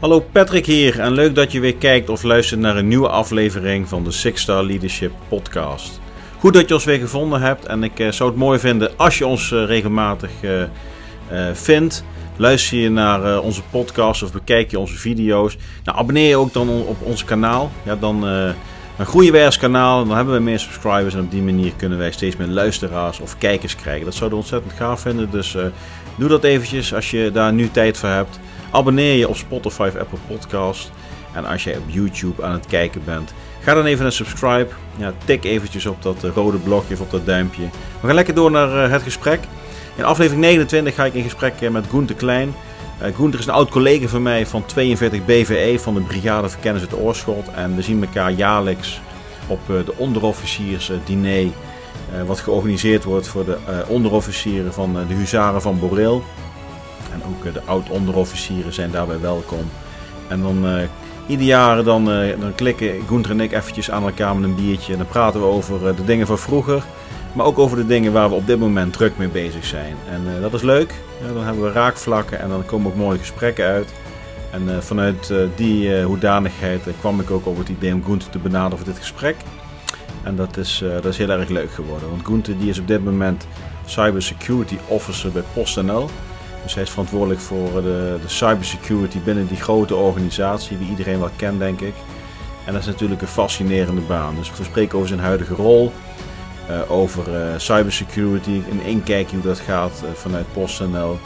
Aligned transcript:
Hallo 0.00 0.20
Patrick 0.32 0.66
hier 0.66 1.00
en 1.00 1.12
leuk 1.12 1.34
dat 1.34 1.52
je 1.52 1.60
weer 1.60 1.76
kijkt 1.76 2.08
of 2.08 2.22
luistert 2.22 2.60
naar 2.60 2.76
een 2.76 2.88
nieuwe 2.88 3.08
aflevering 3.08 3.88
van 3.88 4.04
de 4.04 4.10
Six 4.10 4.42
Star 4.42 4.64
Leadership 4.64 5.12
Podcast. 5.28 6.00
Goed 6.38 6.54
dat 6.54 6.68
je 6.68 6.74
ons 6.74 6.84
weer 6.84 6.98
gevonden 6.98 7.40
hebt 7.40 7.66
en 7.66 7.82
ik 7.82 7.98
eh, 7.98 8.10
zou 8.10 8.30
het 8.30 8.38
mooi 8.38 8.58
vinden 8.58 8.90
als 8.96 9.18
je 9.18 9.26
ons 9.26 9.52
eh, 9.52 9.64
regelmatig 9.64 10.30
eh, 10.40 11.48
vindt. 11.52 12.04
Luister 12.36 12.78
je 12.78 12.90
naar 12.90 13.40
onze 13.40 13.62
podcast 13.70 14.22
of 14.22 14.32
bekijk 14.32 14.70
je 14.70 14.78
onze 14.78 14.96
video's. 14.96 15.56
Nou, 15.84 15.98
abonneer 15.98 16.28
je 16.28 16.36
ook 16.36 16.52
dan 16.52 16.68
op 16.68 17.02
ons 17.02 17.24
kanaal. 17.24 17.70
Ja, 17.82 17.96
dan, 17.96 18.20
dan 18.96 19.06
groeien 19.06 19.32
wij 19.32 19.44
als 19.44 19.58
kanaal, 19.58 20.06
dan 20.06 20.16
hebben 20.16 20.34
we 20.34 20.40
meer 20.40 20.58
subscribers 20.58 21.14
en 21.14 21.20
op 21.20 21.30
die 21.30 21.42
manier 21.42 21.72
kunnen 21.76 21.98
wij 21.98 22.12
steeds 22.12 22.36
meer 22.36 22.46
luisteraars 22.46 23.20
of 23.20 23.38
kijkers 23.38 23.76
krijgen. 23.76 24.04
Dat 24.04 24.14
zouden 24.14 24.38
we 24.38 24.44
ontzettend 24.44 24.74
gaaf 24.76 25.00
vinden, 25.00 25.30
dus 25.30 25.56
doe 26.16 26.28
dat 26.28 26.44
eventjes 26.44 26.94
als 26.94 27.10
je 27.10 27.30
daar 27.32 27.52
nu 27.52 27.70
tijd 27.70 27.98
voor 27.98 28.08
hebt. 28.08 28.38
Abonneer 28.70 29.16
je 29.16 29.28
op 29.28 29.36
Spotify 29.36 29.90
Apple 29.98 30.18
Podcast. 30.26 30.90
En 31.34 31.44
als 31.44 31.64
jij 31.64 31.76
op 31.76 31.84
YouTube 31.86 32.44
aan 32.44 32.52
het 32.52 32.66
kijken 32.66 33.02
bent, 33.04 33.34
ga 33.60 33.74
dan 33.74 33.84
even 33.84 34.02
naar 34.02 34.12
subscribe. 34.12 34.68
Ja, 34.96 35.12
tik 35.24 35.44
eventjes 35.44 35.86
op 35.86 36.02
dat 36.02 36.24
eh, 36.24 36.30
rode 36.34 36.58
blokje 36.58 36.94
of 36.94 37.00
op 37.00 37.10
dat 37.10 37.26
duimpje. 37.26 37.62
We 38.00 38.06
gaan 38.06 38.14
lekker 38.14 38.34
door 38.34 38.50
naar 38.50 38.84
eh, 38.84 38.90
het 38.90 39.02
gesprek. 39.02 39.40
In 39.96 40.04
aflevering 40.04 40.42
29 40.42 40.94
ga 40.94 41.04
ik 41.04 41.14
in 41.14 41.22
gesprek 41.22 41.60
eh, 41.60 41.70
met 41.70 41.86
Gunther 41.90 42.16
Klein. 42.16 42.54
Gunther 43.14 43.40
is 43.40 43.46
een 43.46 43.52
oud 43.52 43.68
collega 43.70 44.06
van 44.06 44.22
mij 44.22 44.46
van 44.46 44.66
42 44.66 45.24
BVE 45.24 45.78
van 45.78 45.94
de 45.94 46.00
Brigade 46.00 46.48
Verkennis 46.48 46.82
uit 46.82 46.94
Oorschot. 46.94 47.50
En 47.54 47.76
we 47.76 47.82
zien 47.82 48.02
elkaar 48.02 48.30
jaarlijks 48.30 49.00
op 49.46 49.60
de 49.66 49.92
onderofficiers 49.96 50.90
diner. 51.04 51.52
eh, 52.12 52.22
wat 52.26 52.40
georganiseerd 52.40 53.04
wordt 53.04 53.28
voor 53.28 53.44
de 53.44 53.56
onderofficieren 53.88 54.72
van 54.72 54.92
de 55.08 55.14
Huzaren 55.14 55.62
van 55.62 55.78
Boreel. 55.78 56.22
En 57.12 57.22
ook 57.28 57.44
eh, 57.44 57.52
de 57.52 57.62
oud-onderofficieren 57.64 58.72
zijn 58.72 58.90
daarbij 58.90 59.20
welkom. 59.20 59.70
En 60.28 60.42
dan 60.42 60.66
eh, 60.66 60.82
ieder 61.26 61.46
jaar 61.46 61.84
dan, 61.84 62.10
eh, 62.10 62.40
dan 62.40 62.54
klikken 62.54 62.94
Gunther 63.06 63.30
en 63.30 63.40
ik 63.40 63.52
eventjes 63.52 63.90
aan 63.90 64.02
elkaar 64.02 64.36
met 64.36 64.44
een 64.44 64.54
biertje. 64.54 64.92
En 64.92 64.98
dan 64.98 65.08
praten 65.08 65.40
we 65.40 65.46
over 65.46 65.96
de 65.96 66.04
dingen 66.04 66.26
van 66.26 66.38
vroeger. 66.38 66.82
Maar 67.32 67.46
ook 67.46 67.58
over 67.58 67.76
de 67.76 67.86
dingen 67.86 68.12
waar 68.12 68.28
we 68.28 68.34
op 68.34 68.46
dit 68.46 68.58
moment 68.58 68.92
druk 68.92 69.16
mee 69.16 69.28
bezig 69.28 69.64
zijn. 69.64 69.96
En 70.08 70.40
dat 70.40 70.54
is 70.54 70.62
leuk. 70.62 70.94
Ja, 71.20 71.32
dan 71.32 71.44
hebben 71.44 71.62
we 71.62 71.72
raakvlakken 71.72 72.40
en 72.40 72.48
dan 72.48 72.64
komen 72.64 72.90
ook 72.90 72.96
mooie 72.96 73.18
gesprekken 73.18 73.64
uit. 73.64 73.88
En 74.50 74.82
vanuit 74.82 75.32
die 75.56 76.02
hoedanigheid 76.02 76.82
kwam 77.00 77.20
ik 77.20 77.30
ook 77.30 77.46
op 77.46 77.58
het 77.58 77.68
idee 77.68 77.94
om 77.94 78.04
Gunther 78.04 78.30
te 78.30 78.38
benaderen 78.38 78.78
voor 78.78 78.86
dit 78.86 78.98
gesprek. 78.98 79.36
En 80.22 80.36
dat 80.36 80.56
is, 80.56 80.82
dat 80.92 81.04
is 81.04 81.18
heel 81.18 81.30
erg 81.30 81.48
leuk 81.48 81.72
geworden. 81.72 82.08
Want 82.08 82.26
Gunther 82.26 82.58
die 82.58 82.68
is 82.68 82.78
op 82.78 82.88
dit 82.88 83.04
moment 83.04 83.46
Cybersecurity 83.84 84.76
Officer 84.88 85.30
bij 85.30 85.42
PostNL. 85.52 86.08
Dus 86.62 86.74
hij 86.74 86.82
is 86.82 86.90
verantwoordelijk 86.90 87.40
voor 87.40 87.68
eh, 87.68 87.74
de, 87.74 88.18
de 88.22 88.28
cybersecurity 88.28 89.18
binnen 89.24 89.46
die 89.46 89.56
grote 89.56 89.96
organisatie, 89.96 90.78
die 90.78 90.88
iedereen 90.88 91.18
wel 91.18 91.30
kent, 91.36 91.58
denk 91.58 91.80
ik. 91.80 91.94
En 92.64 92.72
dat 92.72 92.80
is 92.80 92.88
natuurlijk 92.88 93.20
een 93.20 93.28
fascinerende 93.28 94.00
baan. 94.00 94.34
Dus 94.34 94.52
we 94.56 94.64
spreken 94.64 94.96
over 94.96 95.08
zijn 95.08 95.20
huidige 95.20 95.54
rol, 95.54 95.92
eh, 96.68 96.90
over 96.90 97.34
eh, 97.34 97.54
cybersecurity, 97.56 98.62
een 98.70 98.82
inkijkje 98.84 99.36
hoe 99.36 99.44
dat 99.44 99.58
gaat 99.58 100.02
vanuit 100.14 100.52
PostNL. 100.52 101.18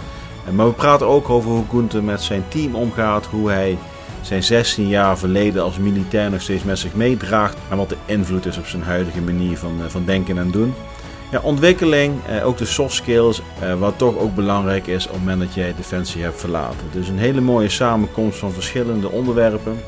Maar 0.52 0.66
we 0.66 0.72
praten 0.72 1.06
ook 1.06 1.28
over 1.28 1.50
hoe 1.50 1.64
Gunther 1.70 2.04
met 2.04 2.22
zijn 2.22 2.44
team 2.48 2.74
omgaat, 2.74 3.26
hoe 3.26 3.50
hij 3.50 3.78
zijn 4.20 4.42
16 4.42 4.88
jaar 4.88 5.18
verleden 5.18 5.62
als 5.62 5.78
militair 5.78 6.30
nog 6.30 6.40
steeds 6.40 6.62
met 6.62 6.78
zich 6.78 6.94
meedraagt 6.94 7.56
en 7.70 7.76
wat 7.76 7.88
de 7.88 7.96
invloed 8.04 8.46
is 8.46 8.58
op 8.58 8.66
zijn 8.66 8.82
huidige 8.82 9.20
manier 9.20 9.58
van, 9.58 9.80
van 9.88 10.04
denken 10.04 10.38
en 10.38 10.50
doen. 10.50 10.74
Ja, 11.34 11.40
ontwikkeling, 11.40 12.14
eh, 12.26 12.46
ook 12.46 12.58
de 12.58 12.64
soft 12.64 12.94
skills, 12.94 13.42
eh, 13.60 13.78
wat 13.78 13.98
toch 13.98 14.18
ook 14.18 14.34
belangrijk 14.34 14.86
is 14.86 15.06
op 15.06 15.12
het 15.12 15.20
moment 15.20 15.40
dat 15.40 15.54
jij 15.54 15.74
Defensie 15.76 16.22
hebt 16.22 16.40
verlaten. 16.40 16.86
Dus 16.92 17.08
een 17.08 17.18
hele 17.18 17.40
mooie 17.40 17.68
samenkomst 17.68 18.38
van 18.38 18.52
verschillende 18.52 19.10
onderwerpen. 19.10 19.78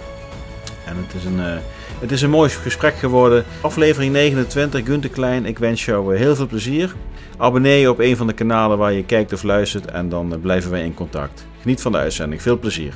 En 0.84 0.96
het 0.96 1.14
is 1.14 1.24
een, 1.24 1.40
eh, 1.40 1.56
het 2.00 2.12
is 2.12 2.22
een 2.22 2.30
mooi 2.30 2.50
gesprek 2.50 2.94
geworden. 2.94 3.44
Aflevering 3.60 4.12
29, 4.12 4.84
Gunther 4.84 5.10
Klein. 5.10 5.46
Ik 5.46 5.58
wens 5.58 5.84
jou 5.84 6.16
heel 6.16 6.36
veel 6.36 6.46
plezier. 6.46 6.94
Abonneer 7.36 7.78
je 7.78 7.90
op 7.90 7.98
een 7.98 8.16
van 8.16 8.26
de 8.26 8.32
kanalen 8.32 8.78
waar 8.78 8.92
je 8.92 9.04
kijkt 9.04 9.32
of 9.32 9.42
luistert 9.42 9.90
en 9.90 10.08
dan 10.08 10.38
blijven 10.40 10.70
wij 10.70 10.84
in 10.84 10.94
contact. 10.94 11.46
Geniet 11.60 11.80
van 11.80 11.92
de 11.92 11.98
uitzending. 11.98 12.42
Veel 12.42 12.58
plezier. 12.58 12.94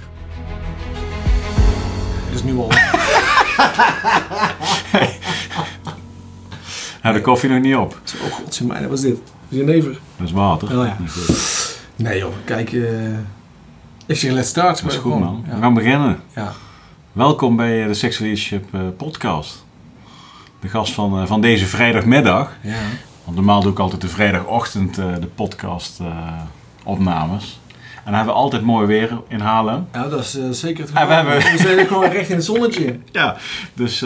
Het 2.26 2.34
is 2.34 2.42
nu 2.42 2.56
al. 2.56 2.70
Nou, 7.02 7.14
de 7.14 7.20
koffie 7.20 7.50
nog 7.50 7.60
niet 7.60 7.76
op. 7.76 8.00
Oh 8.26 8.32
godzijdank, 8.32 8.82
wat 8.88 8.92
is 8.92 9.00
dit? 9.00 9.18
Jenever. 9.48 9.98
Dat 10.16 10.26
is 10.26 10.32
water. 10.32 10.78
Oh 10.78 10.86
ja. 10.86 10.96
Nee 11.96 12.18
joh, 12.18 12.32
kijk. 12.44 12.72
eh 12.72 12.82
ik 14.06 14.16
zeg 14.16 14.32
let's 14.32 14.48
start. 14.48 14.66
Dat 14.66 14.76
is 14.76 14.82
maar 14.82 14.92
goed 14.92 15.02
gewoon, 15.02 15.20
man. 15.20 15.44
We 15.54 15.60
gaan 15.60 15.74
beginnen. 15.74 16.20
ja. 16.34 16.52
Welkom 17.12 17.56
bij 17.56 17.80
eh, 17.82 17.86
de 17.86 17.94
Sex 17.94 18.18
Leadership 18.18 18.74
eh, 18.74 18.80
podcast. 18.96 19.64
De 20.60 20.68
gast 20.68 20.92
van, 20.92 21.20
eh, 21.20 21.26
van 21.26 21.40
deze 21.40 21.66
vrijdagmiddag. 21.66 22.52
ja. 22.62 22.78
Want 23.24 23.36
normaal 23.36 23.60
doe 23.62 23.72
ik 23.72 23.78
altijd 23.78 24.00
de 24.00 24.08
vrijdagochtend 24.08 24.94
de 24.94 25.28
podcast 25.34 26.00
opnames. 26.84 27.60
En 27.96 28.02
dan 28.04 28.14
hebben 28.14 28.34
we 28.34 28.40
altijd 28.40 28.62
mooi 28.62 28.86
weer 28.86 29.20
in 29.28 29.40
Haarlem. 29.40 29.86
Ja, 29.92 30.08
dat 30.08 30.20
is 30.20 30.60
zeker 30.60 30.84
het 30.84 30.92
Ja, 30.94 31.06
we 31.06 31.12
hebben- 31.12 31.36
We 31.36 31.58
zijn 31.58 31.86
gewoon 31.86 32.10
recht 32.10 32.28
in 32.28 32.36
het 32.36 32.44
zonnetje. 32.44 32.98
Ja, 33.12 33.36
dus... 33.74 34.04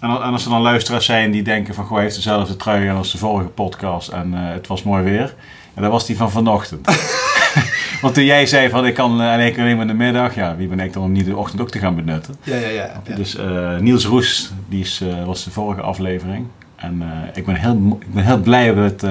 en, 0.00 0.08
al- 0.10 0.22
en 0.22 0.32
als 0.32 0.44
er 0.44 0.50
dan 0.50 0.60
luisteraars 0.60 1.04
zijn 1.04 1.30
die 1.30 1.42
denken 1.42 1.74
van... 1.74 1.84
Goh, 1.84 1.92
hij 1.94 2.02
heeft 2.02 2.14
dezelfde 2.16 2.56
trui 2.56 2.90
als 2.90 3.12
de 3.12 3.18
vorige 3.18 3.48
podcast 3.48 4.08
en 4.08 4.34
eh, 4.34 4.52
het 4.52 4.66
was 4.66 4.82
mooi 4.82 5.02
weer. 5.02 5.34
En 5.74 5.82
dat 5.82 5.90
was 5.90 6.06
die 6.06 6.16
van 6.16 6.30
vanochtend. 6.30 6.86
Want 8.02 8.14
toen 8.14 8.24
jij 8.24 8.46
zei 8.46 8.68
van 8.68 8.86
ik 8.86 8.94
kan 8.94 9.20
eh, 9.22 9.32
alleen 9.32 9.58
alleen 9.60 9.72
maar 9.76 9.80
in 9.88 9.98
de 9.98 10.04
middag... 10.04 10.34
Ja, 10.34 10.56
wie 10.56 10.68
ben 10.68 10.80
ik 10.80 10.92
dan 10.92 11.02
om 11.02 11.12
niet 11.12 11.24
de 11.26 11.36
ochtend 11.36 11.60
ook 11.60 11.70
te 11.70 11.78
gaan 11.78 11.94
benutten? 11.94 12.36
Ja, 12.42 12.56
ja, 12.56 12.68
ja. 12.68 12.90
ja. 13.04 13.14
Dus 13.14 13.36
eh, 13.36 13.76
Niels 13.76 14.04
Roes, 14.04 14.50
die 14.68 14.80
is, 14.80 15.02
was 15.24 15.44
de 15.44 15.50
vorige 15.50 15.80
aflevering. 15.80 16.46
En 16.76 17.02
ik, 17.34 17.44
ben 17.46 17.54
heel, 17.54 17.98
ik 18.00 18.14
ben 18.14 18.24
heel 18.24 18.38
blij 18.40 18.72
met, 18.74 19.02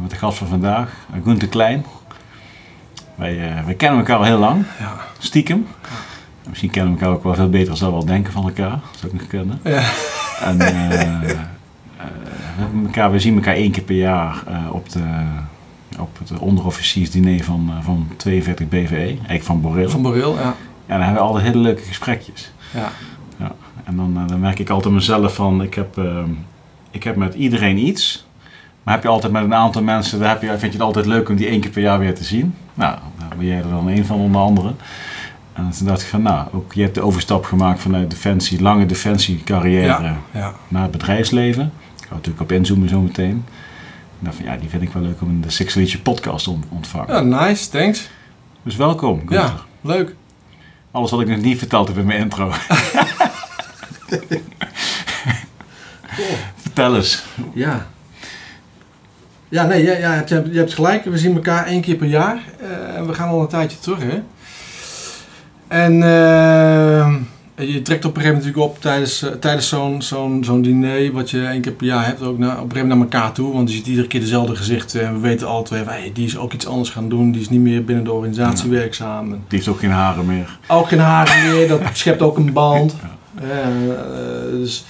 met 0.00 0.10
de 0.10 0.16
gast 0.16 0.38
van 0.38 0.46
vandaag, 0.46 0.90
Gunther 1.24 1.48
Klein. 1.48 1.84
Wij, 3.14 3.52
wij 3.64 3.74
kennen 3.74 3.98
elkaar 3.98 4.16
al 4.16 4.24
heel 4.24 4.38
lang, 4.38 4.64
Ja. 4.78 4.96
stiekem. 5.18 5.66
Misschien 6.50 6.70
kennen 6.70 6.94
we 6.94 7.00
elkaar 7.00 7.16
ook 7.16 7.24
wel 7.24 7.34
veel 7.34 7.48
beter 7.48 7.78
dan 7.78 7.88
we 7.88 7.96
wel 7.96 8.04
denken 8.04 8.32
van 8.32 8.44
elkaar. 8.44 8.70
Dat 8.70 8.98
zou 9.00 9.12
ik 9.12 9.20
nog 9.20 9.28
kunnen. 9.28 9.60
Ja. 9.64 9.82
En 10.40 10.60
eh, 10.60 11.02
eh, 11.02 11.20
we, 11.20 11.36
hebben 12.56 12.84
elkaar, 12.84 13.12
we 13.12 13.18
zien 13.18 13.34
elkaar 13.34 13.54
één 13.54 13.70
keer 13.70 13.82
per 13.82 13.96
jaar 13.96 14.42
eh, 14.46 14.74
op, 14.74 14.88
de, 14.88 15.02
op 15.98 16.18
het 16.18 16.38
onderofficiersdiner 16.38 17.44
van, 17.44 17.72
eh, 17.78 17.84
van 17.84 18.08
42 18.16 18.68
BVE, 18.68 18.96
eigenlijk 18.96 19.42
van 19.42 19.60
Boreel. 19.60 19.90
Van 19.90 20.02
Boreel, 20.02 20.34
ja. 20.34 20.54
Ja, 20.86 20.96
dan 20.96 21.00
hebben 21.00 21.22
we 21.22 21.28
altijd 21.28 21.44
hele 21.44 21.58
leuke 21.58 21.82
gesprekjes. 21.82 22.52
ja. 22.72 22.92
En 23.90 23.96
dan, 23.96 24.16
eh, 24.16 24.28
dan 24.28 24.40
merk 24.40 24.58
ik 24.58 24.70
altijd 24.70 24.94
mezelf 24.94 25.34
van, 25.34 25.62
ik 25.62 25.74
heb, 25.74 25.98
eh, 25.98 26.22
ik 26.90 27.02
heb 27.02 27.16
met 27.16 27.34
iedereen 27.34 27.78
iets. 27.78 28.26
Maar 28.82 28.94
heb 28.94 29.02
je 29.02 29.08
altijd 29.08 29.32
met 29.32 29.42
een 29.42 29.54
aantal 29.54 29.82
mensen, 29.82 30.18
daar 30.18 30.28
heb 30.28 30.42
je, 30.42 30.48
vind 30.48 30.60
je 30.60 30.78
het 30.78 30.80
altijd 30.80 31.06
leuk 31.06 31.28
om 31.28 31.36
die 31.36 31.46
één 31.46 31.60
keer 31.60 31.70
per 31.70 31.82
jaar 31.82 31.98
weer 31.98 32.14
te 32.14 32.24
zien. 32.24 32.54
Nou, 32.74 32.98
daar 33.18 33.36
ben 33.36 33.46
jij 33.46 33.56
er 33.56 33.70
dan 33.70 33.88
een 33.88 34.04
van 34.06 34.18
onder 34.18 34.40
andere. 34.40 34.72
En 35.66 35.70
toen 35.76 35.86
dacht 35.86 36.02
ik 36.02 36.06
van, 36.08 36.22
nou, 36.22 36.48
ook 36.52 36.72
je 36.72 36.82
hebt 36.82 36.94
de 36.94 37.00
overstap 37.02 37.44
gemaakt 37.44 37.80
vanuit 37.80 38.10
defensie, 38.10 38.62
lange 38.62 38.86
defensiecarrière 38.86 39.86
Ja. 39.86 40.16
ja. 40.32 40.54
naar 40.68 40.82
het 40.82 40.90
bedrijfsleven. 40.90 41.72
Ik 42.00 42.06
ga 42.08 42.14
natuurlijk 42.14 42.40
op 42.42 42.52
inzoomen 42.52 42.88
zo 42.88 43.00
meteen. 43.00 43.44
Ik 44.18 44.26
dacht 44.26 44.36
van, 44.36 44.44
ja, 44.44 44.56
die 44.56 44.68
vind 44.68 44.82
ik 44.82 44.92
wel 44.92 45.02
leuk 45.02 45.20
om 45.20 45.28
in 45.28 45.40
de 45.40 45.50
Six 45.50 45.74
Leadership 45.74 46.02
podcast 46.02 46.44
te 46.44 46.50
on- 46.50 46.64
ontvangen. 46.68 47.14
Ja, 47.14 47.46
nice, 47.46 47.68
thanks. 47.70 48.08
Dus 48.62 48.76
welkom, 48.76 49.18
Gunther. 49.18 49.38
Ja, 49.38 49.54
leuk. 49.80 50.14
Alles 50.90 51.10
wat 51.10 51.20
ik 51.20 51.28
nog 51.28 51.40
niet 51.40 51.58
verteld 51.58 51.88
heb 51.88 51.96
in 51.96 52.06
mijn 52.06 52.18
intro. 52.20 52.52
Vertel 56.56 56.96
eens. 56.96 57.24
Ja. 57.54 57.86
Ja, 59.48 59.64
nee, 59.66 59.82
ja, 59.82 59.92
ja, 59.96 60.14
je, 60.14 60.34
hebt, 60.34 60.52
je 60.52 60.58
hebt 60.58 60.74
gelijk. 60.74 61.04
We 61.04 61.18
zien 61.18 61.34
elkaar 61.34 61.66
één 61.66 61.80
keer 61.80 61.96
per 61.96 62.06
jaar. 62.06 62.42
Eh, 62.60 62.96
En 62.96 63.06
we 63.06 63.14
gaan 63.14 63.28
al 63.28 63.40
een 63.40 63.48
tijdje 63.48 63.78
terug, 63.78 63.98
hè. 64.02 64.22
En 65.70 65.92
eh, 66.02 67.14
je 67.54 67.82
trekt 67.82 68.04
op 68.04 68.16
een 68.16 68.20
gegeven 68.22 68.38
moment 68.38 68.44
natuurlijk 68.44 68.64
op 68.64 68.80
tijdens, 68.80 69.22
eh, 69.22 69.30
tijdens 69.30 69.68
zo'n 69.68 70.02
zo'n 70.02 70.44
zo'n 70.44 70.62
diner, 70.62 71.12
wat 71.12 71.30
je 71.30 71.46
één 71.46 71.60
keer 71.60 71.72
per 71.72 71.86
jaar 71.86 72.06
hebt, 72.06 72.22
ook 72.22 72.38
naar, 72.38 72.50
op 72.56 72.62
een 72.64 72.70
gegeven 72.70 72.88
moment 72.88 73.10
naar 73.10 73.20
elkaar 73.20 73.34
toe. 73.34 73.52
Want 73.52 73.70
je 73.70 73.76
ziet 73.76 73.86
iedere 73.86 74.06
keer 74.06 74.20
dezelfde 74.20 74.56
gezichten. 74.56 75.06
En 75.06 75.12
we 75.14 75.20
weten 75.20 75.48
van, 75.66 75.66
hey, 75.86 76.10
die 76.14 76.26
is 76.26 76.36
ook 76.38 76.52
iets 76.52 76.66
anders 76.66 76.90
gaan 76.90 77.08
doen. 77.08 77.32
Die 77.32 77.40
is 77.40 77.48
niet 77.48 77.60
meer 77.60 77.84
binnen 77.84 78.04
de 78.04 78.12
organisatie 78.12 78.70
Ja. 78.70 78.76
werkzaam. 78.78 79.24
En 79.32 79.42
Die 79.48 79.58
heeft 79.58 79.68
ook 79.68 79.78
geen 79.78 79.90
haren 79.90 80.26
meer. 80.26 80.58
ook 80.68 80.88
geen 80.88 80.98
haren 80.98 81.50
meer, 81.52 81.68
dat 81.68 81.80
schept 81.92 82.22
ook 82.22 82.36
een 82.36 82.52
band. 82.52 82.96
Ja. 83.02 83.48
Eh, 83.48 84.50
dus, 84.50 84.84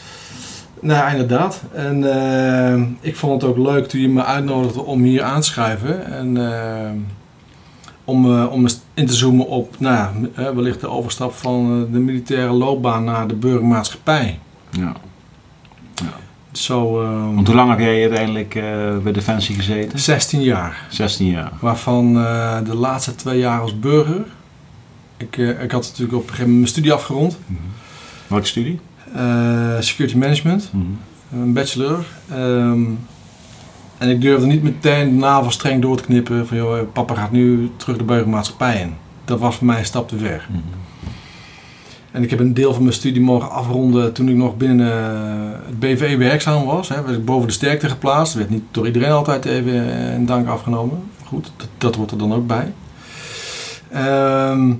nou, 0.80 1.10
inderdaad. 1.10 1.62
En 1.74 2.96
ik 3.00 3.16
vond 3.16 3.42
het 3.42 3.50
ook 3.50 3.58
leuk 3.58 3.86
toen 3.88 4.00
je 4.00 4.08
me 4.08 4.24
uitnodigde 4.24 4.80
om 4.84 5.02
hier 5.02 5.22
aan 5.22 5.40
te 5.40 5.46
schrijven. 5.46 6.06
En 6.06 6.36
om, 8.10 8.38
eh, 8.38 8.52
om 8.52 8.62
eens 8.62 8.80
in 8.94 9.06
te 9.06 9.14
zoomen 9.14 9.46
op 9.46 9.74
nou, 9.78 9.94
ja, 9.96 10.12
eh, 10.34 10.54
wellicht 10.54 10.80
de 10.80 10.88
overstap 10.88 11.32
van 11.34 11.84
eh, 11.86 11.92
de 11.92 11.98
militaire 11.98 12.52
loopbaan 12.52 13.04
naar 13.04 13.28
de 13.28 13.34
burgermaatschappij. 13.34 14.38
Ja. 14.70 14.92
Zo 16.52 17.02
eh, 17.02 17.34
Want 17.34 17.46
hoe 17.46 17.56
lang 17.56 17.70
heb 17.70 17.78
jij 17.78 18.00
uiteindelijk 18.00 18.54
eh, 18.54 18.62
bij 19.02 19.12
Defensie 19.12 19.54
gezeten? 19.54 19.98
16 19.98 20.42
jaar. 20.42 20.86
16 20.88 21.26
jaar. 21.26 21.52
Waarvan 21.60 22.12
de 22.64 22.74
laatste 22.74 23.14
twee 23.14 23.38
jaar 23.38 23.60
als 23.60 23.78
burger. 23.78 24.24
Ik, 25.16 25.36
ik 25.36 25.70
had 25.70 25.82
natuurlijk 25.82 26.12
op 26.12 26.22
een 26.22 26.28
gegeven 26.28 26.38
moment 26.38 26.58
mijn 26.58 26.66
studie 26.66 26.92
afgerond. 26.92 27.38
Mhm. 27.46 27.58
Welke 28.26 28.46
studie? 28.46 28.80
Security 29.80 30.16
management, 30.16 30.70
Mhm. 30.72 31.42
een 31.42 31.52
bachelor. 31.52 32.04
Ehm, 32.30 32.80
en 34.00 34.08
ik 34.08 34.20
durfde 34.20 34.46
niet 34.46 34.62
meteen 34.62 35.10
de 35.10 35.16
navel 35.16 35.50
streng 35.50 35.82
door 35.82 35.96
te 35.96 36.02
knippen 36.02 36.46
van 36.46 36.56
joh, 36.56 36.92
papa 36.92 37.14
gaat 37.14 37.30
nu 37.30 37.70
terug 37.76 37.96
de 37.96 38.04
burgermaatschappij 38.04 38.80
in. 38.80 38.94
Dat 39.24 39.38
was 39.38 39.56
voor 39.56 39.66
mij 39.66 39.78
een 39.78 39.84
stap 39.84 40.08
te 40.08 40.18
ver. 40.18 40.46
Mhm. 40.48 40.60
En 42.10 42.22
ik 42.22 42.30
heb 42.30 42.38
een 42.38 42.54
deel 42.54 42.72
van 42.72 42.82
mijn 42.82 42.94
studie 42.94 43.22
mogen 43.22 43.50
afronden 43.50 44.12
toen 44.12 44.28
ik 44.28 44.34
nog 44.34 44.56
binnen 44.56 44.92
eh, 44.92 45.58
het 45.66 45.78
BV 45.78 46.16
werkzaam 46.16 46.64
was. 46.64 46.88
Hè, 46.88 47.02
werd 47.02 47.16
ik 47.16 47.24
boven 47.24 47.46
de 47.46 47.52
sterkte 47.52 47.88
geplaatst. 47.88 48.34
werd 48.34 48.50
niet 48.50 48.62
door 48.70 48.86
iedereen 48.86 49.10
altijd 49.10 49.44
even 49.44 49.92
eh, 49.92 50.14
in 50.14 50.26
dank 50.26 50.48
afgenomen. 50.48 51.02
Goed, 51.24 51.52
dat, 51.56 51.68
dat 51.78 51.94
hoort 51.94 52.10
er 52.10 52.18
dan 52.18 52.34
ook 52.34 52.46
bij. 52.46 52.72
Ehm, 53.90 54.72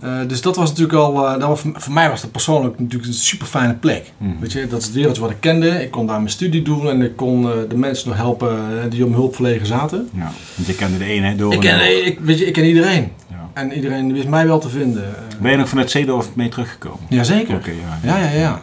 eh, 0.00 0.18
dus 0.26 0.40
dat 0.40 0.56
was 0.56 0.68
natuurlijk 0.68 0.98
al, 0.98 1.14
dat 1.14 1.48
was, 1.48 1.62
voor 1.72 1.92
mij 1.92 2.10
was 2.10 2.20
dat 2.20 2.30
persoonlijk 2.30 2.78
natuurlijk 2.78 3.08
een 3.08 3.14
super 3.14 3.46
fijne 3.46 3.74
plek. 3.74 4.12
Mhm. 4.18 4.38
Weet 4.40 4.52
je, 4.52 4.66
dat 4.66 4.78
is 4.80 4.84
het 4.84 4.94
wereldje 4.94 5.22
wat 5.22 5.30
ik 5.30 5.40
kende. 5.40 5.82
Ik 5.82 5.90
kon 5.90 6.06
daar 6.06 6.16
mijn 6.16 6.30
studie 6.30 6.62
doen 6.62 6.88
en 6.88 7.02
ik 7.02 7.16
kon 7.16 7.50
eh, 7.50 7.56
de 7.68 7.76
mensen 7.76 8.08
nog 8.08 8.16
helpen 8.16 8.90
die 8.90 9.04
om 9.04 9.12
hulp 9.12 9.34
verlegen 9.34 9.66
zaten. 9.66 10.08
Ja, 10.12 10.32
want 10.54 10.66
je 10.68 10.74
kende 10.74 10.98
de 10.98 11.04
eenheid 11.04 11.38
door 11.38 11.52
Ik 11.52 11.64
en 11.64 11.78
ken, 11.78 12.06
ik, 12.06 12.20
weet 12.20 12.38
je, 12.38 12.46
ik 12.46 12.52
ken 12.52 12.64
iedereen. 12.64 13.12
Ja. 13.30 13.50
En 13.52 13.72
iedereen 13.72 14.12
wist 14.12 14.28
mij 14.28 14.46
wel 14.46 14.58
te 14.58 14.68
vinden. 14.68 15.04
Ben 15.40 15.50
je 15.50 15.56
nog 15.56 15.68
vanuit 15.68 15.90
Zeedorf 15.90 16.34
mee 16.34 16.48
teruggekomen? 16.48 17.00
Jazeker. 17.08 17.54
Oké, 17.54 17.70
ja. 17.70 17.98
Ja, 18.02 18.18
ja, 18.18 18.30
ja. 18.30 18.62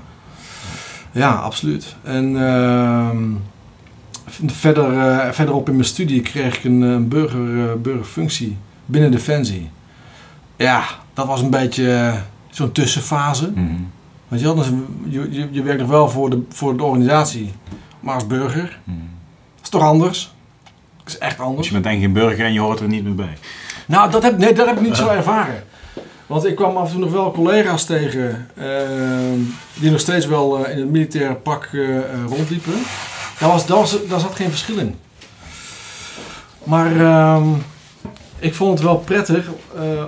Ja, 1.12 1.32
absoluut. 1.32 1.96
En 2.04 2.48
ehm, 2.48 3.24
verder, 4.46 5.34
verderop 5.34 5.68
in 5.70 5.76
mijn 5.76 5.88
studie 5.88 6.22
kreeg 6.22 6.58
ik 6.58 6.64
een 6.64 7.08
burger, 7.08 7.82
burgerfunctie 7.82 8.58
binnen 8.86 9.12
Defensie. 9.12 9.70
Ja, 10.56 10.84
dat 11.16 11.28
was 11.28 11.42
een 11.42 11.50
beetje 11.50 11.94
eh, 11.94 12.14
zo'n 12.50 12.72
tussenfase. 12.72 13.52
Mhm. 13.56 13.74
Weet 14.28 14.40
je 14.40 14.54
dus 14.54 14.68
je, 15.10 15.32
je, 15.32 15.48
je 15.52 15.62
werkt 15.64 15.80
nog 15.80 15.90
wel 15.90 16.10
voor 16.10 16.30
de, 16.30 16.44
voor 16.50 16.78
de 16.78 16.84
organisatie, 16.84 17.54
maar 18.00 18.14
als 18.14 18.28
burger. 18.28 18.80
Mhm. 18.84 18.98
Dat 19.56 19.64
is 19.64 19.70
toch 19.70 19.82
anders? 19.82 20.34
Dat 21.04 21.14
is 21.14 21.18
echt 21.18 21.38
Dus 21.38 21.46
anders. 21.46 21.68
je 21.68 21.74
bent 21.74 21.84
denk 21.86 21.98
ik 21.98 22.04
een 22.04 22.14
burger 22.14 22.46
en 22.46 22.54
je 22.54 22.60
hoort 22.60 22.80
er 22.80 22.88
niet 22.88 23.04
meer 23.04 23.16
bij. 23.16 23.38
Nou, 23.86 24.12
dat 24.12 24.24
heb, 24.24 24.38
nee, 24.38 24.54
dat 24.54 24.66
heb 24.68 24.76
ik 24.76 24.82
niet 24.82 24.96
zo 24.96 25.08
ervaren. 25.08 25.64
Want 26.28 26.46
ik 26.46 26.56
kwam 26.56 26.78
af 26.78 26.86
en 26.86 26.92
toe 26.92 27.00
nog 27.00 27.12
wel 27.12 27.32
collega's 27.32 27.84
tegen 27.86 28.48
ehm, 28.56 29.40
die 29.74 29.92
nog 29.92 30.00
steeds 30.00 30.26
wel 30.26 30.66
eh, 30.66 30.72
in 30.72 30.80
het 30.80 30.92
militaire 30.92 31.36
pak 31.36 31.70
eh, 31.74 31.80
rondliepen. 32.28 32.74
Daar, 33.40 33.50
was, 33.50 33.66
daar, 33.66 33.78
was, 33.78 34.08
daar 34.08 34.20
zat 34.20 34.36
geen 34.36 34.50
verschil 34.50 34.78
in. 34.78 34.96
Maar 36.64 37.00
ehm, 37.02 37.48
ik 38.40 38.56
vond 38.56 38.72
het 38.72 38.82
wel 38.88 38.98
prettig. 38.98 39.52
eh, 39.76 40.02
eh, 40.02 40.08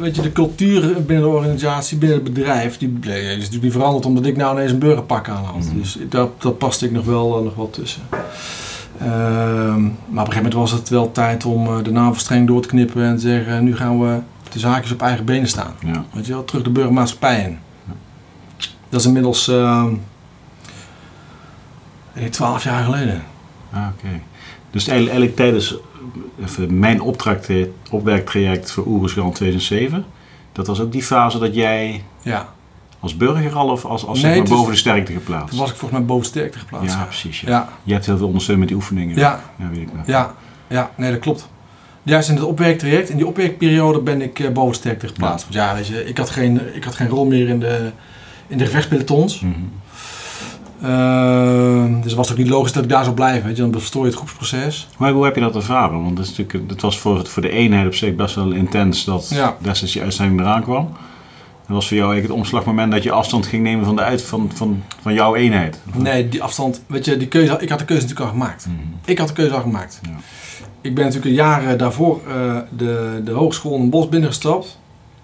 weet 0.00 0.16
je, 0.16 0.22
de 0.22 0.32
cultuur 0.32 0.80
binnen 1.04 1.24
de 1.24 1.36
organisatie, 1.36 1.98
binnen 1.98 2.24
het 2.24 2.32
bedrijf, 2.34 2.78
die 2.78 2.98
die 3.00 3.12
is 3.12 3.36
natuurlijk 3.36 3.62
niet 3.62 3.72
veranderd 3.72 4.06
omdat 4.06 4.26
ik 4.26 4.36
nou 4.36 4.56
ineens 4.56 4.72
een 4.72 4.78
burgerpak 4.78 5.28
aan 5.28 5.44
had. 5.44 5.64
Mhm. 5.64 5.76
Dus 5.78 5.98
dat, 6.08 6.42
dat 6.42 6.58
paste 6.58 6.84
ik 6.84 6.92
nog 6.92 7.04
wel, 7.04 7.38
eh, 7.38 7.44
nog 7.44 7.54
wel 7.54 7.70
tussen. 7.70 8.02
Ehm, 9.00 9.82
maar 9.82 9.92
op 9.92 10.08
een 10.08 10.18
gegeven 10.18 10.34
moment 10.36 10.54
was 10.54 10.70
het 10.70 10.88
wel 10.88 11.12
tijd 11.12 11.44
om 11.44 11.82
de 11.82 11.90
navel 11.90 12.20
streng 12.20 12.46
door 12.46 12.62
te 12.62 12.68
knippen 12.68 13.04
en 13.04 13.14
te 13.14 13.20
zeggen: 13.20 13.64
nu 13.64 13.76
gaan 13.76 14.00
we 14.00 14.18
de 14.52 14.58
zaakjes 14.58 14.92
op 14.92 15.02
eigen 15.02 15.24
benen 15.24 15.48
staan. 15.48 15.74
Ja. 15.86 16.04
Weet 16.12 16.26
je 16.26 16.32
wel, 16.32 16.44
terug 16.44 16.62
de 16.62 16.70
burgermaatschappij 16.70 17.42
in. 17.42 17.58
Dat 18.88 19.00
is 19.00 19.06
inmiddels 19.06 19.48
ehm, 19.48 19.92
ik 22.12 22.24
denk 22.24 22.32
12 22.32 22.64
jaar 22.64 22.84
geleden. 22.84 23.22
Ah, 23.72 23.86
oké. 23.94 24.20
Dus 24.70 24.88
eigenlijk, 24.88 25.18
eigenlijk 25.18 25.36
tijdens 25.36 25.76
mijn 26.68 27.00
opdracht, 27.00 27.48
opwerktraject 27.90 28.70
voor 28.70 28.86
Oeruzgan 28.86 29.32
2007, 29.32 30.04
dat 30.52 30.66
was 30.66 30.80
ook 30.80 30.92
die 30.92 31.02
fase 31.02 31.38
dat 31.38 31.54
jij 31.54 32.02
Ja, 32.22 32.48
als 33.00 33.16
burger 33.16 33.52
al 33.54 33.68
of 33.68 33.84
als, 33.84 34.06
als 34.06 34.22
Nee, 34.22 34.34
zeg 34.34 34.48
maar 34.48 34.56
boven 34.56 34.72
de 34.72 34.78
sterkte 34.78 35.12
geplaatst? 35.12 35.50
toen 35.50 35.58
was 35.58 35.70
ik 35.70 35.76
volgens 35.76 35.98
mij 36.00 36.08
boven 36.08 36.26
sterkte 36.26 36.58
geplaatst. 36.58 36.94
ja, 36.94 37.04
precies. 37.04 37.40
Ja. 37.40 37.48
ja, 37.48 37.68
Je 37.82 37.92
hebt 37.92 38.06
heel 38.06 38.16
veel 38.16 38.26
ondersteund 38.26 38.58
met 38.58 38.68
die 38.68 38.76
oefeningen. 38.76 39.16
ja, 39.16 39.40
Ja, 39.58 39.68
weet 39.68 39.80
ik 39.80 39.94
nog. 39.96 40.06
ja, 40.06 40.34
ja, 40.66 40.90
nee, 40.96 41.10
dat 41.10 41.20
klopt. 41.20 41.48
Juist 42.02 42.28
in 42.28 42.34
het 42.34 42.44
opwerktraject, 42.44 43.08
in 43.10 43.16
die 43.16 43.26
opwerkperiode 43.26 44.00
ben 44.00 44.22
ik 44.22 44.38
eh, 44.38 44.50
boven 44.50 44.74
sterkte 44.74 45.06
geplaatst. 45.06 45.42
Want 45.42 45.54
ja, 45.54 45.74
weet 45.74 45.86
je, 45.86 46.04
ik 46.04 46.18
had 46.18 46.30
geen, 46.30 46.74
ik 46.74 46.84
had 46.84 46.94
geen 46.94 47.08
rol 47.08 47.26
meer 47.26 47.48
in 47.48 47.60
de, 47.60 47.90
in 48.46 48.58
de 48.58 48.64
gevechtspelotons. 48.64 49.40
Mhm. 49.40 49.52
Ehm, 50.82 51.94
dus 51.94 52.04
het 52.04 52.14
was 52.14 52.30
ook 52.30 52.36
niet 52.36 52.48
logisch 52.48 52.72
dat 52.72 52.82
ik 52.82 52.88
daar 52.90 53.02
zou 53.04 53.14
blijven. 53.16 53.46
Weet 53.46 53.56
je, 53.56 53.62
dan 53.62 53.72
verstoor 53.72 54.02
je 54.02 54.08
het 54.08 54.16
groepsproces. 54.16 54.88
Maar 54.98 55.12
hoe 55.12 55.24
heb 55.24 55.34
je 55.34 55.40
dat 55.40 55.54
ervaren? 55.56 56.02
Want 56.02 56.16
dat, 56.16 56.24
is 56.26 56.36
natuurlijk, 56.36 56.68
dat 56.68 56.80
was 56.80 56.98
voor, 56.98 57.26
voor 57.26 57.42
de 57.42 57.50
eenheid 57.50 57.86
op 57.86 57.94
zich 57.94 58.14
best 58.14 58.34
wel 58.34 58.52
intens 58.52 59.04
dat 59.04 59.28
Ja. 59.28 59.56
destijds 59.60 59.92
je 59.94 60.02
uitzending 60.02 60.40
eraan 60.40 60.62
kwam. 60.62 60.88
Dat 61.66 61.76
was 61.76 61.88
voor 61.88 61.96
jou 61.96 62.10
eigenlijk 62.12 62.40
het 62.40 62.46
omslagmoment 62.46 62.92
dat 62.92 63.02
je 63.02 63.10
afstand 63.10 63.46
ging 63.46 63.62
nemen 63.62 63.84
van, 63.84 63.96
de 63.96 64.02
uit, 64.02 64.22
van, 64.22 64.50
van, 64.54 64.82
van 65.02 65.14
jouw 65.14 65.34
eenheid. 65.34 65.80
Nee, 65.94 66.28
die 66.28 66.42
afstand, 66.42 66.82
weet 66.86 67.04
je, 67.04 67.16
die 67.16 67.28
keuze, 67.28 67.56
ik 67.60 67.68
had 67.68 67.78
de 67.78 67.84
keuze 67.84 68.02
natuurlijk 68.02 68.30
al 68.30 68.38
gemaakt. 68.38 68.66
Mhm. 68.66 68.76
Ik 69.04 69.18
had 69.18 69.28
de 69.28 69.34
keuze 69.34 69.54
al 69.54 69.60
gemaakt. 69.60 70.00
Ja. 70.02 70.10
Ik 70.80 70.94
ben 70.94 71.04
natuurlijk 71.04 71.30
een 71.30 71.36
jaar 71.36 71.76
daarvoor 71.76 72.20
eh, 72.28 72.56
de, 72.76 73.20
de 73.24 73.30
hogeschool 73.30 73.76
in 73.76 73.90
Bos 73.90 74.08
binnengestapt. 74.08 74.78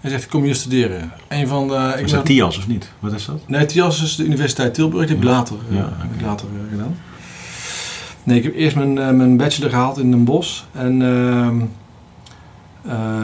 En 0.04 0.10
zegt, 0.10 0.22
ik 0.24 0.30
kom 0.30 0.42
hier 0.42 0.54
studeren. 0.54 1.12
Een 1.28 1.48
van 1.48 1.68
de... 1.68 1.92
Ik 1.96 2.04
Is 2.04 2.10
ben- 2.10 2.14
dat 2.20 2.26
TIAS 2.26 2.58
of 2.58 2.66
niet? 2.66 2.90
Wat 2.98 3.12
is 3.12 3.24
dat? 3.24 3.40
Nee, 3.48 3.66
TIAS 3.66 4.02
is 4.02 4.16
de 4.16 4.24
Universiteit 4.24 4.74
Tilburg. 4.74 5.06
Die 5.06 5.14
heb 5.16 5.24
ik 5.24 5.30
later, 5.30 5.56
eh, 5.70 5.76
Ja, 5.76 5.92
heb 5.96 6.14
ik 6.14 6.20
later 6.26 6.46
eh, 6.54 6.70
gedaan. 6.70 6.96
Nee, 8.22 8.36
ik 8.38 8.42
heb 8.44 8.54
eerst 8.54 8.76
mijn, 8.76 8.98
eh, 8.98 9.10
mijn 9.10 9.36
bachelor 9.36 9.70
gehaald 9.70 9.98
in 9.98 10.10
Den 10.10 10.24
Bosch. 10.24 10.62
En 10.72 11.02
ehm, 11.02 11.60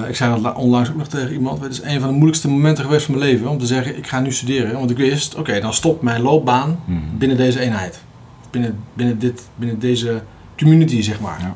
eh, 0.02 0.08
ik 0.08 0.16
zei 0.16 0.30
dat 0.32 0.40
la- 0.40 0.52
onlangs 0.52 0.88
ook 0.90 0.96
nog 0.96 1.08
tegen 1.08 1.32
iemand. 1.32 1.60
Het 1.62 1.72
is 1.72 1.82
een 1.82 1.98
van 2.00 2.08
de 2.08 2.14
moeilijkste 2.14 2.48
momenten 2.48 2.84
geweest 2.84 3.04
van 3.06 3.18
mijn 3.18 3.30
leven. 3.30 3.48
Om 3.48 3.58
te 3.58 3.66
zeggen, 3.66 3.96
ik 3.96 4.06
ga 4.06 4.20
nu 4.20 4.32
studeren. 4.32 4.72
Want 4.78 4.90
ik 4.90 4.96
wist, 4.96 5.34
oké, 5.34 5.60
dan 5.60 5.74
stopt 5.74 6.02
mijn 6.02 6.22
loopbaan 6.22 6.80
Mhm. 6.84 6.98
binnen 7.18 7.36
deze 7.36 7.60
eenheid. 7.60 8.00
Binnen, 8.50 8.78
binnen, 8.94 9.18
dit, 9.18 9.42
binnen 9.56 9.78
deze 9.78 10.22
community, 10.58 11.02
zeg 11.02 11.20
maar. 11.20 11.38
Ja. 11.40 11.54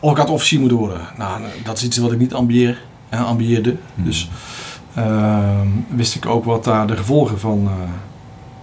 Of 0.00 0.10
ik 0.10 0.16
had 0.16 0.30
officier 0.30 0.60
moeten 0.60 0.78
worden. 0.78 1.00
Nou, 1.18 1.42
dat 1.64 1.76
is 1.76 1.84
iets 1.84 1.96
wat 1.98 2.12
ik 2.12 2.18
niet 2.18 2.34
ambieer, 2.34 2.82
hè, 3.08 3.18
ambieerde. 3.18 3.76
Mhm. 3.94 4.06
Dus 4.06 4.30
ehm, 4.94 5.66
wist 5.88 6.14
ik 6.14 6.26
ook 6.26 6.44
wat 6.44 6.64
daar 6.64 6.86
de 6.86 6.96
gevolgen 6.96 7.40
van, 7.40 7.66
eh, 7.66 7.88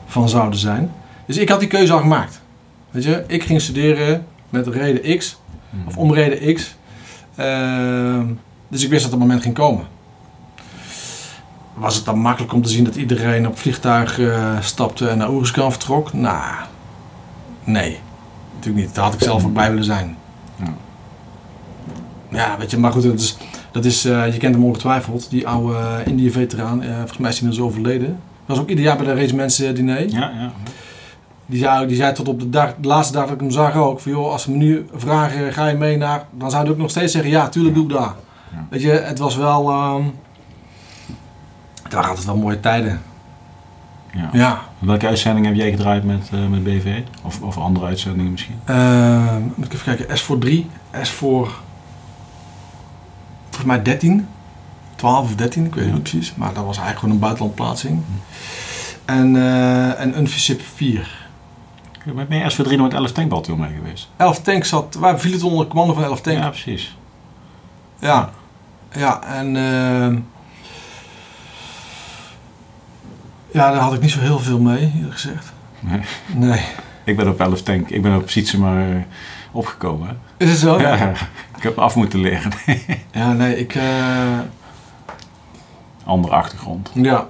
van 0.05 0.29
zouden 0.29 0.59
zijn. 0.59 0.91
Dus 1.25 1.37
ik 1.37 1.49
had 1.49 1.59
die 1.59 1.67
keuze 1.69 1.93
al 1.93 1.99
gemaakt. 1.99 2.41
Weet 2.91 3.03
je, 3.03 3.23
ik 3.27 3.43
ging 3.43 3.61
studeren 3.61 4.25
met 4.49 4.67
reden 4.67 5.17
X, 5.17 5.39
Mhm. 5.69 5.87
of 5.87 5.97
om 5.97 6.13
reden 6.13 6.53
X. 6.55 6.75
Ehm, 7.35 8.25
dus 8.67 8.83
ik 8.83 8.89
wist 8.89 9.01
dat 9.01 9.11
het 9.11 9.19
moment 9.19 9.41
ging 9.41 9.53
komen. 9.53 9.85
Was 11.73 11.95
het 11.95 12.05
dan 12.05 12.19
makkelijk 12.19 12.53
om 12.53 12.61
te 12.61 12.69
zien 12.69 12.83
dat 12.83 12.95
iedereen 12.95 13.45
op 13.45 13.51
het 13.51 13.61
vliegtuig 13.61 14.19
eh, 14.19 14.57
stapte 14.61 15.09
en 15.09 15.17
naar 15.17 15.29
Oeruzkan 15.31 15.71
vertrok? 15.71 16.13
Nou, 16.13 16.53
nee. 17.63 17.99
Natuurlijk 18.55 18.85
niet. 18.85 18.95
Daar 18.95 19.03
had 19.03 19.13
ik 19.13 19.21
zelf 19.21 19.45
ook 19.45 19.53
bij 19.53 19.69
willen 19.69 19.83
zijn. 19.83 20.17
Ja. 20.55 20.73
Ja, 22.29 22.57
weet 22.57 22.71
je, 22.71 22.77
maar 22.77 22.91
goed, 22.91 23.03
dat 23.03 23.19
is, 23.19 23.37
dat 23.71 23.85
is, 23.85 24.05
eh, 24.05 24.33
je 24.33 24.37
kent 24.37 24.55
hem 24.55 24.63
ongetwijfeld, 24.65 25.29
die 25.29 25.47
oude 25.47 25.73
uh, 25.73 25.95
Indië-veteraan. 26.05 26.81
eh, 26.83 26.95
volgens 26.97 27.17
mij 27.17 27.29
is 27.29 27.39
hij 27.39 27.47
inmiddels 27.47 27.69
overleden. 27.73 28.19
Was 28.45 28.59
ook 28.59 28.69
ieder 28.69 28.83
jaar 28.85 28.97
bij 28.97 29.05
de 29.05 29.13
regimentsdiner. 29.13 30.09
Ja, 30.09 30.19
ja. 30.19 30.51
Die 31.45 31.59
zei, 31.59 31.87
die 31.87 31.95
zei 31.95 32.13
tot 32.13 32.27
op 32.27 32.39
de, 32.39 32.49
dag, 32.49 32.73
de 32.81 32.87
laatste 32.87 33.13
dag 33.13 33.23
dat 33.23 33.33
ik 33.33 33.39
hem 33.39 33.51
zag 33.51 33.75
ook, 33.75 33.99
van 33.99 34.11
joh, 34.11 34.31
als 34.31 34.43
ze 34.43 34.51
me 34.51 34.57
nu 34.57 34.85
vragen, 34.95 35.53
ga 35.53 35.67
je 35.67 35.75
mee 35.77 35.97
naar, 35.97 36.25
dan 36.31 36.49
zou 36.51 36.63
hij 36.63 36.71
ook 36.71 36.77
nog 36.77 36.89
steeds 36.89 37.11
zeggen, 37.11 37.31
ja, 37.31 37.49
tuurlijk 37.49 37.75
doe 37.75 37.83
ik 37.83 37.89
dat. 37.89 38.15
Ja. 38.51 38.65
Weet 38.69 38.81
je, 38.81 38.91
het 38.91 39.19
was 39.19 39.35
wel, 39.35 39.69
ehm 39.69 40.03
het 41.83 41.93
waren 41.93 42.09
altijd 42.09 42.27
wel 42.27 42.37
mooie 42.37 42.59
tijden. 42.59 43.01
ja. 44.13 44.29
Ja. 44.31 44.61
Welke 44.79 45.07
uitzending 45.07 45.45
heb 45.45 45.55
jij 45.55 45.71
gedraaid 45.71 46.03
met, 46.03 46.29
eh, 46.33 46.47
met 46.47 46.63
BV? 46.63 47.01
Of, 47.23 47.41
of 47.41 47.57
andere 47.57 47.85
uitzendingen 47.85 48.31
misschien? 48.31 48.55
Ehm, 48.65 49.41
moet 49.55 49.65
ik 49.65 49.73
even 49.73 49.95
kijken, 49.95 50.17
S 50.17 50.21
voor 50.21 50.37
3, 50.37 50.69
S 51.01 51.09
voor, 51.09 51.51
volgens 53.51 53.65
mij 53.65 53.81
13, 53.81 54.27
12 54.95 55.23
of 55.23 55.35
13, 55.35 55.65
ik 55.65 55.75
weet 55.75 55.83
het 55.83 55.93
niet 55.93 56.03
precies, 56.03 56.35
maar 56.35 56.53
dat 56.53 56.65
was 56.65 56.77
eigenlijk 56.77 56.99
gewoon 56.99 57.13
een 57.13 57.19
buitenlandplaatsing. 57.19 58.01
En, 59.05 59.35
eh 59.35 59.99
en 59.99 60.17
Unvisip 60.17 60.61
4. 60.75 61.29
Je 62.05 62.11
bent 62.11 62.29
mee 62.29 62.49
SV 62.49 62.63
311 62.63 63.11
tankbataljon 63.11 63.59
mee 63.59 63.75
geweest. 63.75 64.09
11 64.17 64.41
tanks 64.41 64.69
zat, 64.69 64.95
waar 64.95 65.19
viel 65.19 65.31
het 65.31 65.43
onder 65.43 65.67
commando 65.67 65.93
van 65.93 66.03
11 66.03 66.21
tank. 66.21 66.37
Ja, 66.37 66.49
precies. 66.49 66.97
Ja, 67.99 68.29
ja 68.91 69.23
en 69.23 69.55
ehm, 69.55 70.19
ja, 73.51 73.71
daar 73.71 73.81
had 73.81 73.93
ik 73.93 74.01
niet 74.01 74.11
zo 74.11 74.19
heel 74.19 74.39
veel 74.39 74.59
mee, 74.59 74.91
eerlijk 74.95 75.13
gezegd. 75.13 75.53
Nee. 75.79 76.01
Nee. 76.33 76.65
Ik 77.03 77.17
ben 77.17 77.27
op 77.27 77.39
11 77.39 77.61
tank, 77.61 77.89
ik 77.89 78.01
ben 78.01 78.15
op 78.15 78.29
Sietsema 78.29 78.87
uh, 78.87 78.95
opgekomen. 79.51 80.19
Is 80.37 80.49
het 80.49 80.57
zo? 80.59 80.79
Ja, 80.79 81.09
ik 81.57 81.63
heb 81.63 81.77
af 81.77 81.95
moeten 81.95 82.19
leren. 82.19 82.51
Ja, 83.11 83.33
nee, 83.33 83.57
ik. 83.59 83.75
eh, 83.75 84.39
Andere 86.05 86.33
achtergrond. 86.33 86.89
ja. 86.93 87.27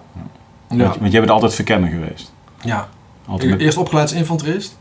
Ja. 0.69 0.77
Want, 0.77 0.97
want 0.97 1.11
jij 1.11 1.19
bent 1.19 1.31
altijd 1.31 1.53
verkenner 1.55 1.89
geweest. 1.89 2.33
ja. 2.61 2.87
Altijd 3.27 3.43
Ik 3.43 3.49
met... 3.57 3.65
eerst 3.65 3.77
opgeleid 3.77 4.09
als 4.09 4.17
infanterist. 4.17 4.77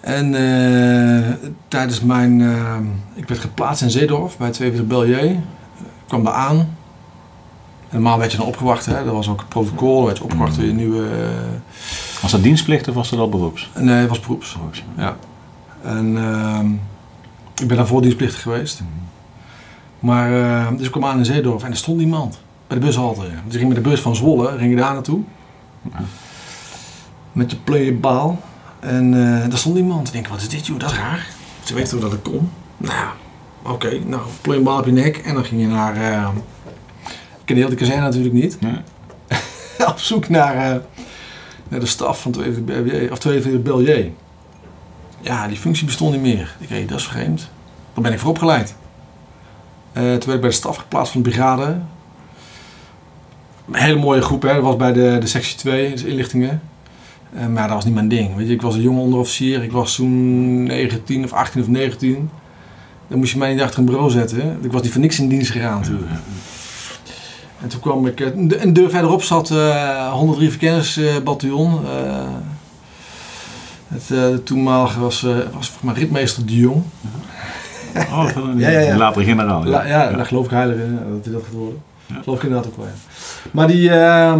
En 0.00 0.34
eh, 0.34 1.30
tijdens 1.68 2.00
mijn. 2.00 2.40
eh, 2.40 2.76
ik 3.14 3.28
werd 3.28 3.40
geplaatst 3.40 3.82
in 3.82 3.90
Zeedorf 3.90 4.36
bij 4.36 4.50
2 4.50 4.70
Bellier. 4.82 5.24
Ik 5.24 5.38
kwam 6.06 6.24
daar 6.24 6.32
aan. 6.34 6.56
En 6.58 6.68
normaal 7.90 8.18
werd 8.18 8.32
je 8.32 8.38
dan 8.38 8.46
opgewacht, 8.46 8.86
hè. 8.86 9.04
Dat 9.04 9.14
was 9.14 9.28
ook 9.28 9.38
het 9.40 9.48
protocol, 9.48 10.04
werd 10.04 10.16
je 10.18 10.24
opgewacht 10.24 10.56
door 10.56 10.64
je 10.64 10.72
nieuwe... 10.72 11.08
eh, 11.08 11.26
Was 12.22 12.30
dat 12.30 12.42
dienstplicht 12.42 12.88
of 12.88 12.94
was 12.94 13.10
dat 13.10 13.18
al 13.18 13.28
beroeps? 13.28 13.70
nee, 13.78 13.94
het 13.94 14.08
was 14.08 14.20
beroeps. 14.20 14.52
Beroeps. 14.52 14.84
Ja. 14.96 15.16
En 15.82 16.16
ehm, 16.16 16.72
ik 17.60 17.68
ben 17.68 17.76
daarvoor 17.76 18.02
dienstplichtig 18.02 18.42
geweest. 18.42 18.82
Maar, 19.98 20.42
eh, 20.42 20.68
dus 20.76 20.86
ik 20.86 20.92
kwam 20.92 21.04
aan 21.04 21.18
in 21.18 21.24
Zeedorf 21.24 21.64
en 21.64 21.70
er 21.70 21.76
stond 21.76 21.98
niemand. 21.98 22.40
Bij 22.66 22.78
de 22.78 22.86
bushalte. 22.86 23.20
Dus 23.20 23.52
ik 23.54 23.60
ging 23.60 23.72
met 23.72 23.84
de 23.84 23.90
bus 23.90 24.00
van 24.00 24.16
Zwolle, 24.16 24.58
ging 24.58 24.70
je 24.70 24.76
daar 24.76 24.92
naartoe. 24.92 25.20
Met 27.32 27.50
je 27.50 27.56
playerbaal. 27.56 28.40
En 28.80 29.14
eh 29.14 29.48
daar 29.48 29.58
stond 29.58 29.74
niemand. 29.74 30.06
Ik 30.06 30.12
denk, 30.12 30.28
wat 30.28 30.40
is 30.40 30.48
dit 30.48 30.66
joh, 30.66 30.78
dat 30.78 30.90
is 30.90 30.96
raar. 30.96 31.26
Ze 31.62 31.74
weten 31.74 31.90
toch 31.90 32.00
dat 32.00 32.12
ik 32.12 32.22
kom? 32.22 32.50
Nou, 32.76 32.94
ja, 32.94 33.12
oké. 33.62 33.98
Nou, 34.06 34.22
playerbaal 34.40 34.78
op 34.78 34.84
je 34.86 34.92
nek. 34.92 35.16
En 35.16 35.34
dan 35.34 35.44
ging 35.44 35.60
je 35.60 35.66
naar... 35.66 35.96
eh 35.96 36.28
ik 37.44 37.54
ken 37.58 37.70
de 37.70 37.74
kazerne 37.74 38.00
natuurlijk 38.00 38.34
niet. 38.34 38.58
Ja. 38.60 38.82
op 39.92 39.98
zoek 39.98 40.28
naar, 40.28 40.54
eh, 40.54 40.60
naar 40.60 40.80
de 41.80 41.86
staf 41.86 42.22
van 42.22 42.32
42 42.32 43.10
of 43.10 43.18
42 43.18 43.62
Bellier. 43.62 44.10
Ja, 45.20 45.48
die 45.48 45.56
functie 45.56 45.86
bestond 45.86 46.12
niet 46.12 46.22
meer. 46.22 46.56
Ik 46.58 46.68
denk, 46.68 46.88
dat 46.88 46.98
is 46.98 47.06
vreemd. 47.06 47.50
Dan 47.94 48.02
ben 48.02 48.12
ik 48.12 48.18
voor 48.18 48.30
opgeleid. 48.30 48.74
Eh, 49.92 50.02
toen 50.02 50.10
werd 50.10 50.24
ik 50.34 50.40
bij 50.40 50.48
de 50.48 50.54
staf 50.54 50.76
geplaatst 50.76 51.12
van 51.12 51.22
de 51.22 51.28
brigade. 51.28 51.78
Een 53.70 53.74
hele 53.74 53.98
mooie 53.98 54.22
groep, 54.22 54.42
hè. 54.42 54.54
Dat 54.54 54.62
was 54.62 54.76
bij 54.76 54.92
de, 54.92 55.16
de 55.20 55.26
sectie 55.26 55.56
2, 55.56 55.90
dus 55.90 56.02
inlichtingen. 56.02 56.62
Eh, 57.34 57.46
maar 57.46 57.66
dat 57.66 57.76
was 57.76 57.84
niet 57.84 57.94
mijn 57.94 58.08
ding. 58.08 58.36
Weet 58.36 58.46
je, 58.46 58.52
ik 58.52 58.62
was 58.62 58.74
een 58.74 58.80
jonge 58.80 59.00
onderofficier. 59.00 59.62
Ik 59.62 59.72
was 59.72 59.94
toen 59.94 60.62
19 60.62 61.24
of 61.24 61.32
18 61.32 61.60
of 61.60 61.68
19. 61.68 62.30
Dan 63.08 63.18
moest 63.18 63.32
je 63.32 63.38
mij 63.38 63.52
niet 63.52 63.62
achter 63.62 63.78
een 63.78 63.84
bureau 63.84 64.10
zetten. 64.10 64.58
Ik 64.62 64.72
was 64.72 64.82
niet 64.82 64.92
voor 64.92 65.00
niks 65.00 65.18
in 65.18 65.28
dienst 65.28 65.50
gegaan 65.50 65.80
natuurlijk. 65.80 66.10
En 67.62 67.68
toen 67.68 67.80
kwam 67.80 68.06
ik, 68.06 68.20
eh, 68.20 68.26
een 68.62 68.72
deur 68.72 68.90
verderop 68.90 69.22
zat 69.22 69.50
eh 69.50 70.12
103 70.12 70.50
verkenningsbataljon. 70.50 71.80
Eh 71.84 72.24
het 73.92 74.02
eh, 74.02 74.08
de 74.08 74.42
toenmalige 74.44 75.00
was, 75.00 75.24
eh, 75.24 75.30
was 75.34 75.44
volgens 75.50 75.80
mij 75.80 75.94
ritmeester 75.94 76.46
de 76.46 76.56
Jong. 76.56 76.82
Oh, 77.96 78.28
een 78.34 78.58
Ja, 78.64 78.68
ja, 78.68 78.80
ja. 78.80 78.96
latere 78.96 79.24
generaal. 79.24 79.66
Ja, 79.68 79.86
ja, 79.86 80.10
daar 80.10 80.26
geloof 80.26 80.44
ik 80.44 80.50
heilig 80.50 80.76
in, 80.76 80.98
dat 81.14 81.24
hij 81.24 81.32
dat 81.32 81.42
gaat 81.42 81.52
worden. 81.52 81.82
Ja. 82.06 82.22
Geloof 82.22 82.36
ik 82.38 82.42
inderdaad 82.44 82.70
ook 82.70 82.76
wel, 82.76 82.86
ja. 82.86 82.92
Maar 83.50 83.66
die, 83.66 83.90
eh, 83.90 84.34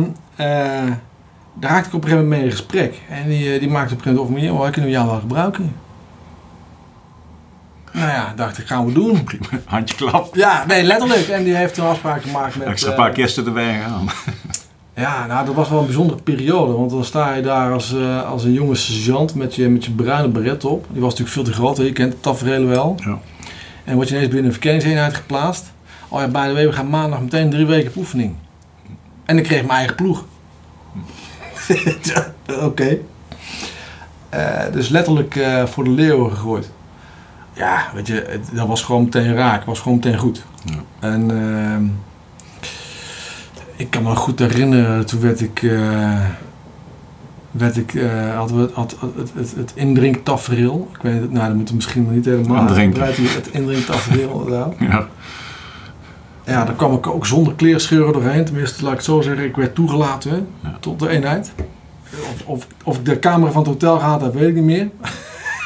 daar 1.55 1.71
raakte 1.71 1.89
ik 1.89 1.95
op 1.95 2.03
een 2.03 2.09
gegeven 2.09 2.23
moment 2.23 2.29
mee 2.29 2.45
in 2.45 2.51
gesprek. 2.51 3.01
En 3.09 3.29
die, 3.29 3.53
eh, 3.53 3.61
die 3.61 3.69
maakte 3.71 3.95
op 3.95 3.99
een 3.99 4.05
gegeven 4.05 4.13
moment 4.13 4.19
over 4.19 4.33
me, 4.33 4.41
"Joh, 4.41 4.61
wij 4.61 4.71
kunnen 4.71 4.91
jou 4.91 5.07
wel 5.07 5.19
gebruiken. 5.21 5.75
Nou 7.93 8.09
ja, 8.09 8.33
dacht 8.37 8.59
ik, 8.59 8.67
gaan 8.67 8.87
we 8.87 8.93
doen. 8.93 9.29
Handje 9.65 9.97
klap. 9.97 10.35
Ja, 10.35 10.65
nee, 10.67 10.83
letterlijk. 10.83 11.29
En 11.29 11.45
die 11.45 11.55
heeft 11.55 11.77
een 11.77 11.85
afspraak 11.85 12.23
gemaakt 12.23 12.57
met... 12.57 12.67
Extra 12.67 12.91
eh, 12.91 12.97
paar 12.97 13.11
kisten 13.11 13.47
erbij 13.47 13.75
gegaan. 13.75 14.09
Ja, 14.95 15.27
nou, 15.27 15.47
dat 15.47 15.55
was 15.55 15.69
wel 15.69 15.79
een 15.79 15.87
bijzondere 15.87 16.23
periode. 16.23 16.73
Want 16.73 16.91
dan 16.91 17.05
sta 17.05 17.35
je 17.35 17.43
daar 17.43 17.73
als, 17.73 17.95
eh, 17.95 18.31
als 18.31 18.45
een 18.45 18.53
jonge 18.53 18.75
sergeant 18.75 19.35
met 19.35 19.55
je, 19.55 19.69
met 19.69 19.85
je 19.85 19.91
bruine 19.91 20.29
beret 20.29 20.65
op. 20.65 20.87
Die 20.91 21.01
was 21.01 21.11
natuurlijk 21.11 21.37
veel 21.37 21.45
te 21.45 21.53
groot, 21.53 21.77
hè. 21.77 21.83
je 21.83 21.93
kent 21.93 22.13
het 22.13 22.23
tafereel 22.23 22.67
wel. 22.67 22.95
Ja. 23.05 23.19
En 23.85 23.95
word 23.95 24.09
je 24.09 24.15
ineens 24.15 24.29
binnen 24.29 24.47
een 24.47 24.53
verkenningseenheid 24.53 25.15
geplaatst. 25.15 25.73
Oh 26.09 26.21
ja, 26.21 26.29
bij 26.29 26.47
de 26.47 26.53
way, 26.53 26.67
we 26.67 26.73
gaan 26.73 26.91
maandag 26.91 27.21
meteen 27.21 27.51
drie 27.51 27.67
weken 27.67 27.89
op 27.89 27.97
oefening. 27.97 28.35
En 29.25 29.39
ik 29.39 29.45
kreeg 29.45 29.61
mijn 29.61 29.79
eigen 29.79 29.97
ploeg. 29.97 30.25
Oké. 32.69 32.99
Eh, 34.29 34.61
dus 34.73 34.89
letterlijk 34.89 35.37
eh, 35.37 35.67
voor 35.67 35.85
de 35.85 35.91
leeuwen 35.91 36.31
gegooid. 36.31 36.71
Ja, 37.53 37.85
weet 37.95 38.07
je, 38.07 38.25
het- 38.29 38.49
dat 38.53 38.67
was 38.67 38.83
gewoon 38.83 39.03
meteen 39.03 39.35
raak. 39.35 39.65
was 39.65 39.81
gewoon 39.81 39.97
meteen 40.03 40.19
goed. 40.19 40.45
Ja. 40.65 40.75
En 41.01 41.31
ehm, 41.31 41.85
ik 43.77 43.91
kan 43.91 44.03
me 44.03 44.15
goed 44.17 44.39
herinneren, 44.39 45.07
toen 45.07 45.21
werd 45.21 45.41
ik, 45.41 45.63
eh, 45.63 46.21
werd 47.51 47.77
ik 47.77 47.95
eh, 47.95 48.37
hadden 48.37 48.57
we 48.57 48.71
had, 48.75 48.95
had 48.99 49.11
het, 49.17 49.33
het, 49.35 49.55
het 49.57 49.73
indrinktafereel. 49.75 50.89
Ik 50.97 51.03
weet 51.03 51.21
het, 51.21 51.31
nou 51.33 51.47
dat 51.47 51.55
moeten 51.57 51.69
we 51.69 51.75
misschien 51.75 52.03
nog 52.03 52.13
niet 52.13 52.25
helemaal 52.25 52.69
uitbreiden, 52.69 53.25
Het 53.25 53.49
indrinktafereel. 53.51 54.47
Ja. 54.79 55.07
Ja, 56.47 56.65
daar 56.65 56.75
kwam 56.75 56.93
ik 56.95 57.07
ook 57.07 57.27
zonder 57.27 57.55
kleerscheuren 57.55 58.13
doorheen. 58.13 58.45
Tenminste, 58.45 58.83
laat 58.83 58.91
ik 58.91 58.97
het 58.97 59.07
zo 59.07 59.21
zeggen, 59.21 59.45
ik 59.45 59.57
werd 59.57 59.75
toegelaten 59.75 60.47
Ja. 60.63 60.77
tot 60.81 60.99
de 60.99 61.09
eenheid. 61.09 61.53
Of, 62.13 62.43
of, 62.47 62.67
of 62.85 62.97
ik 62.99 63.05
de 63.05 63.19
camera 63.19 63.51
van 63.53 63.63
het 63.63 63.71
hotel 63.71 63.99
gehad 63.99 64.21
heb, 64.21 64.35
weet 64.35 64.49
ik 64.49 64.55
niet 64.55 64.65
meer. 64.65 64.89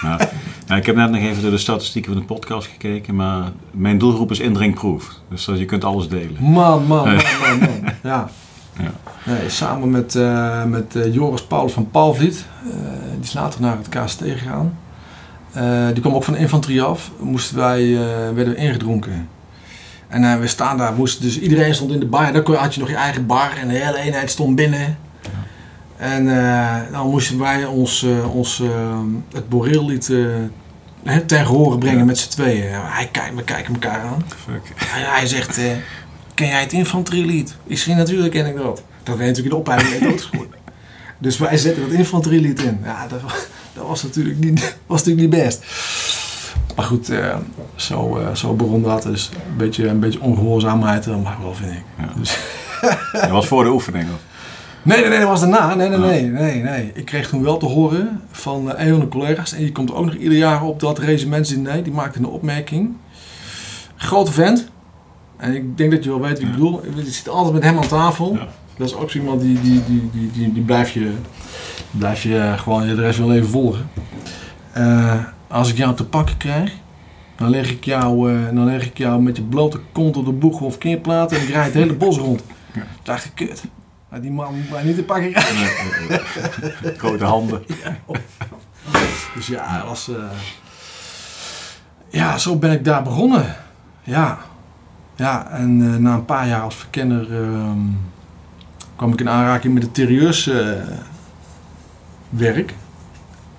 Ja. 0.02 0.18
Ja, 0.66 0.76
ik 0.76 0.86
heb 0.86 0.96
net 0.96 1.10
nog 1.10 1.20
even 1.20 1.42
door 1.42 1.50
de 1.50 1.58
statistieken 1.58 2.12
van 2.12 2.20
de 2.20 2.26
podcast 2.26 2.66
gekeken, 2.68 3.14
maar 3.14 3.44
mijn 3.70 3.98
doelgroep 3.98 4.30
is 4.30 4.38
indringproof. 4.40 5.10
Dus 5.30 5.44
je 5.44 5.64
kunt 5.64 5.84
alles 5.84 6.08
delen. 6.08 6.36
Man, 6.42 6.86
man, 6.86 6.86
man, 6.86 7.14
man, 7.14 7.58
man. 7.58 7.92
Ja. 8.02 8.30
Ja. 8.78 8.90
Nee, 9.24 9.48
samen 9.50 9.90
met, 9.90 10.14
eh, 10.14 10.64
met 10.64 10.96
eh, 10.96 11.14
Joris 11.14 11.42
Paulus 11.44 11.72
van 11.72 11.90
Paalvliet. 11.90 12.46
eh, 12.64 12.70
die 13.14 13.22
is 13.22 13.32
later 13.32 13.60
naar 13.60 13.76
het 13.76 13.88
KST 13.88 14.22
gegaan. 14.22 14.78
Eh, 15.52 15.86
die 15.92 16.00
kwam 16.00 16.14
ook 16.14 16.24
van 16.24 16.34
de 16.34 16.38
infanterie 16.40 16.82
af. 16.82 17.10
Moesten 17.20 17.56
wij, 17.56 17.92
werden 18.34 18.48
we 18.54 18.56
ingedronken. 18.56 19.28
En 20.08 20.40
we 20.40 20.46
staan 20.46 20.78
daar, 20.78 20.92
moesten 20.94 21.22
dus 21.24 21.38
iedereen 21.40 21.74
stond 21.74 21.92
in 21.92 22.00
de 22.00 22.06
bar. 22.06 22.32
Dan 22.32 22.42
kon- 22.42 22.54
had 22.54 22.74
je 22.74 22.80
nog 22.80 22.88
je 22.88 22.96
eigen 22.96 23.26
bar 23.26 23.52
en 23.60 23.68
de 23.68 23.74
hele 23.74 23.98
eenheid 23.98 24.30
stond 24.30 24.56
binnen. 24.56 24.98
En 25.96 26.28
eh, 26.46 26.92
dan 26.92 27.10
moesten 27.10 27.38
wij 27.38 27.64
ons, 27.64 28.02
eh, 28.02 28.34
ons 28.36 28.60
eh, 28.60 28.98
het 29.32 29.48
boreellied 29.48 30.04
ten 31.26 31.46
gehore 31.46 31.78
brengen 31.78 31.98
Ja. 31.98 32.04
met 32.04 32.18
z'n 32.18 32.28
tweeën. 32.30 32.68
Hij 32.72 33.08
kijkt, 33.12 33.34
we 33.34 33.42
kijken 33.42 33.72
elkaar 33.74 34.00
aan. 34.00 34.24
Fuck. 34.44 34.72
Hij, 34.74 35.02
hij 35.02 35.26
zegt, 35.26 35.60
ken 36.34 36.46
jij 36.48 36.60
het 36.60 36.72
infanterielied? 36.72 37.56
Ik 37.66 37.78
zeg, 37.78 37.96
natuurlijk 37.96 38.32
ken 38.32 38.46
ik 38.46 38.56
dat. 38.56 38.82
Dat 39.02 39.16
weet 39.16 39.26
natuurlijk 39.36 39.54
in 39.68 39.74
de 39.78 39.98
doodgeschoten. 40.00 40.54
Dus 41.18 41.38
wij 41.38 41.56
zetten 41.56 41.82
dat 41.82 41.98
infanterielied 41.98 42.62
in. 42.62 42.80
Ja, 42.84 43.06
dat, 43.06 43.20
dat 43.74 43.86
was, 43.86 44.02
natuurlijk 44.02 44.38
niet, 44.38 44.76
was 44.86 45.04
natuurlijk 45.04 45.32
niet 45.32 45.42
best. 45.44 45.64
Maar 46.76 46.84
goed, 46.84 47.12
zo, 47.76 48.16
eh, 48.18 48.34
zo 48.34 48.54
begon 48.54 48.82
dat. 48.82 49.02
Dus 49.02 49.30
een 49.50 49.56
beetje, 49.56 49.88
een 49.88 50.00
beetje 50.00 50.20
ongehoorzaamheid, 50.20 51.04
dat 51.04 51.22
mag 51.22 51.36
wel, 51.36 51.54
vind 51.54 51.70
ik. 51.72 51.82
Ja. 51.98 52.08
Dus, 52.16 52.38
Dat 53.12 53.30
was 53.30 53.46
voor 53.46 53.64
de 53.64 53.70
oefening. 53.70 54.04
Of? 54.04 54.25
Nee, 54.86 55.00
nee, 55.00 55.08
nee, 55.08 55.18
dat 55.18 55.28
was 55.28 55.40
daarna. 55.40 55.74
Nee, 55.74 55.88
nee, 55.88 55.98
Ah. 55.98 56.04
nee, 56.04 56.22
nee, 56.30 56.62
nee. 56.62 56.90
Ik 56.94 57.04
kreeg 57.04 57.28
toen 57.28 57.42
wel 57.42 57.56
te 57.56 57.66
horen 57.66 58.20
van 58.30 58.72
eh, 58.72 58.86
een 58.86 58.90
van 58.90 59.00
de 59.00 59.08
collega's. 59.08 59.52
En 59.52 59.58
die 59.58 59.72
komt 59.72 59.92
ook 59.94 60.04
nog 60.04 60.14
ieder 60.14 60.38
jaar 60.38 60.62
op 60.62 60.80
dat 60.80 60.98
regimentsdiner. 60.98 61.82
Die 61.82 61.92
maakte 61.92 62.18
een 62.18 62.26
opmerking. 62.26 62.90
Grote 63.96 64.32
vent. 64.32 64.68
En 65.36 65.54
ik 65.54 65.76
denk 65.78 65.90
dat 65.90 66.04
je 66.04 66.10
wel 66.10 66.20
weet 66.20 66.38
wie 66.38 66.46
ik 66.46 66.52
bedoel. 66.52 66.80
Je 66.96 67.10
zit 67.10 67.28
altijd 67.28 67.54
met 67.54 67.62
hem 67.62 67.76
aan 67.76 67.88
tafel. 67.88 68.38
Dat 68.76 68.86
is 68.88 68.94
ook 68.94 69.10
zo 69.10 69.18
iemand 69.18 69.40
die, 69.40 69.60
die, 69.60 69.82
die, 69.86 70.10
die, 70.12 70.30
die, 70.32 70.52
die 70.52 70.62
blijf 70.62 70.90
je, 70.90 71.10
blijf 71.90 72.22
je 72.22 72.38
eh, 72.38 72.58
gewoon 72.58 72.86
je 72.88 72.94
de 72.94 73.00
rest 73.00 73.18
van 73.18 73.26
je 73.26 73.32
leven 73.32 73.48
volgen. 73.48 73.90
Eh, 74.72 75.14
als 75.48 75.70
ik 75.70 75.76
jou 75.76 75.94
te 75.94 76.04
pakken 76.06 76.36
krijg, 76.36 76.72
dan 77.36 77.50
leg 77.50 77.70
ik 77.70 77.84
jou, 77.84 78.32
dan 78.54 78.64
leg 78.64 78.84
ik 78.86 78.98
jou 78.98 79.22
met 79.22 79.36
je 79.36 79.42
blote 79.42 79.80
kont 79.92 80.16
op 80.16 80.24
de 80.24 80.32
boeg 80.32 80.60
of 80.60 80.78
keerplaat 80.78 81.32
en 81.32 81.42
ik 81.42 81.48
rijd 81.48 81.64
het 81.64 81.74
hele 81.74 81.92
bos 81.94 82.16
rond. 82.18 82.42
Ja. 82.74 82.80
Toen 82.80 82.82
dacht 83.02 83.24
ik, 83.24 83.30
kut. 83.34 83.64
Maar 84.16 84.24
die 84.24 84.34
man 84.34 84.54
moet 84.54 84.70
mij 84.70 84.82
niet 84.82 84.94
te 84.96 85.02
pakken 85.02 85.32
krijgen. 85.32 86.20
Grote 86.98 87.24
handen. 87.24 87.62
Dus 89.34 89.46
ja, 89.46 89.84
was... 89.86 90.08
eh, 90.08 90.14
Ja, 92.08 92.38
zo 92.38 92.56
ben 92.56 92.70
ik 92.72 92.84
daar 92.84 93.02
begonnen. 93.02 93.56
Ja. 94.02 94.38
Ja, 95.16 95.50
en 95.50 95.92
eh, 95.92 95.98
na 96.00 96.14
een 96.14 96.24
paar 96.24 96.48
jaar 96.48 96.60
als 96.60 96.74
verkenner 96.74 97.32
ehm, 97.42 97.78
kwam 98.96 99.12
ik 99.12 99.20
in 99.20 99.28
aanraking 99.28 99.74
met 99.74 99.82
het 99.82 99.94
terieus 99.94 100.46
eh, 100.46 100.68
werk. 102.28 102.74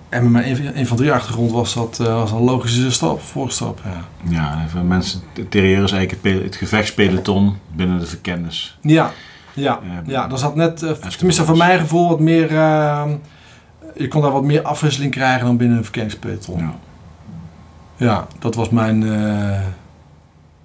En 0.09 0.23
met 0.23 0.31
mijn 0.31 0.45
inf- 0.45 0.75
infanterieachtergrond 0.75 1.51
was 1.51 1.73
dat 1.73 1.97
was 1.97 2.31
een 2.31 2.41
logische 2.43 2.91
stap, 2.91 3.21
voorstap. 3.21 3.81
Ja, 4.29 4.65
Ja, 4.73 4.81
mensen, 4.83 5.21
het 5.29 5.37
interieur 5.39 5.83
is 5.83 5.91
eigenlijk 5.91 6.23
het, 6.23 6.43
het 6.43 6.55
gevechtspeloton 6.55 7.57
binnen 7.75 7.99
de 7.99 8.05
verkennis. 8.05 8.77
ja, 8.81 9.11
ja, 9.61 9.79
Eh, 9.83 10.11
ja 10.11 10.27
dat 10.27 10.39
zat 10.39 10.55
net, 10.55 10.83
eh, 10.83 10.91
tenminste 10.91 11.45
voor 11.45 11.57
mijn 11.57 11.79
gevoel, 11.79 12.09
wat 12.09 12.19
meer... 12.19 12.55
ehm, 12.57 13.09
je 13.95 14.07
kon 14.07 14.21
daar 14.21 14.31
wat 14.31 14.43
meer 14.43 14.61
afwisseling 14.61 15.11
krijgen 15.11 15.45
dan 15.45 15.57
binnen 15.57 15.77
een 15.77 15.83
verkenningspeloton. 15.83 16.59
Ja. 16.59 16.73
Ja, 17.95 18.27
dat 18.39 18.55
was 18.55 18.69
mijn 18.69 19.03
eh 19.03 19.09
En 19.09 19.63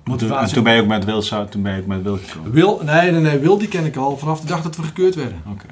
toen, 0.05 0.13
motivatie. 0.13 0.47
en 0.49 0.53
toen 0.55 0.63
ben 0.65 0.75
je 0.75 0.81
ook 0.81 0.87
met 0.89 1.05
Wil, 1.05 1.21
toen 1.49 1.63
ben 1.63 1.75
je 1.75 1.81
ook 1.81 1.87
met 1.87 2.03
Wil 2.03 2.19
gekomen. 2.27 2.53
Wil, 2.53 2.81
nee, 2.85 3.11
nee, 3.11 3.21
nee, 3.21 3.39
Wil 3.39 3.59
die 3.59 3.69
ken 3.69 3.85
ik 3.85 3.97
al 3.97 4.19
vanaf 4.19 4.41
de 4.41 4.47
dag 4.47 4.63
dat 4.63 4.77
we 4.77 4.83
gekeurd 4.83 5.15
werden. 5.15 5.43
Oké. 5.51 5.65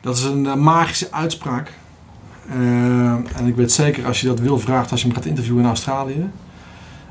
Dat 0.00 0.16
is 0.16 0.22
een 0.24 0.62
magische 0.62 1.08
uitspraak. 1.10 1.72
Eh, 2.48 2.56
en 3.36 3.46
ik 3.46 3.56
weet 3.56 3.72
zeker 3.72 4.06
als 4.06 4.20
je 4.20 4.26
dat 4.26 4.40
Wil 4.40 4.58
vraagt 4.58 4.90
als 4.90 5.00
je 5.00 5.06
hem 5.06 5.16
gaat 5.16 5.24
interviewen 5.24 5.62
in 5.62 5.68
Australië. 5.68 6.30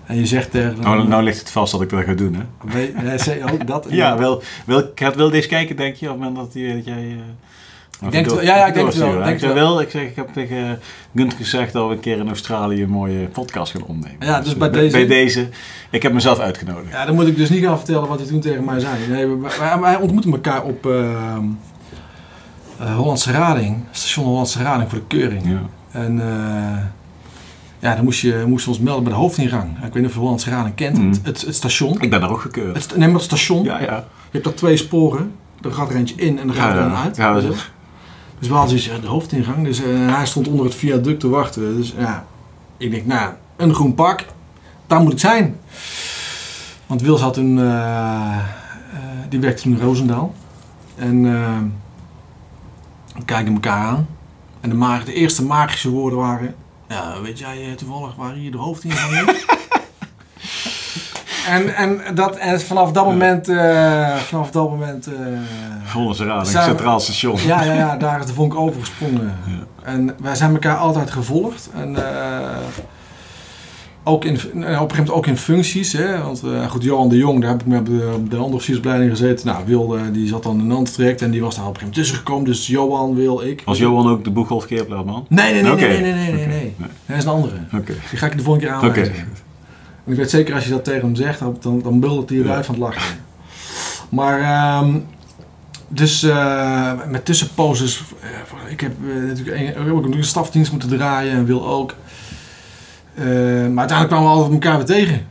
En 0.05 0.15
je 0.15 0.25
zegt 0.25 0.51
tegen 0.51 0.69
hem... 0.69 0.79
Nou, 0.79 1.07
nou 1.07 1.23
ligt 1.23 1.39
het 1.39 1.51
vast 1.51 1.71
dat 1.71 1.81
ik 1.81 1.89
dat 1.89 2.03
ga 2.03 2.13
doen, 2.13 2.33
hè? 2.35 2.43
Nee, 2.73 3.43
ook 3.51 3.67
dat. 3.67 3.85
Ja, 3.89 4.17
wil, 4.17 4.41
wil, 4.65 4.91
gaat 4.95 5.15
Wil 5.15 5.29
deze 5.29 5.47
kijken, 5.47 5.75
denk 5.75 5.95
je, 5.95 6.05
op 6.05 6.11
het 6.11 6.19
moment 6.19 6.37
dat, 6.37 6.53
die, 6.53 6.75
dat 6.75 6.85
jij... 6.85 6.95
eh, 6.95 8.05
Of 8.05 8.11
denk 8.11 8.25
door- 8.27 8.37
het 8.37 8.45
wel. 8.45 8.55
Ja, 8.55 8.57
ja, 8.61 8.65
ik 8.67 8.73
denk 8.73 8.87
het 8.87 8.95
wel. 8.97 9.11
Denk 9.11 9.25
Ik, 9.25 9.31
het 9.31 9.41
wel. 9.41 9.53
wel, 9.53 9.81
ik, 9.81 9.89
zeg, 9.89 10.01
ik 10.01 10.15
heb 10.15 10.33
tegen 10.33 10.79
Gunt 11.15 11.33
gezegd 11.33 11.73
dat 11.73 11.87
we 11.87 11.93
een 11.93 11.99
keer 11.99 12.17
in 12.17 12.27
Australië 12.27 12.83
een 12.83 12.89
mooie 12.89 13.25
podcast 13.27 13.71
gaan 13.71 13.81
opnemen. 13.83 14.15
Ja, 14.19 14.41
dus 14.41 14.53
eh, 14.53 14.59
bij 14.59 14.69
deze- 14.69 14.91
Bij 14.97 15.07
deze. 15.07 15.47
Ik 15.89 16.01
heb 16.03 16.13
mezelf 16.13 16.39
uitgenodigd. 16.39 16.91
Ja, 16.91 17.05
dan 17.05 17.15
moet 17.15 17.27
ik 17.27 17.35
dus 17.37 17.49
niet 17.49 17.63
gaan 17.63 17.77
vertellen 17.77 18.07
wat 18.07 18.19
hij 18.19 18.27
toen 18.27 18.39
tegen 18.39 18.63
mij 18.63 18.79
zei. 18.79 18.93
Nee, 19.09 19.27
wij, 19.59 19.79
wij- 19.79 19.95
ontmoeten 19.95 20.31
elkaar 20.31 20.63
op 20.63 20.85
ehm, 20.85 21.43
eh, 22.79 22.95
Hollandse 22.95 23.31
Rading, 23.31 23.77
station 23.91 24.25
Hollandse 24.25 24.63
Rading 24.63 24.89
voor 24.89 24.99
de 24.99 25.17
keuring. 25.17 25.43
Ja. 25.45 25.61
En 25.91 26.19
eh, 26.21 26.77
ja, 27.83 27.95
dan 27.95 28.03
moest 28.03 28.21
je, 28.21 28.43
moesten 28.47 28.71
we 28.71 28.77
ons 28.77 28.85
melden 28.85 29.03
bij 29.03 29.13
de 29.13 29.19
hoofdingang. 29.19 29.69
Ik 29.77 29.81
weet 29.83 29.93
niet 29.95 30.05
of 30.05 30.13
je 30.13 30.19
Hollandse 30.19 30.49
Rading 30.49 30.75
kent, 30.75 30.97
Mm. 30.97 31.07
het, 31.09 31.19
het, 31.23 31.41
het 31.41 31.55
station. 31.55 32.01
Ik 32.01 32.09
ben 32.09 32.21
daar 32.21 32.29
ook 32.31 32.41
gekeurd. 32.41 32.75
Het, 32.75 32.97
nee, 32.97 33.07
maar 33.07 33.15
het 33.15 33.23
station, 33.25 33.63
Ja, 33.63 33.79
ja. 33.81 33.95
je 33.95 34.03
hebt 34.31 34.43
daar 34.43 34.53
twee 34.53 34.77
sporen. 34.77 35.31
Er 35.61 35.71
gaat 35.71 35.89
er 35.89 35.95
eentje 35.95 36.15
in 36.15 36.39
en 36.39 36.47
er 36.49 36.55
gaat 36.55 36.71
Ja, 36.73 36.77
er 36.79 36.85
een 36.85 36.95
uit. 36.95 37.15
Ja, 37.15 37.33
dat 37.33 37.43
is- 37.43 37.71
Dus 38.39 38.47
we 38.47 38.53
hadden 38.53 39.01
de 39.01 39.07
hoofdingang. 39.07 39.63
Dus 39.65 39.83
eh, 39.83 40.15
hij 40.15 40.25
stond 40.25 40.47
onder 40.47 40.65
het 40.65 40.75
viaduct 40.75 41.19
te 41.19 41.29
wachten. 41.29 41.75
Dus 41.77 41.93
ja, 41.97 42.25
ik 42.77 42.91
denk, 42.91 43.05
nou, 43.05 43.31
een 43.57 43.73
groen 43.73 43.93
pak, 43.93 44.25
daar 44.87 45.01
moet 45.01 45.11
ik 45.11 45.19
zijn. 45.19 45.55
Want 46.87 47.01
Wils 47.01 47.21
had 47.21 47.33
toen, 47.33 47.59
eh, 47.59 47.65
eh, 47.65 48.39
die 49.29 49.39
werkte 49.39 49.61
toen 49.61 49.71
in 49.71 49.79
Roosendaal. 49.79 50.33
En 50.95 51.21
we 53.15 53.25
kijken 53.25 53.53
elkaar 53.53 53.85
aan. 53.87 54.07
En 54.61 54.69
de, 54.69 55.01
de 55.05 55.13
eerste 55.13 55.43
magische 55.43 55.89
woorden 55.89 56.19
waren, 56.19 56.55
ja, 56.93 57.21
weet 57.21 57.39
jij 57.39 57.65
eh, 57.69 57.71
toevallig 57.75 58.15
waar 58.15 58.33
hier 58.33 58.51
de 58.51 58.57
hoofdingang 58.57 59.29
is? 59.31 59.45
en, 61.47 61.75
en, 61.75 62.01
dat, 62.15 62.35
en 62.35 62.61
vanaf 62.61 62.91
dat 62.91 63.05
moment, 63.05 63.47
eh, 63.49 64.15
vanaf 64.15 64.51
dat 64.51 64.69
moment... 64.69 65.07
eh, 65.07 65.13
Rading, 65.93 66.15
Zijn 66.47 66.63
we- 66.63 66.69
Centraal 66.69 66.99
Station. 66.99 67.37
ja, 67.45 67.63
ja, 67.63 67.73
ja, 67.73 67.97
daar 67.97 68.19
is 68.19 68.25
de 68.25 68.33
vonk 68.33 68.55
overgesprongen. 68.55 69.37
En 69.83 70.15
wij 70.19 70.35
zijn 70.35 70.51
elkaar 70.53 70.77
altijd 70.77 71.11
gevolgd. 71.11 71.69
En 71.75 71.95
eh, 71.95 72.49
ook 74.03 74.25
in, 74.25 74.33
op 74.33 74.43
een 74.43 74.63
gegeven 74.63 74.87
moment 74.87 75.11
ook 75.11 75.27
in 75.27 75.37
functies. 75.37 75.93
Hè? 75.93 76.21
Want 76.21 76.43
eh, 76.43 76.69
goed, 76.69 76.83
Johan 76.83 77.09
de 77.09 77.17
Jong, 77.17 77.41
daar 77.41 77.49
heb 77.49 77.61
ik 77.61 77.67
met 77.67 77.85
de, 77.85 78.11
andere 78.21 78.53
officiersopleiding 78.53 79.11
gezeten. 79.11 79.47
Nou, 79.47 79.65
Wil, 79.65 79.95
die 80.11 80.27
zat 80.27 80.43
dan 80.43 80.59
in 80.59 80.65
een 80.65 80.71
ander 80.71 80.93
traject 80.93 81.21
en 81.21 81.31
die 81.31 81.41
was 81.41 81.55
daar 81.55 81.67
op 81.67 81.73
een 81.73 81.79
gegeven 81.79 81.95
moment 81.95 81.95
tussen 81.95 82.15
gekomen. 82.15 82.45
Dus 82.45 82.67
Johan, 82.67 83.15
Wil, 83.15 83.41
ik. 83.41 83.61
Was 83.65 83.77
Johan 83.77 84.09
ook 84.09 84.23
de 84.23 84.29
Boegolf 84.29 84.65
Keerplaatman? 84.65 85.25
Nee, 85.29 85.53
nee, 85.53 85.61
nee, 85.61 85.75
nee, 85.75 85.87
nee, 85.87 86.01
nee, 86.01 86.13
nee, 86.13 86.31
nee, 86.31 86.47
nee. 86.47 86.73
Dat 87.05 87.17
is 87.17 87.23
een 87.23 87.29
andere. 87.29 87.55
Oké. 87.73 87.93
Die 88.09 88.19
ga 88.19 88.25
ik 88.25 88.37
de 88.37 88.43
volgende 88.43 88.67
keer 88.67 88.75
aanwijzen. 88.75 89.13
En 90.05 90.11
ik 90.11 90.17
weet 90.17 90.29
zeker 90.29 90.55
als 90.55 90.63
je 90.63 90.69
dat 90.69 90.83
tegen 90.83 91.01
hem 91.01 91.15
zegt, 91.15 91.39
dan, 91.39 91.57
dan, 91.61 91.81
dan 91.81 91.99
buldert 91.99 92.29
hij 92.29 92.39
eruit 92.39 92.65
van 92.65 92.75
het 92.75 92.83
lachen. 92.83 93.17
Maar, 94.09 94.39
ehm, 94.39 94.99
dus 95.87 96.23
eh, 96.23 96.91
met 97.07 97.25
tussenposes. 97.25 98.03
eh, 98.21 98.71
ik 98.71 98.79
heb 98.79 98.91
eh, 99.07 99.23
natuurlijk 99.27 99.77
een, 99.77 99.91
ook 99.91 100.05
een 100.05 100.23
stafdienst 100.23 100.71
moeten 100.71 100.89
draaien 100.89 101.31
en 101.31 101.45
wil 101.45 101.67
ook. 101.67 101.95
Eh, 103.15 103.23
maar 103.25 103.77
uiteindelijk 103.87 104.07
kwamen 104.07 104.23
we 104.29 104.33
altijd 104.35 104.51
elkaar 104.53 104.77
weer 104.77 104.85
tegen. 104.85 105.25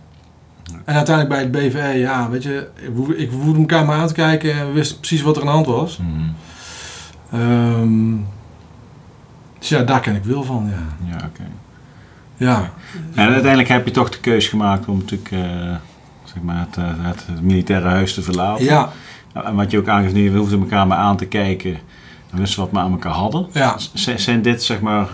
En 0.84 0.94
uiteindelijk 0.94 1.50
bij 1.52 1.62
het 1.62 1.72
BVE, 1.72 1.98
ja, 1.98 2.30
weet 2.30 2.42
je, 2.42 2.68
ik 2.76 2.88
hoefde, 2.94 3.28
hoefde 3.30 3.60
elkaar 3.60 3.84
maar 3.84 3.98
aan 3.98 4.06
te 4.06 4.12
kijken 4.14 4.52
en 4.54 4.66
we 4.66 4.72
wisten 4.72 4.98
precies 4.98 5.22
wat 5.22 5.36
er 5.36 5.40
aan 5.42 5.46
de 5.48 5.52
hand 5.52 5.66
was. 5.66 5.96
Mhm. 5.98 6.20
Ehm, 7.30 8.14
dus 9.58 9.68
ja, 9.68 9.82
daar 9.82 10.00
ken 10.00 10.14
ik 10.14 10.24
Wil 10.24 10.42
van, 10.44 10.70
ja. 10.70 11.10
Ja, 11.10 11.16
oké. 11.26 11.42
Ja, 12.36 12.70
En 13.14 13.24
uiteindelijk 13.28 13.68
heb 13.68 13.84
je 13.86 13.90
toch 13.90 14.10
de 14.10 14.20
keus 14.20 14.48
gemaakt 14.48 14.86
om 14.86 14.98
natuurlijk 14.98 15.30
eh, 15.30 15.40
zeg 16.24 16.42
maar 16.42 16.58
het, 16.66 16.76
eh, 16.76 16.84
het, 16.98 17.26
het 17.26 17.42
militaire 17.42 17.88
huis 17.88 18.14
te 18.14 18.22
verlaten. 18.22 18.64
ja, 18.64 18.90
Nou, 19.34 19.46
En 19.46 19.54
wat 19.54 19.70
je 19.70 19.78
ook 19.78 19.88
aangeeft, 19.88 20.14
nu, 20.14 20.30
we 20.30 20.38
hoefden 20.38 20.60
elkaar 20.60 20.86
maar 20.86 20.98
aan 20.98 21.16
te 21.16 21.26
kijken. 21.26 21.76
En 22.30 22.38
wisten 22.38 22.60
wat 22.60 22.70
we 22.70 22.78
aan 22.78 22.90
elkaar 22.92 23.12
hadden. 23.12 23.46
ja. 23.52 23.78
Z- 23.94 24.14
zijn 24.14 24.42
dit 24.42 24.62
zeg 24.62 24.80
maar 24.80 25.08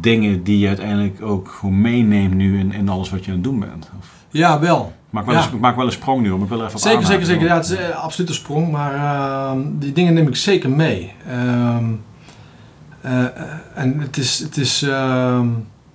dingen 0.00 0.42
die 0.42 0.58
je 0.58 0.66
uiteindelijk 0.68 1.22
ook 1.22 1.48
gewoon 1.58 1.80
meeneemt 1.80 2.34
nu 2.34 2.58
in, 2.58 2.72
in 2.72 2.88
alles 2.88 3.10
wat 3.10 3.24
je 3.24 3.30
aan 3.30 3.36
het 3.36 3.44
doen 3.44 3.58
bent? 3.60 3.90
Of, 3.98 4.06
ja 4.30 4.60
wel. 4.60 4.92
ik, 5.06 5.12
maak 5.12 5.24
wel 5.26 5.34
Ja. 5.34 5.40
eens, 5.40 5.52
ik 5.52 5.60
maak 5.60 5.76
wel 5.76 5.86
een 5.86 5.92
sprong 5.92 6.22
nu 6.22 6.30
om. 6.30 6.42
Ik 6.42 6.48
wil 6.48 6.60
even 6.60 6.72
op 6.74 6.80
Zeker, 6.80 7.06
zeker, 7.06 7.26
zeker. 7.26 7.46
Ja, 7.46 7.54
het 7.56 7.64
is 7.64 7.76
eh, 7.76 7.88
absoluut 7.96 8.28
een 8.28 8.36
sprong, 8.36 8.70
maar 8.70 8.94
ehm, 8.94 9.58
die 9.72 9.92
dingen 9.92 10.14
neem 10.14 10.28
ik 10.28 10.36
zeker 10.36 10.70
mee. 10.70 11.12
Ehm, 11.28 11.84
eh, 13.00 13.24
en 13.74 14.00
het 14.00 14.16
is, 14.16 14.38
het 14.38 14.56
is, 14.56 14.82
ehm, 14.82 15.46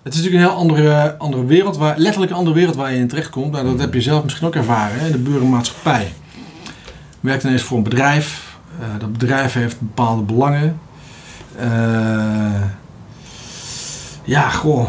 het 0.04 0.14
is 0.14 0.20
natuurlijk 0.22 0.44
een 0.44 0.50
heel 0.50 0.60
andere, 0.60 1.18
andere 1.18 1.46
wereld, 1.46 1.78
waar, 1.78 1.98
letterlijk 1.98 2.32
een 2.32 2.38
andere 2.38 2.56
wereld 2.56 2.76
waar 2.76 2.92
je 2.92 2.98
in 3.00 3.08
terechtkomt. 3.08 3.52
Nou, 3.52 3.66
dat 3.66 3.80
heb 3.80 3.94
je 3.94 4.02
zelf 4.02 4.24
misschien 4.24 4.48
ook 4.48 4.56
ervaren, 4.56 5.00
hè? 5.00 5.12
de 5.12 5.18
burgermaatschappij. 5.18 6.12
Je 7.20 7.30
werkt 7.30 7.44
ineens 7.44 7.62
voor 7.62 7.78
een 7.78 7.84
bedrijf, 7.84 8.52
Eh, 8.80 8.86
dat 9.00 9.12
bedrijf 9.12 9.54
heeft 9.54 9.80
bepaalde 9.80 10.22
belangen. 10.22 10.80
Ja, 14.24 14.50
goh. 14.50 14.88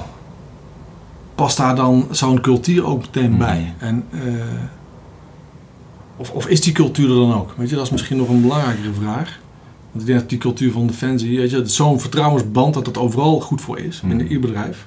Past 1.35 1.57
daar 1.57 1.77
dan 1.77 2.07
zo'n 2.11 2.41
cultuur 2.41 2.85
ook 2.87 3.01
meteen 3.01 3.31
Mhm. 3.31 3.39
bij? 3.39 3.75
En, 3.79 4.05
eh, 4.11 4.21
of, 6.17 6.31
of 6.31 6.47
is 6.49 6.61
die 6.61 6.73
cultuur 6.73 7.09
er 7.11 7.15
dan 7.17 7.35
ook? 7.35 7.55
Weet 7.57 7.69
je, 7.69 7.75
dat 7.75 7.85
is 7.85 7.91
misschien 7.91 8.17
nog 8.17 8.29
een 8.29 8.41
belangrijkere 8.43 8.93
vraag. 8.93 9.39
Want 9.91 10.01
ik 10.01 10.07
denk 10.07 10.19
dat 10.21 10.29
die 10.29 10.39
cultuur 10.39 10.73
van 10.73 10.87
Defensie, 10.87 11.39
weet 11.39 11.51
je, 11.51 11.67
zo'n 11.67 12.01
vertrouwensband 12.01 12.75
dat 12.75 12.87
het 12.87 12.99
overal 12.99 13.41
goed 13.41 13.61
voor 13.61 13.79
is, 13.79 14.01
binnen 14.01 14.17
Mhm. 14.27 14.35
ieder 14.35 14.51
bedrijf. 14.51 14.87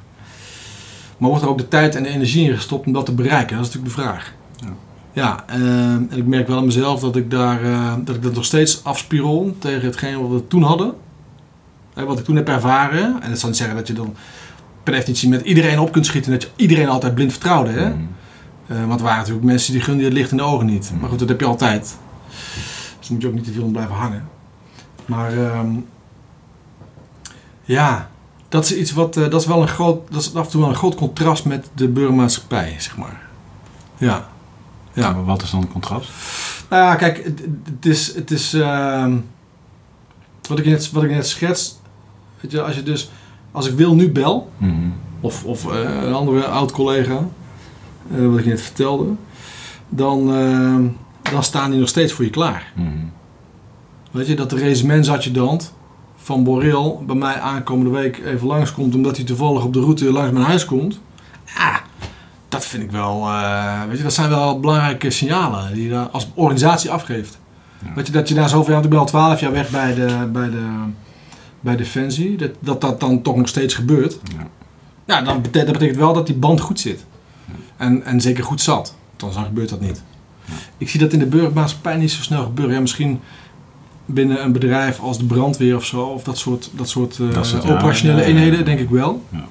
Maar 1.17 1.29
wordt 1.29 1.43
er 1.43 1.49
ook 1.49 1.57
de 1.57 1.67
tijd 1.67 1.95
en 1.95 2.03
de 2.03 2.09
energie 2.09 2.49
in 2.49 2.55
gestopt 2.55 2.87
om 2.87 2.93
dat 2.93 3.05
te 3.05 3.11
bereiken? 3.13 3.57
Dat 3.57 3.65
is 3.67 3.73
natuurlijk 3.73 3.95
de 3.95 4.01
vraag. 4.01 4.33
Ja. 4.55 4.67
Ja, 5.13 5.43
eh, 5.47 5.59
en 5.93 6.09
ik 6.15 6.25
merk 6.25 6.47
wel 6.47 6.57
aan 6.57 6.65
mezelf 6.65 6.99
dat 6.99 7.15
ik, 7.15 7.31
daar, 7.31 7.63
eh, 7.63 7.93
dat 8.03 8.15
ik 8.15 8.23
dat 8.23 8.33
nog 8.33 8.45
steeds 8.45 8.83
afspiegel 8.83 9.55
tegen 9.59 9.81
hetgeen 9.85 10.21
wat 10.21 10.29
we 10.39 10.47
toen 10.47 10.63
hadden. 10.63 10.93
Wat 12.05 12.19
ik 12.19 12.25
toen 12.25 12.35
heb 12.35 12.47
ervaren. 12.47 13.21
En 13.21 13.29
dat 13.29 13.39
zal 13.39 13.49
niet 13.49 13.57
zeggen 13.57 13.75
dat 13.75 13.87
je 13.87 13.93
dan 13.93 14.15
per 14.83 14.93
definitie 14.93 15.29
met 15.29 15.41
iedereen 15.41 15.79
op 15.79 15.91
kunt 15.91 16.05
schieten. 16.05 16.31
En 16.33 16.39
dat 16.39 16.47
je 16.47 16.63
iedereen 16.63 16.89
altijd 16.89 17.15
blind 17.15 17.31
vertrouwde. 17.31 17.71
Hè? 17.71 17.89
Mhm. 17.89 17.99
Eh, 18.67 18.85
want 18.85 18.99
er 18.99 19.05
waren 19.05 19.19
natuurlijk 19.19 19.45
mensen 19.45 19.73
die 19.73 19.81
gunden 19.81 20.01
je 20.01 20.09
het 20.09 20.17
licht 20.17 20.31
in 20.31 20.37
de 20.37 20.43
ogen 20.43 20.65
niet. 20.65 20.91
Mm. 20.93 20.99
Maar 20.99 21.09
goed, 21.09 21.19
dat 21.19 21.29
heb 21.29 21.39
je 21.39 21.45
altijd. 21.45 21.97
Dus 22.99 23.09
moet 23.09 23.21
je 23.21 23.27
ook 23.27 23.33
niet 23.33 23.43
te 23.43 23.51
veel 23.51 23.63
om 23.63 23.71
blijven 23.71 23.95
hangen. 23.95 24.27
Maar 25.05 25.37
ehm, 25.37 25.69
ja, 27.63 28.09
dat 28.49 28.63
is 28.65 28.75
iets 28.75 28.91
wat, 28.91 29.17
eh, 29.17 29.29
dat 29.29 29.41
is 29.41 29.47
wel 29.47 29.61
een 29.61 29.67
groot, 29.67 30.11
dat 30.11 30.21
is 30.21 30.35
af 30.35 30.45
en 30.45 30.51
toe 30.51 30.61
wel 30.61 30.69
een 30.69 30.75
groot 30.75 30.95
contrast 30.95 31.45
met 31.45 31.69
de 31.73 31.87
burgermaatschappij, 31.87 32.75
zeg 32.77 32.97
maar. 32.97 33.21
Ja. 33.97 34.27
Ja. 34.93 35.11
Maar 35.11 35.25
Wat 35.25 35.41
is 35.41 35.51
dan 35.51 35.59
het 35.59 35.71
contrast? 35.71 36.09
Nou 36.69 36.83
ja, 36.83 36.95
kijk, 36.95 37.23
het, 37.23 37.41
het 37.75 37.85
is, 37.85 38.15
het 38.15 38.31
is 38.31 38.53
ehm, 38.53 39.17
wat, 40.47 40.59
ik 40.59 40.65
net, 40.65 40.91
wat 40.91 41.03
ik 41.03 41.09
net 41.09 41.27
schets. 41.27 41.79
Weet 42.41 42.51
je, 42.51 42.61
als 42.61 42.75
je 42.75 42.83
dus, 42.83 43.09
als 43.51 43.67
ik 43.67 43.75
wil 43.77 43.95
nu 43.95 44.11
bel, 44.11 44.51
Mhm. 44.57 44.73
of, 45.21 45.43
of 45.45 45.71
eh, 45.71 45.79
een 46.03 46.13
andere 46.13 46.45
oud 46.45 46.71
collega, 46.71 47.19
eh, 48.15 48.27
wat 48.27 48.39
ik 48.39 48.45
net 48.45 48.61
vertelde, 48.61 49.05
dan, 49.89 50.33
ehm, 50.35 50.83
dan 51.33 51.43
staan 51.43 51.71
die 51.71 51.79
nog 51.79 51.89
steeds 51.89 52.13
voor 52.13 52.23
je 52.25 52.29
klaar. 52.31 52.71
Mhm. 52.75 52.87
Weet 54.11 54.27
je, 54.27 54.35
dat 54.35 54.49
de 54.49 54.55
regimentsadjudant 54.55 55.73
van 56.15 56.43
Boreel 56.43 57.03
bij 57.07 57.15
mij 57.15 57.39
aankomende 57.39 57.91
week 57.91 58.21
even 58.25 58.47
langskomt, 58.47 58.95
omdat 58.95 59.15
hij 59.15 59.25
toevallig 59.25 59.63
op 59.63 59.73
de 59.73 59.79
route 59.79 60.11
langs 60.11 60.31
mijn 60.31 60.45
huis 60.45 60.65
komt. 60.65 60.99
Ja, 61.55 61.81
dat 62.49 62.65
vind 62.65 62.83
ik 62.83 62.91
wel, 62.91 63.27
eh, 63.27 63.81
weet 63.89 63.97
je, 63.97 64.03
dat 64.03 64.13
zijn 64.13 64.29
wel 64.29 64.59
belangrijke 64.59 65.09
signalen 65.09 65.73
die 65.73 65.83
je 65.83 65.89
daar 65.89 66.07
als 66.09 66.27
organisatie 66.33 66.91
afgeeft. 66.91 67.39
Ja. 67.85 67.93
Weet 67.95 68.07
je, 68.07 68.13
dat 68.13 68.29
je 68.29 68.35
na 68.35 68.47
zoveel 68.47 68.73
jaar, 68.73 68.83
ik 68.83 68.89
ben 68.89 68.99
al 68.99 69.05
twaalf 69.05 69.39
jaar 69.39 69.51
weg 69.51 69.69
bij, 69.69 69.93
de, 69.95 70.29
bij, 70.31 70.49
de, 70.49 70.67
bij 71.67 71.75
Defensie, 71.75 72.35
dat, 72.37 72.51
dat 72.59 72.81
dat 72.81 72.99
dan 72.99 73.21
toch 73.21 73.35
nog 73.35 73.47
steeds 73.47 73.73
gebeurt. 73.73 74.19
Ja. 74.37 74.47
Ja, 75.05 75.21
dan 75.21 75.35
betekent, 75.41 75.65
dat 75.65 75.73
betekent 75.73 75.97
wel 75.99 76.13
dat 76.13 76.25
die 76.27 76.35
band 76.35 76.59
goed 76.59 76.79
zit. 76.79 77.05
En, 77.77 78.03
en 78.05 78.21
zeker 78.21 78.43
goed 78.43 78.61
zat. 78.61 78.95
Want 79.17 79.33
dan 79.33 79.45
gebeurt 79.45 79.69
dat 79.69 79.81
niet. 79.81 80.03
Ik 80.77 80.89
zie 80.89 80.99
dat 80.99 81.13
in 81.13 81.19
de 81.19 81.25
burgermaatschappij 81.25 81.97
niet 81.97 82.11
zo 82.11 82.21
snel 82.21 82.43
gebeuren. 82.43 82.73
Ja, 82.75 82.81
misschien 82.81 83.19
binnen 84.05 84.43
een 84.43 84.51
bedrijf 84.51 84.99
als 84.99 85.17
de 85.17 85.25
brandweer 85.25 85.75
of 85.75 85.85
zo. 85.85 86.01
Of 86.01 86.23
dat 86.23 86.37
soort, 86.37 86.69
dat 86.75 86.89
soort, 86.89 87.19
eh, 87.19 87.33
Dat 87.33 87.49
ja, 87.49 87.57
operationele 87.73 88.21
ja, 88.21 88.27
ja, 88.27 88.33
ja. 88.33 88.39
eenheden, 88.39 88.65
denk 88.65 88.79
ik 88.79 88.89
wel. 88.89 89.23
Ja. 89.29 89.45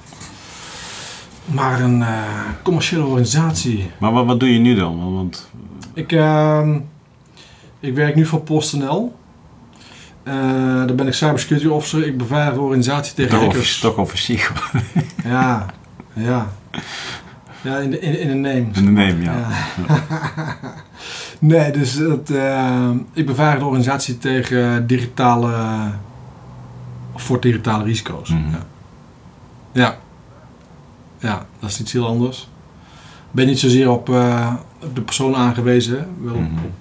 Maar 1.45 1.81
een 1.81 2.01
eh, 2.01 2.23
commerciële 2.63 3.03
organisatie. 3.05 3.89
Maar 3.99 4.11
wat, 4.11 4.25
wat 4.25 4.39
doe 4.39 4.53
je 4.53 4.59
nu 4.59 4.75
dan? 4.75 4.97
Want- 4.99 5.15
Want 5.15 5.49
Ik, 5.93 6.11
ehm, 6.11 6.79
ik 7.79 7.93
werk 7.95 8.15
nu 8.15 8.25
voor 8.25 8.41
PostNL. 8.41 9.15
Eh 10.27 10.33
daar 10.85 10.95
ben 10.95 11.07
ik 11.07 11.13
cybersecurity 11.13 11.67
officer. 11.67 12.05
Ik 12.07 12.17
beveilig 12.17 12.53
de 12.53 12.59
organisatie 12.61 13.13
tegen 13.13 13.31
toch, 13.31 13.41
hackers. 13.47 13.79
toch 13.79 13.97
officier 13.97 14.51
Ja, 15.23 15.65
ja. 16.13 16.47
Ja, 17.61 17.77
in 17.77 17.91
de, 17.91 17.99
in, 17.99 18.19
in 18.19 18.27
de 18.27 18.33
name. 18.33 18.55
in 18.55 18.71
de 18.73 18.81
neem, 18.81 19.21
ja. 19.21 19.47
nee, 21.39 21.71
dus 21.71 21.93
het, 21.93 22.29
eh, 22.29 22.89
ik 23.13 23.25
beveilig 23.25 23.59
de 23.59 23.65
organisatie 23.65 24.17
tegen 24.17 24.87
digitale, 24.87 25.53
voor 27.15 27.41
digitale 27.41 27.83
risico's. 27.83 28.29
Mhm. 28.29 28.41
Ja. 28.51 28.59
ja. 29.71 29.97
Ja, 31.19 31.45
dat 31.59 31.69
is 31.69 31.79
iets 31.79 31.91
heel 31.91 32.07
anders. 32.07 32.49
Ik 33.29 33.33
ben 33.33 33.45
niet 33.45 33.59
zozeer 33.59 33.89
op, 33.91 34.09
eh, 34.09 34.53
op 34.83 34.95
de 34.95 35.01
persoon 35.01 35.35
aangewezen, 35.35 36.07
wel 36.21 36.33
op, 36.33 36.39
Mhm. 36.41 36.51
op 36.65 36.71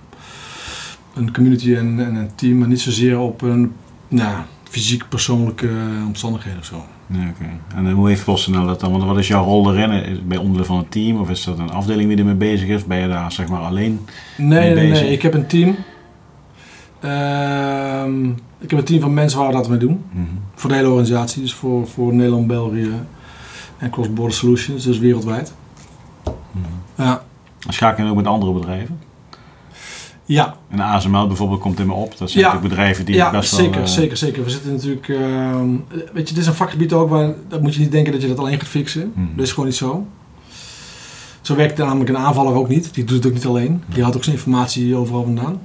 een 1.16 1.32
community 1.32 1.74
en, 1.74 2.00
en 2.06 2.14
een 2.14 2.30
team, 2.34 2.58
maar 2.58 2.68
niet 2.68 2.80
zozeer 2.80 3.18
op 3.18 3.42
een 3.42 3.72
Nou, 4.08 4.36
fysiek 4.62 5.08
persoonlijke 5.08 5.68
eh, 5.68 6.06
omstandigheden 6.06 6.58
of 6.58 6.64
zo. 6.64 6.84
Ja, 7.06 7.18
oké. 7.28 7.50
En 7.76 7.90
hoe 7.90 8.08
heeft 8.08 8.24
PostNL 8.24 8.66
dat 8.66 8.80
dan? 8.80 8.90
Want 8.90 9.04
wat 9.04 9.18
is 9.18 9.28
jouw 9.28 9.44
rol 9.44 9.74
erin? 9.74 9.90
Is 9.90 10.08
het 10.10 10.28
bij 10.28 10.36
onderdeel 10.38 10.64
van 10.64 10.76
het 10.78 10.90
team? 10.90 11.20
Of 11.20 11.30
is 11.30 11.44
dat 11.44 11.58
een 11.58 11.70
afdeling 11.70 12.08
die 12.08 12.18
ermee 12.18 12.34
bezig 12.34 12.68
is? 12.68 12.84
Ben 12.84 12.98
je 12.98 13.08
daar 13.08 13.32
zeg 13.32 13.48
maar 13.48 13.60
alleen? 13.60 14.00
Nee, 14.36 14.48
Mee 14.48 14.74
nee, 14.74 14.88
bezig? 14.90 15.04
nee. 15.04 15.12
Ik 15.12 15.22
heb 15.22 15.34
een 15.34 15.46
team. 15.46 15.76
Ehm, 17.00 18.24
ik 18.58 18.70
heb 18.70 18.78
een 18.78 18.84
team 18.84 19.00
van 19.00 19.14
mensen 19.14 19.38
waar 19.38 19.48
we 19.48 19.54
dat 19.54 19.68
mee 19.68 19.78
doen. 19.78 20.04
Mhm. 20.12 20.24
Voor 20.54 20.70
de 20.70 20.76
hele 20.76 20.88
organisatie. 20.88 21.42
Dus 21.42 21.54
voor, 21.54 21.86
voor 21.88 22.14
Nederland, 22.14 22.46
België 22.46 22.90
en 23.78 23.90
Cross 23.90 24.12
Border 24.12 24.34
Solutions. 24.36 24.84
Dus 24.84 24.98
wereldwijd. 24.98 25.54
Mhm. 26.24 26.64
Ja. 26.96 27.22
Schakel 27.68 28.04
je 28.04 28.10
ook 28.10 28.16
met 28.16 28.26
andere 28.26 28.52
bedrijven? 28.52 28.98
Ja, 30.28 30.56
En 30.68 30.80
ASML 30.80 31.26
bijvoorbeeld 31.26 31.60
komt 31.60 31.80
in 31.80 31.86
me 31.86 31.92
op. 31.92 32.18
Dat 32.18 32.30
zijn 32.30 32.44
Ja. 32.44 32.48
natuurlijk 32.50 32.74
bedrijven 32.74 33.04
die 33.04 33.14
ja 33.14 33.30
best 33.30 33.54
zeker, 33.54 33.70
wel... 33.74 33.82
eh, 33.82 33.86
zeker, 33.88 34.16
zeker. 34.16 34.44
We 34.44 34.50
zitten 34.50 34.72
natuurlijk... 34.72 35.08
ehm, 35.08 35.68
weet 36.12 36.28
je, 36.28 36.34
dit 36.34 36.36
is 36.42 36.46
een 36.46 36.54
vakgebied 36.54 36.92
ook 36.92 37.08
waar... 37.08 37.34
Dat 37.48 37.62
moet 37.62 37.74
je 37.74 37.80
niet 37.80 37.92
denken 37.92 38.12
dat 38.12 38.22
je 38.22 38.28
dat 38.28 38.38
alleen 38.38 38.58
gaat 38.58 38.68
fixen. 38.68 39.12
Mhm. 39.14 39.36
Dat 39.36 39.44
is 39.44 39.50
gewoon 39.50 39.66
niet 39.66 39.76
zo. 39.78 40.06
Zo 41.40 41.56
werkt 41.56 41.78
namelijk 41.78 42.08
een 42.08 42.18
aanvaller 42.18 42.54
ook 42.54 42.68
niet. 42.68 42.94
Die 42.94 43.04
doet 43.04 43.16
het 43.16 43.26
ook 43.26 43.32
niet 43.32 43.46
alleen. 43.46 43.82
Die 43.86 44.02
haalt 44.02 44.16
ook 44.16 44.24
zijn 44.24 44.36
informatie 44.36 44.96
overal 44.96 45.22
vandaan. 45.24 45.60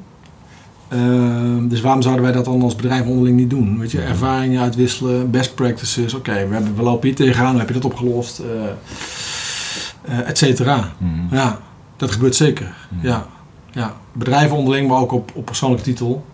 Ehm, 0.88 1.68
dus 1.68 1.82
waarom 1.82 2.02
zouden 2.02 2.24
wij 2.24 2.34
dat 2.34 2.46
dan 2.46 2.62
als 2.62 2.76
bedrijf 2.76 3.06
onderling 3.06 3.38
niet 3.38 3.50
doen? 3.50 3.80
Weet 3.80 3.92
je, 3.92 4.02
ervaringen 4.02 4.62
uitwisselen, 4.62 5.32
best 5.32 5.56
practices. 5.56 6.14
Oké, 6.14 6.32
we, 6.48 6.54
hebben- 6.54 6.76
we 6.76 6.82
lopen 6.84 7.08
hier 7.08 7.16
tegenaan, 7.18 7.58
heb 7.60 7.68
je 7.68 7.74
dat 7.74 7.86
opgelost? 7.86 8.40
eh, 8.40 10.28
et 10.28 10.38
cetera. 10.38 10.92
Ja, 11.32 11.60
dat 11.98 12.12
gebeurt 12.12 12.36
zeker. 12.36 12.74
Ja, 13.02 13.26
ja. 13.72 13.94
Bedrijven 14.12 14.58
onderling, 14.58 14.88
maar 14.88 15.00
ook 15.00 15.12
op, 15.12 15.32
op 15.36 15.46
persoonlijke 15.46 15.84
titel. 15.84 16.26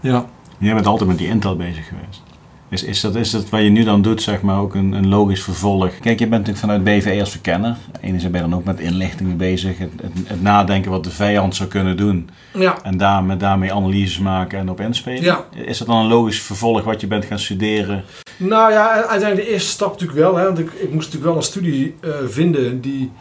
Ja. 0.00 0.26
Jij 0.58 0.74
bent 0.74 0.86
altijd 0.86 1.08
met 1.08 1.18
die 1.18 1.28
Intel 1.28 1.56
bezig 1.56 1.88
geweest. 1.88 2.22
Is, 2.68 2.82
is, 2.82 3.00
dat, 3.00 3.14
is 3.14 3.30
dat 3.30 3.48
wat 3.48 3.62
je 3.62 3.68
nu 3.68 3.84
dan 3.84 4.02
doet, 4.02 4.22
zeg 4.22 4.42
maar, 4.42 4.58
ook 4.58 4.74
een, 4.74 4.92
een 4.92 5.08
logisch 5.08 5.42
vervolg? 5.42 5.98
Kijk, 6.00 6.18
je 6.18 6.26
bent 6.26 6.46
natuurlijk 6.46 6.58
vanuit 6.58 6.84
BVE 6.84 7.20
als 7.20 7.30
verkenner. 7.30 7.76
Enerzijds 8.00 8.30
ben 8.30 8.42
je 8.42 8.48
dan 8.48 8.58
ook 8.58 8.64
met 8.64 8.80
inlichtingen 8.80 9.36
bezig. 9.36 9.78
Het, 9.78 9.90
het, 10.02 10.12
het 10.28 10.42
nadenken 10.42 10.90
wat 10.90 11.04
de 11.04 11.10
vijand 11.10 11.54
zou 11.54 11.68
kunnen 11.68 11.96
doen. 11.96 12.30
Ja. 12.54 12.82
En 12.82 12.96
daar, 12.96 13.24
met 13.24 13.40
daarmee 13.40 13.72
analyses 13.72 14.18
maken 14.18 14.58
en 14.58 14.70
op 14.70 14.80
inspelen. 14.80 15.22
Ja. 15.22 15.44
Is 15.54 15.78
dat 15.78 15.86
dan 15.86 15.96
een 15.96 16.08
logisch 16.08 16.42
vervolg 16.42 16.84
wat 16.84 17.00
je 17.00 17.06
bent 17.06 17.24
gaan 17.24 17.38
studeren? 17.38 18.04
Nou 18.36 18.72
ja, 18.72 18.88
uiteindelijk 18.88 19.48
de 19.48 19.52
eerste 19.52 19.70
stap 19.70 19.90
natuurlijk 19.90 20.18
wel. 20.18 20.36
Hè, 20.36 20.44
want 20.44 20.58
ik, 20.58 20.72
ik 20.72 20.92
moest 20.92 21.06
natuurlijk 21.12 21.24
wel 21.24 21.36
een 21.36 21.42
studie 21.42 21.94
eh, 22.00 22.10
vinden 22.26 22.80
die, 22.80 23.12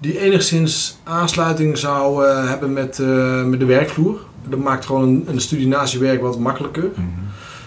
die 0.00 0.20
enigszins 0.20 0.98
aansluiting 1.04 1.78
zou 1.78 2.26
eh, 2.26 2.48
hebben 2.48 2.72
met, 2.72 2.98
eh, 2.98 3.44
met 3.44 3.58
de 3.58 3.66
werkvloer. 3.66 4.18
Dat 4.48 4.58
maakt 4.58 4.86
gewoon 4.86 5.02
een, 5.02 5.24
een 5.26 5.40
studie 5.40 5.66
naast 5.66 5.92
je 5.92 5.98
werk 5.98 6.22
wat 6.22 6.38
makkelijker. 6.38 6.90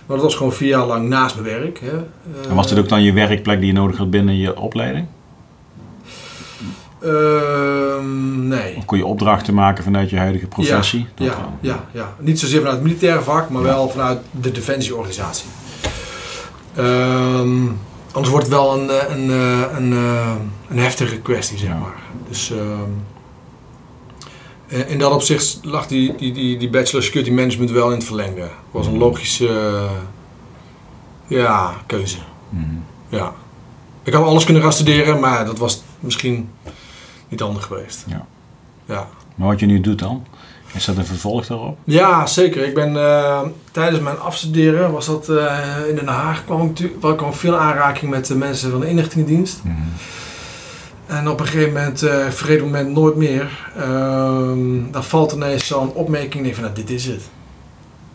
Maar 0.06 0.18
dat 0.18 0.26
was 0.26 0.36
gewoon 0.36 0.54
vier 0.54 0.68
jaar 0.68 0.86
lang 0.86 1.10
naast 1.10 1.36
mijn 1.40 1.60
werk. 1.60 1.80
Hè. 1.80 1.98
Eh, 1.98 2.50
En 2.50 2.56
was 2.56 2.68
dit 2.68 2.80
ook 2.80 2.90
dan 2.90 3.04
je 3.04 3.14
werkplek 3.14 3.58
die 3.60 3.68
je 3.68 3.74
nodig 3.74 3.98
had 3.98 4.10
binnen 4.10 4.38
je 4.38 4.60
opleiding? 4.60 5.06
Ehm, 7.02 8.48
nee. 8.48 8.76
Of 8.78 8.86
kon 8.86 8.98
je 8.98 9.06
opdrachten 9.06 9.54
maken 9.54 9.84
vanuit 9.84 10.10
je 10.10 10.18
huidige 10.18 10.48
professie? 10.48 11.08
Ja, 11.16 11.36
ja, 11.62 11.84
ja, 11.92 12.16
niet 12.20 12.40
zozeer 12.40 12.60
vanuit 12.60 12.76
het 12.76 12.86
militaire 12.86 13.22
vak, 13.22 13.50
maar 13.50 13.62
wel 13.62 13.90
vanuit 13.90 14.20
de 14.32 14.52
defensieorganisatie. 14.52 15.46
Ehm, 16.76 17.66
anders 18.14 18.30
wordt 18.30 18.46
het 18.46 18.56
wel 18.56 18.80
een, 18.80 18.90
eh, 18.90 19.16
een, 19.16 19.30
eh, 19.30 19.78
een, 19.78 19.94
eh, 19.94 20.36
een 20.70 20.80
heftige 20.80 21.18
kwestie, 21.18 21.58
zeg 21.58 21.70
maar. 21.70 21.96
Dus 22.28 22.52
ehm, 22.52 22.90
eh, 24.74 24.90
in 24.90 25.00
dat 25.00 25.12
opzicht 25.14 25.60
lag 25.62 25.88
die, 25.88 26.16
die, 26.16 26.34
die, 26.34 26.58
die 26.58 26.70
Bachelor 26.70 27.04
Security 27.04 27.32
Management 27.32 27.72
wel 27.72 27.90
in 27.90 27.98
het 27.98 28.04
verlengde. 28.04 28.42
Het 28.42 28.52
was 28.72 28.88
een 28.88 28.98
logische 28.98 29.48
eh, 29.48 29.92
ja, 31.28 31.74
keuze. 31.86 32.18
Mhm. 32.50 32.76
Ja. 33.10 33.34
Ik 34.04 34.14
had 34.14 34.26
alles 34.26 34.44
kunnen 34.44 34.64
gaan 34.64 34.74
studeren, 34.74 35.20
maar 35.20 35.46
dat 35.46 35.58
was 35.58 35.84
misschien 36.00 36.50
niet 37.30 37.40
handig 37.40 37.66
geweest. 37.66 38.06
Ja. 38.08 38.26
Ja. 38.86 39.10
Maar 39.36 39.48
wat 39.48 39.60
je 39.60 39.66
nu 39.66 39.80
doet 39.82 40.00
dan? 40.00 40.26
Is 40.74 40.86
dat 40.86 40.98
een 40.98 41.06
vervolg 41.06 41.46
daarop? 41.46 41.78
Ja, 41.84 42.26
zeker. 42.26 42.66
Ik 42.66 42.74
ben 42.74 42.96
eh, 42.98 43.42
tijdens 43.72 44.00
mijn 44.04 44.20
afstuderen, 44.20 44.92
was 44.92 45.06
dat 45.06 45.30
eh, 45.30 45.58
in 45.90 45.96
Den 45.96 46.08
Haag, 46.08 46.46
kwam 46.46 46.74
ik, 46.76 46.92
kwam 47.00 47.34
veel 47.34 47.58
aanraking 47.58 48.12
met 48.12 48.26
de 48.26 48.36
mensen 48.36 48.72
van 48.72 48.80
de 48.80 48.90
inlichtingendienst. 48.90 49.60
Mhm. 49.64 49.76
En 51.06 51.30
op 51.30 51.40
een 51.40 51.46
gegeven 51.46 51.74
moment, 51.74 52.00
vergeet 52.30 52.62
moment 52.62 52.94
nooit 52.94 53.16
meer, 53.16 53.72
ehm, 53.78 54.92
dan 54.92 55.04
valt 55.04 55.32
ineens 55.32 55.68
zo'n 55.68 55.94
opmerking, 55.94 56.44
denk 56.44 56.56
van, 56.56 56.64
nou, 56.64 56.76
dit 56.76 56.90
is 56.90 57.06
het. 57.06 57.22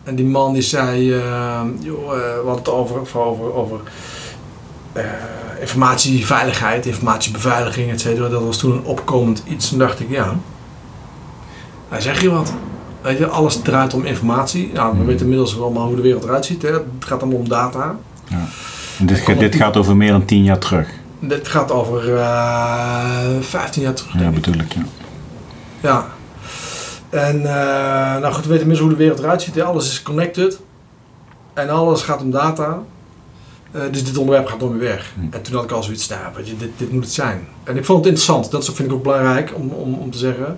En 0.03 0.15
die 0.15 0.25
man 0.25 0.53
die 0.53 0.61
zei, 0.61 1.13
eh, 1.13 1.61
joh, 1.79 2.09
we 2.09 2.41
hadden 2.45 2.55
het 2.55 2.69
over, 2.69 2.99
over, 3.19 3.53
over, 3.53 3.79
informatieveiligheid, 5.59 6.85
informatiebeveiliging, 6.85 7.91
et 7.91 8.01
cetera. 8.01 8.29
Dat 8.29 8.43
was 8.43 8.57
toen 8.57 8.71
een 8.71 8.83
opkomend 8.83 9.43
iets. 9.47 9.69
Dacht 9.69 9.99
ik, 9.99 10.09
ja, 10.09 10.35
hij 11.89 12.01
zeg 12.01 12.21
je 12.21 12.29
wat. 12.31 12.53
Weet 13.01 13.17
je, 13.17 13.27
alles 13.27 13.61
draait 13.61 13.93
om 13.93 14.05
informatie. 14.05 14.71
Nou, 14.73 14.91
we 14.91 14.97
Mhm. 14.97 15.05
weten 15.05 15.21
inmiddels 15.21 15.59
allemaal 15.59 15.87
hoe 15.87 15.95
de 15.95 16.01
wereld 16.01 16.23
eruit 16.23 16.45
ziet. 16.45 16.61
Hè. 16.61 16.71
Het 16.71 16.83
gaat 16.99 17.21
allemaal 17.21 17.39
om 17.39 17.49
data. 17.49 17.95
En 18.99 19.05
dit, 19.05 19.39
dit 19.39 19.55
gaat 19.55 19.77
over 19.77 19.97
meer 19.97 20.11
dan 20.11 20.25
tien 20.25 20.43
jaar 20.43 20.57
terug. 20.57 20.87
Dit 21.19 21.47
gaat 21.47 21.71
over 21.71 22.15
eh 22.17 23.09
15 23.39 23.81
jaar 23.81 23.93
terug. 23.93 24.13
Ja, 24.13 24.19
denk 24.19 24.35
ik. 24.37 24.41
bedoel 24.41 24.61
ik. 24.61 24.73
Ja. 24.73 24.81
Ja. 25.81 26.05
En 27.09 27.35
eh, 27.45 28.21
nou 28.21 28.33
goed, 28.33 28.43
we 28.43 28.49
weten 28.49 28.61
inmiddels 28.61 28.79
hoe 28.79 28.89
de 28.89 28.95
wereld 28.95 29.19
eruit 29.19 29.41
ziet. 29.41 29.55
Hè. 29.55 29.63
Alles 29.63 29.87
is 29.89 30.01
connected. 30.03 30.59
En 31.53 31.69
alles 31.69 32.01
gaat 32.01 32.21
om 32.21 32.31
data. 32.31 32.79
Eh, 33.71 33.81
dus 33.91 34.03
dit 34.03 34.17
onderwerp 34.17 34.47
gaat 34.47 34.59
nooit 34.59 34.71
meer 34.71 34.81
weg. 34.89 35.11
Hm. 35.15 35.21
En 35.35 35.41
toen 35.41 35.55
had 35.55 35.63
ik 35.63 35.71
al 35.71 35.83
zoiets, 35.83 36.07
nou, 36.07 36.21
weet 36.35 36.47
je, 36.47 36.57
dit, 36.57 36.69
dit 36.77 36.91
moet 36.91 37.03
het 37.03 37.13
zijn. 37.13 37.47
En 37.63 37.77
ik 37.77 37.85
vond 37.85 37.97
het 37.97 38.07
interessant. 38.07 38.51
Dat 38.51 38.65
vind 38.65 38.79
ik 38.89 38.93
ook 38.93 39.03
belangrijk 39.03 39.51
om, 39.55 39.69
om, 39.69 39.93
om 39.93 40.11
te 40.11 40.17
zeggen. 40.17 40.57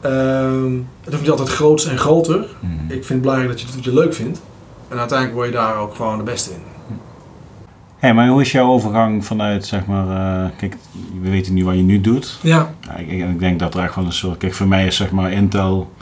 Ehm, 0.00 0.72
het 1.04 1.10
hoeft 1.10 1.20
niet 1.20 1.30
altijd 1.30 1.48
groots 1.48 1.86
en 1.86 1.98
groter. 1.98 2.46
Mhm. 2.60 2.72
Ik 2.84 2.88
vind 2.88 3.08
het 3.08 3.20
belangrijk 3.20 3.50
dat 3.50 3.60
je 3.60 3.66
het 3.66 3.74
wat 3.74 3.84
je 3.84 3.94
leuk 3.94 4.14
vindt. 4.14 4.40
En 4.88 4.98
uiteindelijk 4.98 5.38
word 5.38 5.48
je 5.50 5.54
daar 5.56 5.76
ook 5.76 5.94
gewoon 5.94 6.18
de 6.18 6.24
beste 6.24 6.50
in. 6.50 6.60
Hey, 7.98 8.14
maar 8.14 8.28
hoe 8.28 8.40
is 8.40 8.52
jouw 8.52 8.68
overgang 8.68 9.24
vanuit, 9.24 9.66
zeg 9.66 9.86
maar, 9.86 10.08
eh, 10.44 10.50
kijk, 10.56 10.76
we 11.22 11.30
weten 11.30 11.54
nu 11.54 11.64
wat 11.64 11.74
je 11.74 11.82
nu 11.82 12.00
doet. 12.00 12.38
Ja, 12.42 12.72
Ja, 12.80 12.94
ik, 12.96 13.08
ik, 13.10 13.28
ik 13.28 13.38
denk 13.38 13.58
dat 13.58 13.74
er 13.74 13.82
echt 13.82 13.94
wel 13.94 14.04
een 14.04 14.12
soort, 14.12 14.36
kijk, 14.38 14.54
voor 14.54 14.66
mij 14.68 14.86
is 14.86 14.96
zeg 14.96 15.10
maar 15.10 15.32
Intel, 15.32 15.92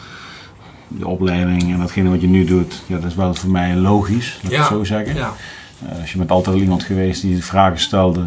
de 0.88 1.06
opleiding 1.08 1.72
en 1.72 1.78
datgene 1.78 2.10
wat 2.10 2.20
je 2.20 2.26
nu 2.26 2.44
doet, 2.44 2.82
ja, 2.86 2.96
dat 2.98 3.10
is 3.10 3.14
wel 3.16 3.34
voor 3.34 3.50
mij 3.50 3.74
logisch, 3.76 4.38
laat 4.42 4.52
ik 4.52 4.58
Ja. 4.58 4.64
het 4.64 4.72
zo 4.72 4.84
zeggen. 4.84 5.14
ja, 5.14 5.32
dus 6.00 6.12
je 6.12 6.18
bent 6.18 6.30
altijd 6.30 6.54
wel 6.54 6.64
iemand 6.64 6.82
geweest 6.82 7.22
die 7.22 7.44
vragen 7.44 7.78
stelde 7.78 8.24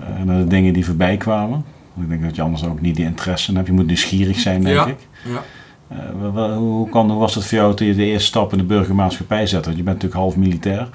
eh, 0.00 0.22
naar 0.24 0.38
de 0.38 0.46
dingen 0.46 0.72
die 0.72 0.84
voorbij 0.86 1.16
kwamen. 1.16 1.64
Ik 2.00 2.08
denk 2.08 2.22
dat 2.22 2.36
je 2.36 2.42
anders 2.42 2.64
ook 2.64 2.80
niet 2.80 2.96
die 2.96 3.04
interesse 3.04 3.50
in 3.50 3.56
hebt. 3.56 3.68
Je 3.68 3.74
moet 3.74 3.86
nieuwsgierig 3.86 4.38
zijn, 4.40 4.62
denk 4.62 4.76
Ja. 4.76 4.86
ik. 4.86 4.98
ja. 5.24 5.42
Eh, 5.88 6.56
hoe, 6.56 6.88
kan, 6.88 7.10
hoe 7.10 7.18
was 7.20 7.34
dat 7.34 7.44
voor 7.46 7.58
jou 7.58 7.74
toen 7.74 7.86
je 7.86 7.94
de 7.94 8.04
eerste 8.04 8.26
stap 8.26 8.52
in 8.52 8.58
de 8.58 8.64
burgermaatschappij 8.64 9.46
zette? 9.46 9.64
Want 9.64 9.76
je 9.76 9.82
bent 9.82 9.96
natuurlijk 9.96 10.22
half 10.22 10.36
militair. 10.36 10.88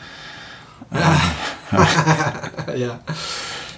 ja. 2.75 3.01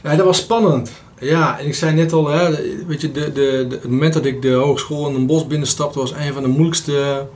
ja, 0.03 0.15
dat 0.15 0.25
was 0.25 0.37
spannend. 0.37 0.91
Ja, 1.19 1.59
en 1.59 1.65
ik 1.65 1.75
zei 1.75 1.93
net 1.95 2.13
al, 2.13 2.27
hè, 2.27 2.49
weet 2.87 3.01
je, 3.01 3.11
de, 3.11 3.19
de, 3.31 3.65
de- 3.69 3.75
het 3.81 3.89
moment 3.89 4.13
dat 4.13 4.25
ik 4.25 4.41
de 4.41 4.51
hogeschool 4.53 5.09
in 5.09 5.15
een 5.15 5.25
bos 5.25 5.47
binnenstapte 5.47 5.99
was 5.99 6.11
een 6.11 6.33
van 6.33 6.41
de 6.43 6.47
moeilijkste, 6.49 7.27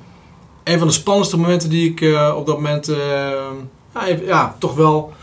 een 0.63 0.77
van 0.79 0.87
de 0.87 0.93
spannendste 0.93 1.37
momenten 1.37 1.69
die 1.69 1.89
ik 1.89 2.01
eh, 2.01 2.33
op 2.37 2.45
dat 2.45 2.55
moment, 2.55 2.87
eh, 2.87 2.97
ja, 3.93 4.05
ja, 4.25 4.55
toch 4.59 4.75
wel 4.75 5.13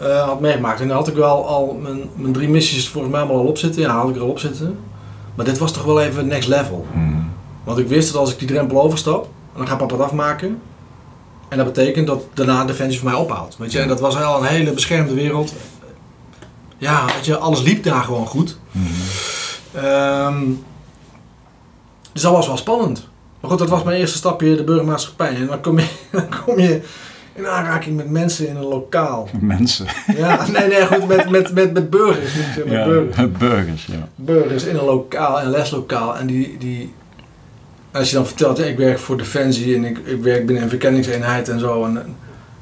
eh, 0.00 0.24
had 0.24 0.40
meegemaakt. 0.40 0.80
En 0.80 0.88
dan 0.88 0.96
had 0.96 1.08
ik 1.08 1.14
wel 1.14 1.46
al 1.46 1.78
mijn, 1.82 2.10
mijn 2.14 2.32
drie 2.32 2.48
missies 2.48 2.88
volgens 2.88 3.12
mij 3.12 3.22
allemaal 3.22 3.40
al 3.40 3.48
op 3.48 3.58
zitten. 3.58 3.82
Ja, 3.82 4.00
had 4.00 4.08
ik 4.08 4.16
er 4.16 4.22
al 4.22 4.28
op 4.28 4.38
zitten. 4.38 4.78
Maar 5.34 5.44
dit 5.44 5.58
was 5.58 5.72
toch 5.72 5.84
wel 5.84 6.00
even 6.00 6.26
next 6.26 6.48
level. 6.48 6.86
Hmm. 6.92 7.32
Want 7.64 7.78
ik 7.78 7.88
wist 7.88 8.12
dat 8.12 8.20
als 8.20 8.32
ik 8.32 8.38
die 8.38 8.48
drempel 8.48 8.82
overstap, 8.82 9.28
dan 9.56 9.68
gaat 9.68 9.78
papa 9.78 9.94
het 9.94 10.02
afmaken. 10.02 10.60
En 11.48 11.56
dat 11.56 11.66
betekent 11.66 12.06
dat 12.06 12.22
daarna 12.34 12.64
Defensie 12.64 13.00
voor 13.00 13.10
mij 13.10 13.18
ophoudt. 13.18 13.56
Weet 13.56 13.72
je, 13.72 13.78
en 13.78 13.88
dat 13.88 14.00
was 14.00 14.16
wel 14.16 14.38
een 14.38 14.44
hele 14.44 14.72
beschermde 14.72 15.14
wereld. 15.14 15.52
Ja, 16.78 17.04
weet 17.04 17.26
je, 17.26 17.36
alles 17.36 17.62
liep 17.62 17.84
daar 17.84 18.02
gewoon 18.02 18.26
goed. 18.26 18.58
Hmm. 18.70 18.86
Ehm, 19.72 20.44
dus 22.12 22.22
dat 22.22 22.32
was 22.32 22.46
wel 22.46 22.56
spannend. 22.56 23.08
Maar 23.40 23.50
goed, 23.50 23.58
dat 23.58 23.68
was 23.68 23.82
mijn 23.82 23.98
eerste 23.98 24.16
stapje 24.16 24.56
de 24.56 24.64
burgermaatschappij. 24.64 25.34
En 25.34 25.46
dan 25.46 25.60
kom 25.60 25.78
je, 25.78 25.86
dan 26.12 26.26
kom 26.44 26.58
je 26.58 26.82
in 27.40 27.48
aanraking 27.48 27.96
met 27.96 28.10
mensen 28.10 28.48
in 28.48 28.56
een 28.56 28.64
lokaal. 28.64 29.28
Mensen. 29.40 29.86
Ja, 30.16 30.46
nee, 30.50 30.68
nee, 30.68 30.86
goed, 30.86 31.06
met, 31.06 31.30
met, 31.30 31.52
met, 31.52 31.72
met 31.72 31.90
burgers. 31.90 32.34
Niet, 32.34 32.64
met 32.64 32.72
Ja, 32.72 32.84
burgers 32.84 33.32
burgers, 33.38 33.86
ja. 33.86 34.08
burgers 34.14 34.64
in 34.64 34.76
een 34.76 34.84
lokaal, 34.84 35.42
een 35.42 35.50
leslokaal. 35.50 36.16
En 36.16 36.26
die, 36.26 36.56
die 36.58 36.92
als 37.92 38.10
je 38.10 38.16
dan 38.16 38.26
vertelt, 38.26 38.58
ik 38.58 38.76
werk 38.76 38.98
voor 38.98 39.16
Defensie 39.16 39.76
en 39.76 39.84
ik, 39.84 39.98
ik 39.98 40.22
werk 40.22 40.46
binnen 40.46 40.64
een 40.64 40.70
verkenningseenheid 40.70 41.48
en 41.48 41.60
zo. 41.60 41.84
En, 41.84 42.16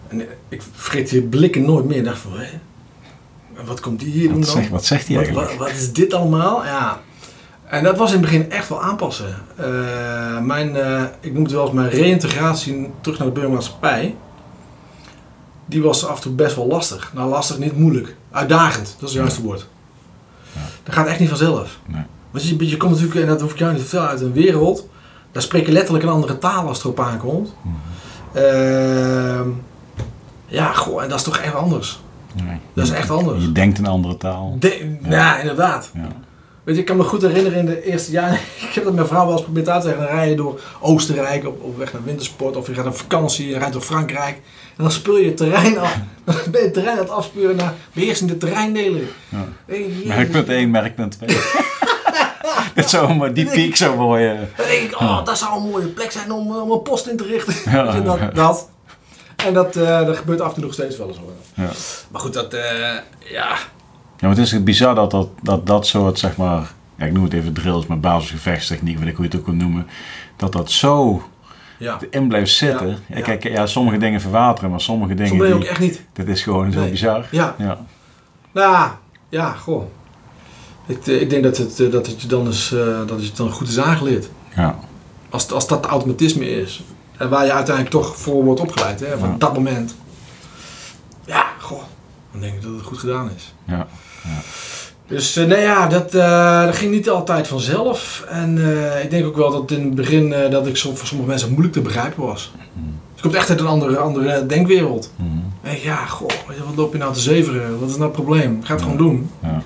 en 0.09 0.23
ik 0.49 0.63
vergeet 0.75 1.11
die 1.11 1.23
blikken 1.23 1.65
nooit 1.65 1.85
meer. 1.85 1.97
Ik 1.97 2.05
dacht 2.05 2.19
van, 2.19 2.33
hé, 2.39 2.47
wat 3.65 3.81
komt 3.81 4.01
die 4.01 4.11
hier 4.11 4.29
doen 4.29 4.41
dan? 4.41 4.69
wat 4.69 4.85
zegt 4.85 5.07
hij 5.07 5.17
eigenlijk? 5.17 5.49
wat, 5.49 5.59
wat 5.59 5.71
is 5.71 5.93
dit 5.93 6.15
allemaal? 6.15 6.65
Ja. 6.65 7.01
En 7.65 7.85
dat 7.85 7.99
was 7.99 8.13
in 8.13 8.17
het 8.17 8.31
begin 8.31 8.51
echt 8.51 8.69
wel 8.69 8.83
aanpassen. 8.83 9.35
Eh, 9.57 10.41
mijn, 10.41 10.77
eh, 10.77 11.03
ik 11.21 11.33
noem 11.33 11.43
het 11.43 11.53
wel 11.53 11.65
eens 11.65 11.73
mijn 11.73 11.89
reïntegratie 11.89 12.91
terug 13.01 13.19
naar 13.19 13.27
de 13.27 13.33
burgermaatschappij. 13.33 14.15
Die 15.69 15.83
was 15.83 16.07
af 16.07 16.17
en 16.17 16.23
toe 16.23 16.33
best 16.33 16.57
wel 16.57 16.67
lastig. 16.67 17.13
Nou, 17.15 17.29
lastig, 17.29 17.59
niet 17.59 17.79
moeilijk. 17.79 18.17
Uitdagend, 18.31 18.97
dat 18.99 19.09
is 19.09 19.15
het 19.15 19.23
juiste 19.23 19.43
woord. 19.43 19.67
Ja. 20.53 20.61
Dat 20.83 20.95
gaat 20.95 21.07
echt 21.07 21.21
niet 21.21 21.29
vanzelf. 21.29 21.79
Nee. 21.87 22.03
Want 22.31 22.49
je, 22.49 22.69
je 22.69 22.77
komt 22.77 22.93
natuurlijk, 22.93 23.21
en 23.21 23.27
dat 23.27 23.41
hoef 23.41 23.53
ik 23.53 23.59
jou 23.59 23.73
niet 23.73 23.81
te 23.81 23.87
vertellen, 23.87 24.11
uit 24.11 24.21
een 24.21 24.33
wereld. 24.33 24.89
Daar 25.33 25.43
spreek 25.43 25.67
je 25.67 25.73
letterlijk 25.73 26.05
een 26.05 26.11
andere 26.11 26.39
taal 26.39 26.67
als 26.67 26.77
het 26.77 26.85
erop 26.85 27.01
aankomt. 27.01 27.55
Mhm. 27.63 27.75
Ehm, 28.45 29.49
ja, 30.47 30.73
goh, 30.73 31.03
en 31.03 31.09
dat 31.09 31.19
is 31.19 31.25
toch 31.25 31.39
echt 31.39 31.55
anders. 31.55 32.01
Nee. 32.35 32.59
Dat 32.73 32.85
is 32.85 32.91
echt 32.91 33.11
anders. 33.11 33.45
Je 33.45 33.53
denkt 33.53 33.79
een 33.79 33.87
andere 33.87 34.17
taal. 34.17 34.57
De, 34.59 34.97
ja. 35.09 35.39
inderdaad. 35.39 35.91
Ja. 35.95 36.09
Weet 36.69 36.77
je, 36.77 36.83
ik 36.83 36.89
kan 36.89 36.97
me 36.97 37.03
goed 37.05 37.23
herinneren 37.23 37.59
in 37.59 37.67
de 37.67 37.83
eerste 37.85 38.11
jaren. 38.11 38.39
Ik 38.69 38.75
heb 38.75 38.85
dat 38.85 38.95
mijn 38.95 39.07
vrouw 39.07 39.23
wel 39.23 39.31
eens 39.31 39.39
geprobeerd 39.41 39.69
uit 39.69 39.83
te 39.83 39.89
leggen. 39.89 40.07
Dan 40.07 40.17
rij 40.17 40.29
je 40.31 40.37
door 40.37 40.61
Oostenrijk 40.81 41.47
op, 41.47 41.63
op 41.63 41.79
weg 41.79 41.93
naar 41.93 42.05
wintersport. 42.05 42.57
Of 42.57 42.67
je 42.67 42.75
gaat 42.75 42.87
op 42.87 42.97
vakantie, 42.97 43.49
je 43.49 43.59
rijdt 43.59 43.73
door 43.73 43.83
Frankrijk. 43.83 44.35
En 44.77 44.83
dan 44.83 44.91
speel 44.93 45.17
je 45.17 45.27
het 45.27 45.37
terrein 45.37 45.79
af. 45.79 45.97
Dan 46.25 46.37
ben 46.51 46.61
je 46.61 46.67
het 46.67 46.75
terrein 46.75 46.97
aan 46.97 47.03
het 47.03 47.13
afspuren 47.13 47.57
naar 47.57 47.75
beheersende 47.93 48.37
terreindelen. 48.37 49.09
Ja. 49.29 49.75
Ik, 49.75 50.05
Merkpunt 50.05 50.49
1, 50.49 50.71
merkpunt 50.71 51.19
2. 51.19 51.37
Dit 52.75 52.91
zo, 52.91 53.15
maar 53.15 53.35
die 53.35 53.47
piek 53.47 53.77
zo 53.77 53.97
mooi. 53.97 54.27
eh, 54.27 54.39
Dan 54.57 54.67
denk 54.67 54.83
ik, 54.83 55.01
oh, 55.01 55.25
dat 55.25 55.39
zou 55.39 55.57
een 55.57 55.71
mooie 55.71 55.87
plek 55.87 56.13
zijn 56.13 56.33
om, 56.33 56.55
eh, 56.55 56.63
om 56.63 56.71
een 56.71 56.83
post 56.83 57.07
in 57.07 57.17
te 57.17 57.25
richten. 57.25 57.55
Ja. 57.73 57.95
Je, 57.95 58.03
dat, 58.03 58.35
dat. 58.35 58.69
En 59.37 59.55
dat, 59.55 59.77
eh, 59.77 60.07
dat 60.07 60.17
gebeurt 60.17 60.41
af 60.41 60.49
en 60.49 60.55
toe 60.55 60.65
nog 60.65 60.73
steeds 60.73 60.99
wel 60.99 61.09
eens 61.09 61.19
hoor. 61.19 61.33
Ja. 61.55 61.71
Maar 62.11 62.21
goed, 62.21 62.33
dat, 62.33 62.57
ja. 63.25 63.57
Ja, 64.19 64.29
maar 64.29 64.37
het 64.37 64.39
is 64.39 64.63
bizar 64.63 64.95
dat 64.95 65.11
dat, 65.11 65.29
dat 65.43 65.67
dat 65.67 65.87
soort, 65.87 66.19
zeg 66.19 66.37
maar, 66.37 66.73
ja, 66.97 67.05
ik 67.05 67.13
noem 67.13 67.25
het 67.25 67.33
even 67.33 67.53
drills, 67.53 67.87
maar 67.87 68.01
basisgevechtstechniek, 68.01 68.99
weet 68.99 69.09
ik 69.09 69.17
hoe 69.17 69.25
je 69.25 69.31
het 69.31 69.41
ook 69.41 69.47
wil 69.47 69.55
noemen, 69.55 69.87
dat 70.37 70.53
dat 70.53 70.71
zo 70.71 71.23
ja. 71.79 71.99
in 72.11 72.29
blijft 72.29 72.53
zitten. 72.53 72.99
Ja. 73.07 73.21
Kijk, 73.21 73.43
ja, 73.43 73.67
sommige 73.67 73.99
dingen 73.99 74.21
verwateren, 74.21 74.71
maar 74.71 74.81
sommige 74.81 75.15
dingen, 75.15 75.29
Soms 75.29 75.41
ben 75.41 75.49
je 75.49 75.55
ook 75.55 75.61
die, 75.61 75.71
echt 75.71 75.81
niet. 75.81 76.05
dit 76.13 76.29
is 76.29 76.43
gewoon 76.43 76.73
zo 76.73 76.89
bizar. 76.91 77.27
Ja. 77.31 77.55
Ja. 77.59 77.79
Nou 78.53 78.89
ja, 79.29 79.53
goh. 79.53 79.85
Ik, 80.87 81.07
eh, 81.07 81.21
ik 81.21 81.31
denk 81.31 81.43
dat 81.43 81.57
het, 81.57 81.81
eh, 81.81 81.91
dat, 81.91 82.07
het 82.07 82.23
je 82.23 82.29
dan 82.29 82.47
eens, 82.47 82.73
eh, 82.73 83.07
dat 83.07 83.23
het 83.23 83.37
dan 83.37 83.51
goed 83.51 83.69
is 83.69 83.79
aangeleerd. 83.79 84.29
Ja. 84.57 84.79
Als, 85.31 85.51
als 85.51 85.67
dat 85.67 85.87
automatisme 85.87 86.51
is. 86.51 86.83
En 87.17 87.29
waar 87.29 87.45
je 87.45 87.53
uiteindelijk 87.53 87.95
toch 87.95 88.17
voor 88.17 88.45
wordt 88.45 88.61
opgeleid, 88.61 89.01
hè, 89.01 89.19
van 89.19 89.39
dat 89.39 89.55
moment. 89.55 89.95
Ja, 91.25 91.47
goh. 91.59 91.83
Dan 92.33 92.41
denk 92.41 92.55
ik 92.55 92.63
dat 92.63 92.73
het 92.73 92.83
goed 92.83 92.99
gedaan 92.99 93.31
is. 93.37 93.55
Ja. 93.65 93.87
Dus 95.09 95.37
eh, 95.37 95.47
nee 95.47 95.61
ja, 95.61 95.87
dat, 95.87 96.15
eh, 96.15 96.65
dat 96.65 96.77
ging 96.77 96.91
niet 96.91 97.11
altijd 97.11 97.49
vanzelf. 97.49 98.25
En 98.29 98.59
eh, 98.59 99.05
ik 99.05 99.11
denk 99.11 99.27
ook 99.27 99.37
wel 99.37 99.51
dat 99.51 99.71
in 99.71 99.85
het 99.85 99.95
begin 99.95 100.35
dat 100.51 100.67
ik 100.67 100.79
voor 100.79 101.07
sommige 101.07 101.29
mensen 101.29 101.49
moeilijk 101.49 101.73
te 101.73 101.81
begrijpen 101.81 102.27
was. 102.27 102.53
Hmm. 102.75 103.01
Je 103.15 103.23
komt 103.23 103.35
echt 103.35 103.51
uit 103.51 103.61
een 103.61 103.67
andere, 103.67 103.99
andere 103.99 104.47
denkwereld. 104.47 105.13
Mhm. 105.17 105.29
En 105.63 105.81
ja, 105.83 106.07
goh, 106.07 106.29
wat 106.47 106.77
loop 106.77 106.93
je 106.93 106.99
nou 106.99 107.13
te 107.13 107.21
zeveren? 107.21 107.81
Wat 107.81 107.89
is 107.89 107.97
nou 107.97 108.05
het 108.05 108.23
probleem? 108.23 108.61
Ga 108.65 108.73
het 108.73 108.83
gewoon 108.83 108.97
doen. 108.97 109.31
Ja. 109.43 109.63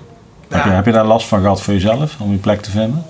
Ja. 0.49 0.57
Heb, 0.57 0.65
je, 0.65 0.71
heb 0.71 0.85
je 0.85 0.91
daar 0.91 1.05
last 1.05 1.27
van 1.27 1.41
gehad 1.41 1.61
voor 1.61 1.73
jezelf, 1.73 2.15
om 2.19 2.31
je 2.31 2.37
plek 2.37 2.61
te 2.61 2.71
vinden? 2.71 3.05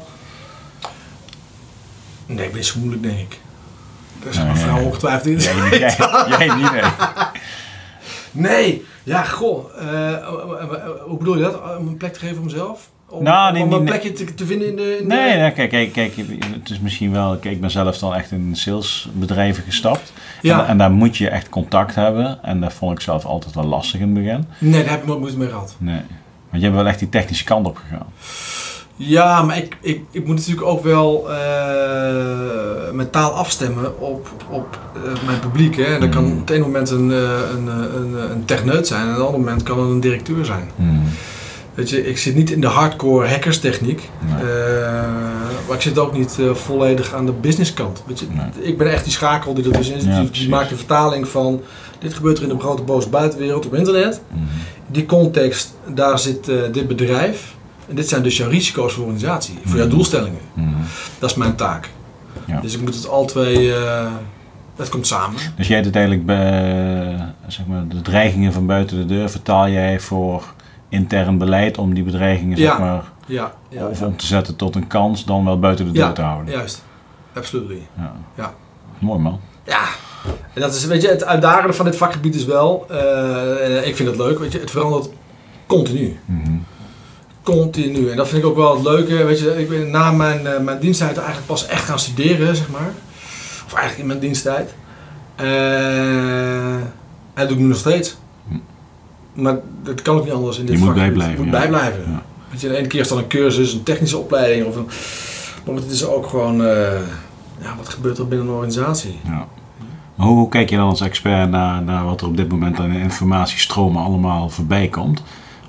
Nee, 2.25 2.45
ik 2.45 2.53
ben 2.53 2.63
zo 2.63 2.79
moeilijk, 2.79 3.03
denk 3.03 3.19
ik. 3.19 3.39
Dat 4.19 4.31
is 4.31 4.37
Nee, 4.37 4.45
mijn 4.45 4.57
vrouw 4.57 4.83
ongetwijfeld 4.83 5.25
in. 5.25 5.39
Jij, 5.79 5.95
jij 6.37 6.55
niet, 6.55 6.71
nee. 6.71 6.83
Nee, 8.31 8.85
ja, 9.03 9.23
goh. 9.23 9.65
eh, 9.79 10.11
eh, 10.13 10.17
eh, 10.21 10.25
hoe 11.05 11.17
bedoel 11.17 11.35
je 11.37 11.43
dat? 11.43 11.61
Om 11.79 11.87
een 11.87 11.97
plek 11.97 12.13
te 12.13 12.19
geven 12.19 12.35
voor 12.35 12.45
mezelf? 12.45 12.89
Om, 13.09 13.23
Nou, 13.23 13.59
om 13.59 13.73
een 13.73 13.83
plekje 13.83 14.11
te, 14.11 14.33
te 14.33 14.45
vinden 14.45 14.67
in 14.67 14.75
de... 14.75 14.97
in 14.97 15.07
de- 15.09 15.15
Nee, 15.15 15.37
nee 15.37 15.51
kijk, 15.51 15.69
kijk, 15.69 15.93
kijk, 15.93 16.15
het 16.53 16.69
is 16.69 16.79
misschien 16.79 17.11
wel. 17.11 17.37
Kijk, 17.37 17.55
ik 17.55 17.61
ben 17.61 17.71
zelf 17.71 17.97
dan 17.97 18.13
echt 18.15 18.31
in 18.31 18.55
salesbedrijven 18.55 19.63
gestapt. 19.63 20.13
Ja. 20.41 20.59
En, 20.61 20.67
en 20.67 20.77
daar 20.77 20.91
moet 20.91 21.17
je 21.17 21.29
echt 21.29 21.49
contact 21.49 21.95
hebben. 21.95 22.43
En 22.43 22.59
dat 22.61 22.73
vond 22.73 22.91
ik 22.91 22.99
zelf 22.99 23.25
altijd 23.25 23.55
wel 23.55 23.63
lastig 23.63 23.99
in 23.99 24.05
het 24.15 24.23
begin. 24.23 24.45
Nee, 24.57 24.81
daar 24.81 24.91
heb 24.91 25.01
ik 25.01 25.07
nooit 25.07 25.19
moeite 25.19 25.37
mee 25.37 25.47
gehad. 25.49 25.75
Nee. 25.77 26.01
Want 26.49 26.63
je 26.63 26.69
bent 26.69 26.75
wel 26.81 26.87
echt 26.87 26.99
die 26.99 27.09
technische 27.09 27.43
kant 27.43 27.65
op 27.67 27.77
gegaan. 27.77 28.07
Ja, 28.95 29.41
maar 29.41 29.57
ik, 29.57 29.77
ik, 29.81 30.01
ik 30.11 30.25
moet 30.25 30.35
natuurlijk 30.35 30.67
ook 30.67 30.83
wel 30.83 31.31
eh, 31.31 31.35
mijn 32.93 33.09
taal 33.09 33.31
afstemmen 33.31 34.01
op, 34.01 34.29
op 34.49 34.79
eh, 34.95 35.25
mijn 35.25 35.39
publiek. 35.39 35.75
Hè. 35.75 35.83
En 35.83 35.99
dat 35.99 36.09
kan 36.09 36.23
Mm. 36.23 36.31
op 36.31 36.39
het 36.39 36.49
ene 36.49 36.63
moment 36.63 36.89
een, 36.89 37.11
eh, 37.11 37.17
een, 37.57 37.67
eh, 37.67 37.95
een, 37.95 38.31
een 38.31 38.45
techneut 38.45 38.87
zijn 38.87 39.01
en 39.01 39.07
op 39.07 39.15
het 39.15 39.25
andere 39.25 39.43
moment 39.43 39.63
kan 39.63 39.79
het 39.79 39.89
een 39.89 39.99
directeur 39.99 40.45
zijn. 40.45 40.69
Hmm. 40.75 41.03
Weet 41.73 41.89
je, 41.89 42.07
ik 42.07 42.17
zit 42.17 42.35
niet 42.35 42.51
in 42.51 42.61
de 42.61 42.67
hardcore 42.67 43.27
hackerstechniek. 43.27 44.09
Nee. 44.19 44.43
Maar 45.67 45.75
ik 45.75 45.81
zit 45.81 45.99
ook 45.99 46.17
niet 46.17 46.37
volledig 46.53 47.13
aan 47.13 47.25
de 47.25 47.31
businesskant. 47.31 48.03
Weet 48.07 48.19
je, 48.19 48.25
Nee. 48.29 48.67
Ik 48.67 48.77
ben 48.77 48.91
echt 48.91 49.03
die 49.03 49.13
schakel 49.13 49.53
die 49.53 49.65
er 49.65 49.71
dus 49.77 49.89
in 49.89 50.01
zit. 50.01 50.09
Ja, 50.09 50.25
die, 50.31 50.49
maakt 50.49 50.69
de 50.69 50.75
vertaling 50.75 51.27
van 51.27 51.61
dit 51.99 52.13
gebeurt 52.13 52.37
er 52.37 52.43
in 52.43 52.49
de 52.49 52.59
grote 52.59 52.81
boze 52.81 53.09
buitenwereld 53.09 53.65
op 53.65 53.73
internet. 53.73 54.21
Hmm. 54.31 54.47
Die 54.87 55.05
context, 55.05 55.73
daar 55.93 56.19
zit 56.19 56.51
dit 56.71 56.87
bedrijf. 56.87 57.55
En 57.89 57.95
dit 57.95 58.09
zijn 58.09 58.23
dus 58.23 58.37
jouw 58.37 58.49
risico's 58.49 58.93
voor 58.93 59.03
de 59.05 59.11
organisatie, 59.11 59.59
voor 59.65 59.77
jouw 59.77 59.87
doelstellingen. 59.87 60.39
Hmm. 60.53 60.75
Dat 61.19 61.29
is 61.29 61.35
mijn 61.35 61.55
taak. 61.55 61.89
Ja. 62.47 62.59
Dus 62.61 62.75
ik 62.75 62.81
moet 62.81 62.95
het 62.95 63.07
al 63.09 63.25
twee, 63.25 63.73
eh 63.75 64.05
dat 64.75 64.89
komt 64.89 65.07
samen. 65.07 65.39
Dus 65.55 65.67
jij 65.67 65.81
doet 65.81 65.95
eigenlijk 65.95 66.25
bij, 66.25 67.17
zeg 67.47 67.65
maar, 67.65 67.87
de 67.87 68.01
dreigingen 68.01 68.53
van 68.53 68.65
buiten 68.65 68.97
de 68.97 69.05
deur 69.05 69.29
vertaal 69.29 69.69
jij 69.69 69.99
voor 69.99 70.53
intern 70.89 71.37
beleid 71.37 71.77
om 71.77 71.93
die 71.93 72.03
bedreigingen 72.03 72.57
zeg 72.57 72.79
maar, 72.79 73.03
Ja, 73.25 73.53
ja, 73.69 73.87
of 73.87 74.01
om 74.01 74.17
te 74.17 74.25
zetten 74.25 74.55
tot 74.55 74.75
een 74.75 74.87
kans, 74.87 75.25
dan 75.25 75.45
wel 75.45 75.59
buiten 75.59 75.85
de 75.85 75.91
deur 75.91 76.13
te 76.13 76.21
houden. 76.21 76.53
juist. 76.53 76.83
Absolutely. 77.33 77.81
Ja. 77.97 78.11
Ja. 78.35 78.53
Mooi 78.99 79.19
man. 79.19 79.39
Ja, 79.65 79.83
en 80.53 80.61
dat 80.61 80.73
is, 80.73 80.85
weet 80.85 81.01
je, 81.01 81.07
het 81.07 81.23
uitdagende 81.23 81.73
van 81.73 81.85
dit 81.85 81.95
vakgebied 81.95 82.35
is 82.35 82.45
wel, 82.45 82.85
en 83.63 83.87
ik 83.87 83.95
vind 83.95 84.09
het 84.09 84.17
leuk, 84.17 84.39
weet 84.39 84.51
je, 84.51 84.59
het 84.59 84.71
verandert 84.71 85.09
continu. 85.65 86.19
Mhm. 86.25 86.51
Continu. 87.43 88.09
En 88.09 88.17
dat 88.17 88.27
vind 88.27 88.43
ik 88.43 88.49
ook 88.49 88.55
wel 88.55 88.73
het 88.73 88.83
leuke. 88.83 89.23
Weet 89.23 89.39
je, 89.39 89.59
ik 89.59 89.69
ben 89.69 89.91
na 89.91 90.11
mijn, 90.11 90.47
eh, 90.47 90.59
mijn 90.59 90.79
diensttijd 90.79 91.17
eigenlijk 91.17 91.47
pas 91.47 91.67
echt 91.67 91.85
gaan 91.85 91.99
studeren, 91.99 92.55
zeg 92.55 92.69
maar. 92.69 92.93
Of 93.65 93.73
eigenlijk 93.73 93.99
in 93.99 94.07
mijn 94.07 94.19
diensttijd. 94.19 94.73
Eh, 95.35 96.73
en 96.73 96.93
dat 97.33 97.47
doe 97.47 97.57
ik 97.57 97.63
nu 97.63 97.67
nog 97.67 97.77
steeds. 97.77 98.15
Maar 99.33 99.57
dat 99.83 100.01
kan 100.01 100.15
ook 100.15 100.23
niet 100.23 100.33
anders 100.33 100.57
in 100.57 100.65
dit 100.65 100.77
Je 100.77 100.85
moet 100.85 100.93
bijblijven, 100.93 101.37
Je 101.37 101.43
moet 101.43 101.53
ja. 101.53 101.59
bijblijven. 101.59 102.03
Ja. 102.11 102.21
Weet 102.49 102.61
je, 102.61 102.67
de 102.67 102.77
ene 102.77 102.87
keer 102.87 102.99
is 102.99 103.07
dan 103.07 103.17
een 103.17 103.27
cursus, 103.27 103.73
een 103.73 103.83
technische 103.83 104.17
opleiding. 104.17 104.65
Of 104.65 104.75
een, 104.75 104.87
maar 105.65 105.75
het 105.75 105.91
is 105.91 106.05
ook 106.05 106.27
gewoon, 106.27 106.65
eh, 106.65 106.99
ja, 107.61 107.75
wat 107.77 107.89
gebeurt 107.89 108.17
er 108.17 108.27
binnen 108.27 108.47
een 108.47 108.53
organisatie? 108.53 109.19
Ja. 109.23 109.47
Maar 110.15 110.27
hoe, 110.27 110.37
hoe 110.37 110.49
kijk 110.49 110.69
je 110.69 110.75
dan 110.75 110.89
als 110.89 111.01
expert 111.01 111.49
naar, 111.49 111.81
naar 111.81 112.05
wat 112.05 112.21
er 112.21 112.27
op 112.27 112.37
dit 112.37 112.49
moment 112.49 112.79
aan 112.79 112.91
informatiestromen 112.91 114.03
allemaal 114.03 114.49
voorbij 114.49 114.87
komt? 114.87 115.23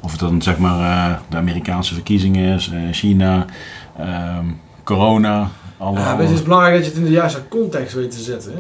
Of 0.05 0.11
het 0.11 0.21
dan 0.21 0.43
zeg 0.43 0.59
maar 0.59 1.11
eh, 1.11 1.17
de 1.29 1.37
Amerikaanse 1.37 1.95
verkiezingen 1.95 2.55
is, 2.55 2.71
eh, 2.73 2.81
China, 2.93 3.45
ehm, 3.99 4.45
corona, 4.85 5.51
alle... 5.79 5.99
Ja, 5.99 6.17
het 6.19 6.31
is 6.31 6.43
belangrijk 6.43 6.75
dat 6.75 6.85
je 6.85 6.91
het 6.91 6.99
in 7.01 7.05
de 7.05 7.11
juiste 7.11 7.49
context 7.49 7.95
weet 7.95 8.11
te 8.11 8.21
zetten. 8.21 8.53
hè. 8.53 8.57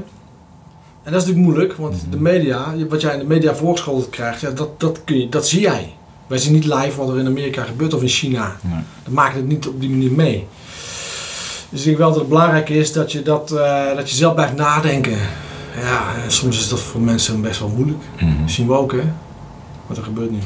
En 1.02 1.12
dat 1.12 1.22
is 1.22 1.26
natuurlijk 1.28 1.54
moeilijk, 1.56 1.78
want 1.78 2.02
Mhm. 2.02 2.10
de 2.10 2.20
media, 2.20 2.72
je- 2.76 2.86
wat 2.88 3.00
jij 3.00 3.12
in 3.12 3.18
de 3.18 3.24
media 3.24 3.54
voorgeschoteld 3.54 4.10
krijgt, 4.10 4.40
ja, 4.40 4.50
dat, 4.50 4.80
dat, 4.80 5.00
kun 5.04 5.20
je, 5.20 5.28
dat 5.28 5.48
zie 5.48 5.60
jij. 5.60 5.92
Wij 6.26 6.38
zien 6.38 6.52
niet 6.52 6.64
live 6.64 6.96
wat 6.96 7.08
er 7.08 7.18
in 7.18 7.26
Amerika 7.26 7.62
gebeurt 7.62 7.94
of 7.94 8.02
in 8.02 8.08
China. 8.08 8.56
Nee. 8.60 8.80
We 9.04 9.12
maken 9.12 9.36
het 9.36 9.48
niet 9.48 9.68
op 9.68 9.80
die 9.80 9.90
manier 9.90 10.12
mee. 10.12 10.46
Dus 11.68 11.80
ik 11.80 11.84
denk 11.84 11.98
wel 11.98 12.08
dat 12.10 12.18
het 12.18 12.28
belangrijk 12.28 12.68
is 12.68 12.92
dat 12.92 13.12
je, 13.12 13.22
dat, 13.22 13.50
eh, 13.52 13.82
dat 13.96 14.10
je 14.10 14.16
zelf 14.16 14.34
blijft 14.34 14.56
nadenken. 14.56 15.16
Ja, 15.82 16.02
soms 16.28 16.58
is 16.58 16.68
dat 16.68 16.80
voor 16.80 17.00
mensen 17.00 17.40
best 17.42 17.60
wel 17.60 17.68
moeilijk. 17.68 18.02
Mhm. 18.20 18.40
Dat 18.40 18.50
zien 18.50 18.66
we 18.66 18.72
ook, 18.72 18.92
hè. 18.92 19.02
Wat 19.86 19.96
er 19.96 20.02
gebeurt 20.02 20.30
nu. 20.30 20.38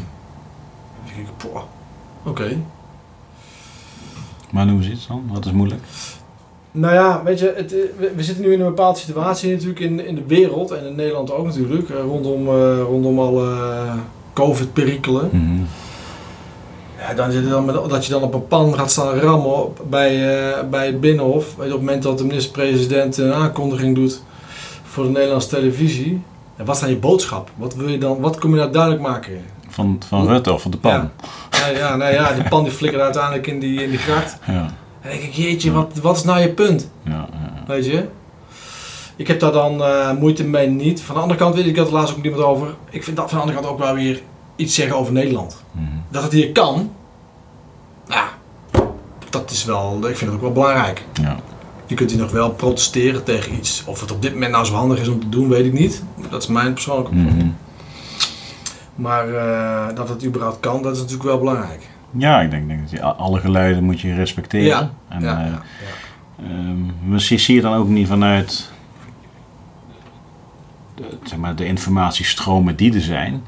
Denk 1.18 1.30
ik, 1.30 1.50
poh, 1.50 1.62
oké. 2.22 2.56
Maar 4.50 4.66
noem 4.66 4.76
eens 4.76 4.88
iets 4.88 5.06
dan, 5.06 5.22
wat 5.32 5.46
is 5.46 5.52
moeilijk? 5.52 5.82
Nou 6.70 6.94
ja, 6.94 7.22
weet 7.24 7.38
je, 7.38 7.52
het, 7.56 7.72
eh, 7.72 7.78
we, 7.96 8.12
we 8.16 8.22
zitten 8.22 8.44
nu 8.44 8.52
in 8.52 8.60
een 8.60 8.66
bepaalde 8.66 8.98
situatie 8.98 9.52
natuurlijk 9.52 9.80
in, 9.80 10.06
in 10.06 10.14
de 10.14 10.24
wereld 10.26 10.70
en 10.70 10.86
in 10.86 10.94
Nederland 10.94 11.32
ook 11.32 11.44
natuurlijk, 11.44 11.90
eh, 11.90 11.96
rondom, 12.00 12.48
eh, 12.48 12.80
rondom 12.80 13.18
alle 13.18 13.50
eh, 13.50 13.94
COVID-perikelen. 14.32 15.28
Mhm. 15.32 15.62
Ja, 16.98 17.14
dan 17.14 17.30
zit 17.30 17.42
het 17.42 17.50
dan 17.50 17.64
met, 17.64 17.74
dat 17.88 18.04
je 18.04 18.12
dan 18.12 18.22
op 18.22 18.34
een 18.34 18.46
pan 18.46 18.74
gaat 18.74 18.90
staan 18.90 19.18
rammen 19.18 19.62
op, 19.62 19.80
bij, 19.88 20.38
eh, 20.38 20.68
bij 20.68 20.86
het 20.86 21.00
Binnenhof. 21.00 21.56
Weet 21.56 21.66
je, 21.66 21.72
op 21.72 21.78
het 21.78 21.80
moment 21.80 22.02
dat 22.02 22.18
de 22.18 22.24
minister-president 22.24 23.16
een 23.16 23.32
aankondiging 23.32 23.94
doet 23.94 24.22
voor 24.82 25.04
de 25.04 25.10
Nederlandse 25.10 25.48
televisie. 25.48 26.22
En 26.56 26.64
wat 26.64 26.74
is 26.74 26.80
dan 26.80 26.90
je 26.90 26.96
boodschap? 26.96 27.50
Wat, 27.56 27.74
wil 27.74 27.88
je 27.88 27.98
dan, 27.98 28.20
wat 28.20 28.38
kom 28.38 28.50
je 28.50 28.56
nou 28.56 28.72
duidelijk 28.72 29.02
maken? 29.02 29.40
Van, 29.78 30.00
van 30.08 30.26
Rutte 30.26 30.52
of 30.52 30.62
van 30.62 30.70
de 30.70 30.76
pan? 30.76 31.10
Ja. 31.50 31.68
Ja, 31.68 31.96
nou 31.96 32.12
ja, 32.12 32.32
die 32.32 32.48
pan 32.48 32.62
die 32.62 32.72
flikkert 32.72 33.02
uiteindelijk 33.02 33.46
in 33.46 33.58
die, 33.60 33.82
in 33.82 33.90
die 33.90 33.98
gracht. 33.98 34.38
Ja, 34.46 34.52
En 34.52 34.70
dan 35.02 35.10
denk 35.10 35.22
ik, 35.22 35.32
jeetje, 35.32 35.72
wat, 35.72 35.98
wat 36.02 36.16
is 36.16 36.22
nou 36.22 36.40
je 36.40 36.48
punt? 36.48 36.90
ja. 37.02 37.28
Weet 37.66 37.86
je? 37.86 38.08
Ik 39.16 39.26
heb 39.26 39.40
daar 39.40 39.52
dan 39.52 39.82
eh, 39.82 40.12
moeite 40.12 40.44
mee 40.44 40.66
niet. 40.68 41.02
Van 41.02 41.14
de 41.14 41.20
andere 41.20 41.38
kant 41.38 41.54
weet 41.54 41.66
ik, 41.66 41.76
het 41.76 41.90
laatst 41.90 42.10
ook 42.10 42.16
met 42.16 42.26
iemand 42.26 42.44
over. 42.44 42.74
Ik 42.90 43.04
vind 43.04 43.16
dat 43.16 43.28
van 43.30 43.38
de 43.38 43.44
andere 43.44 43.60
kant 43.60 43.72
ook 43.72 43.78
wel 43.84 43.94
weer 43.94 44.22
iets 44.56 44.74
zeggen 44.74 44.96
over 44.96 45.12
Nederland. 45.12 45.62
Mhm. 45.72 45.84
Dat 46.08 46.22
het 46.22 46.32
hier 46.32 46.52
kan. 46.52 46.90
Ja, 48.08 48.28
dat 49.30 49.50
is 49.50 49.64
wel, 49.64 49.98
ik 50.08 50.16
vind 50.16 50.20
het 50.20 50.34
ook 50.34 50.40
wel 50.40 50.52
belangrijk. 50.52 51.04
Ja. 51.22 51.36
Je 51.86 51.94
kunt 51.94 52.10
hier 52.10 52.20
nog 52.20 52.30
wel 52.30 52.50
protesteren 52.50 53.24
tegen 53.24 53.54
iets. 53.54 53.82
Of 53.86 54.00
het 54.00 54.12
op 54.12 54.22
dit 54.22 54.32
moment 54.32 54.52
nou 54.52 54.64
zo 54.64 54.74
handig 54.74 55.00
is 55.00 55.08
om 55.08 55.20
te 55.20 55.28
doen, 55.28 55.48
weet 55.48 55.64
ik 55.64 55.72
niet. 55.72 56.02
Dat 56.30 56.42
is 56.42 56.48
mijn 56.48 56.72
persoonlijke 56.72 57.14
mening. 57.14 57.52
Maar 58.98 59.28
eh, 59.28 59.94
dat 59.96 60.08
het 60.08 60.24
überhaupt 60.24 60.60
kan, 60.60 60.82
dat 60.82 60.92
is 60.94 60.98
natuurlijk 61.00 61.28
wel 61.28 61.38
belangrijk. 61.38 61.86
Ja, 62.10 62.40
ik 62.40 62.50
denk, 62.50 62.68
denk 62.68 62.80
dat 62.80 62.90
je 62.90 63.02
alle 63.02 63.40
geluiden 63.40 63.84
moet 63.84 64.00
je 64.00 64.14
respecteren. 64.14 64.66
Ja, 64.66 64.90
En, 65.08 65.20
ja, 65.22 65.38
eh, 65.38 65.46
ja, 65.46 65.62
ja. 66.40 66.46
Ehm, 67.08 67.18
zie 67.18 67.54
je 67.54 67.60
dan 67.60 67.74
ook 67.74 67.88
niet 67.88 68.06
vanuit 68.08 68.70
de, 70.94 71.04
zeg 71.22 71.38
maar, 71.38 71.56
de 71.56 71.64
informatiestromen 71.64 72.76
die 72.76 72.94
er 72.94 73.00
zijn. 73.00 73.42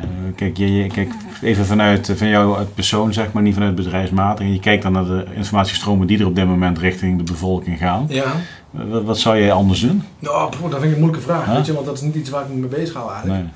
Eh, 0.00 0.08
kijk, 0.34 0.56
je, 0.56 0.72
je- 0.74 0.86
kijk, 0.88 1.12
even 1.42 1.66
vanuit 1.66 2.12
van 2.16 2.28
jou 2.28 2.56
als 2.58 2.66
persoon, 2.74 3.12
zeg 3.12 3.32
maar, 3.32 3.42
niet 3.42 3.54
vanuit 3.54 3.74
bedrijfsmatig. 3.74 4.46
En 4.46 4.52
je 4.52 4.60
kijkt 4.60 4.82
dan 4.82 4.92
naar 4.92 5.04
de 5.04 5.26
informatiestromen 5.34 6.06
die 6.06 6.18
er 6.18 6.26
op 6.26 6.34
dit 6.34 6.46
moment 6.46 6.78
richting 6.78 7.18
de 7.18 7.32
bevolking 7.32 7.78
gaan. 7.78 8.04
Ja, 8.08 8.24
Wat, 8.70 9.02
wat 9.04 9.18
zou 9.18 9.38
jij 9.38 9.52
anders 9.52 9.80
doen? 9.80 10.02
nou, 10.18 10.50
dat 10.50 10.60
vind 10.70 10.84
ik 10.84 10.92
een 10.92 10.98
moeilijke 11.00 11.26
vraag. 11.26 11.44
Huh? 11.46 11.54
Weet 11.54 11.66
je, 11.66 11.72
want 11.74 11.86
dat 11.86 11.94
is 11.94 12.00
niet 12.00 12.14
iets 12.14 12.30
waar 12.30 12.42
ik 12.42 12.48
me 12.48 12.54
mee 12.54 12.68
bezig 12.68 12.94
hou 12.94 13.10
eigenlijk. 13.12 13.42
Nee. 13.42 13.50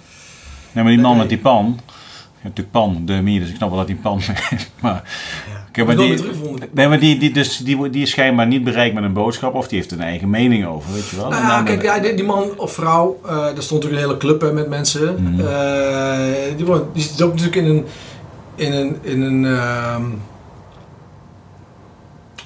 Nee, 0.77 0.85
maar 0.85 0.93
die 0.93 1.03
man 1.03 1.11
Nee. 1.11 1.21
met 1.21 1.29
die 1.29 1.39
pan. 1.39 1.81
Natuurlijk 2.43 2.71
pan, 2.71 3.03
de 3.05 3.13
mier, 3.13 3.41
dus 3.41 3.49
ik 3.49 3.57
snap 3.57 3.69
wel 3.69 3.79
dat 3.79 3.87
die 3.87 3.97
pan 3.97 4.19
heeft. 4.23 4.71
Maar, 4.81 5.03
Ja. 5.73 5.85
Maar 5.85 5.97
die- 5.97 6.23
nee, 6.73 6.89
maar 6.89 6.99
die, 7.01 7.19
die, 7.19 7.33
dus, 7.33 7.57
die, 7.59 7.91
die 7.91 8.03
is 8.03 8.11
schijnbaar 8.11 8.47
niet 8.47 8.65
bereikt 8.65 8.95
met 8.95 9.05
een 9.05 9.13
boodschap 9.13 9.55
of 9.55 9.69
die 9.69 9.79
heeft 9.79 9.93
een 9.93 10.01
eigen 10.01 10.31
mening 10.31 10.67
over, 10.67 10.93
weet 10.93 11.09
je 11.09 11.17
wel. 11.17 11.29
Nou 11.29 11.43
ja, 11.43 11.63
kijk, 11.63 11.83
ja, 11.83 11.99
die, 11.99 12.15
die 12.15 12.25
man 12.25 12.45
of 12.57 12.73
vrouw, 12.73 13.21
eh 13.27 13.57
er 13.57 13.63
stond 13.63 13.83
natuurlijk 13.83 14.03
een 14.03 14.09
hele 14.09 14.17
club 14.17 14.41
hè, 14.41 14.53
met 14.53 14.69
mensen. 14.69 15.09
Eh, 15.39 16.57
die, 16.57 16.67
die 16.93 17.03
zit 17.03 17.23
ook 17.23 17.31
natuurlijk 17.35 17.57
in 17.57 17.65
een, 17.67 17.85
in 18.55 18.73
een, 18.73 18.97
in 19.03 19.23
een, 19.23 19.45
ehm, 19.45 20.03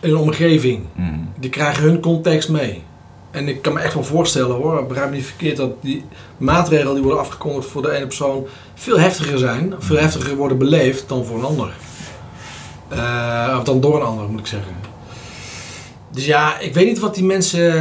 in 0.00 0.10
een 0.10 0.16
omgeving. 0.16 0.80
Mhm. 0.94 1.08
Die 1.38 1.50
krijgen 1.50 1.82
hun 1.82 2.00
context 2.00 2.48
mee. 2.48 2.82
En 3.30 3.48
ik 3.48 3.62
kan 3.62 3.72
me 3.72 3.80
echt 3.80 3.94
wel 3.94 4.04
voorstellen 4.04 4.56
hoor, 4.56 4.86
begrijp 4.86 5.10
me 5.10 5.16
niet 5.16 5.24
verkeerd, 5.24 5.56
dat 5.56 5.82
die 5.82 6.04
maatregelen 6.36 6.94
die 6.94 7.02
worden 7.02 7.20
afgekondigd 7.20 7.68
voor 7.68 7.82
de 7.82 7.90
ene 7.92 8.06
persoon 8.06 8.46
veel 8.74 8.98
heftiger 9.00 9.38
zijn, 9.38 9.74
veel 9.78 9.98
heftiger 9.98 10.36
worden 10.36 10.58
beleefd 10.58 11.08
dan 11.08 11.24
voor 11.24 11.38
een 11.38 11.44
ander. 11.44 11.72
Eh, 12.88 13.56
of 13.58 13.64
dan 13.64 13.80
door 13.80 13.96
een 13.96 14.06
ander 14.06 14.28
moet 14.28 14.40
ik 14.40 14.46
zeggen. 14.46 14.72
Dus 16.10 16.26
ja, 16.26 16.58
ik 16.58 16.74
weet 16.74 16.86
niet 16.86 16.98
wat 16.98 17.14
die 17.14 17.24
mensen 17.24 17.72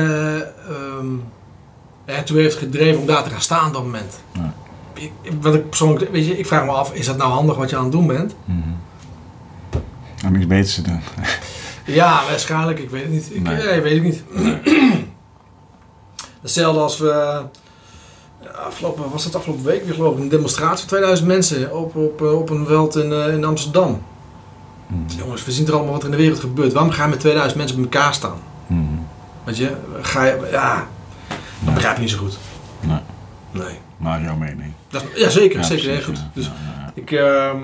ehm 0.68 1.08
ertoe 2.06 2.40
heeft 2.40 2.56
gedreven 2.58 3.00
om 3.02 3.06
daar 3.08 3.24
te 3.24 3.30
gaan 3.30 3.42
staan 3.42 3.68
op 3.68 3.74
dat 3.74 3.84
moment. 3.84 4.20
Ja. 4.34 4.54
Ik, 4.94 5.12
wat 5.42 5.54
ik 5.56 5.70
persoonlijk, 5.70 6.12
weet 6.12 6.26
je, 6.26 6.38
ik 6.38 6.48
vraag 6.48 6.66
me 6.66 6.72
af, 6.72 6.94
is 6.94 7.06
dat 7.06 7.18
nou 7.18 7.32
handig 7.32 7.56
wat 7.58 7.70
je 7.70 7.76
aan 7.76 7.84
het 7.84 7.92
doen 7.92 8.08
bent? 8.08 8.36
Mhm. 8.46 8.60
Om 10.26 10.32
niks 10.32 10.48
beters 10.48 10.76
te 10.76 10.82
doen. 10.82 11.00
Ja, 11.86 12.22
waarschijnlijk. 12.30 12.80
Ik 12.80 12.90
weet 12.90 13.02
het 13.02 13.12
niet. 13.12 13.36
Ik, 13.36 13.42
Nee. 13.42 13.56
nee, 13.56 13.82
weet 13.82 13.96
ik 13.96 14.04
niet. 14.04 14.24
Hetzelfde 16.42 16.80
als 16.82 16.98
we... 16.98 17.42
Afgelopen, 18.66 19.10
was 19.12 19.24
dat 19.24 19.36
afgelopen 19.36 19.66
week 19.66 19.86
weer 19.86 19.94
geloof 19.94 20.16
ik, 20.16 20.20
een 20.20 20.30
demonstratie 20.30 20.78
van 20.80 20.88
2000 20.88 21.28
mensen 21.28 21.76
op, 21.78 21.96
op, 21.96 22.22
eh, 22.22 22.34
op 22.40 22.50
een 22.50 22.66
veld 22.66 22.96
in, 22.96 23.12
eh, 23.14 23.34
in 23.34 23.44
Amsterdam. 23.44 24.02
Mhm. 24.88 25.18
Jongens, 25.18 25.46
we 25.46 25.52
zien 25.52 25.68
er 25.68 25.74
allemaal 25.74 25.92
wat 25.92 26.00
er 26.04 26.06
in 26.10 26.16
de 26.16 26.22
wereld 26.22 26.40
gebeurt. 26.40 26.74
Waarom 26.74 26.92
ga 26.92 27.04
je 27.04 27.10
met 27.10 27.20
2000 27.20 27.58
mensen 27.58 27.76
bij 27.82 27.86
elkaar 27.92 28.14
staan? 28.14 28.38
Mhm. 28.68 28.82
Weet 29.44 29.58
je, 29.58 29.72
ga 30.02 30.24
je, 30.26 30.48
ja, 30.52 30.88
dat 31.60 31.74
begrijp 31.74 31.96
ik 31.96 32.02
niet 32.02 32.10
zo 32.10 32.18
goed. 32.18 32.38
Nee. 32.80 33.00
Nee. 33.52 33.78
Maar 33.98 34.22
jouw 34.22 34.36
mening. 34.36 34.74
Dat 34.90 35.04
ja, 35.16 35.30
zeker, 35.30 35.60
Ja, 35.60 35.66
zeker, 35.66 35.90
heel 35.90 36.04
goed. 36.04 36.18
ja. 36.18 36.30
Dus 36.34 36.46
Ja, 36.46 36.92
ik, 36.94 37.12
ehm, 37.12 37.58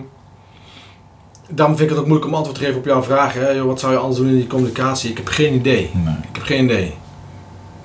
daarom 1.50 1.76
vind 1.78 1.90
ik 1.90 1.96
het 1.96 2.00
ook 2.00 2.08
moeilijk 2.08 2.28
om 2.32 2.36
antwoord 2.36 2.58
te 2.60 2.64
geven 2.66 2.80
op 2.80 2.86
jouw 2.86 3.04
vraag. 3.04 3.34
Hè? 3.34 3.50
Joh, 3.50 3.66
wat 3.66 3.80
zou 3.80 3.92
je 3.94 4.00
anders 4.00 4.20
doen 4.20 4.28
in 4.30 4.36
die 4.36 4.48
communicatie? 4.48 5.10
Ik 5.10 5.18
heb 5.18 5.28
geen 5.28 5.54
idee. 5.54 5.92
Nee. 5.94 6.16
Ik 6.30 6.36
heb 6.36 6.44
geen 6.44 6.64
idee. 6.64 6.94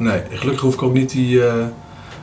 Nee, 0.00 0.22
gelukkig 0.30 0.62
hoef 0.62 0.74
ik 0.74 0.82
ook 0.82 0.92
niet 0.92 1.10
die 1.10 1.46
eh 1.46 1.54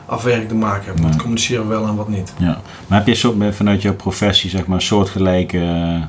afweging 0.06 0.48
te 0.48 0.54
maken. 0.54 0.92
Wat 0.92 1.10
Nee. 1.10 1.18
communiceren 1.18 1.62
we 1.62 1.68
wel 1.68 1.86
en 1.86 1.94
wat 1.96 2.08
niet. 2.08 2.32
Ja. 2.38 2.60
Maar 2.86 2.98
heb 2.98 3.06
je 3.06 3.14
zo 3.14 3.36
vanuit 3.50 3.82
jouw 3.82 3.94
professie 3.94 4.50
zeg 4.50 4.66
maar 4.66 4.82
soortgelijke 4.82 5.58
eh, 5.58 6.02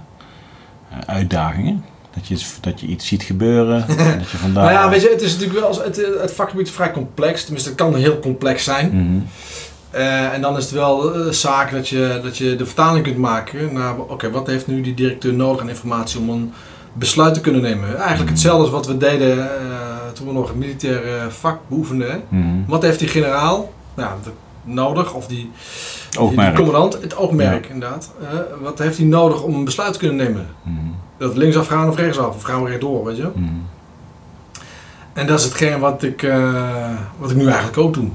uitdagingen? 1.06 1.86
Dat 2.14 2.28
je, 2.28 2.46
dat 2.62 2.80
je 2.80 2.88
iets 2.88 3.08
ziet 3.08 3.24
gebeuren? 3.24 3.88
en 3.98 4.18
dat 4.20 4.30
je 4.30 4.38
vandaar... 4.38 4.64
Nou 4.64 4.76
ja, 4.76 4.90
weet 4.90 5.02
je, 5.02 5.10
het 5.10 5.22
is 5.22 5.32
natuurlijk 5.38 5.60
wel, 5.60 5.84
het, 5.84 6.02
het 6.22 6.34
vakgebied 6.34 6.68
is 6.68 6.74
vrij 6.74 6.92
complex. 6.92 7.42
Tenminste, 7.44 7.70
het 7.70 7.78
kan 7.78 7.96
heel 7.96 8.20
complex 8.20 8.64
zijn. 8.64 8.90
Mhm. 8.94 9.20
Eh, 9.90 10.34
en 10.34 10.42
dan 10.42 10.58
is 10.58 10.64
het 10.64 10.74
wel 10.74 11.14
eh, 11.16 11.32
zaak 11.32 11.72
dat 11.72 11.90
je, 11.90 12.20
dat 12.24 12.38
je 12.38 12.56
de 12.56 12.66
vertaling 12.66 13.04
kunt 13.04 13.18
maken 13.18 13.74
naar, 13.74 13.98
oké, 13.98 14.32
wat 14.32 14.48
heeft 14.48 14.68
nu 14.68 14.82
die 14.82 14.94
directeur 14.94 15.34
nodig 15.34 15.62
aan 15.62 15.70
informatie 15.70 16.20
om 16.20 16.30
een 16.30 16.54
besluit 16.94 17.34
te 17.34 17.42
kunnen 17.42 17.62
nemen? 17.62 17.98
Eigenlijk 17.98 18.30
hetzelfde 18.30 18.62
als 18.62 18.72
wat 18.72 18.88
we 18.88 18.98
deden 18.98 19.38
eh, 19.40 19.78
toen 20.14 20.28
we 20.28 20.34
nog 20.34 20.48
het 20.48 20.58
militaire 20.58 21.32
vak 21.32 21.60
beoefenden. 21.68 22.24
Mhm. 22.30 22.46
Wat 22.68 22.82
heeft 22.82 23.00
die 23.00 23.08
generaal 23.08 23.74
nou, 23.94 24.12
nodig, 24.64 25.14
of 25.14 25.28
die, 25.28 25.52
die, 26.10 26.20
Oogmerk. 26.20 26.56
die 26.56 26.66
commandant, 26.66 27.02
het 27.02 27.18
oogmerk 27.18 27.66
inderdaad. 27.66 28.12
Eh, 28.22 28.40
wat 28.62 28.80
heeft 28.80 28.98
hij 28.98 29.06
nodig 29.06 29.42
om 29.42 29.54
een 29.54 29.66
besluit 29.66 29.94
te 29.94 30.00
kunnen 30.00 30.18
nemen? 30.18 30.48
Mhm. 30.64 30.76
Dat 31.18 31.34
we 31.34 31.40
linksaf 31.40 31.68
gaan 31.68 31.90
of 31.90 31.96
rechtsaf, 31.96 32.36
of 32.36 32.42
gaan 32.42 32.64
we 32.64 32.70
rechtdoor, 32.70 33.06
weet 33.06 33.18
je? 33.18 33.30
Mhm. 33.34 33.46
En 35.14 35.28
dat 35.28 35.40
is 35.40 35.46
hetgeen 35.46 35.80
wat 35.80 36.04
ik, 36.04 36.24
eh, 36.24 36.96
wat 37.18 37.32
ik 37.32 37.38
nu 37.38 37.46
eigenlijk 37.46 37.78
ook 37.78 37.94
doe. 37.94 38.08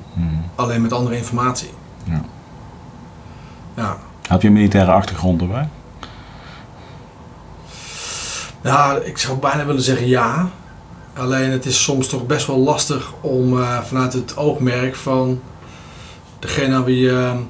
Alleen 0.54 0.82
met 0.82 0.92
andere 0.92 1.16
informatie. 1.16 1.68
Ja. 2.04 3.96
Je 4.38 4.46
een 4.46 4.52
militaire 4.52 4.92
achtergrond 4.92 5.40
erbij? 5.40 5.68
Ja, 8.64 8.96
ik 8.96 9.18
zou 9.18 9.38
bijna 9.38 9.66
willen 9.66 9.83
zeggen 9.83 10.09
ja. 10.09 10.48
Alleen 11.14 11.50
het 11.50 11.66
is 11.66 11.83
soms 11.83 12.09
toch 12.09 12.27
best 12.27 12.46
wel 12.46 12.59
lastig 12.59 13.12
om 13.20 13.61
eh, 13.61 13.83
vanuit 13.83 14.12
het 14.12 14.37
oogmerk 14.37 14.94
van 14.94 15.40
degene 16.38 16.74
aan 16.74 16.85
wie 16.85 17.00
je 17.00 17.42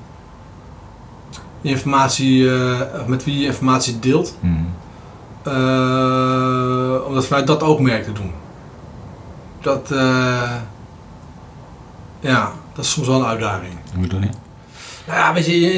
informatie, 1.61 2.50
eh, 2.50 3.07
met 3.07 3.24
wie 3.24 3.38
je 3.38 3.46
informatie 3.46 3.98
deelt, 3.98 4.38
eh, 5.42 7.07
om 7.07 7.14
dat 7.14 7.27
vanuit 7.27 7.46
dat 7.46 7.62
oogmerk 7.62 8.05
te 8.05 8.12
doen. 8.12 8.33
Dat, 9.61 9.90
eh, 9.90 10.53
ja, 12.20 12.53
dat 12.74 12.85
is 12.85 12.90
soms 12.90 13.07
wel 13.07 13.20
een 13.20 13.27
uitdaging. 13.27 13.72
Hoe 13.92 14.03
bedoel 14.03 14.20
je? 14.20 14.29
Nou 15.07 15.18
ja, 15.18 15.33
weet 15.33 15.46
je, 15.46 15.61
je, 15.61 15.70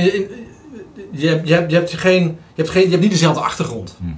je, 1.11 1.41
je, 1.45 1.55
hebt, 1.55 1.71
je, 1.71 1.77
hebt, 1.77 1.93
geen, 1.95 2.23
je, 2.23 2.63
hebt 2.63 2.71
geen, 2.71 2.83
je 2.83 2.91
hebt 2.91 3.03
niet 3.03 3.11
dezelfde 3.11 3.41
achtergrond. 3.41 3.97
Mhm. 4.01 4.13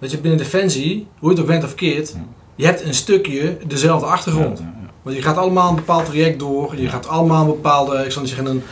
Weet 0.00 0.10
je, 0.10 0.18
binnen 0.18 0.38
Defensie, 0.38 1.06
hoe 1.18 1.28
je 1.30 1.34
het 1.36 1.44
ook 1.44 1.50
went 1.50 1.64
of 1.64 1.74
Ja. 1.80 2.20
je 2.54 2.64
hebt 2.64 2.82
een 2.84 2.94
stukje 2.94 3.56
dezelfde 3.66 4.06
achtergrond. 4.06 4.62
Want 5.02 5.16
je 5.16 5.22
gaat 5.22 5.36
allemaal 5.36 5.68
een 5.68 5.74
bepaald 5.74 6.04
traject 6.06 6.38
door, 6.38 6.76
je 6.80 6.88
gaat 6.88 7.08
allemaal 7.08 7.40
een 7.40 7.46
bepaalde, 7.50 8.04
ik 8.04 8.10
zal 8.12 8.22
niet 8.22 8.30
zeggen 8.30 8.48
een, 8.50 8.62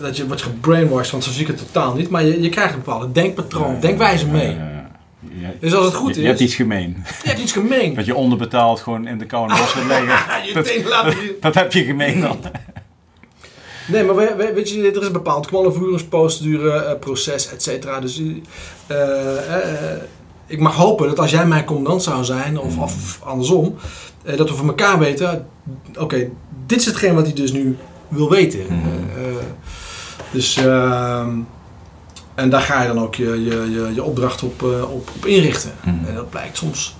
dat 0.00 0.16
je 0.16 0.26
wordt 0.26 0.42
gebrainwashed, 0.42 1.10
want 1.10 1.24
zo 1.24 1.30
zie 1.30 1.40
ik 1.40 1.46
het 1.46 1.58
totaal 1.58 1.94
niet, 1.94 2.08
maar 2.10 2.24
je, 2.24 2.42
je 2.42 2.48
krijgt 2.48 2.72
een 2.72 2.78
bepaalde 2.84 3.12
denkpatroon, 3.12 3.74
Ja, 3.74 3.80
denkwijze 3.80 4.26
mee. 4.26 4.54
ja, 4.54 4.86
ja. 5.40 5.50
Dus 5.60 5.74
als 5.74 5.84
het 5.84 5.94
goed 5.94 6.08
je, 6.08 6.14
is, 6.14 6.20
je 6.22 6.26
hebt 6.28 6.40
iets 6.40 6.54
gemeen. 6.54 6.96
je 7.22 7.28
hebt 7.28 7.40
iets 7.40 7.52
gemeen. 7.52 7.94
Dat 7.94 8.06
je 8.06 8.14
onderbetaald 8.14 8.80
gewoon 8.80 9.06
in 9.06 9.18
de 9.18 9.26
koude 9.26 9.54
bos 9.54 9.60
gaat 9.70 10.46
je 10.46 10.54
dat- 10.54 10.84
laten 10.88 11.12
zien. 11.12 11.32
Dat 11.40 11.54
heb 11.54 11.72
je 11.72 11.84
gemeen 11.84 12.20
dan. 12.20 12.38
Nee, 13.88 14.04
maar 14.04 14.14
we- 14.14 14.34
we- 14.36 14.52
weet 14.54 14.70
je, 14.70 14.90
er 14.90 15.00
is 15.00 15.06
een 15.06 15.12
bepaald 15.12 15.46
commandovoeringsprocedure, 15.48 16.70
eh, 16.72 16.98
proces, 16.98 17.48
et 17.52 17.62
cetera. 17.62 18.00
Dus 18.00 18.18
eh, 18.86 18.96
eh, 18.96 19.92
eh, 19.94 20.00
ik 20.48 20.60
mag 20.60 20.74
hopen 20.74 21.08
dat 21.08 21.18
als 21.18 21.30
jij 21.30 21.46
mijn 21.46 21.64
commandant 21.64 22.02
zou 22.02 22.24
zijn, 22.24 22.58
of, 22.58 22.78
of 22.78 23.20
andersom, 23.24 23.74
eh, 24.22 24.36
dat 24.36 24.48
we 24.50 24.56
van 24.56 24.68
elkaar 24.68 24.98
weten, 24.98 25.46
oké, 25.98 26.28
dit 26.66 26.78
is 26.80 26.86
hetgeen 26.86 27.14
wat 27.14 27.24
hij 27.24 27.34
dus 27.34 27.52
nu 27.52 27.76
wil 28.08 28.30
weten. 28.30 28.60
Mhm. 28.60 28.72
Eh, 29.16 29.28
eh, 29.28 29.34
dus, 30.30 30.56
ehm, 30.56 31.30
en 32.34 32.50
daar 32.50 32.60
ga 32.60 32.82
je 32.82 32.88
dan 32.88 33.00
ook 33.00 33.14
je, 33.14 33.44
je, 33.44 33.70
je, 33.70 33.90
je 33.94 34.02
opdracht 34.02 34.42
op, 34.42 34.62
op, 34.62 35.10
op 35.16 35.26
inrichten. 35.26 35.70
Mhm. 35.84 36.04
En 36.08 36.14
dat 36.14 36.30
blijkt 36.30 36.56
soms 36.56 36.96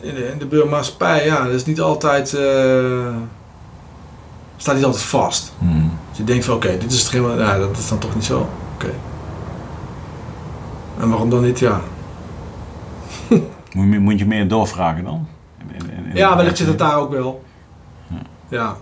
in 0.00 0.14
de, 0.14 0.28
in 0.28 0.38
de 0.38 1.24
ja, 1.24 1.44
dat 1.44 1.52
is 1.52 1.64
niet 1.64 1.80
altijd, 1.80 2.28
staat 4.56 4.74
niet 4.74 4.84
altijd 4.84 5.02
vast. 5.02 5.52
Dus 6.08 6.18
je 6.18 6.24
denkt 6.24 6.44
van 6.44 6.54
oké, 6.54 6.78
dit 6.78 6.92
is 6.92 6.98
hetgeen, 7.00 7.22
wat- 7.22 7.38
ja, 7.38 7.58
dat 7.58 7.76
is 7.78 7.88
dan 7.88 7.98
toch 7.98 8.14
niet 8.14 8.24
zo. 8.24 8.48
Oké. 8.74 8.90
En 11.00 11.08
waarom 11.08 11.30
dan 11.30 11.44
niet, 11.44 11.58
ja. 11.58 11.80
Moet, 13.74 13.92
je, 13.92 13.98
moet 14.00 14.18
je 14.18 14.26
meer 14.26 14.48
doorvragen 14.48 15.04
dan? 15.04 15.28
In- 15.58 15.74
in- 15.74 15.90
in- 15.90 16.06
in- 16.06 16.16
Ja, 16.16 16.36
wellicht 16.36 16.56
zit 16.56 16.66
het 16.66 16.78
daar 16.78 16.96
ook 16.96 17.10
wel. 17.10 17.44
Ja. 18.08 18.16
Ja. 18.48 18.76